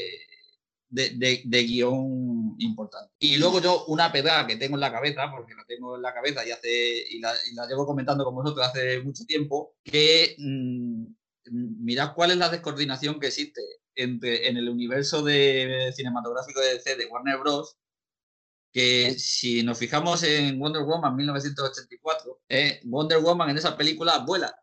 de, 0.91 1.43
de, 1.45 1.63
guion 1.65 2.55
importante. 2.59 3.13
Y 3.19 3.37
luego 3.37 3.61
yo 3.61 3.85
una 3.87 4.11
pedada 4.11 4.47
que 4.47 4.57
tengo 4.57 4.77
en 4.77 4.81
la 4.81 4.93
cabeza, 4.93 5.31
porque 5.31 5.55
la 5.55 5.65
tengo 5.65 5.97
en 5.97 6.03
la 6.03 6.15
cabeza 6.15 6.47
y, 6.47 6.51
hace, 6.51 7.05
y, 7.11 7.21
la, 7.21 7.33
y 7.51 7.55
la 7.55 7.67
llevo 7.67 7.87
comentando 7.87 8.25
con 8.25 8.35
vosotros 8.35 8.67
hace 8.67 9.01
mucho 9.03 9.25
tiempo, 9.25 9.77
que 9.85 10.35
mm, 10.39 11.07
mirad 11.51 12.15
cuál 12.15 12.33
es 12.33 12.37
la 12.39 12.49
descoordinación 12.49 13.21
que 13.21 13.29
existe 13.29 13.61
en 13.95 14.57
el 14.57 14.69
universo 14.69 15.23
de 15.25 15.93
cinematográfico 15.95 16.61
de 16.61 16.75
DC 16.75 16.97
de 16.97 17.07
Warner 17.07 17.39
Bros. 17.39 17.77
que 18.73 19.19
si 19.19 19.63
nos 19.65 19.79
fijamos 19.79 20.23
en 20.23 20.59
Wonder 20.59 20.83
Woman 20.85 21.17
1984, 21.17 22.43
eh, 22.49 22.81
Wonder 22.85 23.19
Woman 23.19 23.51
en 23.51 23.59
esa 23.59 23.77
película 23.77 24.19
vuela. 24.19 24.55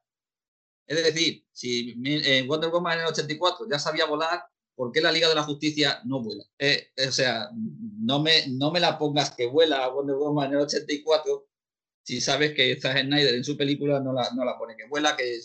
Es 0.88 1.04
decir, 1.04 1.46
si 1.52 1.96
en 2.06 2.48
Wonder 2.48 2.70
Woman 2.70 2.94
en 2.94 3.00
el 3.02 3.08
84 3.08 3.68
ya 3.70 3.80
sabía 3.80 4.06
volar, 4.06 4.46
¿por 4.76 4.92
qué 4.92 5.02
la 5.02 5.12
Liga 5.12 5.30
de 5.30 5.36
la 5.36 5.44
Justicia 5.44 6.02
no 6.06 6.22
vuela? 6.22 6.44
Eh, 6.60 6.90
o 7.08 7.12
sea, 7.12 7.50
no 7.54 8.22
me, 8.22 8.48
no 8.48 8.72
me 8.72 8.80
la 8.80 8.98
pongas 8.98 9.36
que 9.36 9.48
vuela 9.48 9.88
Wonder 9.88 10.16
Woman 10.16 10.48
en 10.48 10.54
el 10.54 10.64
84 10.64 11.48
si 12.06 12.22
sabes 12.22 12.54
que 12.54 12.80
Zack 12.80 13.02
Snyder 13.02 13.34
en 13.34 13.44
su 13.44 13.58
película 13.58 14.00
no 14.00 14.14
la, 14.14 14.30
no 14.36 14.46
la 14.46 14.58
pone 14.58 14.76
que 14.78 14.86
vuela, 14.86 15.18
que 15.18 15.40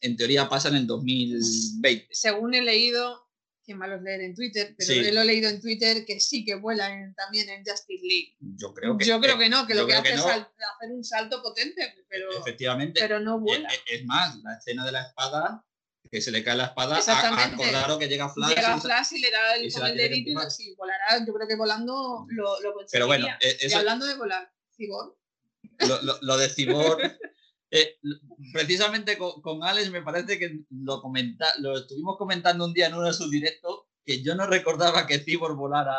en 0.00 0.16
teoría 0.16 0.48
pasa 0.48 0.68
en 0.68 0.76
el 0.76 0.86
2020. 0.86 2.06
Según 2.12 2.54
he 2.54 2.62
leído, 2.62 3.26
qué 3.64 3.74
malo 3.74 3.96
es 3.96 4.02
leer 4.02 4.20
en 4.20 4.34
Twitter, 4.34 4.74
pero 4.78 4.92
sí. 4.92 5.10
lo 5.10 5.22
he 5.22 5.24
leído 5.24 5.50
en 5.50 5.60
Twitter 5.60 6.04
que 6.06 6.20
sí 6.20 6.44
que 6.44 6.54
vuela 6.54 6.88
también 7.16 7.48
en 7.48 7.64
Justice 7.64 8.06
League. 8.06 8.36
Yo 8.38 8.72
creo 8.72 8.96
que, 8.96 9.04
yo 9.04 9.20
creo 9.20 9.36
que 9.36 9.48
no, 9.48 9.66
que 9.66 9.74
lo 9.74 9.84
que 9.84 9.94
hace 9.94 10.14
es 10.14 10.20
hacer 10.20 10.92
un 10.92 11.02
salto 11.02 11.42
potente, 11.42 11.82
pero, 12.08 12.30
Efectivamente, 12.38 13.00
pero 13.00 13.18
no 13.18 13.40
vuela. 13.40 13.68
Es, 13.90 14.04
más, 14.04 14.36
la 14.44 14.54
escena 14.54 14.86
de 14.86 14.92
la 14.92 15.02
espada, 15.02 15.66
que 16.16 16.22
se 16.22 16.30
le 16.30 16.42
cae 16.42 16.56
la 16.56 16.64
espada, 16.64 16.96
acordaron 16.96 17.98
que 17.98 18.08
llega 18.08 18.30
Flash. 18.30 18.54
Llega 18.54 18.80
Flash 18.80 19.12
y 19.12 19.18
le 19.18 19.30
da 19.30 19.54
el, 19.56 19.70
con 19.70 19.86
el 19.86 19.96
dedito 19.98 20.30
y 20.30 20.50
sí, 20.50 20.74
volará, 20.74 21.22
yo 21.26 21.34
creo 21.34 21.46
que 21.46 21.56
volando 21.56 22.24
lo, 22.30 22.58
lo 22.62 22.74
Pero 22.90 23.06
bueno, 23.06 23.26
y 23.60 23.72
hablando 23.74 24.06
de 24.06 24.14
volar, 24.14 24.50
Cibor. 24.74 25.14
Lo, 25.80 26.00
lo, 26.02 26.18
lo 26.22 26.36
de 26.38 26.48
Cibor... 26.48 26.98
Eh, 27.68 27.98
precisamente 28.52 29.18
con, 29.18 29.42
con, 29.42 29.64
Alex 29.64 29.90
me 29.90 30.00
parece 30.00 30.38
que 30.38 30.60
lo, 30.70 31.02
comenta, 31.02 31.46
lo 31.58 31.76
estuvimos 31.76 32.16
comentando 32.16 32.64
un 32.64 32.72
día 32.72 32.86
en 32.86 32.94
uno 32.94 33.08
de 33.08 33.12
sus 33.12 33.28
directos 33.28 33.86
que 34.04 34.22
yo 34.22 34.36
no 34.36 34.46
recordaba 34.46 35.04
que 35.04 35.18
Cyborg 35.18 35.56
volara, 35.56 35.98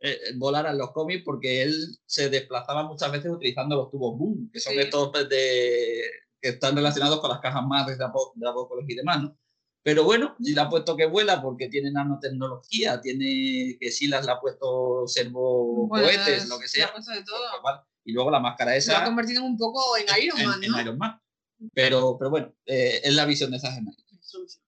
eh, 0.00 0.18
volara 0.36 0.70
en 0.70 0.78
los 0.78 0.92
cómics 0.92 1.22
porque 1.22 1.62
él 1.62 1.98
se 2.06 2.30
desplazaba 2.30 2.82
muchas 2.84 3.12
veces 3.12 3.30
utilizando 3.30 3.76
los 3.76 3.90
tubos 3.90 4.18
boom, 4.18 4.50
que 4.50 4.58
son 4.58 4.72
sí. 4.72 4.80
estos 4.80 5.12
de, 5.28 6.02
que 6.44 6.50
están 6.50 6.76
relacionados 6.76 7.20
con 7.20 7.30
las 7.30 7.40
cajas 7.40 7.64
madres 7.66 7.96
de, 7.96 8.04
Apocalipsis 8.04 8.94
y 8.94 8.96
demás, 8.98 9.22
¿no? 9.22 9.38
Pero 9.82 10.04
bueno, 10.04 10.36
si 10.42 10.54
le 10.54 10.60
ha 10.60 10.68
puesto 10.68 10.94
que 10.94 11.06
vuela 11.06 11.40
porque 11.40 11.68
tiene 11.68 11.90
nanotecnología, 11.90 13.00
tiene 13.00 13.78
que 13.80 13.90
sí 13.90 14.08
las 14.08 14.26
le 14.26 14.32
ha 14.32 14.40
puesto 14.40 15.06
servo 15.06 15.88
cohetes, 15.88 16.48
lo 16.48 16.58
que 16.58 16.68
sea. 16.68 16.86
De 16.86 17.24
todo. 17.24 17.62
Vale 17.62 17.80
y 18.04 18.12
luego 18.12 18.30
la 18.30 18.40
máscara 18.40 18.76
esa... 18.76 18.92
Lo 18.92 18.98
ha 18.98 19.04
convertido 19.04 19.42
un 19.42 19.56
poco 19.56 19.96
en 19.96 20.04
Iron 20.22 20.44
Man, 20.44 20.62
en, 20.62 20.70
¿no? 20.70 20.78
En 20.78 20.84
Iron 20.84 20.98
Man. 20.98 21.18
Pero, 21.72 22.16
pero 22.18 22.30
bueno, 22.30 22.54
eh, 22.66 23.00
es 23.02 23.14
la 23.14 23.24
visión 23.24 23.50
de 23.50 23.58
Zack 23.58 23.78
Snyder. 23.78 24.04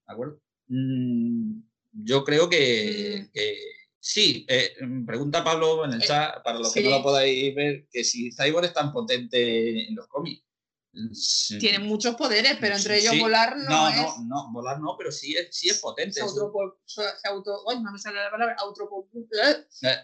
¿De 0.06 0.12
acuerdo? 0.12 0.40
Mm, 0.68 1.60
yo 1.92 2.24
creo 2.24 2.48
que, 2.48 3.26
mm. 3.26 3.32
que 3.32 3.58
sí. 3.98 4.46
Eh, 4.48 4.74
pregunta 5.06 5.44
Pablo 5.44 5.84
en 5.84 5.92
el 5.92 6.02
eh, 6.02 6.06
chat, 6.06 6.42
para 6.42 6.58
los 6.58 6.72
sí. 6.72 6.80
que 6.80 6.88
no 6.88 6.96
lo 6.96 7.02
podáis 7.02 7.54
ver, 7.54 7.86
que 7.90 8.04
si 8.04 8.30
Cyborg 8.32 8.66
es 8.66 8.72
tan 8.72 8.92
potente 8.92 9.88
en 9.88 9.94
los 9.94 10.06
cómics. 10.06 10.45
Sí. 11.12 11.58
Tiene 11.58 11.80
muchos 11.80 12.14
poderes, 12.16 12.56
pero 12.60 12.76
entre 12.76 12.98
ellos 12.98 13.18
volar 13.20 13.56
no, 13.56 13.68
no 13.68 13.88
es... 13.88 13.96
No, 13.96 14.24
no, 14.26 14.52
volar 14.52 14.80
no, 14.80 14.96
pero 14.96 15.12
sí 15.12 15.36
es, 15.36 15.48
sí 15.54 15.68
es 15.68 15.78
potente. 15.78 16.14
Se, 16.14 16.22
autopol... 16.22 16.78
se 16.84 17.02
auto... 17.28 17.68
Ay, 17.68 17.82
no 17.82 17.92
me 17.92 17.98
sale 17.98 18.16
la 18.16 18.30
palabra. 18.30 18.56
Autopropulsa. 18.58 19.50
Eh, 19.82 19.96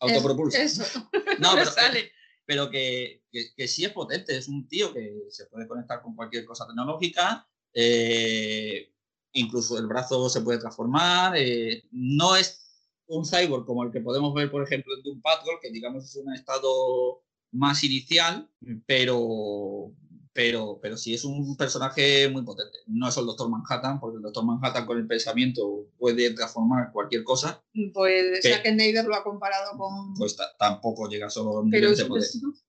autopropulsa. 0.00 0.62
Eso. 0.62 0.84
No, 1.40 1.52
pero, 1.54 1.70
sale 1.70 2.12
pero 2.48 2.70
que, 2.70 3.24
que, 3.30 3.52
que, 3.54 3.68
sí 3.68 3.84
es 3.84 3.92
potente, 3.92 4.34
es 4.34 4.48
un 4.48 4.66
tío 4.66 4.90
que 4.94 5.26
se 5.28 5.44
puede 5.46 5.68
conectar 5.68 6.00
con 6.00 6.16
cualquier 6.16 6.46
cosa 6.46 6.66
tecnológica, 6.66 7.46
eh, 7.74 8.90
incluso 9.32 9.76
el 9.76 9.86
brazo 9.86 10.30
se 10.30 10.40
puede 10.40 10.58
transformar, 10.58 11.36
eh, 11.36 11.84
no 11.90 12.36
es 12.36 12.88
un 13.06 13.26
cyborg 13.26 13.66
como 13.66 13.84
el 13.84 13.92
que 13.92 14.00
podemos 14.00 14.32
ver, 14.32 14.50
por 14.50 14.62
ejemplo, 14.62 14.94
en 14.96 15.02
Doom 15.02 15.20
Patrol, 15.20 15.58
que 15.60 15.70
digamos 15.70 16.06
es 16.06 16.16
un 16.16 16.32
estado 16.32 17.22
más 17.52 17.84
inicial, 17.84 18.50
pero, 18.86 19.92
pero, 20.38 20.78
pero 20.80 20.96
sí 20.96 21.14
es 21.14 21.24
un 21.24 21.56
personaje 21.56 22.28
muy 22.28 22.44
potente. 22.44 22.78
No 22.86 23.08
es 23.08 23.16
el 23.16 23.26
Doctor 23.26 23.50
Manhattan, 23.50 23.98
porque 23.98 24.18
el 24.18 24.22
Doctor 24.22 24.44
Manhattan 24.44 24.86
con 24.86 24.96
el 24.96 25.04
pensamiento 25.04 25.88
puede 25.98 26.30
transformar 26.30 26.92
cualquier 26.92 27.24
cosa. 27.24 27.60
Pues 27.92 28.40
Zack 28.44 28.64
Snyder 28.64 29.04
lo 29.04 29.16
ha 29.16 29.24
comparado 29.24 29.76
con... 29.76 30.14
Pues 30.14 30.36
tampoco 30.56 31.08
llega 31.08 31.28
solo 31.28 31.58
a 31.58 31.64
pero 31.68 31.92
de 31.92 32.04
poder. 32.04 32.24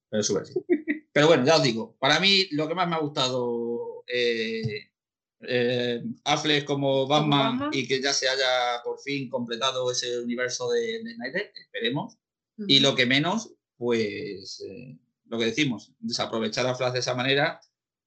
Pero 0.10 0.20
es 0.20 0.34
Pero 1.14 1.28
bueno, 1.28 1.46
ya 1.46 1.58
os 1.58 1.62
digo, 1.62 1.96
para 2.00 2.20
mí 2.20 2.48
lo 2.54 2.68
que 2.68 2.74
más 2.74 2.90
me 2.90 2.96
ha 2.96 3.02
gustado 3.02 4.04
eh, 4.08 4.90
eh, 5.42 6.02
Affleck 6.24 6.66
como 6.66 7.06
Batman, 7.06 7.60
Batman, 7.60 7.70
y 7.72 7.88
que 7.88 8.02
ya 8.02 8.14
se 8.14 8.28
haya 8.30 8.82
por 8.84 9.00
fin 9.00 9.30
completado 9.30 9.92
ese 9.92 10.20
universo 10.22 10.72
de, 10.72 11.04
de 11.04 11.14
Snyder, 11.14 11.52
esperemos. 11.56 12.18
Uh 12.58 12.64
-huh. 12.64 12.66
Y 12.68 12.80
lo 12.80 12.96
que 12.96 13.06
menos, 13.06 13.54
pues... 13.78 14.60
Eh, 14.68 14.98
lo 15.30 15.38
que 15.38 15.46
decimos, 15.46 15.94
desaprovechar 16.00 16.68
a 16.68 16.76
Flash 16.76 16.94
de 16.94 17.00
esa 17.00 17.16
manera 17.16 17.62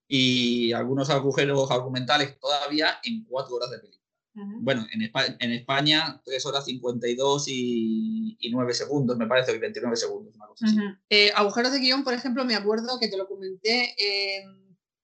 y 0.06 0.72
algunos 0.72 1.08
agujeros 1.08 1.70
argumentales 1.70 2.38
todavía 2.38 2.98
en 3.04 3.24
cuatro 3.24 3.56
horas 3.56 3.70
de 3.70 3.78
película. 3.78 4.02
Bueno, 4.34 4.86
en, 4.90 5.02
España, 5.02 5.36
en 5.40 5.52
España 5.52 6.22
3 6.24 6.46
horas 6.46 6.64
52 6.64 7.48
y, 7.48 8.36
y 8.40 8.50
9 8.50 8.72
segundos, 8.72 9.18
me 9.18 9.26
parece, 9.26 9.54
y 9.54 9.58
29 9.58 9.94
segundos, 9.94 10.34
una 10.34 10.46
cosa 10.46 10.66
así. 10.66 10.76
Eh, 11.10 11.30
agujeros 11.34 11.72
de 11.72 11.80
guion, 11.80 12.02
por 12.02 12.14
ejemplo, 12.14 12.42
me 12.44 12.54
acuerdo 12.54 12.98
que 12.98 13.08
te 13.08 13.18
lo 13.18 13.28
comenté 13.28 13.94
eh, 13.98 14.42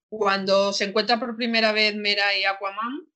cuando 0.09 0.73
se 0.73 0.85
encuentra 0.85 1.21
por 1.21 1.37
primera 1.37 1.73
vez 1.73 1.95
Mera 1.95 2.37
y 2.39 2.45
Aquaman. 2.45 3.07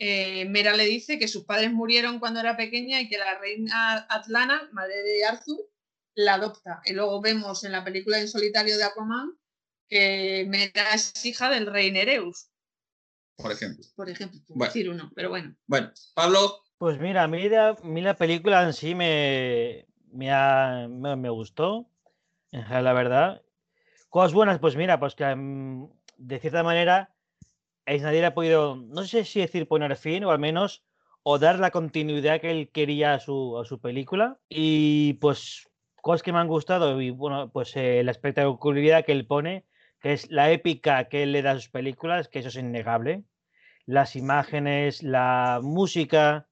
Eh, 0.00 0.44
Mera 0.46 0.74
le 0.74 0.86
dice 0.86 1.20
que 1.20 1.28
sus 1.28 1.44
padres 1.44 1.72
murieron 1.72 2.18
cuando 2.18 2.40
era 2.40 2.56
pequeña 2.56 3.00
y 3.00 3.08
que 3.08 3.18
la 3.18 3.38
reina 3.38 4.06
Atlana, 4.08 4.68
madre 4.72 5.02
de 5.02 5.24
Arthur, 5.24 5.58
la 6.24 6.34
adopta. 6.34 6.80
Y 6.84 6.92
luego 6.92 7.20
vemos 7.20 7.64
en 7.64 7.72
la 7.72 7.84
película 7.84 8.18
en 8.18 8.28
solitario 8.28 8.76
de 8.76 8.84
Aquaman 8.84 9.36
que 9.88 10.46
Mera 10.48 10.94
es 10.94 11.24
hija 11.26 11.50
del 11.50 11.66
rey 11.66 11.90
Nereus. 11.90 12.48
Por 13.36 13.52
ejemplo. 13.52 13.84
Por 13.96 14.08
ejemplo, 14.08 14.40
por 14.46 14.56
bueno. 14.56 14.72
decir 14.72 14.90
uno, 14.90 15.10
pero 15.14 15.30
bueno. 15.30 15.56
Bueno, 15.66 15.90
Pablo. 16.14 16.62
Pues 16.78 16.98
mira, 16.98 17.24
a 17.24 17.28
mí 17.28 17.48
la, 17.48 17.70
a 17.70 17.76
mí 17.82 18.00
la 18.00 18.14
película 18.14 18.62
en 18.62 18.72
sí 18.72 18.94
me, 18.94 19.86
me, 20.12 20.30
ha, 20.30 20.86
me, 20.88 21.16
me, 21.16 21.28
gustó, 21.28 21.90
la 22.52 22.92
verdad. 22.92 23.42
Cosas 24.08 24.32
buenas, 24.32 24.58
pues 24.58 24.76
mira, 24.76 24.98
pues 24.98 25.14
que 25.14 25.24
um, 25.24 25.90
de 26.16 26.38
cierta 26.38 26.62
manera 26.62 27.14
nadie 27.86 28.24
ha 28.24 28.34
podido, 28.34 28.76
no 28.76 29.04
sé 29.04 29.24
si 29.24 29.40
decir 29.40 29.66
poner 29.66 29.96
fin 29.96 30.24
o 30.24 30.30
al 30.30 30.38
menos 30.38 30.84
o 31.22 31.38
dar 31.38 31.58
la 31.58 31.70
continuidad 31.70 32.40
que 32.40 32.50
él 32.50 32.70
quería 32.70 33.14
a 33.14 33.20
su, 33.20 33.58
a 33.58 33.64
su 33.64 33.80
película. 33.80 34.38
Y 34.48 35.14
pues 35.14 35.69
cosas 36.00 36.22
que 36.22 36.32
me 36.32 36.38
han 36.38 36.48
gustado 36.48 37.00
y 37.00 37.10
bueno, 37.10 37.50
pues 37.50 37.76
eh, 37.76 38.02
la 38.04 38.10
espectacularidad 38.10 39.04
que 39.04 39.12
él 39.12 39.26
pone, 39.26 39.66
que 40.00 40.12
es 40.12 40.30
la 40.30 40.50
épica 40.50 41.08
que 41.08 41.22
él 41.22 41.32
le 41.32 41.42
da 41.42 41.52
a 41.52 41.54
sus 41.56 41.68
películas, 41.68 42.28
que 42.28 42.40
eso 42.40 42.48
es 42.48 42.56
innegable. 42.56 43.24
Las 43.86 44.16
imágenes, 44.16 45.02
la 45.02 45.60
música, 45.62 46.48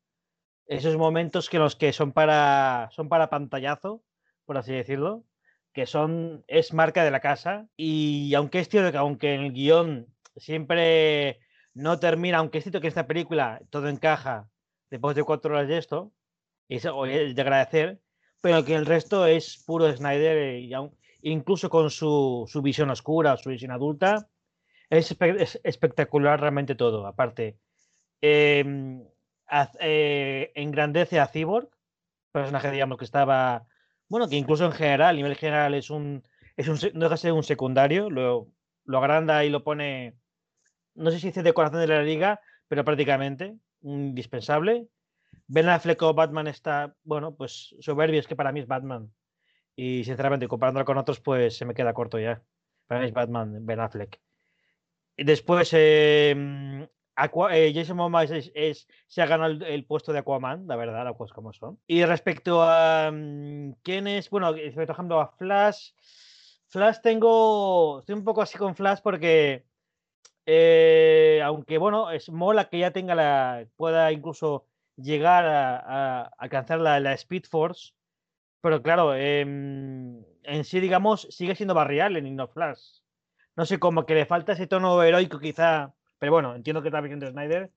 esos 0.66 0.96
momentos 0.96 1.48
que 1.48 1.58
los 1.58 1.76
que 1.76 1.92
son 1.92 2.12
para 2.12 2.88
son 2.92 3.08
para 3.08 3.30
pantallazo, 3.30 4.02
por 4.44 4.58
así 4.58 4.72
decirlo, 4.72 5.24
que 5.72 5.86
son 5.86 6.44
es 6.48 6.72
marca 6.72 7.04
de 7.04 7.10
la 7.10 7.20
casa 7.20 7.68
y 7.76 8.34
aunque 8.34 8.60
es 8.60 8.68
cierto 8.68 8.92
que 8.92 8.98
aunque 8.98 9.34
el 9.34 9.52
guion 9.52 10.06
siempre 10.36 11.40
no 11.74 11.98
termina, 11.98 12.38
aunque 12.38 12.58
es 12.58 12.64
cierto 12.64 12.80
que 12.80 12.88
esta 12.88 13.06
película 13.06 13.60
todo 13.70 13.88
encaja 13.88 14.48
después 14.90 15.14
de 15.16 15.24
cuatro 15.24 15.54
horas 15.54 15.68
de 15.68 15.78
esto, 15.78 16.12
y 16.68 16.76
eso 16.76 17.06
es 17.06 17.34
de 17.34 17.42
agradecer, 17.42 18.00
pero 18.40 18.64
que 18.64 18.74
el 18.74 18.86
resto 18.86 19.26
es 19.26 19.62
puro 19.66 19.94
Snyder, 19.94 20.58
y 20.60 20.72
aun, 20.74 20.94
incluso 21.22 21.68
con 21.70 21.90
su, 21.90 22.44
su, 22.48 22.62
visión 22.62 22.90
oscura, 22.90 23.36
su 23.36 23.50
visión 23.50 23.72
adulta, 23.72 24.28
es, 24.90 25.16
es 25.20 25.60
espectacular 25.64 26.40
realmente 26.40 26.74
todo. 26.74 27.06
Aparte, 27.06 27.58
eh, 28.22 28.64
eh, 29.80 30.52
engrandece 30.54 31.20
a 31.20 31.26
Cyborg, 31.26 31.68
personaje, 32.32 32.70
digamos, 32.70 32.98
que 32.98 33.04
estaba, 33.04 33.66
bueno, 34.08 34.28
que 34.28 34.36
incluso 34.36 34.64
en 34.64 34.72
general, 34.72 35.10
a 35.10 35.12
nivel 35.12 35.36
general, 35.36 35.74
es 35.74 35.90
un, 35.90 36.22
es 36.56 36.68
un 36.68 36.78
no 36.94 37.04
deja 37.04 37.14
de 37.14 37.18
ser 37.18 37.32
un 37.32 37.42
secundario, 37.42 38.10
lo, 38.10 38.48
lo 38.84 38.98
agranda 38.98 39.44
y 39.44 39.50
lo 39.50 39.64
pone, 39.64 40.14
no 40.94 41.10
sé 41.10 41.18
si 41.18 41.28
dice 41.28 41.42
de 41.42 41.52
corazón 41.52 41.80
de 41.80 41.86
la 41.86 42.02
liga, 42.02 42.40
pero 42.68 42.84
prácticamente 42.84 43.56
indispensable. 43.82 44.88
Ben 45.48 45.68
Affleck 45.68 46.00
o 46.02 46.14
Batman 46.14 46.46
está, 46.46 46.94
bueno, 47.04 47.34
pues 47.34 47.74
soberbio, 47.80 48.20
es 48.20 48.26
que 48.26 48.36
para 48.36 48.52
mí 48.52 48.60
es 48.60 48.66
Batman. 48.66 49.12
Y 49.74 50.04
sinceramente, 50.04 50.46
comparándolo 50.46 50.84
con 50.84 50.98
otros, 50.98 51.20
pues 51.20 51.56
se 51.56 51.64
me 51.64 51.74
queda 51.74 51.94
corto 51.94 52.18
ya. 52.18 52.42
Para 52.86 53.00
mí 53.00 53.06
es 53.06 53.12
Batman, 53.12 53.64
Ben 53.64 53.80
Affleck. 53.80 54.20
Y 55.16 55.24
después, 55.24 55.72
Aqua, 57.16 57.56
eh, 57.56 57.72
Jason 57.74 57.96
Momoa 57.96 58.22
es, 58.24 58.86
se 59.08 59.22
ha 59.22 59.26
ganado 59.26 59.64
el, 59.66 59.84
puesto 59.84 60.12
de 60.12 60.20
Aquaman, 60.20 60.68
la 60.68 60.76
verdad, 60.76 61.04
las 61.04 61.16
cosas 61.16 61.34
como 61.34 61.52
son. 61.52 61.80
Y 61.88 62.04
respecto 62.04 62.62
a 62.62 63.08
um, 63.10 63.72
quién 63.82 64.06
es, 64.06 64.30
bueno, 64.30 64.54
trabajando 64.54 65.18
a 65.18 65.32
Flash. 65.32 65.92
Flash 66.68 66.98
tengo, 67.02 67.98
estoy 67.98 68.14
un 68.14 68.24
poco 68.24 68.42
así 68.42 68.56
con 68.56 68.76
Flash 68.76 69.00
porque, 69.02 69.64
eh, 70.46 71.40
aunque 71.42 71.78
bueno, 71.78 72.12
es 72.12 72.30
mola 72.30 72.68
que 72.68 72.78
ya 72.78 72.92
tenga 72.92 73.16
la, 73.16 73.66
pueda 73.76 74.12
incluso 74.12 74.67
llegar 74.98 75.46
a, 75.46 76.22
a 76.22 76.22
alcanzar 76.38 76.80
la, 76.80 77.00
la, 77.00 77.12
Speed 77.14 77.44
Force, 77.48 77.92
Pero 78.60 78.82
claro, 78.82 79.14
em, 79.14 80.24
en 80.42 80.64
sí, 80.64 80.80
digamos, 80.80 81.28
sigue 81.30 81.54
siendo 81.54 81.74
barrial 81.74 82.16
en 82.16 82.26
Igno 82.26 82.48
Flash. 82.48 83.00
No 83.56 83.66
sé, 83.66 83.78
como 83.78 84.06
que 84.06 84.14
le 84.14 84.26
falta 84.26 84.52
ese 84.52 84.66
tono 84.66 85.02
heroico 85.02 85.38
quizá, 85.38 85.94
pero 86.18 86.32
bueno, 86.32 86.54
entiendo 86.54 86.82
que 86.82 86.88
está 86.88 87.00
viendo 87.00 87.30
Snyder 87.30 87.70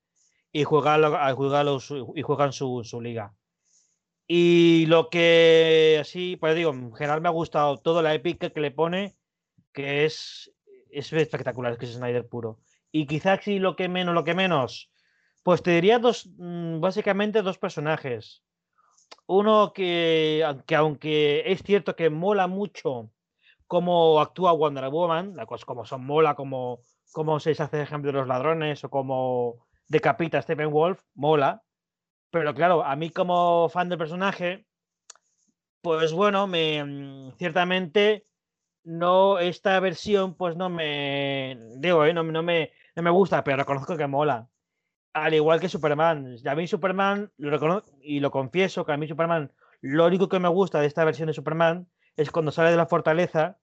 y 0.51 0.63
juega, 0.63 0.97
y 2.15 2.21
juegan 2.21 2.53
su, 2.53 2.83
su 2.83 3.01
liga. 3.01 3.33
Y 4.27 4.85
lo 4.87 5.09
que 5.09 5.97
así, 6.01 6.37
pues 6.37 6.55
digo, 6.55 6.71
en 6.71 6.93
general 6.93 7.21
me 7.21 7.29
ha 7.29 7.31
gustado 7.31 7.77
toda 7.77 8.01
la 8.01 8.13
épica 8.13 8.49
que 8.49 8.61
le 8.61 8.71
pone, 8.71 9.15
que 9.73 10.05
es, 10.05 10.53
es 10.89 11.11
espectacular, 11.13 11.73
es 11.73 11.77
que 11.79 11.85
es 11.85 11.93
Snyder 11.93 12.27
puro. 12.27 12.59
Y 12.91 13.07
quizás 13.07 13.43
sí 13.43 13.59
lo 13.59 13.75
que 13.75 13.89
menos, 13.89 14.15
lo 14.15 14.23
que 14.23 14.33
menos, 14.33 14.90
pues 15.43 15.63
te 15.63 15.71
diría 15.71 15.99
dos, 15.99 16.29
mm, 16.37 16.79
básicamente 16.79 17.41
dos 17.41 17.57
personajes. 17.57 18.43
Uno 19.27 19.73
que, 19.73 20.45
que 20.65 20.75
aunque 20.75 21.43
es 21.51 21.63
cierto 21.63 21.95
que 21.95 22.09
mola 22.09 22.47
mucho 22.47 23.11
cómo 23.67 24.19
actúa 24.19 24.51
Wonder 24.51 24.89
Woman, 24.89 25.35
la 25.35 25.45
cosa 25.45 25.65
como 25.65 25.85
son 25.85 26.05
mola, 26.05 26.35
como, 26.35 26.81
como 27.13 27.39
se 27.39 27.51
hace 27.51 27.81
ejemplo 27.81 28.11
de 28.11 28.19
los 28.19 28.27
ladrones 28.27 28.83
o 28.83 28.89
como 28.89 29.65
decapita 29.87 30.39
a 30.39 30.41
Stephen 30.41 30.71
Wolf, 30.71 31.01
mola. 31.13 31.63
Pero 32.31 32.53
claro, 32.53 32.83
a 32.83 32.95
mí 32.95 33.09
como 33.09 33.69
fan 33.69 33.89
del 33.89 33.97
personaje, 33.97 34.65
pues 35.81 36.13
bueno, 36.13 36.47
me 36.47 36.83
mm, 36.83 37.37
ciertamente 37.37 38.25
no 38.83 39.39
esta 39.39 39.79
versión 39.79 40.35
pues 40.35 40.55
no 40.55 40.69
me 40.69 41.57
digo, 41.77 42.05
¿eh? 42.05 42.13
no, 42.13 42.23
me, 42.23 42.33
no 42.33 43.03
me 43.03 43.09
gusta, 43.09 43.43
pero 43.43 43.57
reconozco 43.57 43.97
que 43.97 44.07
mola. 44.07 44.49
Al 45.13 45.33
igual 45.33 45.59
que 45.59 45.69
Superman. 45.69 46.37
A 46.45 46.55
mí 46.55 46.67
Superman, 46.67 47.31
lo 47.37 47.49
reconozco 47.49 47.91
y 48.01 48.19
lo 48.19 48.31
confieso, 48.31 48.85
que 48.85 48.93
a 48.93 48.97
mí 48.97 49.07
Superman, 49.07 49.51
lo 49.81 50.05
único 50.05 50.29
que 50.29 50.39
me 50.39 50.47
gusta 50.47 50.79
de 50.79 50.87
esta 50.87 51.03
versión 51.03 51.27
de 51.27 51.33
Superman 51.33 51.87
es 52.15 52.31
cuando 52.31 52.51
sale 52.51 52.71
de 52.71 52.77
la 52.77 52.85
fortaleza 52.85 53.57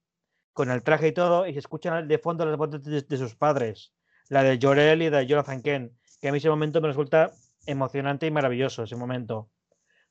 con 0.53 0.71
el 0.71 0.83
traje 0.83 1.09
y 1.09 1.13
todo 1.13 1.47
y 1.47 1.53
se 1.53 1.61
escuchan 1.61 2.09
de 2.09 2.19
fondo 2.19 2.45
las 2.45 2.57
voces 2.57 2.83
de, 2.83 3.17
sus 3.17 3.37
padres, 3.37 3.95
la 4.29 4.43
de 4.43 4.59
Jorel 4.61 5.03
y 5.03 5.09
de 5.09 5.27
Jonathan 5.27 5.63
Kent, 5.63 5.93
que 6.21 6.29
a 6.29 6.33
mí 6.33 6.39
ese 6.39 6.51
momento 6.51 6.81
me 6.81 6.89
resulta 6.89 7.33
emocionante 7.67 8.27
y 8.27 8.31
maravilloso, 8.31 8.83
ese 8.83 8.97
momento. 8.97 9.51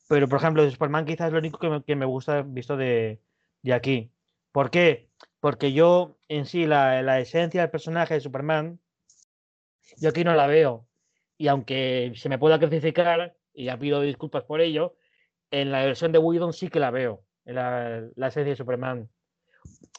Pero, 0.08 0.30
por 0.30 0.40
ejemplo, 0.40 0.64
de 0.64 0.72
Superman 0.72 1.06
quizás 1.06 1.28
es 1.28 1.34
lo 1.34 1.40
único 1.40 1.60
que 1.60 1.70
me, 1.70 1.84
que 1.84 1.96
me 1.96 2.06
gusta 2.06 2.44
visto 2.44 2.78
de, 2.78 3.22
de, 3.62 3.74
aquí. 3.74 4.14
¿Por 4.54 4.72
qué? 4.72 5.10
Porque 5.42 5.74
yo 5.74 6.18
en 6.30 6.46
sí, 6.46 6.66
la, 6.66 7.02
la 7.02 7.20
esencia 7.20 7.62
del 7.62 7.70
personaje 7.70 8.14
de 8.14 8.22
Superman, 8.22 8.80
yo 9.98 10.10
aquí 10.10 10.24
no 10.24 10.34
la 10.34 10.48
veo. 10.48 10.87
Y 11.38 11.48
aunque 11.48 12.14
se 12.16 12.30
me 12.30 12.40
pueda 12.40 12.60
crucificar, 12.60 13.36
y 13.54 13.66
ya 13.66 13.78
pido 13.78 14.02
disculpas 14.02 14.44
por 14.44 14.62
ello, 14.62 14.96
en 15.52 15.72
la 15.72 15.86
versión 15.86 16.12
de 16.12 16.20
Whedon 16.20 16.54
sí 16.54 16.70
que 16.70 16.80
la 16.80 16.92
veo, 16.92 17.24
en 17.46 17.56
la, 17.56 18.08
la 18.16 18.30
de 18.30 18.56
Superman. 18.56 19.10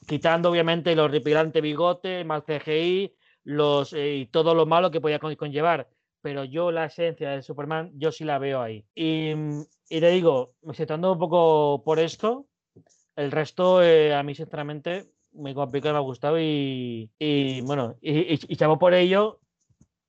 Quitando 0.07 0.51
obviamente 0.51 0.95
los 0.95 1.11
ripilante 1.11 1.61
bigote, 1.61 2.25
mal 2.25 2.45
CGI, 2.45 3.15
los, 3.45 3.93
eh, 3.93 4.17
y 4.17 4.27
todo 4.27 4.55
lo 4.55 4.67
malo 4.67 4.91
que 4.91 5.01
podía 5.01 5.19
conllevar. 5.19 5.89
Pero 6.21 6.45
yo 6.45 6.73
la 6.73 6.87
esencia 6.87 7.31
de 7.31 7.43
Superman, 7.43 7.93
yo 7.95 8.11
sí 8.11 8.25
la 8.25 8.39
veo 8.39 8.61
ahí. 8.61 8.85
Y, 8.95 9.31
y 9.89 10.01
te 10.01 10.11
digo, 10.11 10.55
exceptando 10.63 11.13
un 11.13 11.19
poco 11.19 11.83
por 11.85 11.99
esto, 11.99 12.47
el 13.17 13.31
resto 13.31 13.83
eh, 13.83 14.15
a 14.15 14.23
mí 14.23 14.35
sinceramente 14.35 15.11
me 15.33 15.55
complica, 15.55 15.93
me 15.93 15.99
ha 15.99 16.01
gustado 16.01 16.41
y, 16.41 17.11
y 17.19 17.61
bueno, 17.63 17.97
y, 18.01 18.35
y, 18.35 18.57
chavo 18.57 18.79
por 18.79 18.95
ello 18.95 19.41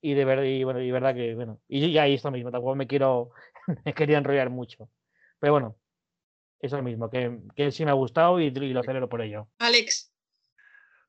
y 0.01 0.13
de 0.13 0.25
verdad, 0.25 0.43
y 0.43 0.63
bueno, 0.63 0.81
y 0.81 0.91
verdad 0.91 1.13
que, 1.13 1.35
bueno, 1.35 1.59
y 1.67 1.91
ya 1.91 2.03
ahí 2.03 2.13
esto 2.13 2.31
mismo, 2.31 2.51
tampoco 2.51 2.75
me 2.75 2.87
quiero, 2.87 3.31
me 3.85 3.93
quería 3.93 4.17
enrollar 4.17 4.49
mucho. 4.49 4.89
Pero 5.39 5.53
bueno, 5.53 5.77
eso 6.59 6.81
mismo, 6.81 7.09
que, 7.09 7.39
que 7.55 7.71
sí 7.71 7.85
me 7.85 7.91
ha 7.91 7.95
gustado 7.95 8.39
y, 8.39 8.51
lo 8.51 8.83
celebro 8.83 9.09
por 9.09 9.21
ello. 9.21 9.47
Alex. 9.59 10.13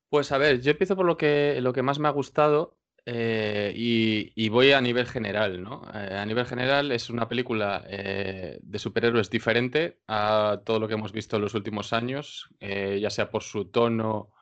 Pues 0.08 0.32
a 0.32 0.38
ver, 0.38 0.60
yo 0.60 0.72
empiezo 0.72 0.96
por 0.96 1.06
lo 1.06 1.16
que, 1.16 1.60
lo 1.60 1.72
que 1.72 1.82
más 1.82 1.98
me 1.98 2.08
ha 2.08 2.12
gustado 2.12 2.76
eh, 3.06 3.72
y, 3.74 4.48
voy 4.48 4.72
a 4.72 4.80
nivel 4.80 5.06
general, 5.06 5.62
¿no? 5.62 5.82
Eh, 5.94 6.16
a 6.16 6.26
nivel 6.26 6.46
general 6.46 6.92
es 6.92 7.10
una 7.10 7.28
película 7.28 7.84
eh, 7.88 8.58
de 8.60 8.78
superhéroes 8.78 9.30
diferente 9.30 10.00
a 10.08 10.60
todo 10.64 10.80
lo 10.80 10.88
que 10.88 10.94
hemos 10.94 11.12
visto 11.12 11.36
en 11.36 11.42
los 11.42 11.54
últimos 11.54 11.92
años, 11.92 12.50
ya 12.60 13.10
sea 13.10 13.30
por 13.30 13.42
su 13.42 13.66
tono 13.66 14.32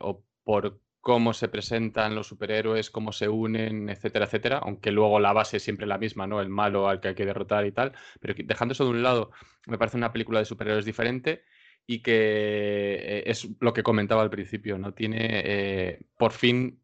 o 0.00 0.24
por 0.44 0.80
cómo 1.06 1.32
se 1.34 1.46
presentan 1.46 2.16
los 2.16 2.26
superhéroes, 2.26 2.90
cómo 2.90 3.12
se 3.12 3.28
unen, 3.28 3.88
etcétera, 3.88 4.24
etcétera, 4.24 4.58
aunque 4.58 4.90
luego 4.90 5.20
la 5.20 5.32
base 5.32 5.58
es 5.58 5.62
siempre 5.62 5.86
la 5.86 5.98
misma, 5.98 6.26
¿no? 6.26 6.40
El 6.40 6.48
malo 6.48 6.88
al 6.88 6.98
que 6.98 7.06
hay 7.06 7.14
que 7.14 7.24
derrotar 7.24 7.64
y 7.64 7.70
tal, 7.70 7.92
pero 8.18 8.34
dejando 8.36 8.72
eso 8.72 8.82
de 8.82 8.90
un 8.90 9.04
lado, 9.04 9.30
me 9.68 9.78
parece 9.78 9.96
una 9.96 10.10
película 10.12 10.40
de 10.40 10.46
superhéroes 10.46 10.84
diferente 10.84 11.44
y 11.86 12.00
que 12.00 12.96
eh, 13.00 13.22
es 13.24 13.46
lo 13.60 13.72
que 13.72 13.84
comentaba 13.84 14.22
al 14.22 14.30
principio, 14.30 14.78
¿no? 14.78 14.94
Tiene, 14.94 15.18
eh, 15.44 16.00
por 16.18 16.32
fin, 16.32 16.80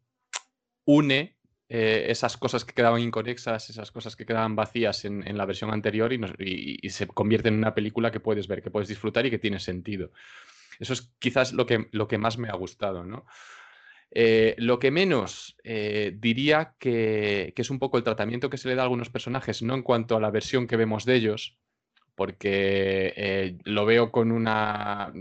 une 0.85 1.35
eh, 1.67 2.05
esas 2.07 2.37
cosas 2.37 2.63
que 2.63 2.73
quedaban 2.73 3.01
inconexas, 3.01 3.69
esas 3.69 3.91
cosas 3.91 4.15
que 4.15 4.25
quedaban 4.25 4.55
vacías 4.55 5.03
en, 5.03 5.37
la 5.37 5.45
versión 5.45 5.73
anterior 5.73 6.13
y, 6.13 6.79
y, 6.81 6.89
se 6.91 7.07
convierte 7.07 7.49
en 7.49 7.55
una 7.55 7.75
película 7.75 8.09
que 8.09 8.21
puedes 8.21 8.47
ver, 8.47 8.63
que 8.63 8.71
puedes 8.71 8.87
disfrutar 8.87 9.25
y 9.25 9.31
que 9.31 9.39
tiene 9.39 9.59
sentido. 9.59 10.11
Eso 10.79 10.93
es 10.93 11.13
quizás 11.19 11.51
lo 11.51 11.65
que, 11.65 11.89
lo 11.91 12.07
que 12.07 12.17
más 12.17 12.37
me 12.37 12.47
ha 12.47 12.55
gustado, 12.55 13.03
¿no? 13.03 13.25
Eh, 14.15 14.53
lo 14.59 14.77
que 14.77 14.91
menos 14.91 15.57
eh, 15.63 16.15
diría 16.19 16.75
que, 16.77 17.53
es 17.55 17.69
un 17.71 17.79
poco 17.79 17.97
el 17.97 18.03
tratamiento 18.03 18.49
que 18.49 18.57
se 18.57 18.67
le 18.67 18.75
da 18.75 18.83
a 18.83 18.85
algunos 18.85 19.09
personajes, 19.09 19.63
no 19.63 19.73
en 19.73 19.81
cuanto 19.81 20.15
a 20.15 20.19
la 20.19 20.29
versión 20.29 20.67
que 20.67 20.77
vemos 20.77 21.05
de 21.05 21.15
ellos, 21.15 21.57
porque 22.15 23.13
eh, 23.15 23.57
lo 23.63 23.85
veo 23.85 24.11
con 24.11 24.31
una, 24.31 25.11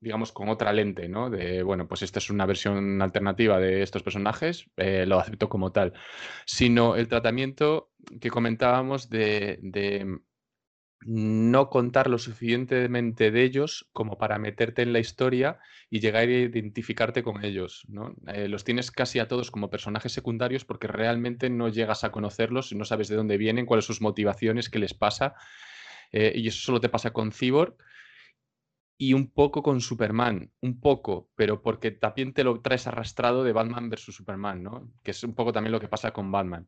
digamos, 0.00 0.32
con 0.32 0.48
otra 0.48 0.72
lente, 0.72 1.08
¿no? 1.08 1.30
De, 1.30 1.62
bueno, 1.62 1.86
pues 1.86 2.02
esta 2.02 2.18
es 2.18 2.28
una 2.28 2.44
versión 2.44 3.00
alternativa 3.00 3.60
de 3.60 3.82
estos 3.82 4.02
personajes, 4.02 4.68
lo 4.76 5.20
acepto 5.20 5.48
como 5.48 5.70
tal, 5.70 5.92
sino 6.44 6.96
el 6.96 7.06
tratamiento 7.06 7.92
que 8.20 8.30
comentábamos 8.30 9.10
de 9.10 9.60
no 11.06 11.70
contar 11.70 12.08
lo 12.08 12.18
suficientemente 12.18 13.30
de 13.30 13.42
ellos 13.42 13.88
como 13.92 14.18
para 14.18 14.38
meterte 14.38 14.82
en 14.82 14.92
la 14.92 14.98
historia 14.98 15.58
y 15.90 16.00
llegar 16.00 16.28
a 16.28 16.32
identificarte 16.32 17.22
con 17.22 17.44
ellos. 17.44 17.84
¿no? 17.88 18.14
Eh, 18.26 18.48
los 18.48 18.64
tienes 18.64 18.90
casi 18.90 19.18
a 19.18 19.28
todos 19.28 19.50
como 19.50 19.70
personajes 19.70 20.12
secundarios 20.12 20.64
porque 20.64 20.86
realmente 20.86 21.50
no 21.50 21.68
llegas 21.68 22.04
a 22.04 22.10
conocerlos 22.10 22.72
no 22.74 22.84
sabes 22.84 23.08
de 23.08 23.16
dónde 23.16 23.36
vienen, 23.36 23.66
cuáles 23.66 23.86
son 23.86 23.94
sus 23.94 24.02
motivaciones, 24.02 24.68
qué 24.68 24.78
les 24.78 24.94
pasa. 24.94 25.34
Eh, 26.12 26.32
y 26.36 26.48
eso 26.48 26.60
solo 26.60 26.80
te 26.80 26.88
pasa 26.88 27.12
con 27.12 27.32
Cyborg 27.32 27.76
y 28.96 29.12
un 29.12 29.30
poco 29.30 29.62
con 29.62 29.80
Superman, 29.80 30.52
un 30.60 30.80
poco, 30.80 31.28
pero 31.34 31.62
porque 31.62 31.90
también 31.90 32.32
te 32.32 32.44
lo 32.44 32.60
traes 32.60 32.86
arrastrado 32.86 33.42
de 33.42 33.52
Batman 33.52 33.90
versus 33.90 34.14
Superman, 34.14 34.64
que 35.02 35.10
es 35.10 35.24
un 35.24 35.34
poco 35.34 35.52
también 35.52 35.72
lo 35.72 35.80
que 35.80 35.88
pasa 35.88 36.12
con 36.12 36.30
Batman. 36.30 36.66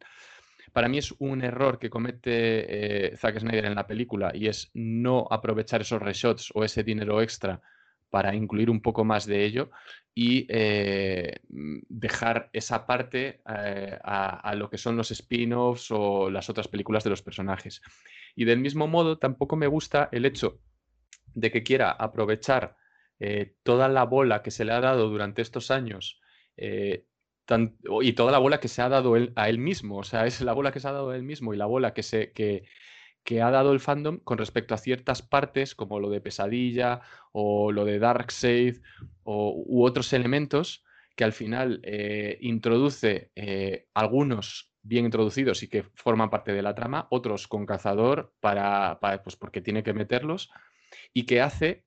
Para 0.77 0.91
mí 0.91 0.99
es 0.99 1.15
un 1.21 1.43
error 1.43 1.79
que 1.79 1.89
comete 1.89 3.07
eh, 3.07 3.17
Zack 3.17 3.39
Snyder 3.39 3.65
en 3.65 3.77
la 3.77 3.87
película 3.87 4.31
y 4.35 4.47
es 4.47 4.71
no 4.75 5.27
aprovechar 5.31 5.81
esos 5.81 6.03
reshots 6.03 6.53
o 6.55 6.65
ese 6.65 6.85
dinero 6.85 7.23
extra 7.23 7.63
para 8.11 8.35
incluir 8.35 8.69
un 8.69 8.83
poco 8.83 9.03
más 9.03 9.25
de 9.25 9.43
ello 9.47 9.71
y 10.15 10.47
eh, 10.51 11.41
dejar 11.49 12.51
esa 12.53 12.87
parte 12.87 13.41
eh, 13.49 13.99
a, 14.05 14.55
lo 14.55 14.69
que 14.69 14.77
son 14.77 14.99
los 14.99 15.11
spin-offs 15.13 15.91
o 15.93 16.29
las 16.29 16.51
otras 16.51 16.69
películas 16.69 17.05
de 17.05 17.09
los 17.09 17.23
personajes. 17.23 17.81
Y 18.35 18.45
del 18.45 18.59
mismo 18.59 18.87
modo, 18.87 19.17
tampoco 19.17 19.57
me 19.57 19.69
gusta 19.69 20.11
el 20.13 20.27
hecho 20.27 20.61
de 21.33 21.51
que 21.51 21.63
quiera 21.63 21.91
aprovechar 21.91 22.77
toda 23.63 23.89
la 23.89 24.05
bola 24.05 24.43
que 24.43 24.51
se 24.51 24.67
le 24.67 24.73
ha 24.73 24.81
dado 24.83 25.09
durante 25.09 25.41
estos 25.41 25.71
años 25.71 26.21
y 28.03 28.13
toda 28.15 28.33
la 28.33 28.39
bola 28.39 28.61
que 28.61 28.69
se 28.69 28.83
ha 28.83 28.89
dado 28.89 29.15
a 29.35 29.49
él 29.49 29.59
mismo, 29.59 29.99
o 29.99 30.05
sea, 30.05 30.27
es 30.27 30.41
la 30.41 30.53
bola 30.53 30.73
que 30.73 30.81
se 30.81 30.89
ha 30.89 30.93
dado 30.93 31.11
a 31.11 31.17
él 31.17 31.23
mismo 31.23 31.55
y 31.55 31.57
la 31.57 31.67
bola 31.67 31.95
que, 31.95 32.03
se, 32.03 32.33
que, 32.33 32.65
que 33.23 33.43
ha 33.43 33.51
dado 33.51 33.73
el 33.73 33.81
fandom 33.81 34.19
con 34.19 34.39
respecto 34.39 34.75
a 34.75 34.79
ciertas 34.79 35.23
partes, 35.23 35.75
como 35.75 36.01
lo 36.01 36.11
de 36.11 36.21
Pesadilla 36.21 37.03
o 37.33 37.73
lo 37.73 37.85
de 37.85 37.99
Darkseid 37.99 38.79
o, 39.23 39.55
u 39.67 39.85
otros 39.85 40.13
elementos 40.13 40.85
que 41.15 41.25
al 41.25 41.33
final 41.33 41.81
eh, 41.83 42.39
introduce 42.41 43.31
eh, 43.35 43.87
algunos 43.95 44.73
bien 44.83 45.07
introducidos 45.07 45.63
y 45.63 45.69
que 45.69 45.85
forman 45.95 46.31
parte 46.31 46.53
de 46.53 46.63
la 46.63 46.75
trama, 46.75 47.09
otros 47.11 47.49
con 47.49 47.67
cazador 47.67 48.33
para, 48.41 48.99
para, 49.01 49.23
pues 49.23 49.35
porque 49.37 49.61
tiene 49.61 49.83
que 49.83 49.95
meterlos 49.95 50.51
y 51.13 51.27
que 51.27 51.41
hace 51.41 51.85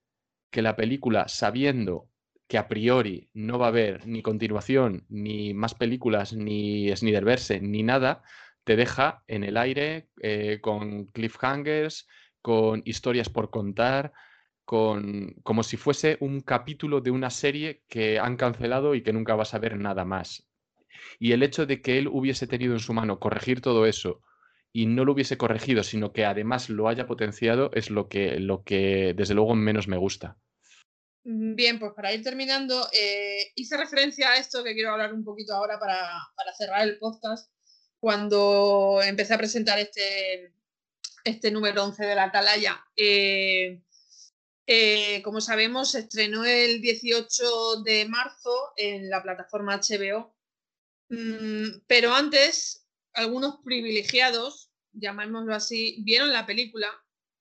que 0.49 0.61
la 0.61 0.76
película, 0.76 1.27
sabiendo 1.27 2.09
que 2.50 2.58
a 2.58 2.68
priori 2.68 3.30
no 3.34 3.60
va 3.60 3.68
a 3.68 3.70
haber 3.70 4.08
ni 4.08 4.24
continuación, 4.24 5.06
ni 5.08 5.54
más 5.54 5.76
películas, 5.76 6.34
ni 6.34 6.90
Snyderverse, 6.96 7.62
ni 7.62 7.84
nada, 7.84 8.24
te 8.64 8.76
deja 8.76 9.24
en 9.28 9.44
el 9.44 9.56
aire 9.56 10.10
eh, 10.22 10.58
con 10.60 11.06
cliffhangers, 11.06 12.08
con 12.42 12.82
historias 12.86 13.30
por 13.30 13.52
contar, 13.52 14.14
con, 14.66 15.36
como 15.44 15.62
si 15.62 15.78
fuese 15.78 16.18
un 16.22 16.42
capítulo 16.42 17.02
de 17.02 17.12
una 17.12 17.30
serie 17.30 17.84
que 17.88 18.18
han 18.18 18.36
cancelado 18.36 18.96
y 18.96 19.04
que 19.04 19.14
nunca 19.14 19.36
vas 19.36 19.54
a 19.54 19.60
ver 19.60 19.78
nada 19.78 20.04
más. 20.04 20.50
Y 21.20 21.34
el 21.34 21.44
hecho 21.44 21.68
de 21.68 21.84
que 21.84 22.00
él 22.00 22.08
hubiese 22.08 22.48
tenido 22.48 22.74
en 22.74 22.80
su 22.80 22.94
mano 22.94 23.20
corregir 23.20 23.62
todo 23.62 23.86
eso 23.86 24.22
y 24.74 24.88
no 24.88 25.06
lo 25.06 25.14
hubiese 25.14 25.38
corregido, 25.38 25.84
sino 25.84 26.14
que 26.14 26.26
además 26.26 26.68
lo 26.72 26.88
haya 26.88 27.06
potenciado, 27.06 27.70
es 27.74 27.92
lo 27.92 28.10
que, 28.10 28.40
lo 28.40 28.64
que 28.64 29.14
desde 29.16 29.36
luego 29.36 29.54
menos 29.54 29.88
me 29.88 29.98
gusta. 29.98 30.38
Mm, 31.24 31.56
bien, 31.56 31.80
pues 31.80 31.94
para 31.94 32.14
ir 32.14 32.24
terminando, 32.24 32.88
eh, 32.94 33.52
hice 33.56 33.78
referencia 33.78 34.32
a 34.32 34.38
esto 34.38 34.64
que 34.64 34.74
quiero 34.74 34.91
hablar 34.91 35.14
un 35.14 35.24
poquito 35.24 35.54
ahora 35.54 35.80
para, 35.80 36.10
cerrar 36.58 36.88
el 36.88 36.98
podcast. 37.00 37.52
Cuando 38.00 39.02
empecé 39.04 39.34
a 39.34 39.38
presentar 39.38 39.80
este, 39.80 40.54
este 41.24 41.52
número 41.52 41.84
11 41.84 42.06
de 42.06 42.16
la 42.16 42.26
Atalaya, 42.26 42.84
eh, 42.96 43.82
eh, 44.68 45.22
como 45.24 45.41
sabemos, 45.41 45.91
se 45.91 46.00
estrenó 46.00 46.46
el 46.46 46.82
18 46.82 47.84
de 47.84 48.06
marzo 48.08 48.74
en 48.78 49.10
la 49.10 49.22
plataforma 49.22 49.76
HBO, 49.76 50.36
mm, 51.10 51.82
pero 51.88 52.14
antes 52.14 52.88
algunos 53.14 53.58
privilegiados, 53.64 54.72
llamémoslo 54.94 55.56
así, 55.56 55.98
vieron 56.04 56.32
la 56.32 56.46
película 56.46 56.88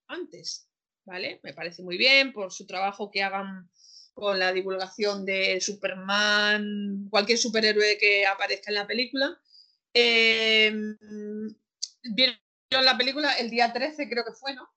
antes, 0.08 0.67
¿vale? 1.08 1.40
Me 1.42 1.54
parece 1.54 1.82
muy 1.82 1.96
bien 1.96 2.32
por 2.32 2.52
su 2.52 2.66
trabajo 2.66 3.10
que 3.10 3.22
hagan 3.22 3.68
con 4.12 4.38
la 4.38 4.52
divulgación 4.52 5.24
de 5.24 5.60
Superman, 5.60 7.08
cualquier 7.08 7.38
superhéroe 7.38 7.98
que 7.98 8.26
aparezca 8.26 8.70
en 8.70 8.74
la 8.74 8.86
película. 8.86 9.40
Em, 9.94 10.96
vieron 12.02 12.38
la 12.84 12.96
película 12.98 13.32
el 13.34 13.48
día 13.48 13.72
13, 13.72 14.08
creo 14.08 14.24
que 14.24 14.32
fue, 14.32 14.54
¿no? 14.54 14.68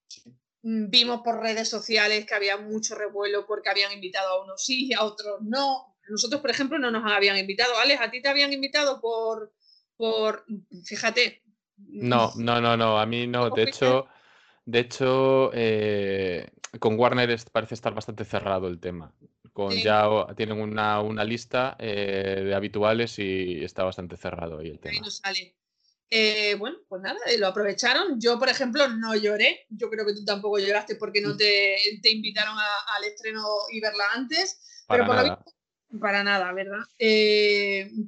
Mm, 0.64 0.90
vimos 0.90 1.22
por 1.22 1.42
redes 1.42 1.70
sociales 1.70 2.26
que 2.26 2.36
había 2.36 2.58
mucho 2.58 2.96
revuelo 2.96 3.46
porque 3.46 3.70
habían 3.70 3.92
invitado 3.92 4.30
a 4.30 4.44
unos 4.44 4.64
sí 4.64 4.88
y 4.88 4.94
a 4.94 5.04
otros 5.04 5.42
no. 5.42 5.98
Nosotros, 6.08 6.42
por 6.42 6.52
ejemplo, 6.52 6.78
no 6.78 6.92
nos 6.92 7.12
habían 7.12 7.38
invitado. 7.38 7.78
Alex, 7.78 8.02
¿a 8.02 8.12
ti 8.12 8.22
te 8.22 8.30
habían 8.30 8.54
invitado 8.54 9.02
por, 9.02 9.54
por, 9.98 10.46
fíjate. 10.86 11.42
No, 11.78 12.32
no, 12.36 12.62
no, 12.62 12.78
no, 12.78 13.00
a 13.00 13.06
mí 13.06 13.28
no. 13.28 13.50
De 13.50 13.64
hecho, 13.64 14.08
de 14.72 14.80
hecho, 14.80 15.52
eh, 15.54 16.50
con 16.80 16.98
Warner 16.98 17.38
parece 17.52 17.76
estar 17.76 17.94
bastante 17.94 18.24
cerrado 18.24 18.70
el 18.70 18.80
tema. 18.80 19.14
Con 19.52 19.76
ya 19.76 20.08
tienen 20.38 20.62
una, 20.62 21.24
lista 21.26 21.76
eh, 21.78 22.42
de 22.46 22.56
habituales 22.56 23.20
y 23.20 23.66
está 23.66 23.84
bastante 23.84 24.16
cerrado 24.16 24.60
ahí 24.60 24.70
el 24.70 24.80
tema. 24.80 24.94
Ahí 24.94 25.02
no 25.02 25.12
sale. 25.12 25.58
Eh, 26.10 26.56
bueno, 26.56 26.78
pues 26.88 27.02
nada, 27.02 27.20
lo 27.38 27.48
aprovecharon. 27.48 28.20
Yo, 28.20 28.40
por 28.40 28.48
ejemplo, 28.48 28.88
no 28.88 29.14
lloré. 29.14 29.66
Yo 29.70 29.90
creo 29.90 30.06
que 30.06 30.14
tú 30.14 30.24
tampoco 30.24 30.58
lloraste 30.58 30.96
porque 30.96 31.20
no 31.20 31.36
te, 31.36 31.76
invitaron 32.10 32.56
al 32.58 33.04
estreno 33.04 33.44
y 33.74 33.82
verla 33.82 34.06
antes. 34.14 34.86
Para 34.88 35.06
pero 35.06 35.16
nada. 35.16 35.46
para 36.00 36.24
nada, 36.24 36.54
¿verdad? 36.54 36.84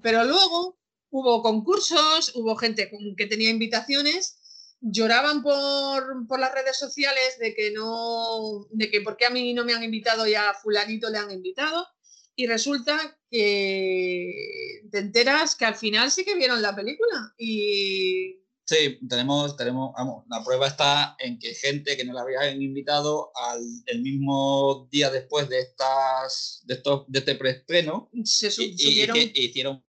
pero 0.02 0.24
luego 0.24 0.78
hubo 1.10 1.42
concursos, 1.42 2.32
hubo 2.36 2.56
gente 2.56 2.90
que 3.18 3.28
tenía 3.28 3.50
invitaciones, 3.50 4.40
lloraban 4.84 5.42
por, 5.42 6.40
las 6.40 6.54
redes 6.54 6.78
sociales 6.78 7.38
de 7.40 7.54
que 7.56 7.72
no, 7.72 8.68
de 8.72 8.92
que 8.92 9.02
por 9.02 9.18
qué 9.18 9.26
a 9.26 9.30
mí 9.30 9.54
no 9.54 9.64
me 9.64 9.74
han 9.74 9.84
invitado 9.84 10.28
y 10.28 10.36
a 10.36 10.54
fulanito 10.54 11.10
le 11.10 11.18
han 11.18 11.32
invitado. 11.32 11.88
Y 12.36 12.48
resulta 12.48 13.18
que 13.30 14.82
te 14.92 14.98
enteras 15.00 15.56
que 15.56 15.66
al 15.66 15.76
final 15.76 16.12
sí 16.12 16.26
que 16.26 16.36
vieron 16.36 16.62
la 16.62 16.76
película. 16.76 17.34
Y 17.38 18.44
Sí, 18.66 18.98
tenemos, 19.10 19.58
tenemos, 19.58 19.92
vamos, 19.94 20.24
la 20.30 20.42
prueba 20.42 20.68
está 20.68 21.18
en 21.20 21.38
que 21.38 21.54
gente 21.54 21.98
que 21.98 22.06
no 22.06 22.14
la 22.14 22.22
habían 22.22 22.62
invitado 22.62 23.32
al 23.36 23.62
el 23.88 24.02
mismo 24.02 24.88
día 24.90 25.12
después 25.12 25.50
de 25.50 25.60
estas, 25.60 26.62
de 26.64 26.76
estos, 26.76 27.04
de 27.08 27.20
este 27.20 27.36
preestreno, 27.36 28.10
se 28.24 28.48
hicieron 28.64 29.84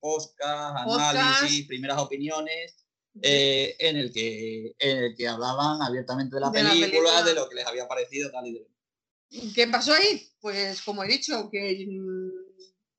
podcast, 0.00 0.88
análisis, 0.88 1.66
primeras 1.68 1.98
opiniones, 1.98 2.85
eh, 3.22 3.76
en, 3.78 3.96
el 3.96 4.12
que, 4.12 4.74
en 4.78 4.98
el 4.98 5.14
que 5.16 5.28
hablaban 5.28 5.82
abiertamente 5.82 6.36
de 6.36 6.40
la, 6.40 6.52
película, 6.52 7.22
de 7.22 7.34
lo 7.34 7.48
que 7.48 7.56
les 7.56 7.66
había 7.66 7.88
parecido 7.88 8.30
tal 8.30 8.46
y 8.46 8.52
de... 8.54 8.68
¿Qué 9.54 9.66
pasó 9.66 9.92
ahí? 9.92 10.30
Pues 10.40 10.82
como 10.82 11.02
he 11.02 11.08
dicho, 11.08 11.48
que 11.50 11.86
mm, 11.88 12.30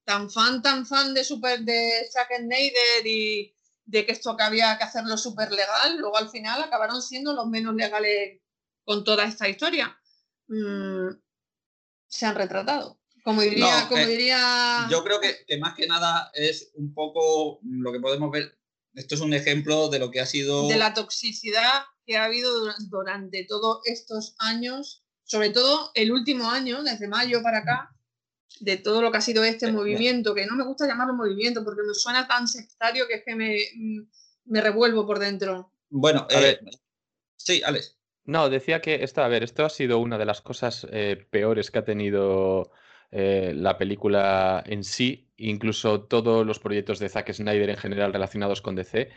tan 0.03 0.29
fan, 0.29 0.61
tan 0.61 0.85
fan 0.85 1.13
de 1.13 1.23
super 1.23 1.61
de 1.61 2.09
Snyder 2.09 3.05
y 3.05 3.55
de 3.85 4.05
que 4.05 4.11
esto 4.11 4.35
que 4.35 4.43
había 4.43 4.77
que 4.77 4.83
hacerlo 4.83 5.17
súper 5.17 5.51
legal, 5.51 5.97
luego 5.97 6.17
al 6.17 6.29
final 6.29 6.61
acabaron 6.61 7.01
siendo 7.01 7.33
los 7.33 7.47
menos 7.47 7.73
legales 7.75 8.41
con 8.83 9.03
toda 9.03 9.23
esta 9.25 9.47
historia. 9.47 9.97
Mm, 10.47 11.09
se 12.07 12.25
han 12.25 12.35
retratado. 12.35 12.99
Como 13.23 13.41
diría, 13.41 13.87
como 13.89 14.01
eh, 14.01 14.05
diría... 14.05 14.87
Yo 14.89 15.03
creo 15.03 15.19
que, 15.19 15.57
más 15.57 15.75
que 15.75 15.87
nada 15.87 16.31
es 16.33 16.71
un 16.75 16.93
poco 16.93 17.59
lo 17.63 17.91
que 17.91 17.99
podemos 17.99 18.31
ver. 18.31 18.57
Esto 18.97 19.13
es 19.13 19.21
un 19.21 19.33
ejemplo 19.33 19.89
de 19.89 19.99
lo 19.99 20.09
que 20.09 20.19
ha 20.19 20.25
sido. 20.25 20.67
De 20.67 20.75
la 20.75 20.95
toxicidad 20.95 21.83
que 22.03 22.17
ha 22.17 22.23
habido 22.23 22.51
durante 22.89 23.43
todos 23.43 23.81
estos 23.85 24.35
años, 24.39 25.03
sobre 25.23 25.51
todo 25.51 25.91
el 25.93 26.11
último 26.11 26.49
año, 26.49 26.81
desde 26.81 27.07
mayo 27.07 27.43
para 27.43 27.59
acá, 27.59 27.95
de 28.59 28.77
todo 28.77 29.03
lo 29.03 29.11
que 29.11 29.19
ha 29.19 29.21
sido 29.21 29.43
este 29.43 29.71
movimiento, 29.71 30.33
que 30.33 30.47
no 30.47 30.55
me 30.55 30.65
gusta 30.65 30.87
llamarlo 30.87 31.13
movimiento 31.13 31.63
porque 31.63 31.83
me 31.83 31.93
suena 31.93 32.27
tan 32.27 32.47
sectario 32.47 33.05
que 33.07 33.15
es 33.15 33.23
que 33.23 33.35
me, 33.35 33.59
me 34.45 34.61
revuelvo 34.61 35.05
por 35.05 35.19
dentro. 35.19 35.71
Bueno, 35.89 36.25
eh, 36.31 36.59
sí, 37.35 37.61
Alex. 37.63 37.99
No, 38.25 38.49
decía 38.49 38.81
que 38.81 39.03
esto, 39.03 39.21
a 39.21 39.27
ver, 39.27 39.43
esto 39.43 39.63
ha 39.63 39.69
sido 39.69 39.99
una 39.99 40.17
de 40.17 40.25
las 40.25 40.41
cosas 40.41 40.87
eh, 40.91 41.27
peores 41.29 41.69
que 41.69 41.79
ha 41.79 41.85
tenido 41.85 42.71
eh, 43.11 43.53
la 43.55 43.77
película 43.77 44.63
en 44.65 44.83
sí, 44.83 45.29
incluso 45.37 46.01
todos 46.01 46.45
los 46.45 46.59
proyectos 46.59 46.99
de 46.99 47.09
Zack 47.09 47.31
Snyder 47.31 47.69
en 47.69 47.77
general 47.77 48.13
relacionados 48.13 48.61
con 48.61 48.75
DC, 48.75 49.09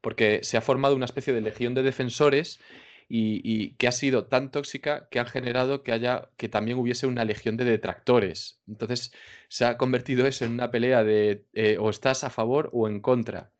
porque 0.00 0.40
se 0.42 0.56
ha 0.56 0.60
formado 0.60 0.96
una 0.96 1.04
especie 1.04 1.32
de 1.32 1.40
legión 1.40 1.74
de 1.74 1.82
defensores 1.82 2.60
y, 3.08 3.74
que 3.76 3.86
ha 3.86 3.92
sido 3.92 4.26
tan 4.26 4.50
tóxica 4.50 5.08
que 5.10 5.20
han 5.20 5.26
generado 5.26 5.82
que 5.82 5.92
haya 5.92 6.30
que 6.36 6.48
también 6.48 6.78
hubiese 6.78 7.06
una 7.06 7.24
legión 7.24 7.56
de 7.56 7.64
detractores. 7.64 8.60
Entonces 8.66 9.12
se 9.48 9.64
ha 9.66 9.76
convertido 9.76 10.26
eso 10.26 10.44
en 10.44 10.52
una 10.52 10.70
pelea 10.70 11.04
de 11.04 11.44
eh, 11.52 11.76
o 11.78 11.90
estás 11.90 12.24
a 12.24 12.30
favor 12.30 12.70
o 12.72 12.88
en 12.88 13.00
contra. 13.00 13.52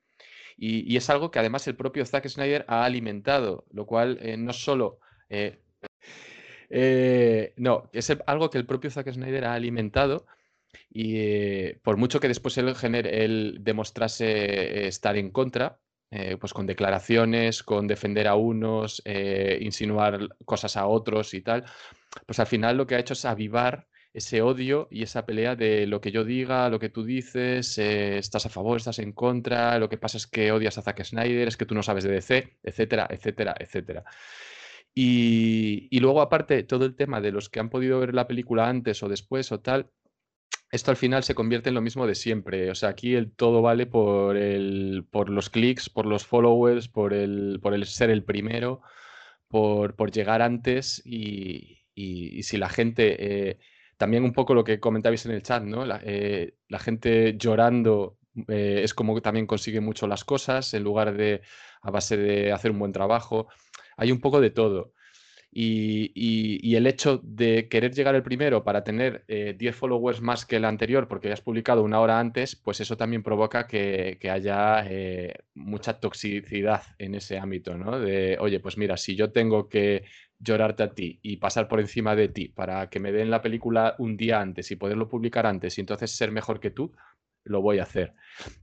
Y, 0.56 0.96
es 0.96 1.10
algo 1.10 1.30
que 1.30 1.40
además 1.40 1.66
el 1.66 1.76
propio 1.76 2.06
Zack 2.06 2.28
Snyder 2.28 2.64
ha 2.68 2.84
alimentado, 2.84 3.66
lo 3.72 3.86
cual 3.86 4.18
eh, 4.22 4.36
no 4.36 4.52
solo 4.52 5.00
no, 7.56 7.90
es 7.92 8.12
algo 8.26 8.50
que 8.50 8.58
el 8.58 8.66
propio 8.66 8.90
Zack 8.90 9.12
Snyder 9.12 9.44
ha 9.44 9.54
alimentado 9.54 10.26
y 10.90 11.16
eh, 11.18 11.80
por 11.82 11.96
mucho 11.96 12.20
que 12.20 12.28
después 12.28 12.56
él, 12.58 12.74
él 13.06 13.58
demostrase 13.60 14.26
eh, 14.26 14.86
estar 14.88 15.16
en 15.16 15.30
contra, 15.30 15.80
pues 16.38 16.52
con 16.52 16.64
declaraciones, 16.64 17.64
con 17.64 17.88
defender 17.88 18.28
a 18.28 18.36
unos, 18.36 19.02
insinuar 19.58 20.28
cosas 20.44 20.76
a 20.76 20.86
otros 20.86 21.34
y 21.34 21.40
tal, 21.40 21.64
pues 22.24 22.38
al 22.38 22.46
final 22.46 22.76
lo 22.76 22.86
que 22.86 22.94
ha 22.94 23.00
hecho 23.00 23.14
es 23.14 23.24
avivar 23.24 23.88
ese 24.12 24.40
odio 24.40 24.86
y 24.92 25.02
esa 25.02 25.26
pelea 25.26 25.56
de 25.56 25.88
lo 25.88 26.00
que 26.00 26.12
yo 26.12 26.22
diga, 26.22 26.68
lo 26.68 26.78
que 26.78 26.88
tú 26.88 27.02
dices, 27.02 27.78
estás 27.78 28.46
a 28.46 28.48
favor, 28.48 28.76
estás 28.76 29.00
en 29.00 29.10
contra, 29.10 29.76
lo 29.80 29.88
que 29.88 29.98
pasa 29.98 30.16
es 30.16 30.28
que 30.28 30.52
odias 30.52 30.78
a 30.78 30.82
Zack 30.82 31.02
Snyder, 31.02 31.48
es 31.48 31.56
que 31.56 31.66
tú 31.66 31.74
no 31.74 31.82
sabes 31.82 32.04
de 32.04 32.12
DC, 32.12 32.58
etcétera, 32.62 33.08
etcétera, 33.10 33.56
etcétera. 33.58 34.04
Y, 34.94 35.98
luego, 35.98 36.20
aparte, 36.20 36.62
todo 36.62 36.84
el 36.84 36.94
tema 36.94 37.20
de 37.20 37.32
los 37.32 37.48
que 37.48 37.60
han 37.60 37.70
podido 37.70 37.98
ver 38.00 38.14
la 38.14 38.28
película 38.28 38.68
antes 38.68 39.02
o 39.02 39.08
después 39.08 39.50
o 39.50 39.60
tal, 39.60 39.90
esto 40.70 40.90
al 40.90 40.96
final 40.96 41.24
se 41.24 41.34
convierte 41.34 41.70
en 41.70 41.74
lo 41.74 41.80
mismo 41.80 42.06
de 42.06 42.14
siempre. 42.14 42.70
O 42.70 42.74
sea, 42.74 42.90
aquí 42.90 43.14
el 43.14 43.32
todo 43.32 43.62
vale 43.62 43.86
por, 43.86 44.36
el, 44.36 45.06
por 45.10 45.30
los 45.30 45.50
clics, 45.50 45.90
por 45.90 46.06
los 46.06 46.26
followers, 46.26 46.88
por 46.88 47.12
el, 47.12 47.58
por 47.62 47.74
el 47.74 47.86
ser 47.86 48.10
el 48.10 48.24
primero, 48.24 48.82
por, 49.48 49.96
por 49.96 50.10
llegar 50.12 50.42
antes 50.42 51.02
y, 51.04 51.84
y, 51.94 52.42
si 52.44 52.56
la 52.56 52.68
gente, 52.68 53.50
eh, 53.50 53.58
también 53.96 54.24
un 54.24 54.32
poco 54.32 54.54
lo 54.54 54.64
que 54.64 54.80
comentabais 54.80 55.26
en 55.26 55.32
el 55.32 55.42
chat, 55.42 55.62
¿no? 55.62 55.84
La, 55.84 56.00
eh, 56.04 56.56
la 56.68 56.78
gente 56.78 57.36
llorando 57.38 58.18
eh, 58.48 58.80
es 58.82 58.94
como 58.94 59.14
que 59.14 59.20
también 59.20 59.46
consigue 59.46 59.80
mucho 59.80 60.06
las 60.06 60.24
cosas 60.24 60.74
en 60.74 60.82
lugar 60.82 61.16
de 61.16 61.42
a 61.82 61.90
base 61.90 62.16
de 62.16 62.52
hacer 62.52 62.72
un 62.72 62.80
buen 62.80 62.92
trabajo 62.92 63.48
hay 63.96 64.12
un 64.12 64.20
poco 64.20 64.40
de 64.40 64.50
todo. 64.50 64.92
Y, 65.56 66.74
el 66.74 66.88
hecho 66.88 67.20
de 67.22 67.68
querer 67.68 67.94
llegar 67.94 68.16
el 68.16 68.24
primero 68.24 68.64
para 68.64 68.82
tener 68.82 69.24
10 69.28 69.62
eh, 69.62 69.72
followers 69.72 70.20
más 70.20 70.44
que 70.44 70.56
el 70.56 70.64
anterior 70.64 71.06
porque 71.06 71.30
has 71.30 71.40
publicado 71.40 71.84
una 71.84 72.00
hora 72.00 72.18
antes, 72.18 72.56
pues 72.56 72.80
eso 72.80 72.96
también 72.96 73.22
provoca 73.22 73.68
que, 73.68 74.18
haya 74.28 74.84
eh, 74.88 75.34
mucha 75.54 76.00
toxicidad 76.00 76.82
en 76.98 77.14
ese 77.14 77.38
ámbito, 77.38 77.78
¿no? 77.78 78.00
De, 78.00 78.36
oye, 78.40 78.58
pues 78.58 78.76
mira, 78.76 78.96
si 78.96 79.14
yo 79.14 79.30
tengo 79.30 79.68
que 79.68 80.04
llorarte 80.40 80.82
a 80.82 80.92
ti 80.92 81.20
y 81.22 81.36
pasar 81.36 81.68
por 81.68 81.78
encima 81.78 82.16
de 82.16 82.28
ti 82.28 82.48
para 82.48 82.90
que 82.90 82.98
me 82.98 83.12
den 83.12 83.30
la 83.30 83.40
película 83.40 83.94
un 83.98 84.16
día 84.16 84.40
antes 84.40 84.70
y 84.72 84.76
poderlo 84.76 85.08
publicar 85.08 85.46
antes 85.46 85.78
y 85.78 85.82
entonces 85.82 86.10
ser 86.10 86.32
mejor 86.32 86.58
que 86.58 86.70
tú, 86.70 86.92
lo 87.44 87.62
voy 87.62 87.78
a 87.78 87.84
hacer. 87.84 88.14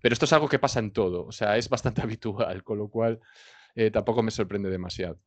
Pero 0.02 0.12
esto 0.12 0.26
es 0.26 0.34
algo 0.34 0.50
que 0.50 0.60
pasa 0.60 0.80
en 0.80 0.92
todo, 0.92 1.26
o 1.26 1.32
sea, 1.32 1.56
es 1.56 1.70
bastante 1.70 2.02
habitual, 2.04 2.64
con 2.64 2.78
lo 2.78 2.90
cual 2.90 3.22
eh, 3.76 3.92
tampoco 3.92 4.24
me 4.24 4.32
sorprende 4.32 4.70
demasiado. 4.70 5.20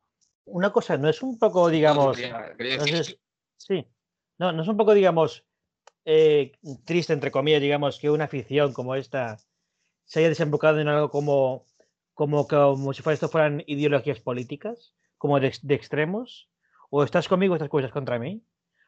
Una 0.45 0.71
cosa, 0.71 0.97
no 0.97 1.09
es 1.09 1.21
un 1.21 1.39
poco, 1.39 1.69
digamos. 1.69 2.17
sí, 3.57 3.87
no, 4.37 4.51
no 4.51 4.61
es 4.61 4.67
un 4.67 4.77
poco, 4.77 4.93
digamos, 4.93 5.43
eh, 6.05 6.51
triste, 6.85 7.13
entre 7.13 7.31
comillas, 7.31 7.61
digamos, 7.61 7.99
que 7.99 8.09
una 8.09 8.25
afición 8.25 8.73
como 8.73 8.95
esta 8.95 9.37
se 10.05 10.19
haya 10.19 10.29
desembocado 10.29 10.79
en 10.79 10.87
algo 10.87 11.09
como 11.09 11.65
como, 12.15 12.47
como 12.47 12.93
si 12.93 13.03
esto 13.07 13.29
fueran 13.29 13.63
ideologías 13.67 14.19
políticas, 14.19 14.95
como 15.17 15.39
de, 15.39 15.47
extremos, 15.47 16.49
o 16.89 17.03
estás 17.03 17.27
conmigo 17.27 17.53
o 17.53 17.55
estás 17.57 17.69
cosas 17.69 17.91
contra 17.91 18.17
mí. 18.17 18.41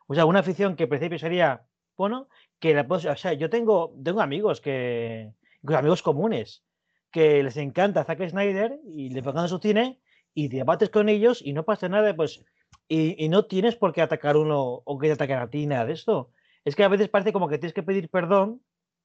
O 0.08 0.16
sea, 0.16 0.26
una 0.26 0.40
afición 0.40 0.76
que 0.76 0.84
al 0.84 0.90
principio 0.90 1.20
sería, 1.20 1.68
bueno, 1.98 2.30
que 2.60 2.74
la 2.74 2.88
o 2.90 3.00
sea, 3.00 3.34
yo 3.34 3.50
tengo, 3.50 3.94
tengo 4.02 4.22
amigos 4.22 4.62
que, 4.62 5.34
amigos 5.68 6.02
comunes, 6.02 6.64
que 7.12 7.44
les 7.44 7.58
encanta 7.58 8.04
Zack 8.04 8.30
Snyder 8.30 8.80
y 8.86 9.10
le 9.10 9.24
pongan 9.24 9.50
su 9.50 9.60
cine 9.60 10.00
y 10.34 10.50
debates 10.50 10.90
con 10.90 11.10
ellos 11.10 11.42
y 11.44 11.54
no 11.54 11.64
pasa 11.64 11.90
nada, 11.90 12.16
pues, 12.16 12.46
y, 12.88 13.28
no 13.30 13.46
tienes 13.46 13.76
por 13.76 13.94
qué 13.94 14.02
atacar 14.02 14.38
uno 14.38 14.82
o 14.86 14.98
que 14.98 15.08
te 15.08 15.14
ataquen 15.14 15.40
a 15.40 15.50
ti, 15.50 15.66
nada 15.66 15.86
de 15.86 15.94
esto. 15.94 16.32
Es 16.64 16.76
que 16.76 16.84
a 16.84 16.90
veces 16.90 17.10
parece 17.10 17.34
como 17.34 17.48
que 17.48 17.58
tienes 17.58 17.74
que 17.74 17.84
pedir 17.84 18.10
perdón, 18.10 18.62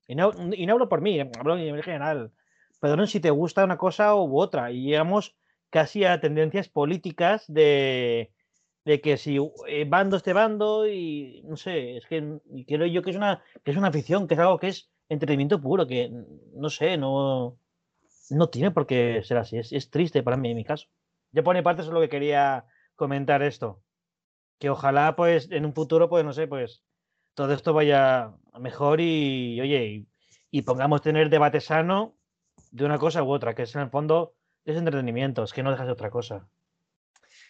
y 0.07 0.15
no, 0.15 0.33
y 0.53 0.67
no 0.67 0.75
hablo 0.75 0.89
por 0.89 1.01
mí, 1.01 1.21
hablo 1.21 1.57
en 1.57 1.83
general, 1.83 2.33
perdón 2.81 3.07
si 3.07 3.21
te 3.21 3.31
gusta 3.31 3.65
una 3.65 3.79
cosa 3.79 4.15
u 4.15 4.39
otra, 4.39 4.73
y 4.73 4.83
llegamos 4.85 5.37
casi 5.71 6.05
a 6.05 6.21
tendencias 6.21 6.69
políticas 6.69 7.45
de, 7.49 8.33
de 8.85 9.01
que 9.01 9.17
si 9.17 9.39
eh, 9.69 9.85
bando 9.89 10.17
este 10.17 10.33
bando 10.33 10.87
y 10.87 11.43
no 11.45 11.57
sé, 11.57 11.97
es 11.97 12.07
que 12.07 12.41
creo 12.67 12.87
yo 12.87 13.03
que 13.03 13.11
es 13.11 13.17
una 13.17 13.43
que 13.65 13.71
es 13.71 13.77
una 13.77 13.89
afición, 13.89 14.27
que 14.27 14.35
es 14.35 14.41
algo 14.41 14.59
que 14.59 14.69
es 14.69 14.91
entretenimiento 15.09 15.61
puro, 15.61 15.87
que 15.87 16.11
no 16.55 16.69
sé, 16.69 16.97
no 16.97 17.59
no 18.33 18.49
tiene 18.49 18.71
por 18.71 18.87
qué 18.87 19.23
ser 19.25 19.39
así, 19.39 19.59
es, 19.59 19.91
triste 19.91 20.23
para 20.23 20.37
mí 20.37 20.51
en 20.51 20.57
mi 20.57 20.65
caso. 20.65 20.89
Yo 21.33 21.45
por 21.45 21.57
mi 21.57 21.63
parte 21.63 21.83
solo 21.83 22.01
que 22.01 22.09
quería 22.09 22.67
comentar 22.95 23.43
esto, 23.43 23.83
que 24.59 24.71
ojalá 24.71 25.17
pues 25.17 25.51
en 25.51 25.65
un 25.65 25.75
futuro 25.75 26.09
pues 26.09 26.25
no 26.25 26.33
sé, 26.33 26.47
pues 26.47 26.83
todo 27.35 27.53
esto 27.53 27.73
vaya 27.73 28.33
mejor 28.59 29.01
y 29.01 29.61
oye, 29.61 30.07
y, 30.51 30.63
pongamos 30.63 31.03
tener 31.03 31.31
debate 31.31 31.61
sano 31.61 32.17
de 32.71 32.85
una 32.85 32.99
cosa 32.99 33.23
u 33.23 33.31
otra, 33.31 33.55
que 33.55 33.63
es 33.63 33.75
en 33.75 33.83
el 33.83 33.91
fondo 33.91 34.35
es 34.65 34.77
entretenimiento, 34.77 35.43
es 35.43 35.53
que 35.53 35.63
no 35.63 35.71
dejas 35.71 35.87
de 35.87 35.93
otra 35.93 36.11
cosa. 36.11 36.49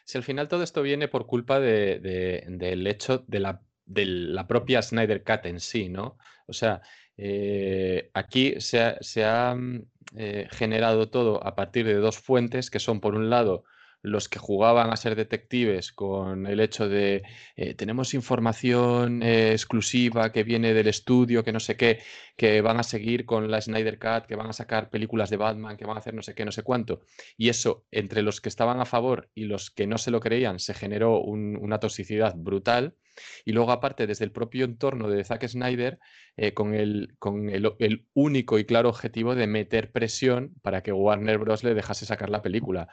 Si 0.05 0.17
al 0.17 0.25
final 0.25 0.49
todo 0.49 0.63
esto 0.63 0.83
viene 0.83 1.09
por 1.09 1.27
culpa 1.27 1.61
del 1.61 2.87
hecho 2.87 3.25
de 3.27 3.41
la, 3.41 3.63
de 3.85 4.07
la 4.07 4.47
propia 4.47 4.83
Snyder 4.83 5.23
Cut 5.23 5.47
en 5.47 5.61
sí, 5.61 5.89
¿no? 5.89 6.17
O 6.47 6.53
sea, 6.53 6.81
eh, 7.17 8.11
aquí 8.15 8.61
se 8.61 9.25
ha, 9.25 9.55
mm, 9.55 9.85
eh, 10.16 10.49
generado 10.51 11.09
todo 11.09 11.45
a 11.47 11.55
partir 11.55 11.87
de 11.87 11.95
dos 11.95 12.19
fuentes, 12.19 12.70
que 12.70 12.81
son, 12.81 13.01
por 13.01 13.15
un 13.15 13.31
lado, 13.31 13.65
los 14.03 14.29
que 14.29 14.39
jugaban 14.39 14.91
a 14.91 14.97
ser 14.97 15.15
detectives 15.15 15.93
con 15.93 16.47
el 16.47 16.61
hecho 16.61 16.89
de 16.89 17.23
eh, 17.57 17.74
tenemos 17.74 18.15
información 18.15 19.23
eh, 19.23 19.53
exclusiva 19.53 20.33
que 20.33 20.43
viene 20.43 20.74
del 20.74 20.89
estudio, 20.89 21.45
que 21.45 21.53
no 21.53 21.61
sé 21.61 21.77
qué, 21.77 22.01
que 22.37 22.61
van 22.61 22.81
a 22.81 22.83
seguir 22.83 23.24
con 23.24 23.51
la 23.51 23.61
Snyder 23.61 23.99
Cut, 23.99 24.27
que 24.27 24.35
van 24.35 24.49
a 24.49 24.53
sacar 24.53 24.91
películas 24.91 25.31
de 25.31 25.37
Batman, 25.37 25.77
que 25.77 25.87
van 25.87 25.97
a 25.97 26.01
hacer 26.01 26.15
no 26.15 26.23
sé 26.23 26.35
qué, 26.35 26.45
no 26.45 26.53
sé 26.53 26.65
cuánto. 26.65 27.03
Y 27.37 27.49
eso, 27.49 27.87
entre 27.93 28.23
los 28.23 28.41
que 28.41 28.49
estaban 28.49 28.81
a 28.81 28.87
favor 28.87 29.31
y 29.35 29.45
los 29.45 29.70
que 29.70 29.87
no 29.87 29.99
se 29.99 30.11
lo 30.11 30.20
creían, 30.20 30.59
se 30.59 30.74
generó 30.74 31.20
una 31.20 31.79
toxicidad 31.79 32.35
brutal. 32.37 32.97
Y 33.45 33.53
luego, 33.53 33.73
aparte, 33.73 34.07
desde 34.07 34.25
el 34.25 34.33
propio 34.33 34.65
entorno 34.65 35.09
de 35.09 35.25
Zack 35.25 35.47
Snyder, 35.47 35.99
eh, 36.37 36.55
con, 36.55 36.75
el, 36.75 37.15
con 37.19 37.49
el, 37.51 37.73
el, 37.79 38.07
único 38.15 38.59
y 38.59 38.65
claro 38.65 38.89
objetivo 38.89 39.35
de 39.35 39.47
meter 39.47 39.93
presión 39.93 40.55
para 40.63 40.83
que 40.83 40.93
Warner 40.93 41.39
Bros. 41.39 41.65
le 41.65 41.75
dejase 41.75 42.07
sacar 42.07 42.31
la 42.31 42.43
película. 42.43 42.89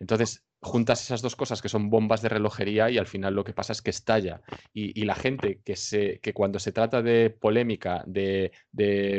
Entonces, 0.00 0.46
juntas 0.60 1.02
esas 1.02 1.22
dos 1.22 1.36
cosas 1.36 1.62
que 1.62 1.68
son 1.68 1.90
bombas 1.90 2.22
de 2.22 2.28
relojería 2.28 2.90
y 2.90 2.98
al 2.98 3.06
final 3.06 3.34
lo 3.34 3.44
que 3.44 3.52
pasa 3.52 3.72
es 3.72 3.82
que 3.82 3.90
estalla. 3.90 4.42
Y, 4.72 5.04
la 5.04 5.14
gente 5.14 5.60
que, 5.64 5.76
se, 5.76 6.20
que 6.20 6.32
cuando 6.32 6.58
se 6.58 6.72
trata 6.72 7.02
de 7.02 7.30
polémica, 7.30 8.04
de, 8.06 8.52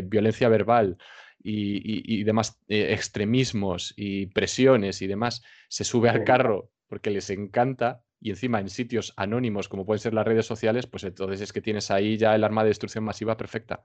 violencia 0.06 0.50
verbal 0.50 0.98
y, 1.42 2.24
demás 2.24 2.60
eh, 2.68 2.94
extremismos 2.94 3.94
y 3.98 4.28
presiones 4.28 5.02
y 5.02 5.08
demás, 5.08 5.42
se 5.68 5.84
sube 5.84 6.10
al 6.10 6.24
carro 6.24 6.72
porque 6.88 7.12
les 7.12 7.30
encanta 7.30 8.02
y 8.22 8.32
encima 8.32 8.60
en 8.60 8.70
sitios 8.70 9.14
anónimos 9.16 9.70
como 9.70 9.86
pueden 9.86 10.00
ser 10.00 10.14
las 10.14 10.26
redes 10.26 10.46
sociales, 10.46 10.88
pues 10.88 11.04
entonces 11.04 11.42
es 11.42 11.54
que 11.54 11.62
tienes 11.62 11.90
ahí 11.92 12.18
ya 12.18 12.36
el 12.36 12.44
arma 12.44 12.64
de 12.64 12.70
destrucción 12.70 13.04
masiva 13.04 13.38
perfecta. 13.38 13.84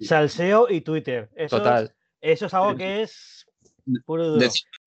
Salseo 0.00 0.68
y 0.70 0.80
Twitter. 0.80 1.30
Total. 1.48 1.94
eso 2.20 2.46
es 2.46 2.54
algo 2.54 2.76
que 2.76 3.02
es 3.02 3.46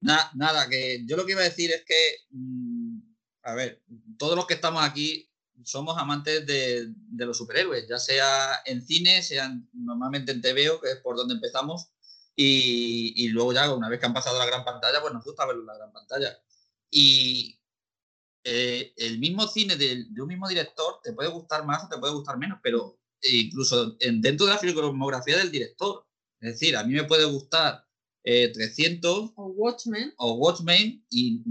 nada, 0.01 0.69
que 0.69 1.03
yo 1.05 1.17
lo 1.17 1.25
que 1.25 1.33
iba 1.33 1.41
a 1.41 1.45
decir 1.45 1.71
es 1.71 1.83
que, 1.85 2.17
mm, 2.31 2.99
a 3.43 3.55
ver, 3.55 3.81
todos 4.17 4.35
los 4.35 4.45
que 4.45 4.53
estamos 4.55 4.83
aquí 4.83 5.27
somos 5.63 5.97
amantes 5.97 6.45
de, 6.45 6.93
los 7.25 7.37
superhéroes, 7.37 7.87
ya 7.87 7.99
sea 7.99 8.61
en 8.65 8.81
cine, 8.81 9.21
sea 9.21 9.51
normalmente 9.73 10.31
en 10.31 10.41
TVO, 10.41 10.81
que 10.81 10.91
es 10.91 10.97
por 10.97 11.15
donde 11.15 11.35
empezamos, 11.35 11.89
y, 12.35 13.29
luego 13.29 13.53
ya 13.53 13.71
una 13.73 13.89
vez 13.89 13.99
que 13.99 14.05
han 14.05 14.13
pasado 14.13 14.37
a 14.37 14.45
la 14.45 14.49
gran 14.49 14.65
pantalla, 14.65 15.01
pues 15.01 15.13
nos 15.13 15.23
gusta 15.23 15.45
verlo 15.45 15.61
en 15.61 15.67
la 15.67 15.77
gran 15.77 15.91
pantalla. 15.91 16.37
Y 16.89 17.59
eh, 18.43 18.93
el 18.97 19.19
mismo 19.19 19.47
cine 19.47 19.75
de, 19.75 20.05
un 20.19 20.27
mismo 20.27 20.47
director 20.47 20.99
te 21.03 21.13
puede 21.13 21.29
gustar 21.29 21.65
más 21.65 21.83
o 21.83 21.89
te 21.89 21.97
puede 21.97 22.13
gustar 22.13 22.37
menos, 22.37 22.59
pero 22.63 22.99
incluso 23.21 23.97
dentro 23.99 24.47
de 24.47 24.53
la 24.53 24.57
filmografía 24.57 25.37
del 25.37 25.51
director. 25.51 26.05
Es 26.39 26.53
decir, 26.53 26.75
a 26.75 26.83
mí 26.83 26.93
me 26.93 27.03
puede 27.03 27.25
gustar 27.25 27.85
300 28.23 29.29
eh, 29.29 29.33
o 29.35 29.45
Watchmen 29.47 30.13
o 30.17 30.33
Watchmen 30.33 31.03
y, 31.09 31.41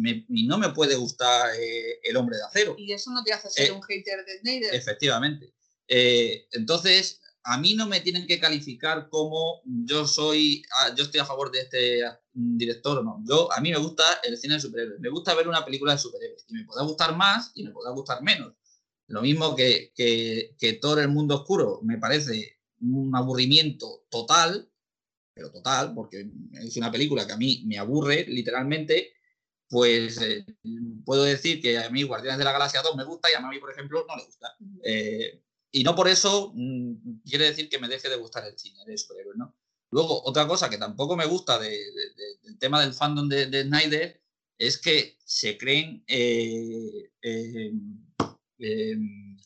no 0.46 0.58
me 0.58 0.70
puede 0.70 0.96
gustar 0.96 1.54
eh, 1.58 2.00
El 2.02 2.16
Hombre 2.16 2.36
de 2.36 2.44
Acero. 2.44 2.74
Y 2.78 2.92
eso 2.92 3.10
no 3.10 3.22
te 3.24 3.32
hace 3.32 3.50
ser 3.50 3.68
eh, 3.68 3.72
un 3.72 3.82
hater 3.82 4.24
de 4.24 4.38
Snyder. 4.38 4.74
Efectivamente. 4.74 5.52
entonces, 5.88 7.19
a 7.42 7.58
mí 7.58 7.74
no 7.74 7.86
me 7.86 8.00
tienen 8.00 8.26
que 8.26 8.38
calificar 8.38 9.08
como 9.08 9.62
yo 9.64 10.06
soy, 10.06 10.62
ah, 10.78 10.94
yo 10.96 11.04
estoy 11.04 11.20
a 11.20 11.24
favor 11.24 11.50
de 11.50 11.60
este 11.60 12.02
director 12.32 12.98
o 12.98 13.02
no. 13.02 13.22
Yo, 13.26 13.52
a 13.52 13.60
mí 13.60 13.70
me 13.70 13.78
gusta 13.78 14.04
el 14.22 14.36
cine 14.36 14.54
de 14.54 14.60
superhéroes. 14.60 15.00
Me 15.00 15.08
gusta 15.08 15.34
ver 15.34 15.48
una 15.48 15.64
película 15.64 15.92
de 15.92 15.98
superhéroes. 15.98 16.44
Y 16.48 16.54
me 16.54 16.64
puede 16.64 16.84
gustar 16.84 17.16
más 17.16 17.52
y 17.54 17.64
me 17.64 17.70
puede 17.70 17.92
gustar 17.92 18.22
menos. 18.22 18.54
Lo 19.06 19.22
mismo 19.22 19.56
que, 19.56 19.92
que, 19.94 20.54
que 20.58 20.74
todo 20.74 21.00
el 21.00 21.08
mundo 21.08 21.36
oscuro 21.36 21.80
me 21.82 21.98
parece 21.98 22.58
un 22.80 23.14
aburrimiento 23.14 24.04
total 24.08 24.70
pero 25.40 25.50
total, 25.50 25.94
porque 25.94 26.28
es 26.52 26.76
una 26.76 26.92
película 26.92 27.26
que 27.26 27.32
a 27.32 27.36
mí 27.36 27.62
me 27.66 27.78
aburre 27.78 28.26
literalmente, 28.28 29.14
pues 29.68 30.20
eh, 30.20 30.44
puedo 31.04 31.24
decir 31.24 31.62
que 31.62 31.78
a 31.78 31.88
mí 31.88 32.02
Guardianes 32.02 32.38
de 32.38 32.44
la 32.44 32.52
Galaxia 32.52 32.82
2 32.82 32.94
me 32.96 33.04
gusta 33.04 33.30
y 33.30 33.34
a 33.34 33.40
mí, 33.40 33.58
por 33.58 33.70
ejemplo, 33.70 34.04
no 34.06 34.16
le 34.16 34.24
gusta. 34.24 34.54
Eh, 34.82 35.42
y 35.72 35.84
no 35.84 35.94
por 35.94 36.08
eso 36.08 36.52
mm, 36.54 37.20
quiere 37.28 37.46
decir 37.46 37.68
que 37.68 37.78
me 37.78 37.88
deje 37.88 38.08
de 38.08 38.16
gustar 38.16 38.44
el 38.46 38.58
cine 38.58 38.84
de 38.84 38.98
superhéroes, 38.98 39.36
¿no? 39.36 39.56
Luego, 39.92 40.22
otra 40.24 40.46
cosa 40.46 40.70
que 40.70 40.78
tampoco 40.78 41.16
me 41.16 41.26
gusta 41.26 41.58
del 41.58 42.58
tema 42.58 42.80
del 42.80 42.94
fandom 42.94 43.28
de, 43.28 43.62
Snyder 43.62 44.22
es 44.56 44.78
que 44.78 45.16
se 45.24 45.58
creen 45.58 46.04
eh, 46.06 47.10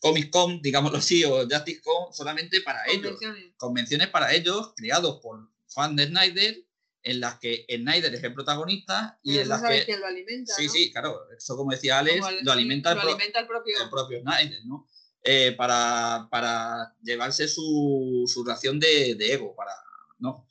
Comic 0.01 0.31
Con, 0.31 0.61
digámoslo 0.61 0.99
así, 0.99 1.25
o 1.25 1.49
Justice 1.49 1.81
Con 1.83 2.13
solamente 2.13 2.61
para 2.61 2.85
ellos. 2.89 3.19
Convenciones 3.57 4.09
para 4.09 4.35
ellos, 4.35 4.75
creados 4.77 5.21
por 5.21 5.51
fan 5.67 5.97
de 5.97 6.09
Snyder, 6.09 6.63
en 7.03 7.21
las 7.21 7.39
que 7.39 7.65
Snyder 7.69 8.15
es 8.15 8.23
el 8.23 8.35
protagonista 8.35 9.19
y, 9.23 9.39
en 9.39 9.49
las 9.49 9.63
que... 9.63 9.97
Lo 9.97 10.07
alimenta, 10.07 10.55
sí, 10.55 10.69
sí, 10.69 10.91
claro, 10.91 11.21
eso 11.37 11.57
como 11.57 11.71
decía 11.71 11.99
Alex, 11.99 12.21
lo, 12.43 12.53
alimenta, 12.53 12.93
el, 12.93 13.47
propio... 13.47 14.21
Snyder, 14.21 14.65
¿no? 14.67 14.87
Eh, 15.25 15.53
para, 15.57 16.29
para, 16.31 16.95
llevarse 17.03 17.49
su, 17.49 18.25
su 18.27 18.45
ración 18.45 18.79
de, 18.79 19.15
de, 19.15 19.33
ego, 19.33 19.55
para, 19.57 19.73
¿no? 20.19 20.47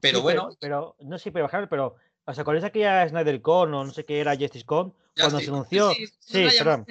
Pero 0.00 0.20
bueno... 0.20 0.50
Pero, 0.58 0.96
no 0.98 1.16
sé, 1.16 1.30
pero, 1.30 1.48
pero 1.70 1.96
o 2.28 2.34
sea, 2.34 2.42
con 2.42 2.56
esa 2.56 2.70
que 2.70 2.80
ya 2.80 3.08
Snyder 3.08 3.40
Con 3.40 3.72
o 3.72 3.84
no 3.84 3.92
sé 3.92 4.04
qué 4.04 4.20
era 4.20 4.36
Justice 4.36 4.64
Con, 4.64 4.94
cuando 5.16 5.38
se 5.38 5.48
anunció. 5.48 5.92
Sí, 6.18 6.46
perdón. 6.58 6.84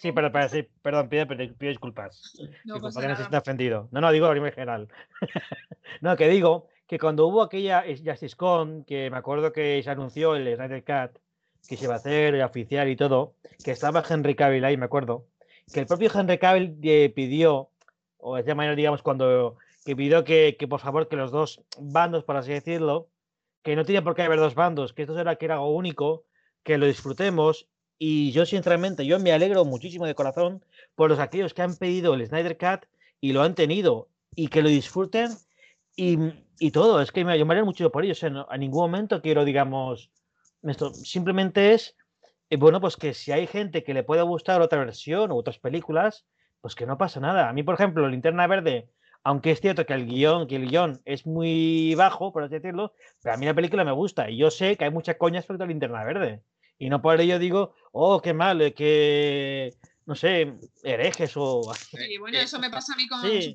Sí, 0.00 0.12
pero, 0.12 0.48
sí, 0.48 0.66
perdón, 0.82 1.08
pido, 1.10 1.26
pido, 1.28 1.68
disculpas. 1.68 2.36
No, 2.64 2.74
disculpas, 2.74 3.20
no 3.20 3.30
se 3.30 3.36
ofendido. 3.36 3.88
No, 3.90 4.00
no, 4.00 4.10
digo 4.10 4.32
en 4.32 4.50
general. 4.50 4.88
no, 6.00 6.16
que 6.16 6.28
digo 6.28 6.68
que 6.86 6.98
cuando 6.98 7.26
hubo 7.26 7.42
aquella 7.42 7.84
Justice 8.02 8.34
Con, 8.34 8.84
que 8.84 9.10
me 9.10 9.18
acuerdo 9.18 9.52
que 9.52 9.82
se 9.82 9.90
anunció 9.90 10.34
el 10.34 10.56
Snyder 10.56 10.82
Cut, 10.82 11.20
que 11.68 11.76
se 11.76 11.84
iba 11.84 11.94
a 11.94 11.98
hacer 11.98 12.42
oficial 12.42 12.88
y 12.88 12.96
todo, 12.96 13.34
que 13.62 13.72
estaba 13.72 14.02
Henry 14.08 14.34
Cavill 14.34 14.64
ahí, 14.64 14.78
me 14.78 14.86
acuerdo, 14.86 15.26
que 15.72 15.80
el 15.80 15.86
propio 15.86 16.10
Henry 16.14 16.38
Cavill 16.38 16.78
eh, 16.82 17.12
pidió, 17.14 17.70
o 18.18 18.36
de 18.36 18.54
manera, 18.54 18.74
digamos, 18.74 19.02
cuando 19.02 19.56
que 19.84 19.96
pidió 19.96 20.22
que, 20.24 20.54
por 20.68 20.80
favor 20.80 21.08
que 21.08 21.16
los 21.16 21.30
dos 21.30 21.62
bandos, 21.78 22.24
por 22.24 22.36
así 22.36 22.52
decirlo, 22.52 23.08
que 23.62 23.74
no 23.74 23.84
tiene 23.84 24.02
por 24.02 24.14
qué 24.14 24.22
haber 24.22 24.38
dos 24.38 24.54
bandos, 24.54 24.92
que 24.92 25.02
esto 25.02 25.18
era 25.18 25.36
que 25.36 25.46
era 25.46 25.54
algo 25.54 25.74
único, 25.74 26.24
que 26.62 26.78
lo 26.78 26.86
disfrutemos. 26.86 27.68
Y 27.98 28.30
yo, 28.32 28.44
sinceramente, 28.44 29.06
yo 29.06 29.18
me 29.18 29.32
alegro 29.32 29.64
muchísimo 29.64 30.06
de 30.06 30.14
corazón 30.14 30.62
por 30.94 31.08
los 31.10 31.18
aquellos 31.18 31.54
que 31.54 31.62
han 31.62 31.76
pedido 31.76 32.14
el 32.14 32.26
Snyder 32.26 32.58
Cut 32.58 32.86
y 33.20 33.32
lo 33.32 33.42
han 33.42 33.54
tenido 33.54 34.08
y 34.34 34.48
que 34.48 34.62
lo 34.62 34.68
disfruten 34.68 35.30
y, 35.96 36.70
todo, 36.70 37.00
es 37.00 37.10
que 37.10 37.24
me, 37.24 37.36
yo 37.38 37.44
me 37.44 37.64
mucho 37.64 37.90
por 37.90 38.04
ello. 38.04 38.14
a 38.48 38.56
ningún 38.56 38.82
momento 38.82 39.20
quiero, 39.20 39.44
digamos, 39.44 40.10
esto 40.62 40.92
simplemente 40.94 41.74
es, 41.74 41.96
eh, 42.50 42.56
bueno, 42.56 42.80
pues 42.80 42.96
que 42.96 43.14
si 43.14 43.32
hay 43.32 43.46
gente 43.46 43.84
que 43.84 43.94
le 43.94 44.02
pueda 44.02 44.22
gustar 44.22 44.60
otra 44.60 44.78
versión 44.78 45.30
o 45.30 45.36
otras 45.36 45.58
películas, 45.58 46.26
pues 46.60 46.74
que 46.74 46.86
no 46.86 46.98
pasa 46.98 47.20
nada. 47.20 47.48
A 47.48 47.52
mí, 47.52 47.62
por 47.62 47.74
ejemplo, 47.74 48.08
Linterna 48.08 48.46
Verde, 48.46 48.88
aunque 49.24 49.50
es 49.50 49.60
cierto 49.60 49.84
que 49.84 49.94
el 49.94 50.06
guion, 50.06 50.46
que 50.46 50.56
el 50.56 50.68
guion 50.68 51.00
es 51.04 51.26
muy 51.26 51.94
bajo, 51.94 52.32
por 52.32 52.42
así 52.42 52.54
decirlo, 52.54 52.94
pero 53.22 53.34
a 53.34 53.38
mí 53.38 53.46
la 53.46 53.54
película 53.54 53.84
me 53.84 53.92
gusta 53.92 54.30
y 54.30 54.38
yo 54.38 54.50
sé 54.50 54.76
que 54.76 54.84
hay 54.84 54.90
mucha 54.90 55.18
coña 55.18 55.40
respecto 55.40 55.64
a 55.64 55.66
linterna 55.66 56.04
verde. 56.04 56.42
Y 56.78 56.88
no 56.88 57.02
por 57.02 57.20
ello 57.20 57.38
digo, 57.38 57.74
oh, 57.92 58.22
qué 58.22 58.32
mal, 58.32 58.60
eh, 58.62 58.72
que, 58.72 59.74
no 60.06 60.14
sé, 60.14 60.54
herejes 60.84 61.32
o... 61.36 61.62
Sí, 61.74 62.18
bueno, 62.18 62.38
eso 62.38 62.58
me 62.58 62.70
pasa 62.70 62.94
a 62.94 62.96
mí 62.96 63.08
con 63.08 63.20
sí. 63.22 63.54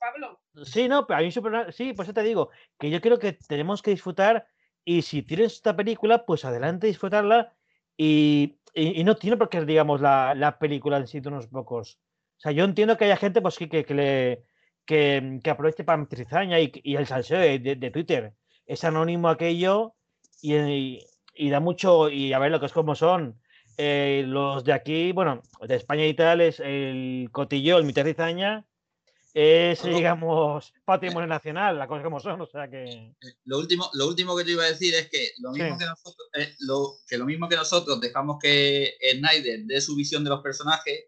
Pablo. 0.00 0.40
Sí, 0.64 0.88
no, 0.88 1.06
pero 1.06 1.20
a 1.20 1.22
mí 1.22 1.30
Super... 1.30 1.72
Sí, 1.74 1.92
pues 1.92 2.08
eso 2.08 2.14
te 2.14 2.22
digo, 2.22 2.48
que 2.78 2.88
yo 2.88 3.02
creo 3.02 3.18
que 3.18 3.34
tenemos 3.34 3.82
que 3.82 3.90
disfrutar 3.90 4.46
y 4.82 5.02
si 5.02 5.22
tienes 5.22 5.52
esta 5.52 5.76
película, 5.76 6.24
pues 6.24 6.46
adelante 6.46 6.86
disfrutarla 6.86 7.52
y, 7.96 8.58
y, 8.74 9.04
no 9.04 9.16
tiene 9.16 9.36
por 9.36 9.48
qué, 9.48 9.64
digamos, 9.64 10.00
la, 10.00 10.34
la, 10.34 10.58
película 10.58 10.96
en 10.96 11.06
sí 11.06 11.20
de 11.20 11.28
unos 11.28 11.46
pocos. 11.46 11.98
O 12.38 12.40
sea, 12.40 12.52
yo 12.52 12.64
entiendo 12.64 12.96
que 12.96 13.04
haya 13.04 13.16
gente 13.16 13.40
pues, 13.42 13.58
que, 13.58 13.68
que, 13.68 13.84
que 13.84 13.94
le, 13.94 14.44
que, 14.84 15.40
que, 15.42 15.50
aproveche 15.50 15.84
para 15.84 15.98
meter 15.98 16.26
y, 16.58 16.80
y, 16.82 16.96
el 16.96 17.06
salseo 17.06 17.38
de, 17.38 17.58
de, 17.58 17.90
Twitter. 17.90 18.34
Es 18.66 18.84
anónimo 18.84 19.28
aquello 19.28 19.94
y, 20.40 21.04
y, 21.34 21.50
da 21.50 21.60
mucho, 21.60 22.08
y 22.10 22.32
a 22.32 22.38
ver 22.38 22.50
lo 22.50 22.60
que 22.60 22.66
es 22.66 22.72
como 22.72 22.94
son. 22.94 23.40
Eh, 23.78 24.24
los 24.26 24.64
de 24.64 24.72
aquí, 24.72 25.12
bueno, 25.12 25.42
de 25.66 25.76
España 25.76 26.04
y 26.06 26.14
tal, 26.14 26.40
es 26.40 26.60
el 26.60 27.28
cotillo, 27.32 27.78
el 27.78 27.84
mitad 27.84 28.04
cizaña, 28.04 28.66
es, 29.34 29.82
digamos, 29.82 30.74
patrimonio 30.84 31.26
nacional, 31.26 31.78
la 31.78 31.86
cosa 31.86 32.02
como 32.02 32.20
son, 32.20 32.40
o 32.42 32.46
sea 32.46 32.68
que... 32.68 32.84
Eh, 32.84 33.14
lo 33.44 33.58
último, 33.58 33.88
lo 33.94 34.06
último 34.06 34.36
que 34.36 34.44
te 34.44 34.50
iba 34.50 34.64
a 34.64 34.68
decir 34.68 34.94
es 34.94 35.08
que 35.08 35.30
lo 35.38 35.52
mismo, 35.52 35.78
que, 35.78 35.86
nosotros, 35.86 36.28
eh, 36.34 36.54
lo, 36.60 36.98
que 37.08 37.16
lo 37.16 37.24
mismo 37.24 37.48
que 37.48 37.56
nosotros 37.56 38.00
dejamos 38.00 38.36
que 38.40 38.94
Snyder 39.12 39.60
dé 39.64 39.80
su 39.80 39.96
visión 39.96 40.22
de 40.22 40.30
los 40.30 40.42
personajes, 40.42 41.06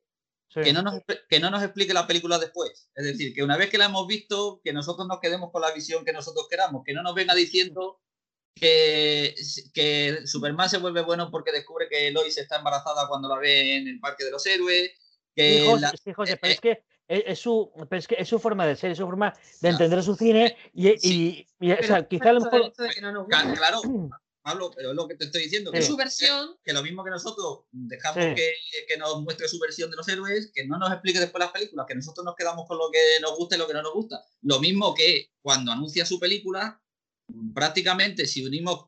que, 0.49 0.73
no 0.73 0.83
nos, 0.83 1.03
que 1.29 1.41
no 1.41 1.51
nos 1.51 1.63
explique 1.63 1.93
la 1.93 2.07
película 2.07 2.39
después. 2.39 2.89
Es 2.95 3.05
decir, 3.05 3.35
que 3.35 3.43
una 3.43 3.57
vez 3.57 3.69
que 3.71 3.79
la 3.79 3.87
hemos 3.87 4.07
visto, 4.07 4.61
que 4.63 4.73
nosotros 4.73 5.07
nos 5.07 5.21
quedemos 5.21 5.51
con 5.51 5.61
la 5.61 5.73
visión 5.73 6.05
que 6.05 6.13
nosotros 6.13 6.47
queramos, 6.49 6.83
que 6.85 6.95
no 6.95 7.03
nos 7.03 7.15
venga 7.15 7.35
diciendo 7.35 8.01
que, 8.55 9.35
que 9.75 10.27
Superman 10.27 10.71
se 10.71 10.79
vuelve 10.79 11.03
bueno 11.03 11.31
porque 11.31 11.53
descubre 11.53 11.89
que 11.91 12.11
Lois 12.13 12.39
está 12.39 12.57
embarazada 12.57 13.09
cuando 13.09 13.29
la 13.29 13.39
ve 13.39 13.77
en 13.77 13.89
el 13.89 14.01
Parque 14.01 14.25
de 14.25 14.31
los 14.31 14.47
Héroes. 14.47 14.93
Que 15.35 15.67
sí, 16.03 16.13
José, 16.13 16.37
pero 16.37 16.55
es 16.55 16.61
que 16.61 16.85
es, 17.09 17.39
su, 17.39 17.71
es, 17.91 18.09
que 18.09 18.17
es 18.19 18.29
su 18.29 18.39
forma 18.39 18.67
de 18.67 18.77
ser, 18.77 18.91
es 18.91 18.99
su 18.99 19.05
forma 19.05 19.33
de 19.61 19.69
entender 19.69 20.03
su 20.03 20.15
cine 20.15 20.57
y, 20.73 20.89
y, 20.89 21.47
y 21.61 21.73
o 21.73 21.83
sea, 21.83 22.07
quizá 22.07 22.31
a 22.31 22.33
lo 22.35 22.41
mejor... 22.41 22.73
Claro, 23.29 23.83
Pablo, 24.45 24.71
pero 24.77 24.91
es 24.91 24.95
lo 24.95 25.09
que 25.09 25.15
te 25.15 25.25
estoy 25.25 25.45
diciendo. 25.45 25.73
Que, 25.73 25.81
su 25.81 25.97
versión. 25.97 26.59
Que, 26.63 26.75
lo 26.75 26.83
mismo 26.83 27.03
que 27.03 27.11
nosotros 27.11 27.61
dejamos 27.73 28.37
que, 28.37 28.53
que, 28.87 28.97
nos 28.99 29.23
muestre 29.23 29.49
su 29.49 29.59
versión 29.59 29.91
de 29.91 29.97
los 29.97 30.07
héroes, 30.07 30.53
que 30.55 30.67
no 30.67 30.79
nos 30.79 30.93
explique 30.93 31.19
después 31.19 31.43
las 31.43 31.51
películas, 31.51 31.87
que 31.89 31.95
nosotros 31.95 32.27
nos 32.27 32.35
quedamos 32.37 32.69
con 32.69 32.77
lo 32.77 32.91
que 32.91 33.01
nos 33.23 33.39
gusta 33.39 33.57
y 33.57 33.59
lo 33.59 33.67
que 33.67 33.73
no 33.73 33.83
nos 33.83 33.95
gusta. 33.95 34.23
Lo 34.43 34.61
mismo 34.61 34.95
que 34.95 35.31
cuando 35.41 35.73
anuncia 35.73 36.05
su 36.05 36.21
película, 36.21 36.79
prácticamente 37.55 38.27
si 38.27 38.45
unimos 38.45 38.85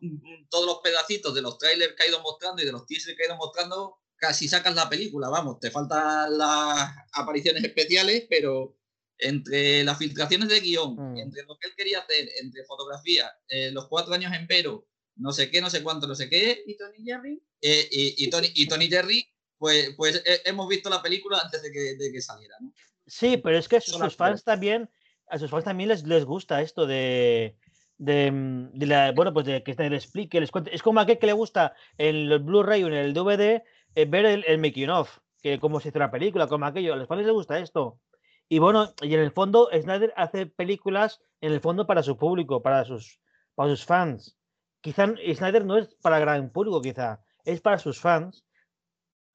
todos 0.51 0.67
los 0.67 0.81
pedacitos 0.81 1.35
de 1.35 1.41
los 1.41 1.57
trailers 1.57 1.95
que 1.95 2.03
ha 2.03 2.09
ido 2.09 2.21
mostrando 2.21 2.63
y 2.63 2.67
de 2.67 2.73
los 2.73 2.85
teasers 2.85 3.17
que 3.17 3.23
ha 3.23 3.27
ido 3.29 3.37
mostrando, 3.37 3.99
casi 4.17 4.49
sacas 4.49 4.75
la 4.75 4.89
película, 4.89 5.29
vamos, 5.29 5.61
te 5.61 5.71
faltan 5.71 6.37
las 6.37 6.91
apariciones 7.13 7.63
especiales, 7.65 8.27
pero 8.29 8.77
entre 9.19 9.85
las 9.85 9.99
filtraciones 9.99 10.49
de 10.49 10.61
guion, 10.61 10.95
mm. 10.95 11.19
entre 11.19 11.43
lo 11.45 11.57
que 11.57 11.69
él 11.69 11.75
quería 11.77 12.01
hacer, 12.01 12.29
entre 12.43 12.65
fotografía, 12.65 13.31
eh, 13.49 13.71
los 13.73 13.89
cuatro 13.89 14.15
años 14.15 14.33
en 14.33 14.47
Pero, 14.47 14.87
no 15.17 15.33
sé 15.33 15.51
qué, 15.51 15.61
no 15.61 15.71
sé 15.71 15.83
cuánto, 15.83 16.07
no 16.07 16.15
sé 16.15 16.29
qué. 16.29 16.63
¿Y 16.67 16.77
Tony 16.77 17.05
Jerry? 17.05 17.43
Eh, 17.63 17.89
y, 17.91 18.29
Tony, 18.29 18.49
y 18.55 18.69
Tony 18.69 18.89
Jerry, 18.89 19.27
pues, 19.57 19.95
pues 19.97 20.23
eh, 20.27 20.43
hemos 20.45 20.69
visto 20.69 20.91
la 20.91 21.03
película 21.03 21.41
antes 21.43 21.63
de 21.63 21.73
que, 21.73 21.97
de 21.97 22.13
que 22.13 22.21
saliera, 22.21 22.57
¿no? 22.61 22.73
Sí, 23.07 23.37
pero 23.37 23.57
es 23.57 23.69
que 23.69 23.77
a 23.77 23.81
sus 23.81 24.17
fans 24.17 24.45
también, 24.45 24.91
a 25.29 25.39
sus 25.39 25.51
fans 25.51 25.65
también 25.65 25.89
les, 25.89 26.03
les 26.05 26.25
gusta 26.25 26.61
esto 26.61 26.87
de, 26.87 27.57
de, 27.99 28.31
mm, 28.31 28.73
de 28.73 28.87
la, 28.87 29.13
bueno, 29.13 29.33
pues 29.33 29.47
de 29.47 29.63
que 29.63 29.75
les 29.75 30.05
explique, 30.05 30.41
les 30.41 30.51
cuente. 30.51 30.75
Es 30.75 30.83
como 30.83 31.01
a 31.01 31.05
aquel 31.05 31.19
que 31.19 31.27
le 31.27 31.33
gusta 31.33 31.75
en 31.97 32.17
el 32.17 32.39
Blu-ray 32.41 32.83
o 32.83 32.89
en 32.89 32.95
el 32.95 33.15
DVD 33.15 33.63
ver 34.05 34.27
el, 34.27 34.45
el, 34.47 34.59
making 34.59 34.91
of, 34.91 35.19
que 35.43 35.59
cómo 35.59 35.81
se 35.81 35.89
hizo 35.89 35.99
la 35.99 36.11
película, 36.11 36.47
como 36.47 36.67
aquello. 36.67 36.93
A 36.93 36.97
los 36.97 37.09
fans 37.09 37.23
les 37.23 37.33
gusta 37.33 37.59
esto. 37.59 38.01
Y 38.49 38.59
bueno, 38.59 38.95
y 39.03 39.15
en 39.15 39.21
el 39.21 39.33
fondo, 39.33 39.69
Snyder 39.73 40.13
hace 40.17 40.47
películas 40.47 41.21
en 41.41 41.53
el 41.53 41.61
fondo 41.61 41.87
para 41.87 42.03
su 42.03 42.17
público, 42.17 42.63
para 42.63 42.85
sus, 42.85 43.21
para 43.55 43.71
sus 43.71 43.85
fans. 43.85 44.37
Quizá 44.81 45.07
Snyder 45.07 45.65
no 45.65 45.79
es 45.79 45.95
para 45.97 46.21
gran 46.21 46.51
público, 46.51 46.81
quizá, 46.81 47.21
es 47.45 47.61
para 47.61 47.79
sus 47.79 47.99
fans. 47.99 48.45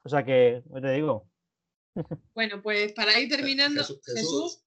O 0.04 0.10
sea 0.10 0.24
que, 0.24 0.64
te 0.82 0.92
digo. 0.92 1.28
Bueno, 2.34 2.62
pues 2.62 2.94
para 2.94 3.20
ir 3.20 3.28
terminando, 3.28 3.84
Jesús, 3.84 4.64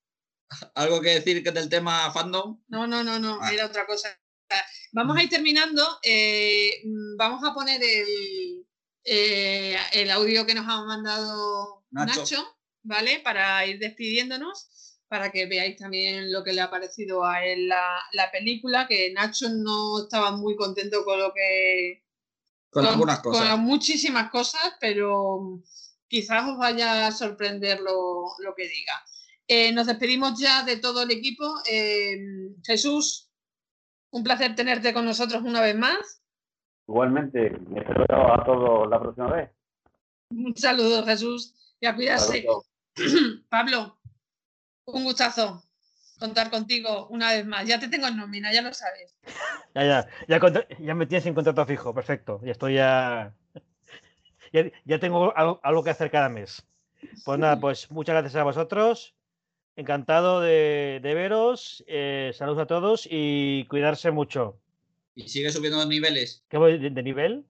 ¿Algo 0.74 1.00
que 1.00 1.10
decir 1.10 1.42
que 1.42 1.50
del 1.50 1.68
tema 1.68 2.12
fandom? 2.12 2.60
No, 2.68 2.86
no, 2.86 3.02
no, 3.02 3.18
no, 3.18 3.38
ah. 3.40 3.52
era 3.52 3.66
otra 3.66 3.86
cosa. 3.86 4.08
Vamos 4.92 5.16
a 5.16 5.22
ir 5.22 5.28
terminando. 5.28 5.82
Eh, 6.02 6.82
vamos 7.16 7.42
a 7.44 7.54
poner 7.54 7.82
el, 7.82 8.66
eh, 9.04 9.76
el 9.92 10.10
audio 10.10 10.46
que 10.46 10.54
nos 10.54 10.66
ha 10.66 10.84
mandado 10.84 11.84
Nacho. 11.90 12.56
¿vale? 12.82 13.20
Para 13.20 13.66
ir 13.66 13.78
despidiéndonos, 13.78 14.98
para 15.08 15.32
que 15.32 15.46
veáis 15.46 15.76
también 15.76 16.32
lo 16.32 16.44
que 16.44 16.52
le 16.52 16.60
ha 16.60 16.70
parecido 16.70 17.24
a 17.24 17.44
él 17.44 17.68
la, 17.68 18.02
la 18.12 18.30
película, 18.30 18.86
que 18.86 19.12
Nacho 19.12 19.48
no 19.48 20.04
estaba 20.04 20.32
muy 20.32 20.56
contento 20.56 21.04
con 21.04 21.18
lo 21.18 21.32
que... 21.34 22.04
Con, 22.70 22.86
algunas 22.86 23.20
cosas. 23.20 23.50
Con 23.50 23.60
muchísimas 23.60 24.30
cosas, 24.30 24.74
pero 24.80 25.62
quizás 26.08 26.48
os 26.48 26.58
vaya 26.58 27.06
a 27.06 27.12
sorprender 27.12 27.80
lo, 27.80 28.34
lo 28.38 28.54
que 28.54 28.68
diga. 28.68 29.04
Eh, 29.46 29.72
nos 29.72 29.86
despedimos 29.86 30.38
ya 30.38 30.62
de 30.62 30.76
todo 30.76 31.02
el 31.02 31.10
equipo. 31.10 31.44
Eh, 31.66 32.18
Jesús, 32.64 33.30
un 34.10 34.24
placer 34.24 34.54
tenerte 34.54 34.92
con 34.92 35.04
nosotros 35.04 35.42
una 35.44 35.60
vez 35.60 35.76
más. 35.76 36.22
Igualmente, 36.86 37.50
me 37.68 37.80
espero 37.80 38.34
a 38.34 38.44
todos 38.44 38.88
la 38.88 39.00
próxima 39.00 39.32
vez. 39.32 39.50
Un 40.30 40.56
saludo, 40.56 41.04
Jesús, 41.04 41.54
y 41.80 41.86
a 41.86 41.94
cuidarse. 41.94 42.46
Pablo, 43.48 43.98
un 44.86 45.04
gustazo 45.04 45.62
contar 46.18 46.50
contigo 46.50 47.06
una 47.08 47.32
vez 47.32 47.46
más. 47.46 47.66
Ya 47.66 47.78
te 47.78 47.88
tengo 47.88 48.06
en 48.06 48.16
nómina, 48.16 48.52
ya 48.52 48.62
lo 48.62 48.72
sabes. 48.72 49.16
Ya, 49.74 49.84
ya, 49.84 50.08
ya, 50.28 50.66
ya 50.78 50.94
me 50.94 51.06
tienes 51.06 51.26
en 51.26 51.34
contrato 51.34 51.66
fijo, 51.66 51.94
perfecto. 51.94 52.40
Ya 52.44 52.52
estoy 52.52 52.74
ya. 52.74 53.34
Ya, 54.84 55.00
tengo 55.00 55.36
algo, 55.36 55.82
que 55.82 55.90
hacer 55.90 56.12
cada 56.12 56.28
mes. 56.28 56.64
Pues 57.24 57.38
nada, 57.40 57.58
pues 57.58 57.90
muchas 57.90 58.14
gracias 58.14 58.36
a 58.36 58.44
vosotros. 58.44 59.16
Encantado 59.74 60.40
de, 60.40 61.00
veros. 61.02 61.82
Eh, 61.88 62.30
saludos 62.34 62.62
a 62.62 62.66
todos 62.66 63.08
y 63.10 63.64
cuidarse 63.64 64.12
mucho. 64.12 64.60
Y 65.14 65.28
sigue 65.28 65.50
subiendo 65.50 65.84
niveles. 65.86 66.44
¿Qué 66.48 66.58
voy 66.58 66.78
de, 66.78 67.02
nivel? 67.02 67.46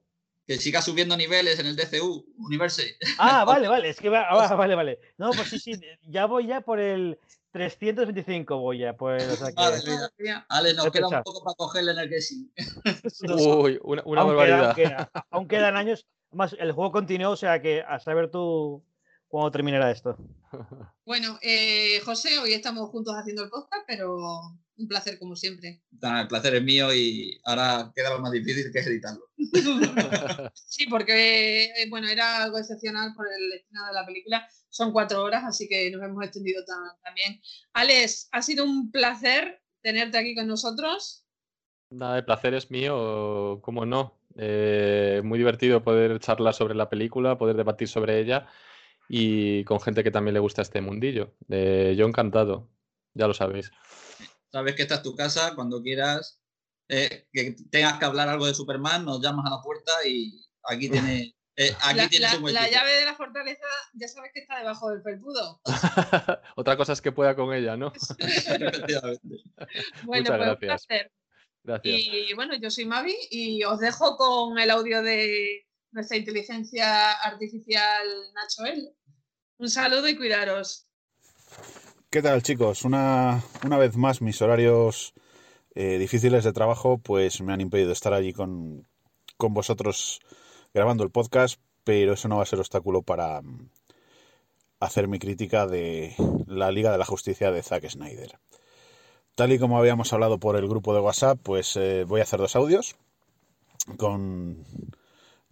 Que 0.47 0.57
siga 0.57 0.83
subiendo 0.83 1.17
niveles 1.17 1.59
en 1.59 1.67
el 1.67 1.77
DCU, 1.77 2.27
Universe. 2.37 2.97
Ah, 3.19 3.45
vale, 3.47 3.69
vale. 3.69 3.89
Es 3.89 4.01
que 4.01 4.11
va, 4.11 4.27
ah, 4.29 4.55
vale, 4.55 4.75
vale. 4.75 5.01
No, 5.17 5.31
pues 5.31 5.49
sí, 5.49 5.59
sí. 5.59 5.73
Ya 6.03 6.27
voy 6.27 6.47
ya 6.47 6.61
por 6.61 6.79
el 6.79 7.19
325 7.53 8.59
voy 8.59 8.79
ya. 8.79 8.97
Pues, 8.97 9.27
o 9.29 9.37
sea 9.37 9.53
que... 9.53 10.35
Ale, 10.49 10.75
nos 10.75 10.91
queda 10.91 11.09
un 11.09 11.23
poco 11.23 11.43
para 11.43 11.55
cogerle 11.55 11.93
en 11.93 11.99
el 11.99 12.09
que 12.11 12.21
sí. 12.21 12.51
Uy, 13.29 13.79
una, 13.83 14.03
una 14.05 14.25
barbaridad. 14.25 15.11
Aún, 15.31 15.49
quedan 15.49 15.77
años. 15.77 16.07
Más, 16.33 16.55
el 16.59 16.73
juego 16.73 16.91
continuó, 16.91 17.31
o 17.31 17.37
sea 17.37 17.63
que 17.63 17.83
a 17.87 18.01
saber 18.01 18.29
tú 18.29 18.83
cuándo 19.35 19.51
terminará 19.51 19.91
esto. 19.91 20.17
Bueno, 21.05 21.39
eh, 21.43 22.01
José, 22.01 22.39
hoy 22.39 22.55
estamos 22.55 22.89
juntos 22.89 23.15
haciendo 23.15 23.43
el 23.43 23.51
podcast, 23.51 23.85
pero 23.87 24.17
un 24.79 24.89
placer 24.89 25.19
como 25.19 25.37
siempre. 25.37 25.83
el 26.01 26.29
placer 26.29 26.55
es 26.55 26.63
mío 26.63 26.95
y 26.95 27.39
ahora 27.45 27.93
queda 27.95 28.11
lo 28.11 28.21
más 28.21 28.33
difícil 28.33 28.71
que 28.73 28.79
es 28.79 28.87
editarlo. 28.87 29.29
sí, 30.55 30.87
porque 30.87 31.65
eh, 31.65 31.87
bueno, 31.91 32.09
era 32.09 32.43
algo 32.43 32.59
excepcional 32.59 33.13
por 33.15 33.27
el 33.27 33.53
estreno 33.53 33.87
de 33.87 33.93
la 33.93 34.07
película. 34.07 34.49
Son 34.71 34.93
cuatro 34.93 35.23
horas, 35.23 35.45
así 35.45 35.69
que 35.69 35.91
nos 35.91 36.03
hemos 36.03 36.25
extendido 36.25 36.65
también. 37.05 37.39
Alex, 37.75 38.29
ha 38.33 38.41
sido 38.41 38.65
un 38.65 38.91
placer 38.91 39.61
tenerte 39.83 40.17
aquí 40.17 40.35
con 40.35 40.47
nosotros. 40.47 41.27
Nada, 41.91 42.17
el 42.17 42.25
placer 42.25 42.55
es 42.55 42.71
mío, 42.71 43.61
como 43.61 43.85
no. 43.85 44.19
Eh, 44.37 45.21
muy 45.23 45.39
divertido 45.39 45.85
poder 45.85 46.19
charlar 46.21 46.55
sobre 46.55 46.75
la 46.75 46.89
película, 46.89 47.37
poder 47.37 47.57
debatir 47.57 47.89
sobre 47.89 48.21
ella 48.21 48.49
y 49.09 49.65
con 49.65 49.81
gente 49.81 50.03
que 50.03 50.11
también 50.11 50.35
le 50.35 50.41
gusta 50.41 50.63
este 50.63 50.81
mundillo. 50.81 51.35
yo 51.49 52.07
encantado, 52.07 52.69
ya 53.15 53.27
lo 53.27 53.35
sabéis 53.35 53.71
sabes 54.55 54.77
que 54.77 54.83
esta 54.83 54.95
es 54.95 55.03
tu 55.03 55.17
casa, 55.17 55.53
cuando 55.57 55.83
quieras 55.83 56.41
eh, 56.89 57.27
que 57.33 57.57
tengas 57.73 57.99
que 57.99 58.05
hablar 58.05 58.29
algo 58.29 58.47
de 58.47 58.55
Superman, 58.55 59.05
nos 59.05 59.21
llamas 59.21 59.47
a 59.47 59.57
la 59.57 59.61
puerta 59.61 59.91
y 60.07 60.47
aquí 60.63 60.89
tienes, 60.89 61.33
eh, 61.57 61.75
aquí 61.83 61.99
la, 61.99 62.09
tienes 62.09 62.35
un 62.35 62.53
La 62.53 62.71
llave 62.71 62.93
de 62.93 63.05
la 63.05 63.17
fortaleza 63.17 63.67
ya 63.95 64.07
sabes 64.07 64.31
que 64.33 64.41
está 64.41 64.59
debajo 64.59 64.91
del 64.91 65.03
felpudo. 65.03 65.61
Otra 66.57 66.77
cosa 66.77 66.93
es 66.93 67.01
que 67.01 67.11
pueda 67.11 67.35
con 67.35 67.53
ella, 67.53 67.77
¿no? 67.77 67.93
bueno, 70.05 70.23
Muchas 70.23 70.27
pues 70.27 70.29
gracias. 70.29 70.53
Un 70.53 70.59
placer. 70.59 71.13
Gracias. 71.65 72.01
Y 72.01 72.35
bueno, 72.35 72.55
yo 72.55 72.71
soy 72.71 72.85
Mavi 72.85 73.17
y 73.31 73.65
os 73.65 73.81
dejo 73.81 74.17
con 74.17 74.57
el 74.61 74.71
audio 74.71 75.03
de 75.03 75.67
nuestra 75.95 76.17
inteligencia 76.17 77.13
artificial 77.13 78.07
Nacho 78.35 78.65
L. 78.67 78.93
Un 79.59 79.71
saludo 79.71 80.09
y 80.09 80.17
cuidaros. 80.17 80.89
¿Qué 82.11 82.21
tal 82.21 82.43
chicos? 82.43 82.85
Una, 82.85 83.43
una 83.65 83.79
vez 83.79 83.97
más 83.97 84.21
mis 84.21 84.43
horarios 84.43 85.15
eh, 85.75 85.99
difíciles 85.99 86.45
de 86.45 86.53
trabajo 86.53 86.99
pues 86.99 87.41
me 87.41 87.53
han 87.53 87.61
impedido 87.61 87.93
estar 87.93 88.13
allí 88.13 88.33
con, 88.33 88.87
con 89.37 89.55
vosotros 89.55 90.21
grabando 90.73 91.05
el 91.05 91.11
podcast, 91.11 91.61
pero 91.85 92.15
eso 92.15 92.29
no 92.29 92.39
va 92.39 92.43
a 92.43 92.47
ser 92.47 92.59
obstáculo 92.59 93.03
para 93.03 93.41
mm, 93.41 93.71
hacer 94.81 95.07
mi 95.07 95.21
crítica 95.21 95.67
de 95.67 96.15
la 96.47 96.73
Liga 96.73 96.91
de 96.91 96.99
la 96.99 97.05
Justicia 97.05 97.53
de 97.53 97.63
Zack 97.63 97.89
Snyder. 97.89 98.39
Tal 99.37 99.53
y 99.53 99.59
como 99.59 99.79
habíamos 99.79 100.13
hablado 100.13 100.39
por 100.39 100.57
el 100.57 100.69
grupo 100.69 100.93
de 100.93 101.01
WhatsApp, 101.01 101.39
pues 101.43 101.77
eh, 101.77 102.05
voy 102.05 102.21
a 102.21 102.25
hacer 102.25 102.41
dos 102.41 102.55
audios, 102.57 102.97
con 103.97 104.65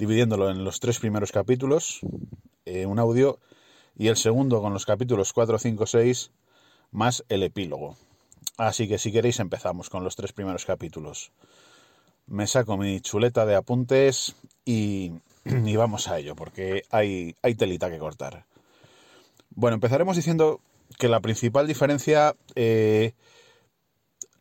dividiéndolo 0.02 0.50
en 0.50 0.64
los 0.64 0.80
tres 0.80 0.98
primeros 0.98 1.30
capítulos, 1.30 2.00
eh, 2.64 2.86
un 2.86 2.98
audio, 2.98 3.38
y 3.96 4.08
el 4.08 4.16
segundo 4.16 4.60
con 4.60 4.72
los 4.72 4.84
capítulos 4.84 5.32
4, 5.32 5.60
5, 5.60 5.86
6, 5.86 6.32
más 6.90 7.24
el 7.28 7.44
epílogo. 7.44 7.96
Así 8.56 8.88
que 8.88 8.98
si 8.98 9.12
queréis 9.12 9.38
empezamos 9.38 9.90
con 9.90 10.02
los 10.02 10.16
tres 10.16 10.32
primeros 10.32 10.64
capítulos. 10.64 11.30
Me 12.26 12.48
saco 12.48 12.76
mi 12.76 13.00
chuleta 13.00 13.46
de 13.46 13.54
apuntes 13.54 14.34
y, 14.64 15.12
vamos 15.76 16.08
a 16.08 16.18
ello, 16.18 16.34
porque 16.34 16.82
hay, 16.90 17.36
hay 17.40 17.54
telita 17.54 17.88
que 17.88 18.00
cortar. 18.00 18.44
Bueno, 19.50 19.76
empezaremos 19.76 20.16
diciendo 20.16 20.60
que 20.98 21.08
la 21.08 21.20
principal 21.20 21.68
diferencia 21.68 22.34
eh, 22.56 23.12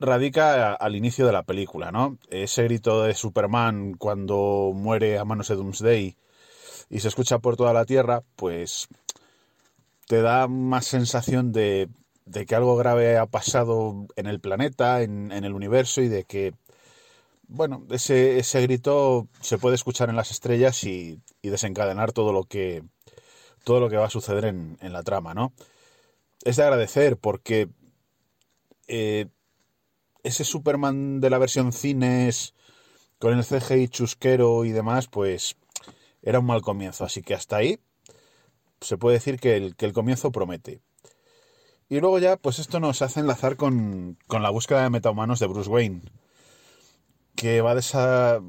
radica 0.01 0.73
al 0.73 0.95
inicio 0.95 1.25
de 1.25 1.31
la 1.31 1.43
película, 1.43 1.91
¿no? 1.91 2.17
Ese 2.29 2.63
grito 2.63 3.03
de 3.03 3.13
Superman 3.13 3.93
cuando 3.93 4.71
muere 4.73 5.17
a 5.17 5.25
manos 5.25 5.47
de 5.47 5.55
Doomsday 5.55 6.17
y 6.89 6.99
se 6.99 7.07
escucha 7.07 7.39
por 7.39 7.55
toda 7.55 7.73
la 7.73 7.85
Tierra, 7.85 8.23
pues 8.35 8.89
te 10.07 10.21
da 10.21 10.47
más 10.47 10.85
sensación 10.85 11.53
de, 11.53 11.87
que 12.47 12.55
algo 12.55 12.75
grave 12.75 13.17
ha 13.17 13.27
pasado 13.27 14.07
en 14.17 14.27
el 14.27 14.41
planeta, 14.41 15.01
en, 15.01 15.31
el 15.31 15.53
universo 15.53 16.01
y 16.01 16.09
de 16.09 16.25
que, 16.25 16.53
bueno, 17.47 17.85
ese, 17.91 18.43
grito 18.61 19.27
se 19.39 19.57
puede 19.57 19.75
escuchar 19.75 20.09
en 20.09 20.17
las 20.17 20.31
estrellas 20.31 20.83
y, 20.83 21.21
desencadenar 21.41 22.11
todo 22.11 22.33
lo 22.33 22.43
que 22.43 22.83
todo 23.63 23.79
lo 23.79 23.89
que 23.89 23.97
va 23.97 24.07
a 24.07 24.09
suceder 24.09 24.45
en, 24.45 24.77
la 24.81 25.03
trama, 25.03 25.33
¿no? 25.33 25.53
Es 26.43 26.57
de 26.57 26.63
agradecer 26.63 27.17
porque 27.17 27.69
eh, 28.87 29.27
ese 30.23 30.43
Superman 30.43 31.19
de 31.19 31.29
la 31.29 31.37
versión 31.37 31.73
cines 31.73 32.53
con 33.19 33.37
el 33.37 33.45
CGI 33.45 33.87
chusquero 33.87 34.65
y 34.65 34.71
demás, 34.71 35.07
pues 35.07 35.55
era 36.21 36.39
un 36.39 36.45
mal 36.45 36.61
comienzo. 36.61 37.03
Así 37.03 37.21
que 37.21 37.33
hasta 37.33 37.57
ahí 37.57 37.79
se 38.81 38.97
puede 38.97 39.15
decir 39.17 39.39
que 39.39 39.55
el, 39.57 39.75
que 39.75 39.85
el 39.85 39.93
comienzo 39.93 40.31
promete. 40.31 40.81
Y 41.91 41.99
luego 41.99 42.19
ya, 42.19 42.37
pues 42.37 42.59
esto 42.59 42.79
nos 42.79 43.01
hace 43.01 43.19
enlazar 43.19 43.57
con, 43.57 44.17
con 44.27 44.41
la 44.41 44.49
búsqueda 44.49 44.83
de 44.83 44.89
metahumanos 44.89 45.39
de 45.39 45.47
Bruce 45.47 45.69
Wayne, 45.69 46.03
que 47.35 47.61
va 47.61 47.71
a, 47.71 48.39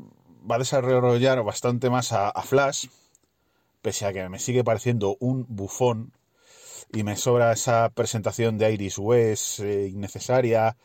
va 0.49 0.55
a 0.55 0.59
desarrollar 0.59 1.43
bastante 1.43 1.91
más 1.91 2.13
a, 2.13 2.31
Flash, 2.43 2.87
pese 3.81 4.07
a 4.07 4.13
que 4.13 4.29
me 4.29 4.39
sigue 4.39 4.63
pareciendo 4.63 5.17
un 5.19 5.45
bufón 5.49 6.13
y 6.93 7.03
me 7.03 7.17
sobra 7.17 7.53
esa 7.53 7.89
presentación 7.89 8.59
de 8.59 8.73
Iris 8.73 8.99
West 8.99 9.59
eh, 9.59 9.89
innecesaria, 9.89 10.77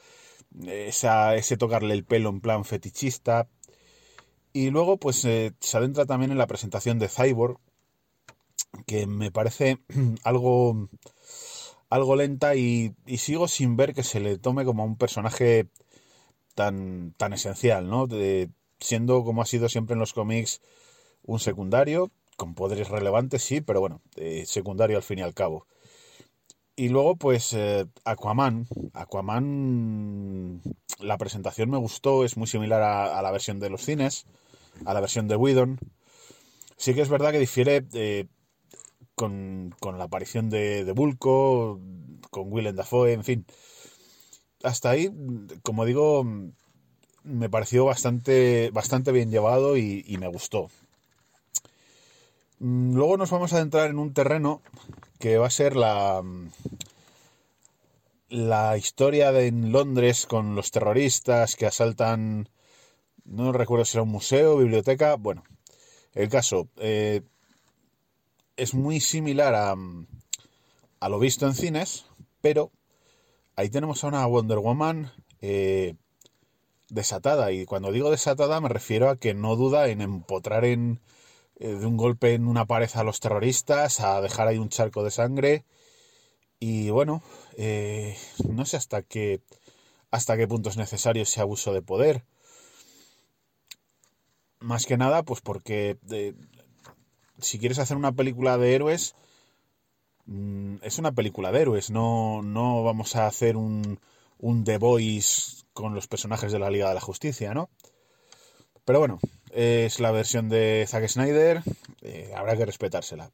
esa, 0.66 1.36
ese 1.36 1.58
tocarle 1.58 1.94
el 1.94 2.06
pelo 2.06 2.30
en 2.30 2.42
plan 2.42 2.66
fetichista. 2.66 3.50
Y 4.54 4.70
luego, 4.72 4.98
pues 4.98 5.24
eh, 5.26 5.54
se 5.60 5.78
adentra 5.78 6.06
también 6.06 6.32
en 6.32 6.38
la 6.38 6.48
presentación 6.48 7.00
de 7.00 7.10
Cyborg, 7.10 7.60
que 8.86 9.08
me 9.08 9.32
parece 9.32 9.80
algo, 10.24 10.90
algo 11.90 12.16
lenta 12.16 12.56
y, 12.56 12.96
sigo 13.18 13.48
sin 13.48 13.76
ver 13.78 13.94
que 13.94 14.04
se 14.04 14.20
le 14.20 14.38
tome 14.38 14.66
como 14.66 14.84
un 14.86 14.98
personaje 14.98 15.68
tan, 16.56 17.14
tan 17.18 17.34
esencial, 17.34 17.90
¿no? 17.90 18.08
De, 18.08 18.50
siendo 18.80 19.24
como 19.24 19.42
ha 19.42 19.46
sido 19.46 19.70
siempre 19.70 19.94
en 19.94 20.00
los 20.00 20.14
cómics 20.14 20.62
un 21.24 21.40
secundario, 21.40 22.12
con 22.38 22.56
poderes 22.56 22.90
relevantes, 22.90 23.44
sí, 23.44 23.62
pero 23.62 23.82
bueno, 23.82 24.02
eh, 24.16 24.46
secundario 24.46 24.98
al 24.98 25.04
fin 25.04 25.20
y 25.20 25.24
al 25.24 25.34
cabo. 25.34 25.68
Y 26.80 26.90
luego, 26.90 27.16
pues, 27.16 27.54
eh, 27.54 27.88
Aquaman. 28.06 28.68
Aquaman, 28.94 30.62
la 31.00 31.18
presentación 31.18 31.72
me 31.72 31.78
gustó, 31.78 32.24
es 32.24 32.38
muy 32.38 32.46
similar 32.46 32.84
a, 32.84 33.20
la 33.24 33.32
versión 33.32 33.60
de 33.60 33.72
los 33.72 33.84
cines, 33.84 34.28
a 34.86 34.94
la 34.94 35.02
versión 35.02 35.28
de 35.28 35.36
Whedon. 35.36 35.80
Sí 36.78 36.94
que 36.94 37.02
es 37.02 37.10
verdad 37.10 37.32
que 37.32 37.40
difiere 37.40 37.88
eh, 37.94 38.28
con, 39.16 39.74
la 39.82 40.04
aparición 40.04 40.52
de, 40.52 40.86
de 40.86 40.92
Bulko, 40.92 41.82
con 42.30 42.54
Willem 42.54 42.76
Dafoe, 42.76 43.14
en 43.14 43.24
fin. 43.24 43.46
Hasta 44.62 44.92
ahí, 44.92 45.10
como 45.64 45.84
digo, 45.84 46.24
me 47.24 47.50
pareció 47.50 47.86
bastante, 47.86 48.70
bastante 48.72 49.12
bien 49.12 49.32
llevado 49.32 49.78
y 49.78 50.18
me 50.20 50.28
gustó. 50.28 50.70
Mm, 52.60 52.96
luego 52.96 53.18
nos 53.18 53.30
vamos 53.32 53.54
a 53.54 53.58
adentrar 53.58 53.90
en 53.90 54.00
un 54.00 54.14
terreno 54.14 54.62
que 55.20 55.38
va 55.38 55.48
a 55.48 55.52
ser 55.52 55.76
la, 55.76 56.24
la 58.30 58.78
historia 58.78 59.32
de 59.32 59.48
en 59.48 59.72
Londres 59.72 60.26
con 60.26 60.56
los 60.56 60.72
terroristas 60.72 61.56
que 61.56 61.68
asaltan, 61.68 62.50
no 63.26 63.52
recuerdo 63.52 63.86
si 63.86 63.98
era 63.98 64.04
un 64.04 64.10
museo, 64.10 64.58
biblioteca, 64.58 65.16
bueno, 65.16 65.44
el 66.14 66.30
caso 66.30 66.68
eh, 66.78 67.22
es 68.56 68.74
muy 68.74 69.00
similar 69.00 69.54
a, 69.54 69.76
a, 71.00 71.10
lo 71.10 71.20
visto 71.20 71.46
en 71.46 71.54
cines, 71.54 72.06
pero 72.42 72.72
ahí 73.56 73.70
tenemos 73.70 74.04
a 74.04 74.08
una 74.08 74.26
Wonder 74.26 74.58
Woman 74.60 75.12
eh, 75.42 75.96
desatada, 76.90 77.52
y 77.52 77.66
cuando 77.66 77.92
digo 77.92 78.10
desatada 78.10 78.60
me 78.62 78.70
refiero 78.70 79.10
a 79.10 79.18
que 79.18 79.34
no 79.36 79.56
duda 79.56 79.90
en 79.90 80.02
empotrar 80.02 80.66
en 80.66 81.00
de 81.60 81.86
un 81.86 81.98
golpe 81.98 82.34
en 82.34 82.48
una 82.48 82.66
pared 82.66 82.90
a 82.94 83.04
los 83.04 83.20
terroristas, 83.20 84.00
a 84.00 84.22
dejar 84.22 84.48
ahí 84.48 84.58
un 84.58 84.70
charco 84.70 85.04
de 85.04 85.12
sangre. 85.12 85.66
Y 86.60 86.90
bueno, 86.90 87.22
eh, 87.58 88.18
no 88.48 88.66
sé 88.66 88.78
hasta 88.78 89.02
qué, 89.04 89.42
hasta 90.12 90.38
qué 90.38 90.48
punto 90.48 90.70
es 90.70 90.78
necesario 90.78 91.24
ese 91.24 91.42
abuso 91.42 91.74
de 91.74 91.82
poder. 91.82 92.24
Más 94.60 94.86
que 94.86 94.98
nada, 94.98 95.24
pues 95.24 95.42
porque 95.42 95.98
eh, 96.10 96.34
si 97.40 97.60
quieres 97.60 97.80
hacer 97.80 97.98
una 97.98 98.12
película 98.12 98.58
de 98.58 98.74
héroes, 98.76 99.16
mm, 100.26 100.78
es 100.82 100.98
una 100.98 101.12
película 101.12 101.52
de 101.52 101.62
héroes, 101.62 101.92
no, 101.92 102.42
no 102.42 102.84
vamos 102.84 103.16
a 103.16 103.28
hacer 103.28 103.56
un, 103.56 104.00
un 104.40 104.64
The 104.64 104.78
Voice 104.78 105.64
con 105.74 105.94
los 105.94 106.08
personajes 106.08 106.52
de 106.52 106.60
la 106.60 106.72
Liga 106.72 106.90
de 106.90 106.96
la 106.96 107.02
Justicia, 107.02 107.54
¿no? 107.54 107.70
Pero 108.84 109.00
bueno, 109.00 109.20
es 109.58 110.00
la 110.00 110.12
versión 110.12 110.50
de 110.50 110.86
Zack 110.88 111.08
Snyder, 111.08 111.64
eh, 112.04 112.32
habrá 112.36 112.56
que 112.56 112.68
respetársela. 112.68 113.32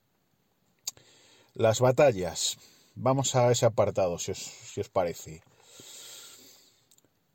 Las 1.54 1.82
batallas. 1.82 2.58
Vamos 2.96 3.36
a 3.36 3.52
ese 3.52 3.66
apartado, 3.66 4.18
si 4.18 4.32
os, 4.32 4.90
parece. 4.90 5.42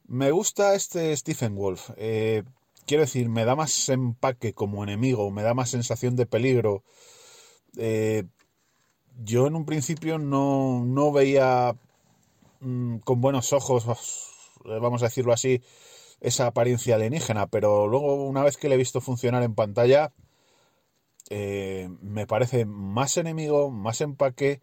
Me 0.06 0.30
gusta 0.30 0.74
este 0.74 1.14
Stephen 1.14 1.54
Wolf. 1.54 1.90
Eh, 1.98 2.44
quiero 2.86 3.02
decir, 3.02 3.28
me 3.28 3.44
da 3.44 3.54
más 3.54 3.90
empaque 3.90 4.54
como 4.54 4.82
enemigo, 4.82 5.30
me 5.30 5.42
da 5.42 5.52
más 5.52 5.68
sensación 5.68 6.16
de 6.16 6.24
peligro. 6.24 6.82
Eh, 7.76 8.24
yo 9.22 9.48
en 9.48 9.54
un 9.54 9.66
principio 9.66 10.18
no, 10.18 10.82
no 10.86 11.12
veía 11.12 11.76
mm, 12.60 13.00
con 13.00 13.20
buenos 13.20 13.52
ojos, 13.52 13.84
vamos 14.64 15.02
a 15.02 15.06
decirlo 15.06 15.34
así, 15.34 15.60
esa 16.20 16.46
apariencia 16.46 16.96
alienígena, 16.96 17.46
pero 17.46 17.86
luego 17.86 18.26
una 18.26 18.42
vez 18.42 18.56
que 18.56 18.68
le 18.68 18.74
he 18.74 18.78
visto 18.78 19.00
funcionar 19.00 19.42
en 19.42 19.54
pantalla, 19.54 20.12
eh, 21.30 21.88
me 22.00 22.26
parece 22.26 22.64
más 22.64 23.16
enemigo, 23.16 23.70
más 23.70 24.00
empaque 24.00 24.60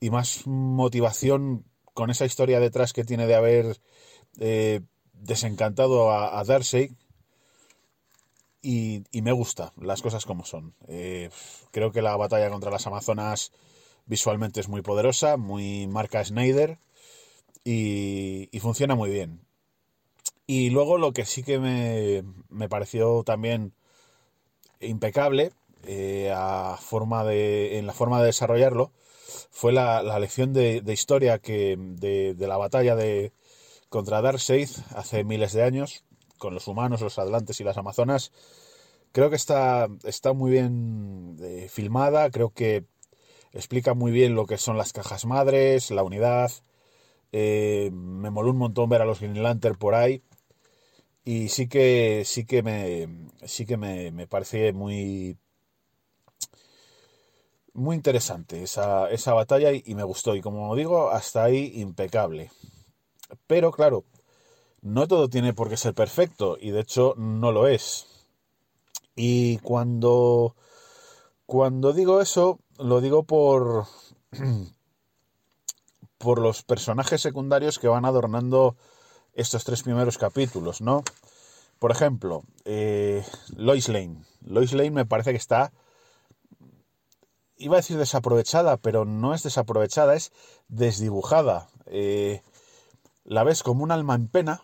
y 0.00 0.10
más 0.10 0.46
motivación 0.46 1.64
con 1.94 2.10
esa 2.10 2.24
historia 2.24 2.60
detrás 2.60 2.92
que 2.92 3.04
tiene 3.04 3.26
de 3.26 3.34
haber 3.34 3.80
eh, 4.38 4.80
desencantado 5.12 6.10
a, 6.10 6.38
a 6.38 6.44
Darkseid. 6.44 6.92
Y, 8.64 9.02
me 9.12 9.32
gusta 9.32 9.72
las 9.76 10.02
cosas 10.02 10.24
como 10.24 10.44
son. 10.44 10.74
Eh, 10.86 11.30
creo 11.72 11.90
que 11.90 12.00
la 12.00 12.16
batalla 12.16 12.48
contra 12.48 12.70
las 12.70 12.86
Amazonas 12.86 13.50
visualmente 14.06 14.60
es 14.60 14.68
muy 14.68 14.82
poderosa, 14.82 15.36
muy 15.36 15.88
marca 15.88 16.24
Snyder 16.24 16.78
y 17.64 18.48
funciona 18.60 18.94
muy 18.94 19.10
bien. 19.10 19.40
Y 20.54 20.68
luego 20.68 20.98
lo 20.98 21.14
que 21.14 21.24
sí 21.24 21.42
que 21.42 21.58
me, 21.58 22.68
pareció 22.68 23.22
también 23.24 23.72
impecable 24.80 25.52
eh, 25.86 26.30
a 26.30 26.76
forma 26.78 27.24
de, 27.24 27.78
en 27.78 27.86
la 27.86 27.94
forma 27.94 28.20
de 28.20 28.26
desarrollarlo 28.26 28.92
fue 29.50 29.72
la, 29.72 30.02
lección 30.18 30.52
de, 30.52 30.82
historia 30.88 31.38
que 31.38 31.78
de, 31.78 32.36
la 32.38 32.58
batalla 32.58 32.94
de 32.96 33.32
contra 33.88 34.20
Darkseid 34.20 34.68
hace 34.94 35.24
miles 35.24 35.54
de 35.54 35.62
años 35.62 36.04
con 36.36 36.52
los 36.52 36.68
humanos, 36.68 37.00
los 37.00 37.18
atlantes 37.18 37.58
y 37.60 37.64
las 37.64 37.78
amazonas. 37.78 38.30
Creo 39.12 39.30
que 39.30 39.36
está, 39.36 39.88
está 40.04 40.34
muy 40.34 40.50
bien 40.50 41.38
eh, 41.40 41.68
filmada, 41.70 42.30
creo 42.30 42.50
que 42.50 42.84
explica 43.52 43.94
muy 43.94 44.12
bien 44.12 44.34
lo 44.34 44.44
que 44.44 44.58
son 44.58 44.76
las 44.76 44.92
cajas 44.92 45.24
madres, 45.24 45.90
la 45.90 46.02
unidad, 46.02 46.52
Eh, 47.34 47.90
me 47.92 48.30
moló 48.30 48.50
un 48.50 48.58
montón 48.58 48.90
ver 48.90 49.00
a 49.00 49.06
los 49.06 49.20
Green 49.20 49.42
Lantern 49.42 49.76
por 49.78 49.94
ahí. 49.94 50.22
Y 51.24 51.48
sí 51.48 51.68
que, 51.68 52.24
sí 52.24 52.44
que 52.44 52.62
me, 52.62 53.08
sí 53.46 53.64
que 53.66 53.76
me, 53.76 54.10
me 54.10 54.26
muy, 54.72 55.38
muy 57.74 57.96
interesante 57.96 58.62
esa, 58.62 59.08
esa 59.10 59.32
batalla 59.34 59.72
y, 59.72 59.82
y, 59.86 59.94
me 59.94 60.02
gustó. 60.04 60.34
Y 60.34 60.40
como 60.40 60.74
digo, 60.74 61.10
hasta 61.10 61.44
ahí 61.44 61.72
impecable. 61.76 62.50
Pero 63.46 63.70
claro, 63.72 64.04
no 64.82 65.06
todo 65.06 65.28
tiene 65.28 65.54
por 65.54 65.68
qué 65.68 65.76
ser 65.76 65.94
perfecto 65.94 66.58
y 66.60 66.70
de 66.72 66.80
hecho 66.80 67.14
no 67.16 67.52
lo 67.52 67.68
es. 67.68 68.06
Y 69.14 69.58
cuando, 69.58 70.56
cuando 71.46 71.92
digo 71.92 72.20
eso, 72.20 72.58
lo 72.78 73.00
digo 73.00 73.24
por, 73.24 73.86
por 76.18 76.40
los 76.40 76.62
personajes 76.62 77.20
secundarios 77.20 77.78
que 77.78 77.88
van 77.88 78.04
adornando 78.04 78.76
estos 79.34 79.64
tres 79.64 79.82
primeros 79.82 80.18
capítulos, 80.18 80.80
¿no? 80.80 81.04
Por 81.78 81.90
ejemplo, 81.90 82.44
eh, 82.64 83.24
Lois 83.56 83.88
Lane. 83.88 84.24
Lois 84.44 84.72
Lane 84.72 84.90
me 84.90 85.06
parece 85.06 85.32
que 85.32 85.36
está, 85.36 85.72
iba 87.56 87.76
a 87.76 87.80
decir 87.80 87.96
desaprovechada, 87.96 88.76
pero 88.76 89.04
no 89.04 89.34
es 89.34 89.42
desaprovechada, 89.42 90.14
es 90.14 90.32
desdibujada. 90.68 91.68
Eh, 91.86 92.42
la 93.24 93.44
ves 93.44 93.62
como 93.62 93.84
un 93.84 93.90
alma 93.90 94.14
en 94.14 94.28
pena 94.28 94.62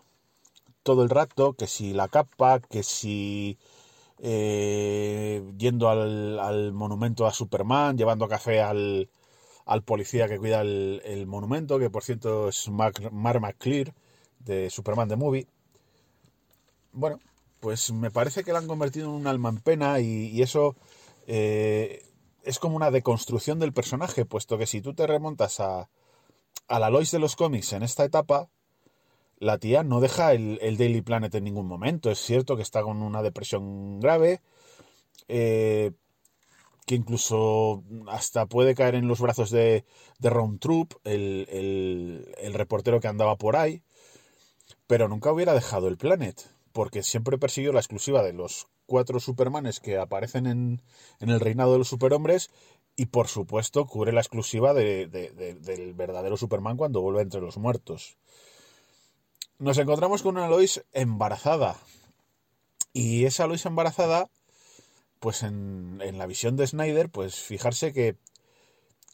todo 0.83 1.03
el 1.03 1.09
rato, 1.09 1.53
que 1.53 1.67
si 1.67 1.93
la 1.93 2.07
capa, 2.07 2.59
que 2.59 2.83
si 2.83 3.57
eh, 4.19 5.53
yendo 5.57 5.89
al, 5.89 6.39
al, 6.39 6.73
monumento 6.73 7.25
a 7.27 7.33
Superman, 7.33 7.97
llevando 7.97 8.27
café 8.27 8.61
al, 8.61 9.09
al 9.65 9.83
policía 9.83 10.27
que 10.27 10.37
cuida 10.39 10.61
el, 10.61 11.01
el, 11.05 11.27
monumento, 11.27 11.79
que 11.79 11.89
por 11.89 12.03
cierto 12.03 12.49
es 12.49 12.69
Mark, 12.69 13.11
Mark 13.11 13.41
McClear, 13.41 13.93
de 14.39 14.69
Superman 14.69 15.09
The 15.09 15.15
Movie. 15.15 15.47
Bueno, 16.91 17.19
pues 17.59 17.91
me 17.91 18.11
parece 18.11 18.43
que 18.43 18.53
la 18.53 18.59
han 18.59 18.67
convertido 18.67 19.07
en 19.07 19.15
un 19.15 19.27
alma 19.27 19.49
en 19.49 19.59
pena 19.59 19.99
y, 19.99 20.41
eso 20.41 20.75
eh, 21.27 22.03
es 22.43 22.59
como 22.59 22.75
una 22.75 22.91
deconstrucción 22.91 23.59
del 23.59 23.73
personaje, 23.73 24.25
puesto 24.25 24.57
que 24.57 24.65
si 24.65 24.81
tú 24.81 24.93
te 24.93 25.07
remontas 25.07 25.59
a, 25.59 25.89
a 26.67 26.79
la 26.79 26.89
Lois 26.89 27.11
de 27.11 27.19
los 27.19 27.35
cómics 27.35 27.73
en 27.73 27.83
esta 27.83 28.05
etapa, 28.05 28.49
la 29.39 29.57
tía 29.57 29.83
no 29.83 29.99
deja 30.01 30.33
el, 30.33 30.59
el, 30.61 30.77
Daily 30.77 31.01
Planet 31.01 31.33
en 31.35 31.45
ningún 31.45 31.67
momento. 31.67 32.11
Es 32.11 32.19
cierto 32.19 32.55
que 32.55 32.61
está 32.61 32.83
con 32.83 33.01
una 33.01 33.21
depresión 33.21 33.99
grave, 33.99 34.41
eh, 35.27 35.91
que 36.85 36.95
incluso 36.95 37.83
hasta 38.07 38.45
puede 38.47 38.75
caer 38.75 38.95
en 38.95 39.07
los 39.07 39.21
brazos 39.21 39.49
de, 39.51 39.85
de 40.17 40.29
Ron 40.29 40.59
Troop, 40.59 40.93
el, 41.03 42.25
el, 42.41 42.53
reportero 42.53 42.99
que 42.99 43.07
andaba 43.07 43.35
por 43.37 43.55
ahí, 43.55 43.83
pero 44.89 45.07
nunca 45.07 45.31
hubiera 45.31 45.53
dejado 45.53 45.87
el 45.87 45.97
Planet, 45.97 46.49
porque 46.73 47.03
siempre 47.03 47.37
persiguió 47.37 47.71
la 47.71 47.79
exclusiva 47.79 48.23
de 48.23 48.33
los 48.33 48.67
cuatro 48.87 49.19
Supermanes 49.19 49.79
que 49.79 49.99
aparecen 49.99 50.47
en, 50.47 50.81
en 51.19 51.29
el 51.29 51.39
reinado 51.39 51.73
de 51.73 51.77
los 51.77 51.89
superhombres 51.89 52.49
y 52.95 53.05
por 53.05 53.27
supuesto 53.27 53.85
cubre 53.85 54.11
la 54.11 54.21
exclusiva 54.21 54.73
de, 54.73 55.05
de, 55.05 55.29
del 55.53 55.93
verdadero 55.93 56.37
Superman 56.37 56.75
cuando 56.75 57.01
vuelve 57.01 57.21
entre 57.21 57.39
los 57.39 57.57
muertos 57.57 58.17
nos 59.59 59.77
encontramos 59.77 60.23
con 60.23 60.37
una 60.37 60.47
Lois 60.47 60.83
embarazada. 60.93 61.77
Y 62.93 63.25
esa 63.25 63.45
Lois 63.45 63.65
embarazada, 63.65 64.29
pues 65.19 65.43
en, 65.43 65.99
en 66.01 66.17
la 66.17 66.25
visión 66.25 66.55
de 66.55 66.65
Snyder, 66.65 67.09
pues 67.09 67.35
fijarse 67.35 67.93
que, 67.93 68.15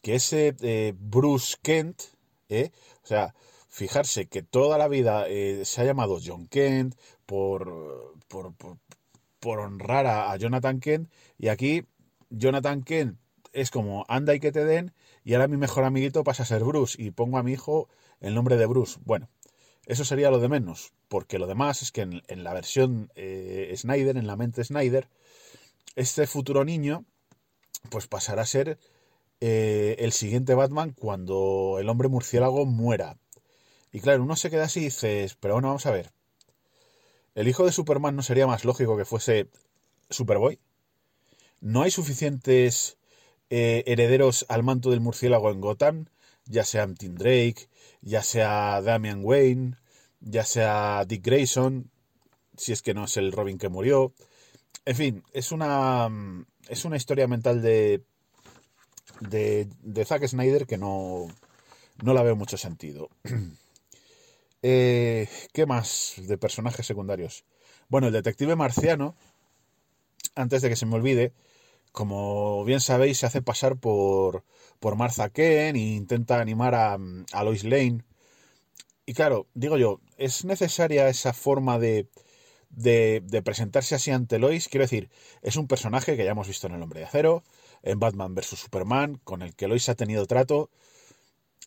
que 0.02 0.14
ese 0.14 0.54
eh, 0.60 0.94
Bruce 0.96 1.56
Kent, 1.62 2.00
eh, 2.48 2.70
o 3.02 3.06
sea, 3.06 3.34
fijarse 3.76 4.26
que 4.26 4.42
toda 4.42 4.78
la 4.78 4.88
vida 4.88 5.28
eh, 5.28 5.66
se 5.66 5.82
ha 5.82 5.84
llamado 5.84 6.18
John 6.24 6.46
Kent 6.46 6.94
por, 7.26 8.14
por, 8.26 8.54
por, 9.38 9.58
honrar 9.58 10.06
a, 10.06 10.34
Jonathan 10.38 10.80
Kent, 10.80 11.10
y 11.36 11.48
aquí 11.48 11.84
Jonathan 12.30 12.82
Kent 12.84 13.18
es 13.52 13.70
como 13.70 14.06
anda 14.08 14.34
y 14.34 14.40
que 14.40 14.50
te 14.50 14.64
den, 14.64 14.94
y 15.24 15.34
ahora 15.34 15.46
mi 15.46 15.58
mejor 15.58 15.84
amiguito 15.84 16.24
pasa 16.24 16.44
a 16.44 16.46
ser 16.46 16.64
Bruce, 16.64 16.96
y 17.00 17.10
pongo 17.10 17.36
a 17.36 17.42
mi 17.42 17.52
hijo 17.52 17.90
el 18.20 18.34
nombre 18.34 18.56
de 18.56 18.64
Bruce. 18.64 18.98
Bueno, 19.04 19.28
eso 19.84 20.06
sería 20.06 20.30
lo 20.30 20.40
de 20.40 20.48
menos, 20.48 20.94
porque 21.08 21.38
lo 21.38 21.46
demás 21.46 21.82
es 21.82 21.92
que 21.92 22.00
en, 22.00 22.22
en 22.28 22.44
la 22.44 22.54
versión 22.54 23.12
eh, 23.14 23.74
Snyder, 23.76 24.16
en 24.16 24.26
la 24.26 24.36
mente 24.36 24.64
Snyder, 24.64 25.10
este 25.96 26.26
futuro 26.26 26.64
niño, 26.64 27.04
pues 27.90 28.06
pasará 28.06 28.40
a 28.40 28.46
ser 28.46 28.78
eh, 29.40 29.96
el 29.98 30.12
siguiente 30.12 30.54
Batman 30.54 30.94
cuando 30.98 31.76
el 31.78 31.90
hombre 31.90 32.08
murciélago 32.08 32.64
muera. 32.64 33.18
Y 33.92 34.00
claro, 34.00 34.22
uno 34.22 34.36
se 34.36 34.50
queda 34.50 34.64
así 34.64 34.80
y 34.80 34.84
dices, 34.84 35.36
pero 35.40 35.54
bueno, 35.54 35.68
vamos 35.68 35.86
a 35.86 35.90
ver. 35.90 36.10
¿El 37.34 37.48
hijo 37.48 37.64
de 37.64 37.72
Superman 37.72 38.16
no 38.16 38.22
sería 38.22 38.46
más 38.46 38.64
lógico 38.64 38.96
que 38.96 39.04
fuese 39.04 39.48
Superboy? 40.10 40.58
¿No 41.60 41.82
hay 41.82 41.90
suficientes 41.90 42.96
eh, 43.50 43.84
herederos 43.86 44.46
al 44.48 44.62
manto 44.62 44.90
del 44.90 45.00
murciélago 45.00 45.50
en 45.50 45.60
Gotham? 45.60 46.06
Ya 46.46 46.64
sean 46.64 46.94
Tim 46.94 47.14
Drake, 47.16 47.68
ya 48.00 48.22
sea 48.22 48.80
Damian 48.80 49.20
Wayne, 49.22 49.76
ya 50.20 50.44
sea 50.44 51.04
Dick 51.06 51.24
Grayson, 51.24 51.90
si 52.56 52.72
es 52.72 52.82
que 52.82 52.94
no 52.94 53.04
es 53.04 53.16
el 53.16 53.32
Robin 53.32 53.58
que 53.58 53.68
murió. 53.68 54.12
En 54.84 54.96
fin, 54.96 55.24
es 55.32 55.52
una, 55.52 56.08
es 56.68 56.84
una 56.84 56.96
historia 56.96 57.26
mental 57.26 57.60
de, 57.60 58.02
de, 59.20 59.68
de 59.82 60.04
Zack 60.04 60.26
Snyder 60.26 60.66
que 60.66 60.78
no, 60.78 61.26
no 62.02 62.14
la 62.14 62.22
veo 62.22 62.36
mucho 62.36 62.56
sentido. 62.56 63.10
eh, 64.68 65.28
¿Qué 65.52 65.64
más 65.64 66.14
de 66.18 66.38
personajes 66.38 66.86
secundarios? 66.86 67.44
Bueno, 67.88 68.08
el 68.08 68.12
detective 68.12 68.56
marciano, 68.56 69.14
antes 70.34 70.60
de 70.60 70.68
que 70.68 70.74
se 70.74 70.86
me 70.86 70.96
olvide, 70.96 71.32
como 71.92 72.64
bien 72.64 72.80
sabéis, 72.80 73.18
se 73.18 73.26
hace 73.26 73.42
pasar 73.42 73.76
por, 73.78 74.44
por 74.80 74.96
Martha 74.96 75.30
Kent 75.30 75.76
e 75.76 75.80
intenta 75.80 76.40
animar 76.40 76.74
a, 76.74 76.98
a 77.32 77.44
Lois 77.44 77.62
Lane. 77.62 78.02
Y 79.06 79.14
claro, 79.14 79.46
digo 79.54 79.78
yo, 79.78 80.00
¿es 80.16 80.44
necesaria 80.44 81.08
esa 81.08 81.32
forma 81.32 81.78
de, 81.78 82.08
de, 82.70 83.22
de, 83.24 83.42
presentarse 83.42 83.94
así 83.94 84.10
ante 84.10 84.40
Lois? 84.40 84.68
Quiero 84.68 84.84
decir, 84.84 85.10
es 85.42 85.54
un 85.54 85.68
personaje 85.68 86.16
que 86.16 86.24
ya 86.24 86.32
hemos 86.32 86.48
visto 86.48 86.66
en 86.66 86.74
El 86.74 86.82
Hombre 86.82 87.00
de 87.00 87.06
Acero, 87.06 87.44
en 87.84 88.00
Batman 88.00 88.34
vs. 88.34 88.58
Superman, 88.58 89.20
con 89.22 89.42
el 89.42 89.54
que 89.54 89.68
Lois 89.68 89.88
ha 89.88 89.94
tenido 89.94 90.26
trato. 90.26 90.70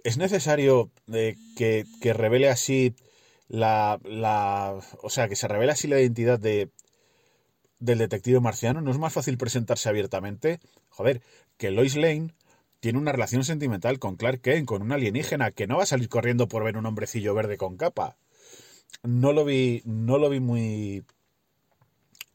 ¿Es 0.04 0.18
necesario 0.18 0.92
eh, 1.12 1.36
que, 1.56 1.86
que, 2.02 2.14
revele 2.14 2.50
así 2.50 2.96
la, 3.48 4.00
la... 4.04 4.80
O 5.02 5.10
sea, 5.10 5.28
que 5.28 5.36
se 5.36 5.48
revele 5.48 5.72
así 5.72 5.88
la 5.88 6.00
identidad 6.00 6.40
de, 6.40 6.70
del 7.80 7.98
detective 7.98 8.40
marciano? 8.40 8.82
¿No 8.82 8.92
es 8.92 8.98
más 8.98 9.14
fácil 9.14 9.38
presentarse 9.38 9.90
abiertamente? 9.90 10.60
Joder, 10.90 11.22
que 11.58 11.72
Lois 11.72 11.96
Lane 11.96 12.34
tiene 12.80 13.00
una 13.00 13.12
relación 13.12 13.44
sentimental 13.44 14.00
con 14.00 14.16
Clark 14.16 14.42
Kent, 14.42 14.66
con 14.66 14.82
un 14.82 14.92
alienígena, 14.92 15.52
que 15.52 15.68
no 15.68 15.78
va 15.78 15.84
a 15.84 15.88
salir 15.88 16.10
corriendo 16.10 16.48
por 16.48 16.64
ver 16.64 16.78
un 16.78 16.86
hombrecillo 16.86 17.34
verde 17.34 17.58
con 17.58 17.78
capa. 17.78 18.18
No 19.04 19.34
lo 19.34 19.46
vi, 19.46 19.82
no 19.86 20.18
lo 20.18 20.30
vi 20.30 20.40
muy, 20.40 21.04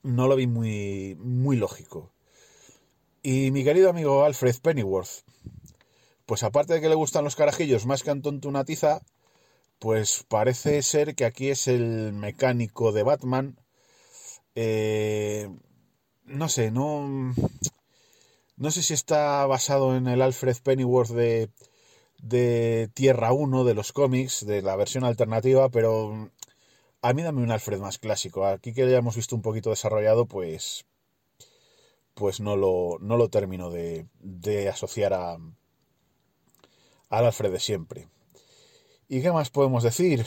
no 0.03 0.29
lo 0.29 0.37
vi 0.37 0.47
muy, 0.47 1.17
muy 1.19 1.57
lógico. 1.57 2.13
Y 3.23 3.51
mi 3.51 3.65
querido 3.65 3.91
amigo 3.91 4.25
Alfred 4.25 4.57
Pennyworth, 4.63 5.25
pues 6.27 6.43
aparte 6.43 6.75
de 6.75 6.81
que 6.81 6.89
le 6.89 6.95
gustan 6.95 7.25
los 7.25 7.37
carajillos 7.37 7.87
más 7.87 8.03
que 8.03 8.11
a 8.11 8.21
tonto 8.21 8.49
una 8.49 8.65
tiza, 8.65 9.03
pues 9.79 10.25
parece 10.29 10.83
ser 10.83 11.15
que 11.15 11.25
aquí 11.25 11.51
es 11.51 11.69
el 11.69 12.13
mecánico 12.13 12.93
de 12.93 13.03
Batman. 13.03 13.59
Eh, 14.55 15.51
no 16.25 16.49
sé, 16.49 16.71
no 16.71 17.35
no 18.57 18.71
sé 18.71 18.83
si 18.83 18.95
está 18.95 19.45
basado 19.47 19.97
en 19.97 20.07
el 20.07 20.23
Alfred 20.23 20.57
Pennyworth 20.63 21.11
de, 21.11 21.51
de 22.19 22.89
Tierra 22.95 23.33
1 23.33 23.65
de 23.65 23.75
los 23.75 23.93
cómics, 23.93 24.47
de 24.47 24.63
la 24.63 24.77
versión 24.77 25.05
alternativa, 25.05 25.69
pero 25.71 26.31
a 27.03 27.13
mí 27.13 27.23
dame 27.23 27.43
un 27.43 27.51
Alfred 27.51 27.81
más 27.81 27.99
clásico. 27.99 28.47
Aquí 28.47 28.73
que 28.73 28.89
ya 28.89 28.99
hemos 28.99 29.17
visto 29.17 29.35
un 29.37 29.43
poquito 29.43 29.71
desarrollado, 29.71 30.27
pues 30.27 30.87
pues 32.15 32.41
no 32.41 32.57
lo, 32.57 32.99
no 33.01 33.17
lo 33.17 33.29
termino 33.29 33.71
de, 33.71 34.07
de 34.21 34.69
asociar 34.69 35.13
a, 35.15 35.37
al 37.19 37.27
Alfred 37.27 37.53
de 37.53 37.61
siempre. 37.61 38.09
¿Y 39.09 39.23
qué 39.23 39.33
más 39.33 39.51
podemos 39.51 39.83
decir? 39.83 40.27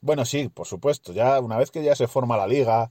Bueno, 0.00 0.24
sí, 0.24 0.48
por 0.48 0.66
supuesto, 0.66 1.12
ya 1.12 1.40
una 1.40 1.56
vez 1.56 1.70
que 1.70 1.82
ya 1.82 1.96
se 1.96 2.08
forma 2.08 2.36
la 2.36 2.46
liga, 2.46 2.90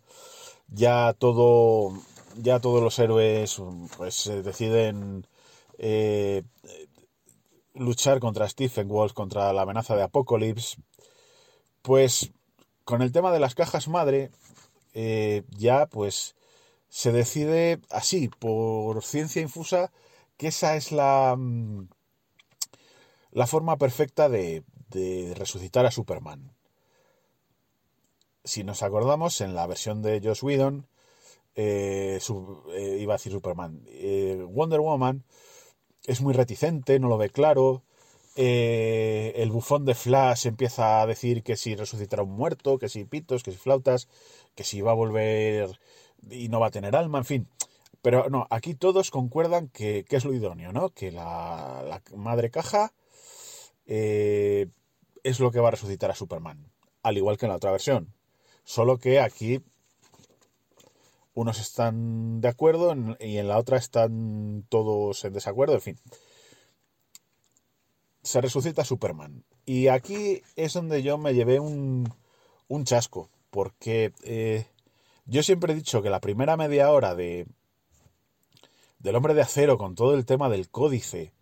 ya 0.67 1.13
todo 1.13 1.93
ya 2.37 2.59
todos 2.59 2.81
los 2.81 2.97
héroes 2.99 3.61
pues 3.97 4.31
deciden 4.43 5.27
eh, 5.77 6.43
luchar 7.73 8.19
contra 8.19 8.49
Stephen 8.49 8.87
Wolf, 8.87 9.13
contra 9.13 9.53
la 9.53 9.63
amenaza 9.63 9.95
de 9.95 10.03
Apocalypse, 10.03 10.77
pues 11.81 12.31
con 12.83 13.01
el 13.01 13.11
tema 13.11 13.31
de 13.31 13.39
las 13.39 13.55
cajas 13.55 13.87
madre, 13.87 14.31
eh, 14.93 15.43
ya 15.49 15.85
pues 15.87 16.35
se 16.89 17.11
decide 17.11 17.79
así, 17.89 18.27
por 18.27 19.03
ciencia 19.03 19.41
infusa, 19.41 19.91
que 20.37 20.47
esa 20.47 20.75
es 20.75 20.91
la, 20.91 21.35
mm, 21.37 21.87
la 23.33 23.47
forma 23.47 23.77
perfecta 23.77 24.29
de, 24.29 24.63
de 24.89 25.33
resucitar 25.35 25.85
a 25.85 25.91
Superman. 25.91 26.51
Si 28.43 28.63
nos 28.63 28.83
acordamos, 28.83 29.41
en 29.41 29.55
la 29.55 29.67
versión 29.67 30.01
de 30.01 30.21
Joss 30.23 30.43
Whedon, 30.43 30.87
eh, 31.55 32.19
eh, 32.73 32.97
iba 32.99 33.13
a 33.13 33.17
decir 33.17 33.31
Superman, 33.31 33.83
eh, 33.87 34.43
Wonder 34.49 34.79
Woman 34.79 35.23
es 36.05 36.21
muy 36.21 36.33
reticente, 36.33 36.99
no 36.99 37.07
lo 37.07 37.17
ve 37.17 37.29
claro. 37.29 37.83
el 38.35 39.51
bufón 39.51 39.85
de 39.85 39.93
Flash 39.95 40.47
empieza 40.47 41.01
a 41.01 41.07
decir 41.07 41.43
que 41.43 41.55
si 41.55 41.75
resucitará 41.75 42.23
un 42.23 42.31
muerto, 42.31 42.79
que 42.79 42.89
si 42.89 43.05
pitos, 43.05 43.43
que 43.43 43.51
si 43.51 43.57
flautas, 43.57 44.07
que 44.55 44.63
si 44.63 44.81
va 44.81 44.91
a 44.91 44.95
volver 44.95 45.79
y 46.29 46.49
no 46.49 46.59
va 46.59 46.67
a 46.67 46.71
tener 46.71 46.95
alma, 46.95 47.19
en 47.19 47.25
fin. 47.25 47.47
Pero 48.01 48.29
no, 48.29 48.47
aquí 48.49 48.75
todos 48.75 49.11
concuerdan 49.11 49.69
que, 49.69 50.05
es 50.09 50.25
lo 50.25 50.33
idóneo, 50.33 50.73
¿no? 50.73 50.89
Que 50.89 51.11
la, 51.11 52.01
madre 52.15 52.51
caja 52.51 52.93
es 53.85 55.39
lo 55.39 55.51
que 55.51 55.59
va 55.59 55.69
a 55.69 55.71
resucitar 55.71 56.11
a 56.11 56.15
Superman. 56.15 56.71
Al 57.01 57.17
igual 57.17 57.37
que 57.37 57.45
en 57.45 57.49
la 57.49 57.57
otra 57.57 57.71
versión. 57.71 58.13
Solo 58.63 58.97
que 58.97 59.19
aquí 59.19 59.61
unos 61.33 61.59
están 61.59 62.41
de 62.41 62.47
acuerdo 62.47 62.95
y 63.19 63.37
en 63.37 63.47
la 63.47 63.57
otra 63.57 63.77
están 63.77 64.65
todos 64.69 65.25
en 65.25 65.33
desacuerdo, 65.33 65.75
en 65.75 65.81
fin. 65.81 65.99
Se 68.21 68.39
resucita 68.39 68.85
Superman. 68.85 69.43
Y 69.65 69.87
aquí 69.87 70.41
es 70.55 70.73
donde 70.73 71.01
yo 71.03 71.17
me 71.17 71.33
llevé 71.33 71.59
un, 71.59 72.13
un 72.67 72.83
chasco, 72.85 73.29
porque 73.49 74.13
eh, 74.23 74.67
yo 75.25 75.43
siempre 75.43 75.73
he 75.73 75.75
dicho 75.75 76.01
que 76.01 76.09
la 76.09 76.21
primera 76.21 76.57
media 76.57 76.91
hora 76.91 77.15
de 77.15 77.47
del 78.99 79.15
hombre 79.17 79.33
de 79.33 79.41
acero 79.41 79.77
con 79.77 79.95
todo 79.95 80.13
el 80.13 80.25
tema 80.25 80.47
del 80.47 80.69
códice, 80.69 81.33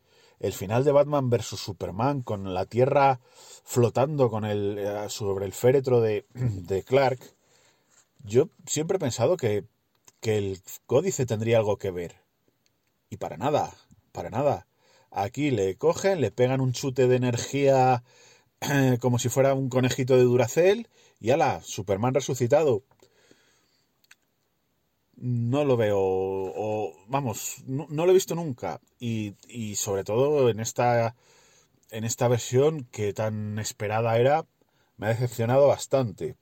el 0.41 0.53
final 0.53 0.83
de 0.83 0.91
Batman 0.91 1.29
vs 1.29 1.57
Superman 1.57 2.21
con 2.21 2.53
la 2.53 2.65
Tierra 2.65 3.21
flotando 3.63 4.29
con 4.29 4.43
el, 4.43 4.77
eh, 4.77 5.05
sobre 5.07 5.45
el 5.45 5.53
féretro 5.53 6.01
de, 6.01 6.25
de 6.33 6.83
Clark, 6.83 7.19
yo 8.23 8.49
siempre 8.65 8.97
he 8.97 8.99
pensado 8.99 9.37
que 9.37 9.65
que 10.21 10.37
el 10.37 10.61
códice 10.85 11.25
tendría 11.25 11.57
algo 11.57 11.77
que 11.77 11.91
ver. 11.91 12.15
Y 13.09 13.17
para 13.17 13.37
nada, 13.37 13.73
para 14.13 14.29
nada. 14.29 14.67
Aquí 15.09 15.51
le 15.51 15.75
cogen, 15.75 16.21
le 16.21 16.31
pegan 16.31 16.61
un 16.61 16.71
chute 16.71 17.07
de 17.07 17.17
energía 17.17 18.03
como 19.01 19.19
si 19.19 19.27
fuera 19.27 19.53
un 19.53 19.67
conejito 19.69 20.15
de 20.15 20.23
Duracel 20.23 20.87
y 21.19 21.31
ala, 21.31 21.61
Superman 21.63 22.13
resucitado. 22.13 22.83
No 25.21 25.63
lo 25.65 25.77
veo, 25.77 25.99
o 25.99 26.93
vamos, 27.07 27.63
no, 27.67 27.85
lo 27.87 28.09
he 28.09 28.13
visto 28.13 28.33
nunca. 28.33 28.81
Y, 28.99 29.35
y, 29.47 29.75
sobre 29.75 30.03
todo 30.03 30.49
en 30.49 30.59
esta, 30.59 31.15
en 31.91 32.05
esta 32.05 32.27
versión 32.27 32.85
que 32.91 33.13
tan 33.13 33.59
esperada 33.59 34.17
era, 34.17 34.47
me 34.97 35.05
ha 35.05 35.09
decepcionado 35.09 35.67
bastante. 35.67 36.35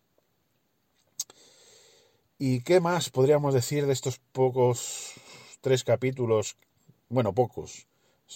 ¿Y 2.37 2.61
qué 2.61 2.79
más 2.79 3.09
podríamos 3.09 3.53
decir 3.53 3.85
de 3.85 3.91
estos 3.91 4.19
pocos 4.31 5.11
tres 5.59 5.83
capítulos? 5.83 6.55
Bueno, 7.09 7.33
pocos, 7.33 7.85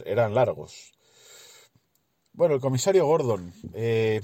eran 0.04 0.34
largos. 0.34 0.92
Bueno, 2.34 2.56
el 2.56 2.60
comisario 2.60 3.06
Gordon 3.06 3.54
eh, 3.74 4.22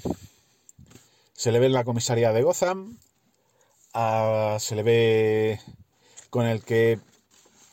se 1.31 1.53
le 1.53 1.59
ve 1.59 1.67
en 1.67 1.73
la 1.73 1.85
comisaría 1.85 2.33
de 2.33 2.43
Gotham, 2.43 2.97
se 4.59 4.75
le 4.75 4.83
ve 4.83 5.59
con 6.30 6.45
el 6.45 6.64
que 6.64 6.99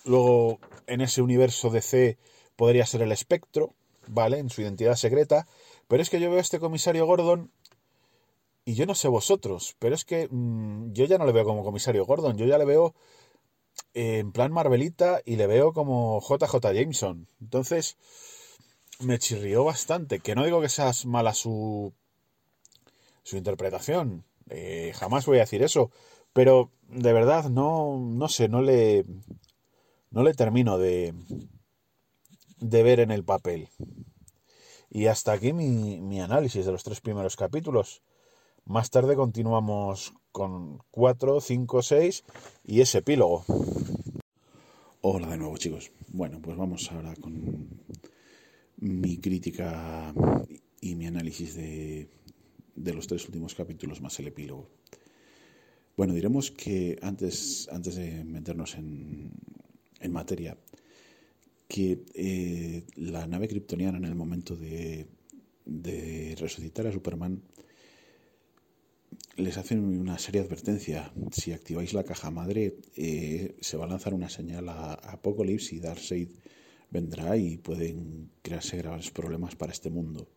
luego 0.04 0.58
en 0.86 1.00
ese 1.00 1.22
universo 1.22 1.70
DC 1.70 2.18
podría 2.56 2.86
ser 2.86 3.02
el 3.02 3.12
espectro, 3.12 3.74
¿vale? 4.06 4.38
En 4.38 4.50
su 4.50 4.62
identidad 4.62 4.96
secreta. 4.96 5.46
Pero 5.88 6.02
es 6.02 6.10
que 6.10 6.20
yo 6.20 6.30
veo 6.30 6.38
a 6.38 6.42
este 6.42 6.58
comisario 6.60 7.06
Gordon 7.06 7.50
y 8.64 8.74
yo 8.74 8.86
no 8.86 8.94
sé 8.96 9.08
vosotros, 9.08 9.76
pero 9.78 9.94
es 9.94 10.04
que 10.04 10.28
mm, 10.28 10.92
yo 10.92 11.04
ya 11.04 11.18
no 11.18 11.26
le 11.26 11.32
veo 11.32 11.44
como 11.44 11.62
comisario 11.62 12.04
Gordon, 12.04 12.36
yo 12.36 12.46
ya 12.46 12.58
le 12.58 12.64
veo 12.64 12.94
en 13.94 14.32
plan 14.32 14.52
Marvelita 14.52 15.20
y 15.24 15.36
le 15.36 15.46
veo 15.46 15.72
como 15.72 16.20
JJ 16.20 16.72
Jameson. 16.74 17.28
Entonces, 17.40 17.96
me 19.00 19.18
chirrió 19.18 19.64
bastante. 19.64 20.20
Que 20.20 20.34
no 20.34 20.44
digo 20.44 20.60
que 20.60 20.68
sea 20.68 20.90
mala 21.04 21.34
su, 21.34 21.92
su 23.22 23.36
interpretación, 23.36 24.24
eh, 24.50 24.92
jamás 24.94 25.26
voy 25.26 25.38
a 25.38 25.40
decir 25.40 25.62
eso, 25.62 25.90
pero 26.36 26.70
de 26.90 27.14
verdad 27.14 27.48
no, 27.48 27.98
no 27.98 28.28
sé, 28.28 28.46
no 28.50 28.60
le, 28.60 29.06
no 30.10 30.22
le 30.22 30.34
termino 30.34 30.76
de, 30.76 31.14
de 32.58 32.82
ver 32.82 33.00
en 33.00 33.10
el 33.10 33.24
papel. 33.24 33.70
Y 34.90 35.06
hasta 35.06 35.32
aquí 35.32 35.54
mi, 35.54 36.02
mi 36.02 36.20
análisis 36.20 36.66
de 36.66 36.72
los 36.72 36.84
tres 36.84 37.00
primeros 37.00 37.36
capítulos. 37.36 38.02
Más 38.66 38.90
tarde 38.90 39.16
continuamos 39.16 40.12
con 40.30 40.82
4, 40.90 41.40
5, 41.40 41.82
6 41.82 42.24
y 42.64 42.82
ese 42.82 42.98
epílogo. 42.98 43.42
Hola 45.00 45.28
de 45.28 45.38
nuevo 45.38 45.56
chicos. 45.56 45.90
Bueno, 46.08 46.42
pues 46.42 46.58
vamos 46.58 46.92
ahora 46.92 47.14
con 47.16 47.80
mi 48.76 49.16
crítica 49.16 50.12
y 50.82 50.96
mi 50.96 51.06
análisis 51.06 51.54
de, 51.54 52.10
los 52.74 53.06
tres 53.06 53.24
últimos 53.24 53.54
capítulos 53.54 54.02
más 54.02 54.20
el 54.20 54.26
epílogo. 54.26 54.68
Bueno, 55.96 56.12
diremos 56.12 56.50
que 56.50 56.98
antes, 57.00 57.68
antes 57.72 57.96
de 57.96 58.22
meternos 58.24 58.74
en, 58.74 59.32
en 60.00 60.12
materia, 60.12 60.58
que 61.68 62.04
eh, 62.14 62.84
la 62.96 63.26
nave 63.26 63.48
kryptoniana 63.48 63.98
en 63.98 64.04
el 64.04 64.14
momento 64.14 64.56
de, 64.56 65.06
de 65.64 66.34
resucitar 66.38 66.86
a 66.86 66.92
Superman 66.92 67.42
les 69.36 69.56
hacen 69.58 69.84
una 69.84 70.18
seria 70.18 70.42
advertencia. 70.42 71.12
Si 71.32 71.52
activáis 71.52 71.92
la 71.92 72.04
caja 72.04 72.30
madre, 72.30 72.78
eh, 72.96 73.56
se 73.60 73.76
va 73.76 73.84
a 73.84 73.88
lanzar 73.88 74.14
una 74.14 74.28
señal 74.28 74.68
a, 74.68 74.94
Apocalypse 74.94 75.74
y 75.74 75.80
Darkseid 75.80 76.30
vendrá 76.90 77.36
y 77.36 77.58
pueden 77.58 78.30
crearse 78.42 78.78
graves 78.78 79.10
problemas 79.10 79.56
para 79.56 79.72
este 79.72 79.90
mundo. 79.90 80.28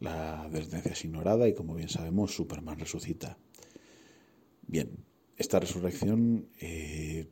La 0.00 0.42
advertencia 0.42 0.92
es 0.92 1.04
ignorada 1.04 1.48
y, 1.48 1.54
como 1.54 1.74
bien 1.74 1.88
sabemos, 1.88 2.34
Superman 2.34 2.78
resucita. 2.78 3.38
Bien, 4.66 4.90
esta 5.36 5.60
resurrección 5.60 6.48
eh, 6.60 7.28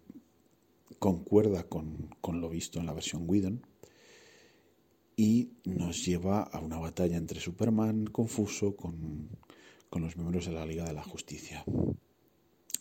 concuerda 0.98 1.64
con, 1.64 2.14
con, 2.20 2.40
lo 2.40 2.48
visto 2.48 2.78
en 2.78 2.86
la 2.86 2.92
versión 2.92 3.24
Whedon 3.26 3.66
y 5.16 5.52
nos 5.64 6.04
lleva 6.04 6.42
a 6.42 6.60
una 6.60 6.78
batalla 6.78 7.16
entre 7.16 7.40
Superman 7.40 8.06
confuso 8.06 8.76
con 8.76 9.28
con 9.90 10.02
los 10.02 10.16
miembros 10.16 10.46
de 10.46 10.52
la 10.52 10.64
Liga 10.64 10.84
de 10.84 10.94
la 10.94 11.02
Justicia. 11.02 11.64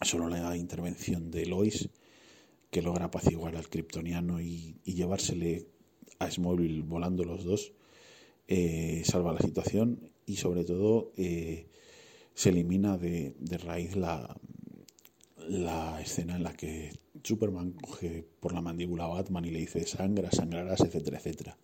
Solo 0.01 0.29
la 0.29 0.55
intervención 0.55 1.31
de 1.31 1.47
Lois, 1.47 1.89
que 2.69 2.83
logra 2.83 3.05
apaciguar 3.05 3.55
al 3.57 3.67
kryptoniano 3.67 4.39
y, 4.39 4.79
llevársele 4.85 5.65
a 6.19 6.29
Smallville 6.29 6.83
volando 6.83 7.25
los 7.25 7.43
dos, 7.43 7.73
eh, 8.47 9.01
salva 9.05 9.33
la 9.33 9.41
situación 9.41 10.11
y 10.25 10.37
sobre 10.37 10.63
todo 10.63 11.11
eh, 11.17 11.67
se 12.39 12.51
elimina 12.51 12.97
de, 12.97 13.35
raíz 13.65 13.97
la, 13.97 14.33
escena 16.01 16.37
en 16.37 16.43
la 16.43 16.53
que 16.53 16.89
Superman 17.21 17.73
coge 17.73 18.25
por 18.39 18.53
la 18.53 18.61
mandíbula 18.61 19.03
a 19.03 19.07
Batman 19.07 19.43
y 19.43 19.51
le 19.51 19.59
dice 19.59 19.85
sangra, 19.85 20.31
sangrarás, 20.31 20.79
etcétera, 20.79 21.17
etcétera. 21.17 21.57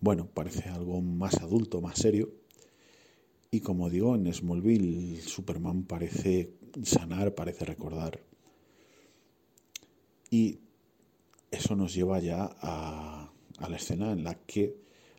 Bueno, 0.00 0.26
parece 0.26 0.68
algo 0.68 1.00
más 1.00 1.36
adulto, 1.36 1.80
más 1.80 1.96
serio, 1.96 2.34
y 3.52 3.60
como 3.60 3.88
digo, 3.88 4.16
en 4.16 4.34
Smallville 4.34 5.22
Superman 5.22 5.84
parece 5.84 6.50
sanar, 6.82 7.36
parece 7.36 7.64
recordar. 7.66 8.20
Y 10.28 10.58
eso 11.52 11.76
nos 11.76 11.94
lleva 11.94 12.18
ya 12.18 12.50
a, 12.60 13.30
la 13.60 13.76
escena 13.76 14.10
en 14.10 14.24
la 14.24 14.34
que, 14.34 14.76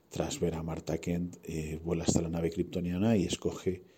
tras 0.09 0.41
ver 0.41 0.55
a 0.55 0.63
Marta 0.63 0.97
Kent, 0.97 1.37
eh, 1.45 1.79
vuela 1.81 2.03
hasta 2.03 2.21
la 2.21 2.27
nave 2.27 2.51
kryptoniana 2.51 3.15
y 3.15 3.23
escoge 3.23 3.95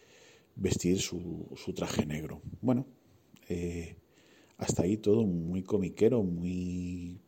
vestir 0.56 1.00
su, 1.00 1.48
traje 1.76 2.06
negro. 2.06 2.42
Bueno, 2.62 2.86
eh, 3.48 3.98
hasta 4.58 4.84
ahí 4.84 4.98
todo 4.98 5.24
muy 5.26 5.64
comiquero, 5.64 6.24
muy, 6.24 7.22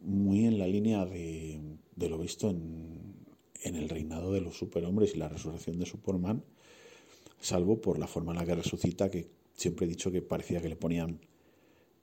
muy 0.00 0.44
en 0.44 0.58
la 0.58 0.66
línea 0.66 1.04
de, 1.04 1.60
de 1.96 2.08
lo 2.08 2.18
visto 2.18 2.50
en, 2.50 2.98
en 3.62 3.76
el 3.76 3.88
reinado 3.88 4.32
de 4.32 4.40
los 4.40 4.56
superhombres 4.56 5.14
y 5.14 5.18
la 5.18 5.28
resurrección 5.28 5.78
de 5.78 5.86
Superman, 5.86 6.44
salvo 7.40 7.80
por 7.80 7.98
la 7.98 8.06
forma 8.06 8.32
en 8.32 8.38
la 8.38 8.46
que 8.46 8.54
resucita, 8.54 9.10
que 9.10 9.30
siempre 9.54 9.86
he 9.86 9.88
dicho 9.88 10.10
que 10.10 10.22
parecía 10.22 10.60
que 10.60 10.68
le 10.68 10.76
ponían 10.76 11.20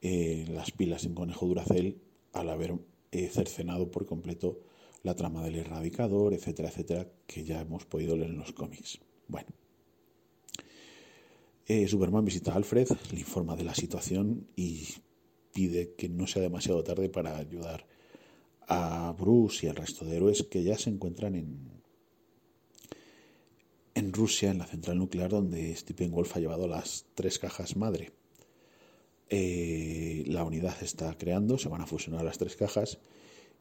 eh, 0.01 0.45
las 0.49 0.71
pilas 0.71 1.05
en 1.05 1.15
conejo 1.15 1.45
Duracel 1.45 2.01
al 2.33 2.49
haber 2.49 2.75
eh, 3.11 3.29
cercenado 3.29 3.89
por 3.89 4.05
completo 4.05 4.59
la 5.03 5.15
trama 5.15 5.43
del 5.43 5.55
erradicador, 5.55 6.33
etcétera, 6.33 6.69
etcétera, 6.69 7.07
que 7.27 7.43
ya 7.43 7.61
hemos 7.61 7.85
podido 7.85 8.15
leer 8.15 8.31
en 8.31 8.37
los 8.37 8.51
cómics. 8.51 8.99
Bueno. 9.27 9.47
Eh, 11.67 11.87
Superman 11.87 12.25
visita 12.25 12.53
a 12.53 12.55
Alfred, 12.55 12.87
le 13.11 13.19
informa 13.19 13.55
de 13.55 13.63
la 13.63 13.73
situación 13.73 14.47
y 14.55 14.87
pide 15.51 15.95
que 15.95 16.09
no 16.09 16.27
sea 16.27 16.43
demasiado 16.43 16.83
tarde 16.83 17.09
para 17.09 17.37
ayudar 17.37 17.87
a 18.67 19.15
Bruce 19.17 19.65
y 19.65 19.69
al 19.69 19.75
resto 19.75 20.05
de 20.05 20.17
héroes 20.17 20.43
que 20.43 20.63
ya 20.63 20.77
se 20.77 20.89
encuentran 20.89 21.35
en, 21.35 21.81
en 23.95 24.13
Rusia, 24.13 24.51
en 24.51 24.59
la 24.59 24.67
central 24.67 24.99
nuclear, 24.99 25.29
donde 25.29 25.75
Stephen 25.75 26.11
Wolf 26.11 26.35
ha 26.35 26.39
llevado 26.39 26.67
las 26.67 27.05
tres 27.15 27.39
cajas 27.39 27.75
madre. 27.75 28.11
Eh, 29.29 30.23
la 30.27 30.43
unidad 30.43 30.75
está 30.83 31.17
creando, 31.17 31.57
se 31.57 31.69
van 31.69 31.81
a 31.81 31.87
fusionar 31.87 32.23
las 32.23 32.37
tres 32.37 32.55
cajas 32.55 32.99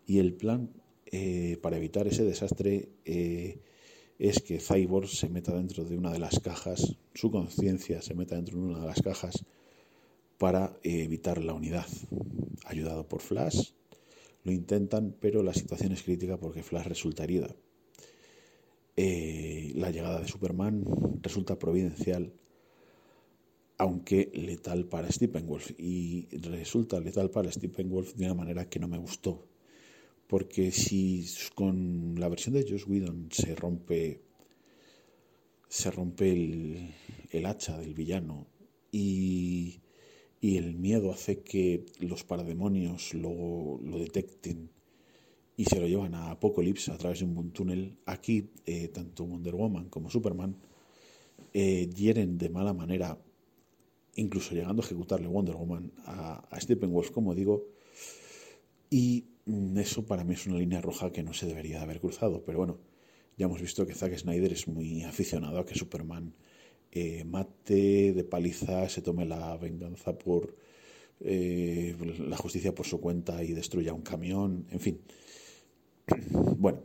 y 0.07 0.19
el 0.19 0.35
plan 0.35 0.71
eh, 1.07 1.59
para 1.63 1.79
evitar 1.79 2.07
ese 2.07 2.25
desastre 2.25 2.91
eh, 3.05 3.61
es 4.29 4.41
que 4.41 4.59
Cyborg 4.59 5.09
se 5.09 5.29
meta 5.29 5.55
dentro 5.55 5.85
de 5.85 5.99
una 5.99 6.11
de 6.11 6.19
las 6.19 6.41
cajas, 6.41 6.97
su 7.13 7.31
conciencia 7.31 8.01
se 8.01 8.15
meta 8.15 8.37
dentro 8.37 8.57
de 8.57 8.65
una 8.65 8.81
de 8.81 8.87
las 8.87 9.03
cajas 9.03 9.45
para 10.39 10.79
evitar 10.83 11.45
la 11.45 11.53
unidad. 11.53 11.87
Ayudado 12.65 13.07
por 13.07 13.21
Flash, 13.21 13.73
lo 14.43 14.53
intentan, 14.53 15.15
pero 15.21 15.43
la 15.43 15.53
situación 15.53 15.93
es 15.93 16.03
crítica 16.03 16.39
porque 16.39 16.63
Flash 16.63 16.87
resulta 16.87 17.25
herida. 17.25 17.55
la 18.97 19.91
llegada 19.91 20.21
de 20.21 20.29
Superman 20.29 20.85
resulta 21.21 21.59
providencial 21.59 22.33
aunque 23.77 24.31
letal 24.33 24.87
para 24.87 25.13
Steppenwolf. 25.13 25.73
Y 25.77 26.29
resulta 26.39 26.99
letal 26.99 27.29
para 27.31 27.53
Steppenwolf 27.53 28.15
de 28.15 28.25
una 28.25 28.35
manera 28.35 28.71
que 28.71 28.79
no 28.79 28.89
me 28.89 28.97
gustó. 28.97 29.54
Porque 30.29 30.71
si 30.71 31.27
con 31.55 32.15
la 32.19 32.29
versión 32.29 32.55
de 32.55 32.63
Josh 32.63 32.89
Whedon 32.89 33.29
se 33.31 33.55
rompe 33.55 34.23
se 35.69 35.91
rompe 35.91 36.31
el, 36.31 37.47
hacha 37.47 37.77
del 37.79 37.95
villano 37.95 38.47
y, 38.93 39.81
y, 40.41 40.57
el 40.57 40.77
miedo 40.77 41.11
hace 41.11 41.43
que 41.43 41.85
los 41.99 42.23
parademonios 42.23 43.13
lo, 43.13 43.81
lo 43.83 43.99
detecten 43.99 44.71
y 45.57 45.65
se 45.65 45.81
lo 45.81 45.89
llevan 45.89 46.15
a 46.15 46.31
Apocalypse 46.31 46.93
a 46.93 46.99
través 46.99 47.21
de 47.21 47.27
un 47.27 47.51
túnel. 47.51 47.97
Aquí, 48.07 48.51
eh, 48.67 48.89
tanto 48.89 49.25
Wonder 49.25 49.55
Woman 49.55 49.89
como 49.89 50.11
Superman 50.11 50.57
eh, 51.53 51.89
hieren 51.95 52.39
de 52.39 52.51
mala 52.51 52.73
manera 52.73 53.19
incluso 54.17 54.55
llegando 54.55 54.83
a 54.83 54.85
ejecutarle 54.85 55.27
Wonder 55.27 55.57
Woman 55.57 55.93
a, 56.05 56.47
a 56.51 56.61
Steppenwolf, 56.61 57.11
como 57.11 57.35
digo, 57.35 57.67
y 58.91 59.25
eso 59.47 60.07
para 60.07 60.25
mí 60.25 60.35
es 60.35 60.47
una 60.47 60.59
línea 60.59 60.81
roja 60.81 61.13
que 61.13 61.23
no 61.23 61.35
se 61.35 61.47
debería 61.47 61.79
de 61.79 61.85
haber 61.85 62.01
cruzado, 62.01 62.43
pero 62.45 62.59
bueno, 62.59 62.79
ya 63.37 63.47
hemos 63.47 63.61
visto 63.61 63.87
que 63.87 63.95
Zack 63.95 64.17
Snyder 64.17 64.53
es 64.53 64.69
muy 64.69 65.03
aficionado 65.03 65.59
a 65.59 65.67
que 65.67 65.75
Superman 65.75 66.35
eh, 66.93 67.25
mate 67.25 68.13
de 68.13 68.25
paliza, 68.25 68.89
se 68.89 69.03
tome 69.03 69.27
la 69.27 69.57
venganza 69.57 70.17
por 70.17 70.57
eh, 71.21 71.97
la 72.21 72.37
justicia 72.37 72.75
por 72.75 72.87
su 72.87 73.01
cuenta 73.01 73.43
y 73.43 73.53
destruya 73.53 73.93
un 73.93 74.03
camión, 74.03 74.67
en 74.71 74.81
fin. 74.81 75.01
Bueno, 76.57 76.81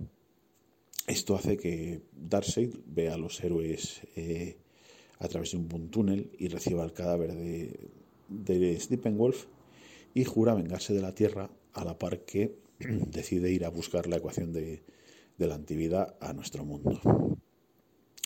esto 1.07 1.36
hace 1.36 1.57
que 1.57 2.02
Darkseid 2.11 2.76
vea 2.86 3.14
a 3.14 3.18
los 3.18 3.41
héroes 3.44 4.02
eh, 4.15 4.57
a 5.19 5.27
través 5.27 5.52
de 5.52 5.57
un 5.57 5.90
túnel 5.90 6.31
y 6.38 6.48
reciba 6.48 6.84
el 6.84 6.91
cadáver 6.91 7.34
de, 7.34 7.90
de 8.27 8.80
Steppenwolf 8.80 9.45
y 10.14 10.23
jura 10.26 10.53
vengarse 10.56 10.94
de 10.94 11.02
la 11.02 11.14
Tierra 11.14 11.49
a 11.73 11.85
la 11.85 11.97
par 11.97 12.25
que 12.25 12.55
decide 12.79 13.51
ir 13.51 13.65
a 13.65 13.69
buscar 13.69 14.07
la 14.07 14.17
ecuación 14.17 14.53
de, 14.53 14.83
la 15.37 15.55
antivida 15.55 16.17
a 16.19 16.33
nuestro 16.33 16.65
mundo. 16.65 16.99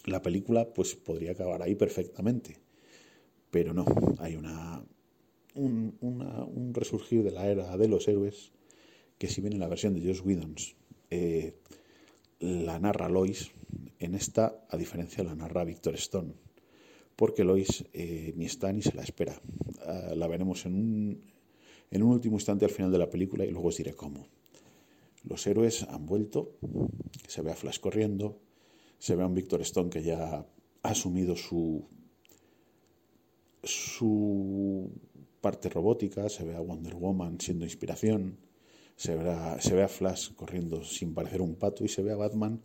La 0.05 0.21
película 0.21 0.73
pues 0.73 0.95
podría 0.95 1.31
acabar 1.31 1.61
ahí 1.61 1.75
perfectamente, 1.75 2.57
pero 3.51 3.73
no, 3.73 3.85
hay 4.19 4.35
una 4.35 4.83
un, 5.55 5.97
un 6.01 6.73
resurgir 6.73 7.23
de 7.23 7.31
la 7.31 7.47
era 7.47 7.77
de 7.77 7.87
los 7.87 8.07
héroes 8.07 8.51
que 9.19 9.27
si 9.27 9.39
bien 9.41 9.53
en 9.53 9.59
la 9.59 9.67
versión 9.67 9.93
de 9.93 10.01
Josh 10.01 10.25
Whedon 10.25 10.55
eh, 11.11 11.53
la 12.39 12.79
narra 12.79 13.07
Lois, 13.07 13.51
en 13.99 14.15
esta, 14.15 14.65
a 14.67 14.75
diferencia, 14.75 15.23
la 15.23 15.35
narra 15.35 15.63
Victor 15.63 15.93
Stone 15.95 16.33
porque 17.15 17.43
Lois 17.43 17.85
eh, 17.93 18.33
ni 18.35 18.45
está 18.45 18.71
ni 18.71 18.81
se 18.81 18.93
la 18.93 19.03
espera. 19.03 19.39
Ah, 19.85 20.13
la 20.15 20.27
veremos 20.27 20.65
en 20.65 20.75
un, 20.75 21.32
en 21.93 22.01
un 22.01 22.11
último 22.11 22.37
instante 22.37 22.65
al 22.65 22.71
final 22.71 22.91
de 22.91 22.97
la 22.97 23.09
película 23.09 23.45
y 23.45 23.51
luego 23.51 23.67
os 23.67 23.77
diré 23.77 23.93
cómo. 23.93 24.25
Los 25.23 25.45
héroes 25.45 25.83
han 25.83 26.07
vuelto, 26.07 26.57
se 27.27 27.43
ve 27.43 27.51
a 27.51 27.55
Flash 27.55 27.79
corriendo, 27.79 28.39
se 28.97 29.15
ve 29.15 29.21
a 29.21 29.27
un 29.27 29.35
Victor 29.35 29.61
Stone 29.61 29.91
que 29.91 30.01
ya 30.01 30.37
ha 30.37 30.45
asumido 30.81 31.35
su, 31.35 31.87
su 33.61 34.91
parte 35.39 35.69
robótica, 35.69 36.29
se 36.29 36.43
ve 36.43 36.55
a 36.55 36.61
Wonder 36.61 36.95
Woman 36.95 37.39
siendo 37.39 37.63
inspiración, 37.63 38.39
se 38.95 39.15
ve, 39.15 39.29
a, 39.29 39.87
Flash 39.87 40.33
corriendo 40.33 40.83
sin 40.83 41.13
parecer 41.13 41.41
un 41.41 41.55
pato 41.55 41.85
y 41.85 41.89
se 41.89 42.01
ve 42.01 42.11
a 42.11 42.15
Batman 42.15 42.59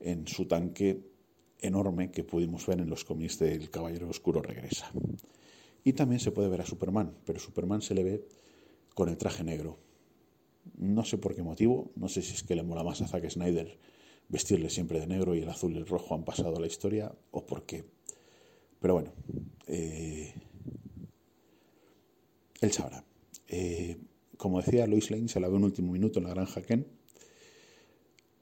en 0.00 0.26
su 0.26 0.46
tanque 0.46 1.00
enorme 1.60 2.10
que 2.10 2.24
pudimos 2.24 2.66
ver 2.66 2.80
en 2.80 2.90
los 2.90 3.04
cómics 3.04 3.38
del 3.38 3.70
Caballero 3.70 4.08
Oscuro 4.08 4.42
regresa. 4.42 4.90
Y 5.84 5.92
también 5.92 6.18
se 6.18 6.32
puede 6.32 6.48
ver 6.48 6.62
a 6.62 6.66
Superman, 6.66 7.14
pero 7.24 7.38
Superman 7.38 7.80
se 7.80 7.94
le 7.94 8.02
ve 8.02 8.24
con 8.94 9.08
el 9.08 9.16
traje 9.16 9.44
negro. 9.44 9.78
No 10.76 11.04
sé 11.04 11.18
por 11.18 11.34
qué 11.34 11.42
motivo, 11.42 11.92
no 11.96 12.08
sé 12.08 12.22
si 12.22 12.34
es 12.34 12.42
que 12.42 12.54
le 12.54 12.62
mola 12.62 12.82
más 12.82 13.02
a 13.02 13.06
Zack 13.06 13.28
Snyder 13.28 13.78
vestirle 14.28 14.70
siempre 14.70 15.00
de 15.00 15.06
negro 15.06 15.34
y 15.34 15.40
el 15.40 15.48
azul 15.48 15.72
y 15.74 15.76
el 15.76 15.86
rojo 15.86 16.14
han 16.14 16.24
pasado 16.24 16.56
a 16.56 16.60
la 16.60 16.66
historia, 16.66 17.14
o 17.30 17.44
por 17.44 17.66
qué. 17.66 17.84
Pero 18.80 18.94
bueno, 18.94 19.12
eh, 19.66 20.34
él 22.60 22.72
sabrá. 22.72 23.04
Eh, 23.48 23.98
como 24.36 24.60
decía, 24.60 24.86
Lois 24.86 25.10
Lane 25.10 25.28
se 25.28 25.40
la 25.40 25.48
ve 25.48 25.56
un 25.56 25.64
último 25.64 25.92
minuto 25.92 26.18
en 26.18 26.24
la 26.24 26.34
granja 26.34 26.62
Ken, 26.62 26.86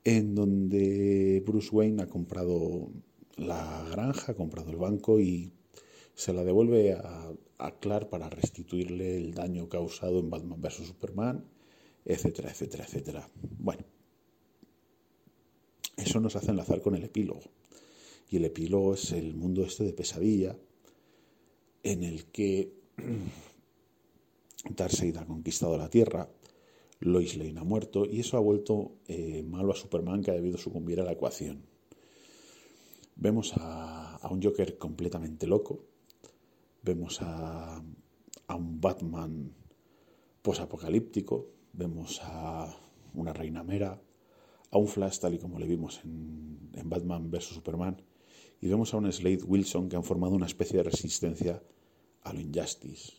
en 0.04 0.34
donde 0.34 1.42
Bruce 1.46 1.70
Wayne 1.70 2.02
ha 2.02 2.06
comprado 2.06 2.90
la 3.36 3.86
granja, 3.90 4.32
ha 4.32 4.34
comprado 4.34 4.70
el 4.70 4.76
banco 4.76 5.20
y 5.20 5.52
se 6.14 6.32
la 6.32 6.44
devuelve 6.44 6.94
a, 6.94 7.34
Clark 7.80 8.08
para 8.08 8.28
restituirle 8.28 9.16
el 9.16 9.34
daño 9.34 9.68
causado 9.68 10.18
en 10.18 10.30
Batman 10.30 10.60
vs. 10.60 10.88
Superman, 10.88 11.44
etcétera, 12.04 12.50
etcétera, 12.50 12.84
etcétera. 12.84 13.30
Bueno, 13.40 13.84
eso 15.96 16.18
nos 16.18 16.34
hace 16.34 16.50
enlazar 16.50 16.80
con 16.80 16.96
el 16.96 17.04
epílogo. 17.04 17.42
Y 18.28 18.38
el 18.38 18.46
epílogo 18.46 18.94
es 18.94 19.12
el 19.12 19.34
mundo 19.34 19.64
este 19.64 19.84
de 19.84 19.92
pesadilla 19.92 20.56
en 21.84 22.02
el 22.02 22.24
que 22.26 22.72
Darkseid 24.70 25.16
ha 25.18 25.26
conquistado 25.26 25.78
la 25.78 25.88
Tierra, 25.88 26.28
Lois 27.00 27.36
Lane 27.36 27.58
ha 27.58 27.64
muerto 27.64 28.06
y 28.06 28.20
eso 28.20 28.36
ha 28.36 28.40
vuelto 28.40 28.92
eh, 29.08 29.42
malo 29.42 29.72
a 29.72 29.76
Superman 29.76 30.22
que 30.22 30.30
ha 30.30 30.34
debido 30.34 30.58
sucumbir 30.58 31.00
a 31.00 31.04
la 31.04 31.12
ecuación. 31.12 31.62
Vemos 33.16 33.52
a, 33.56 34.18
un 34.30 34.42
Joker 34.42 34.78
completamente 34.78 35.46
loco, 35.46 35.84
vemos 36.82 37.18
a, 37.20 37.82
un 38.48 38.80
Batman 38.80 39.54
posapocalíptico, 40.42 41.48
vemos 41.72 42.20
a 42.22 42.76
una 43.14 43.32
Reina 43.32 43.62
Mera, 43.62 44.00
a 44.70 44.78
un 44.78 44.88
Flash 44.88 45.18
tal 45.18 45.34
y 45.34 45.38
como 45.38 45.58
le 45.58 45.66
vimos 45.66 46.00
en, 46.04 46.70
en 46.74 46.88
Batman 46.90 47.30
vs. 47.30 47.44
Superman, 47.44 48.02
y 48.60 48.68
vemos 48.68 48.92
a 48.92 48.98
un 48.98 49.10
Slade 49.10 49.44
Wilson 49.44 49.88
que 49.88 49.96
han 49.96 50.04
formado 50.04 50.34
una 50.34 50.46
especie 50.46 50.76
de 50.78 50.84
resistencia 50.84 51.62
a 52.22 52.32
lo 52.32 52.40
Injustice. 52.40 53.12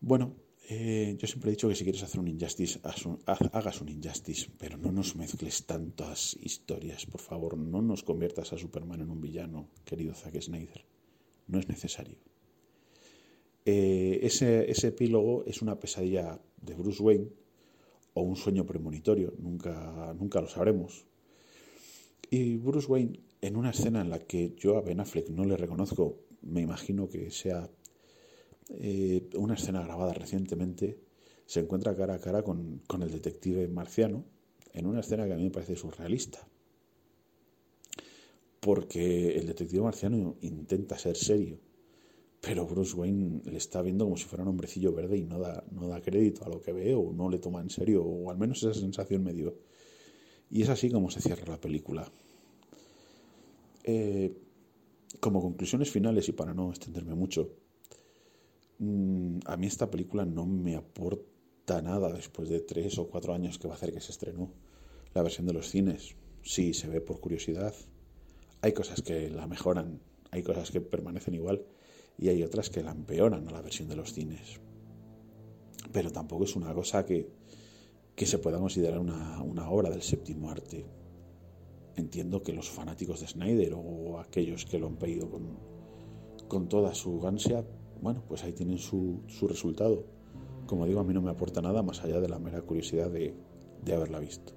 Bueno, 0.00 0.34
eh, 0.68 1.16
yo 1.18 1.26
siempre 1.26 1.50
he 1.50 1.54
dicho 1.54 1.68
que 1.68 1.74
si 1.74 1.84
quieres 1.84 2.02
hacer 2.02 2.20
un 2.20 2.28
Injustice, 2.28 2.80
hagas 3.52 3.80
un 3.80 3.88
Injustice, 3.88 4.50
pero 4.56 4.78
no 4.78 4.92
nos 4.92 5.16
mezcles 5.16 5.66
tantas 5.66 6.36
historias, 6.40 7.06
por 7.06 7.20
favor, 7.20 7.58
no 7.58 7.82
nos 7.82 8.02
conviertas 8.02 8.52
a 8.52 8.58
Superman 8.58 9.00
en 9.00 9.10
un 9.10 9.20
villano, 9.20 9.68
querido 9.84 10.14
Zack 10.14 10.40
Snyder. 10.40 10.84
No 11.50 11.58
es 11.58 11.68
necesario. 11.68 12.16
Eh, 13.64 14.20
ese, 14.22 14.70
epílogo 14.86 15.44
es 15.46 15.62
una 15.62 15.78
pesadilla 15.78 16.40
de 16.62 16.74
Bruce 16.74 17.02
Wayne 17.02 17.28
o 18.14 18.22
un 18.22 18.36
sueño 18.36 18.64
premonitorio, 18.64 19.34
nunca, 19.38 20.14
nunca 20.18 20.40
lo 20.40 20.48
sabremos. 20.48 21.06
Y 22.30 22.56
Bruce 22.56 22.86
Wayne, 22.86 23.20
en 23.40 23.56
una 23.56 23.70
escena 23.70 24.00
en 24.00 24.10
la 24.10 24.20
que 24.20 24.54
yo 24.56 24.76
a 24.76 24.82
Ben 24.82 25.00
Affleck 25.00 25.28
no 25.28 25.44
le 25.44 25.56
reconozco, 25.56 26.20
me 26.42 26.60
imagino 26.60 27.08
que 27.08 27.30
sea 27.30 27.68
eh, 28.68 29.28
una 29.34 29.54
escena 29.54 29.82
grabada 29.82 30.12
recientemente, 30.14 30.98
se 31.46 31.60
encuentra 31.60 31.96
cara 31.96 32.14
a 32.14 32.20
cara 32.20 32.42
con, 32.42 32.82
el 32.88 33.10
detective 33.10 33.66
marciano 33.66 34.24
en 34.72 34.86
una 34.86 35.00
escena 35.00 35.26
que 35.26 35.32
a 35.32 35.36
mí 35.36 35.44
me 35.44 35.50
parece 35.50 35.74
surrealista. 35.74 36.46
Porque 38.60 39.36
el 39.36 39.46
detective 39.46 39.82
marciano 39.82 40.36
intenta 40.42 40.98
ser 40.98 41.16
serio, 41.16 41.58
pero 42.40 42.66
Bruce 42.66 42.94
Wayne 42.94 43.42
le 43.44 43.56
está 43.56 43.80
viendo 43.82 44.04
como 44.04 44.16
si 44.16 44.24
fuera 44.24 44.42
un 44.42 44.50
hombrecillo 44.50 44.92
verde 44.92 45.16
y 45.16 45.24
no 45.24 45.38
da, 45.38 45.64
no 45.70 45.88
da 45.88 46.00
crédito 46.02 46.44
a 46.44 46.48
lo 46.48 46.60
que 46.60 46.72
ve 46.72 46.94
o 46.94 47.12
no 47.12 47.30
le 47.30 47.38
toma 47.38 47.60
en 47.60 47.70
serio, 47.70 48.04
o 48.04 48.30
al 48.30 48.38
menos 48.38 48.62
esa 48.62 48.78
sensación 48.78 49.24
me 49.24 49.32
dio. 49.32 49.56
Y 50.50 50.62
es 50.62 50.68
así 50.68 50.90
como 50.90 51.10
se 51.10 51.20
cierra 51.20 51.44
la 51.46 51.60
película. 51.60 52.10
Eh, 53.84 54.36
como 55.20 55.40
conclusiones 55.40 55.90
finales 55.90 56.28
y 56.28 56.32
para 56.32 56.52
no 56.52 56.70
extenderme 56.70 57.14
mucho, 57.14 57.50
Mm, 58.80 59.40
a 59.44 59.58
mí 59.58 59.66
esta 59.66 59.90
película 59.90 60.24
no 60.24 60.46
me 60.46 60.74
aporta 60.74 61.82
nada 61.82 62.10
después 62.12 62.48
de 62.48 62.60
tres 62.60 62.98
o 62.98 63.08
cuatro 63.08 63.34
años 63.34 63.58
que 63.58 63.68
va 63.68 63.74
a 63.74 63.76
hacer 63.76 63.92
que 63.92 64.00
se 64.00 64.10
estrenó 64.10 64.54
la 65.12 65.22
versión 65.22 65.46
de 65.46 65.52
los 65.52 65.68
cines. 65.68 66.16
Sí, 66.42 66.72
se 66.72 66.88
ve 66.88 67.02
por 67.02 67.20
curiosidad, 67.20 67.74
hay 68.62 68.72
cosas 68.72 69.02
que 69.02 69.30
la 69.30 69.46
mejoran, 69.46 70.00
hay 70.30 70.42
cosas 70.42 70.70
que 70.70 70.80
permanecen 70.80 71.34
igual 71.34 71.64
y 72.18 72.28
hay 72.28 72.42
otras 72.42 72.70
que 72.70 72.82
la 72.82 72.92
empeoran 72.92 73.48
a 73.48 73.50
la 73.50 73.62
versión 73.62 73.88
de 73.88 73.96
los 73.96 74.12
cines. 74.12 74.60
Pero 75.92 76.10
tampoco 76.10 76.44
es 76.44 76.54
una 76.56 76.72
cosa 76.74 77.04
que, 77.04 77.28
que 78.14 78.26
se 78.26 78.38
pueda 78.38 78.58
considerar 78.58 78.98
una, 78.98 79.42
una 79.42 79.70
obra 79.70 79.90
del 79.90 80.02
séptimo 80.02 80.50
arte. 80.50 80.84
Entiendo 81.96 82.42
que 82.42 82.52
los 82.52 82.68
fanáticos 82.68 83.20
de 83.20 83.26
Snyder 83.26 83.72
o 83.74 84.20
aquellos 84.20 84.66
que 84.66 84.78
lo 84.78 84.86
han 84.86 84.96
pedido 84.96 85.30
con, 85.30 85.58
con 86.48 86.68
toda 86.68 86.94
su 86.94 87.26
ansia, 87.26 87.64
bueno, 88.00 88.22
pues 88.28 88.44
ahí 88.44 88.52
tienen 88.52 88.78
su, 88.78 89.22
su 89.26 89.48
resultado. 89.48 90.04
Como 90.66 90.86
digo, 90.86 91.00
a 91.00 91.04
mí 91.04 91.14
no 91.14 91.22
me 91.22 91.30
aporta 91.30 91.60
nada 91.60 91.82
más 91.82 92.04
allá 92.04 92.20
de 92.20 92.28
la 92.28 92.38
mera 92.38 92.62
curiosidad 92.62 93.10
de, 93.10 93.34
de 93.84 93.94
haberla 93.94 94.20
visto. 94.20 94.52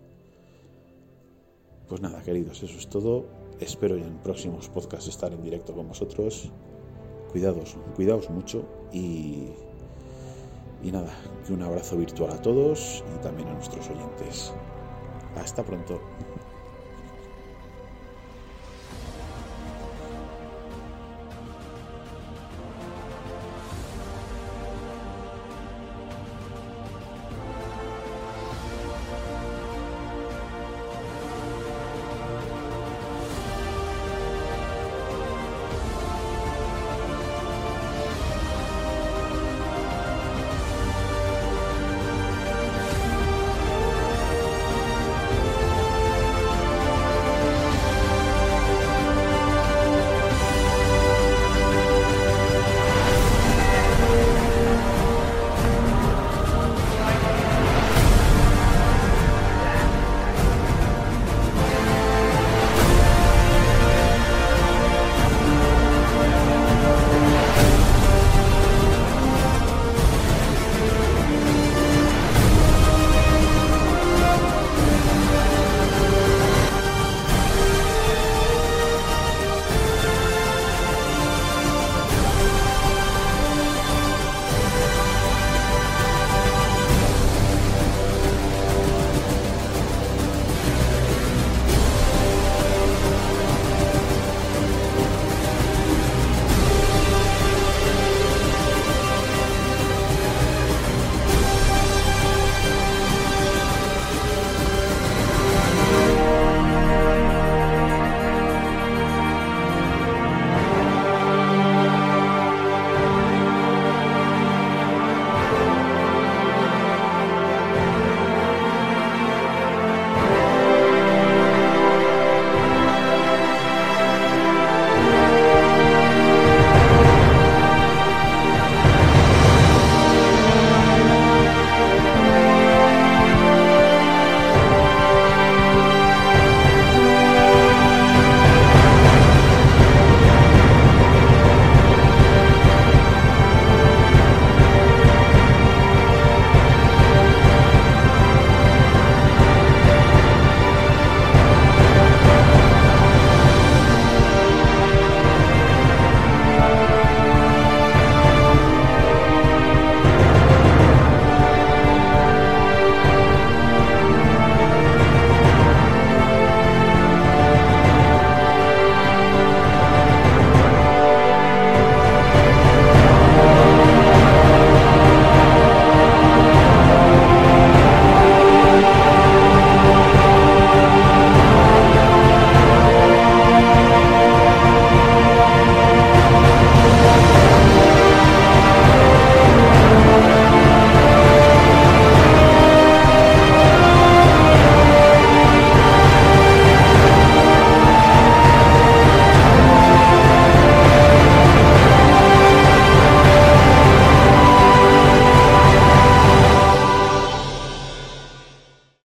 Pues 1.87 2.01
nada, 2.01 2.21
queridos, 2.21 2.61
eso 2.61 2.77
es 2.77 2.87
todo. 2.87 3.42
Espero 3.59 3.95
en 3.95 4.17
próximos 4.17 4.69
podcasts 4.69 5.07
estar 5.07 5.31
en 5.31 5.41
directo 5.41 5.73
con 5.73 5.87
vosotros. 5.87 6.51
Cuidados, 7.31 7.75
cuidaos 7.95 8.29
mucho 8.29 8.63
y, 8.91 9.49
y 10.83 10.91
nada, 10.91 11.13
que 11.45 11.53
un 11.53 11.63
abrazo 11.63 11.97
virtual 11.97 12.31
a 12.31 12.41
todos 12.41 13.03
y 13.15 13.23
también 13.23 13.49
a 13.49 13.53
nuestros 13.53 13.89
oyentes. 13.89 14.53
Hasta 15.35 15.63
pronto. 15.63 15.99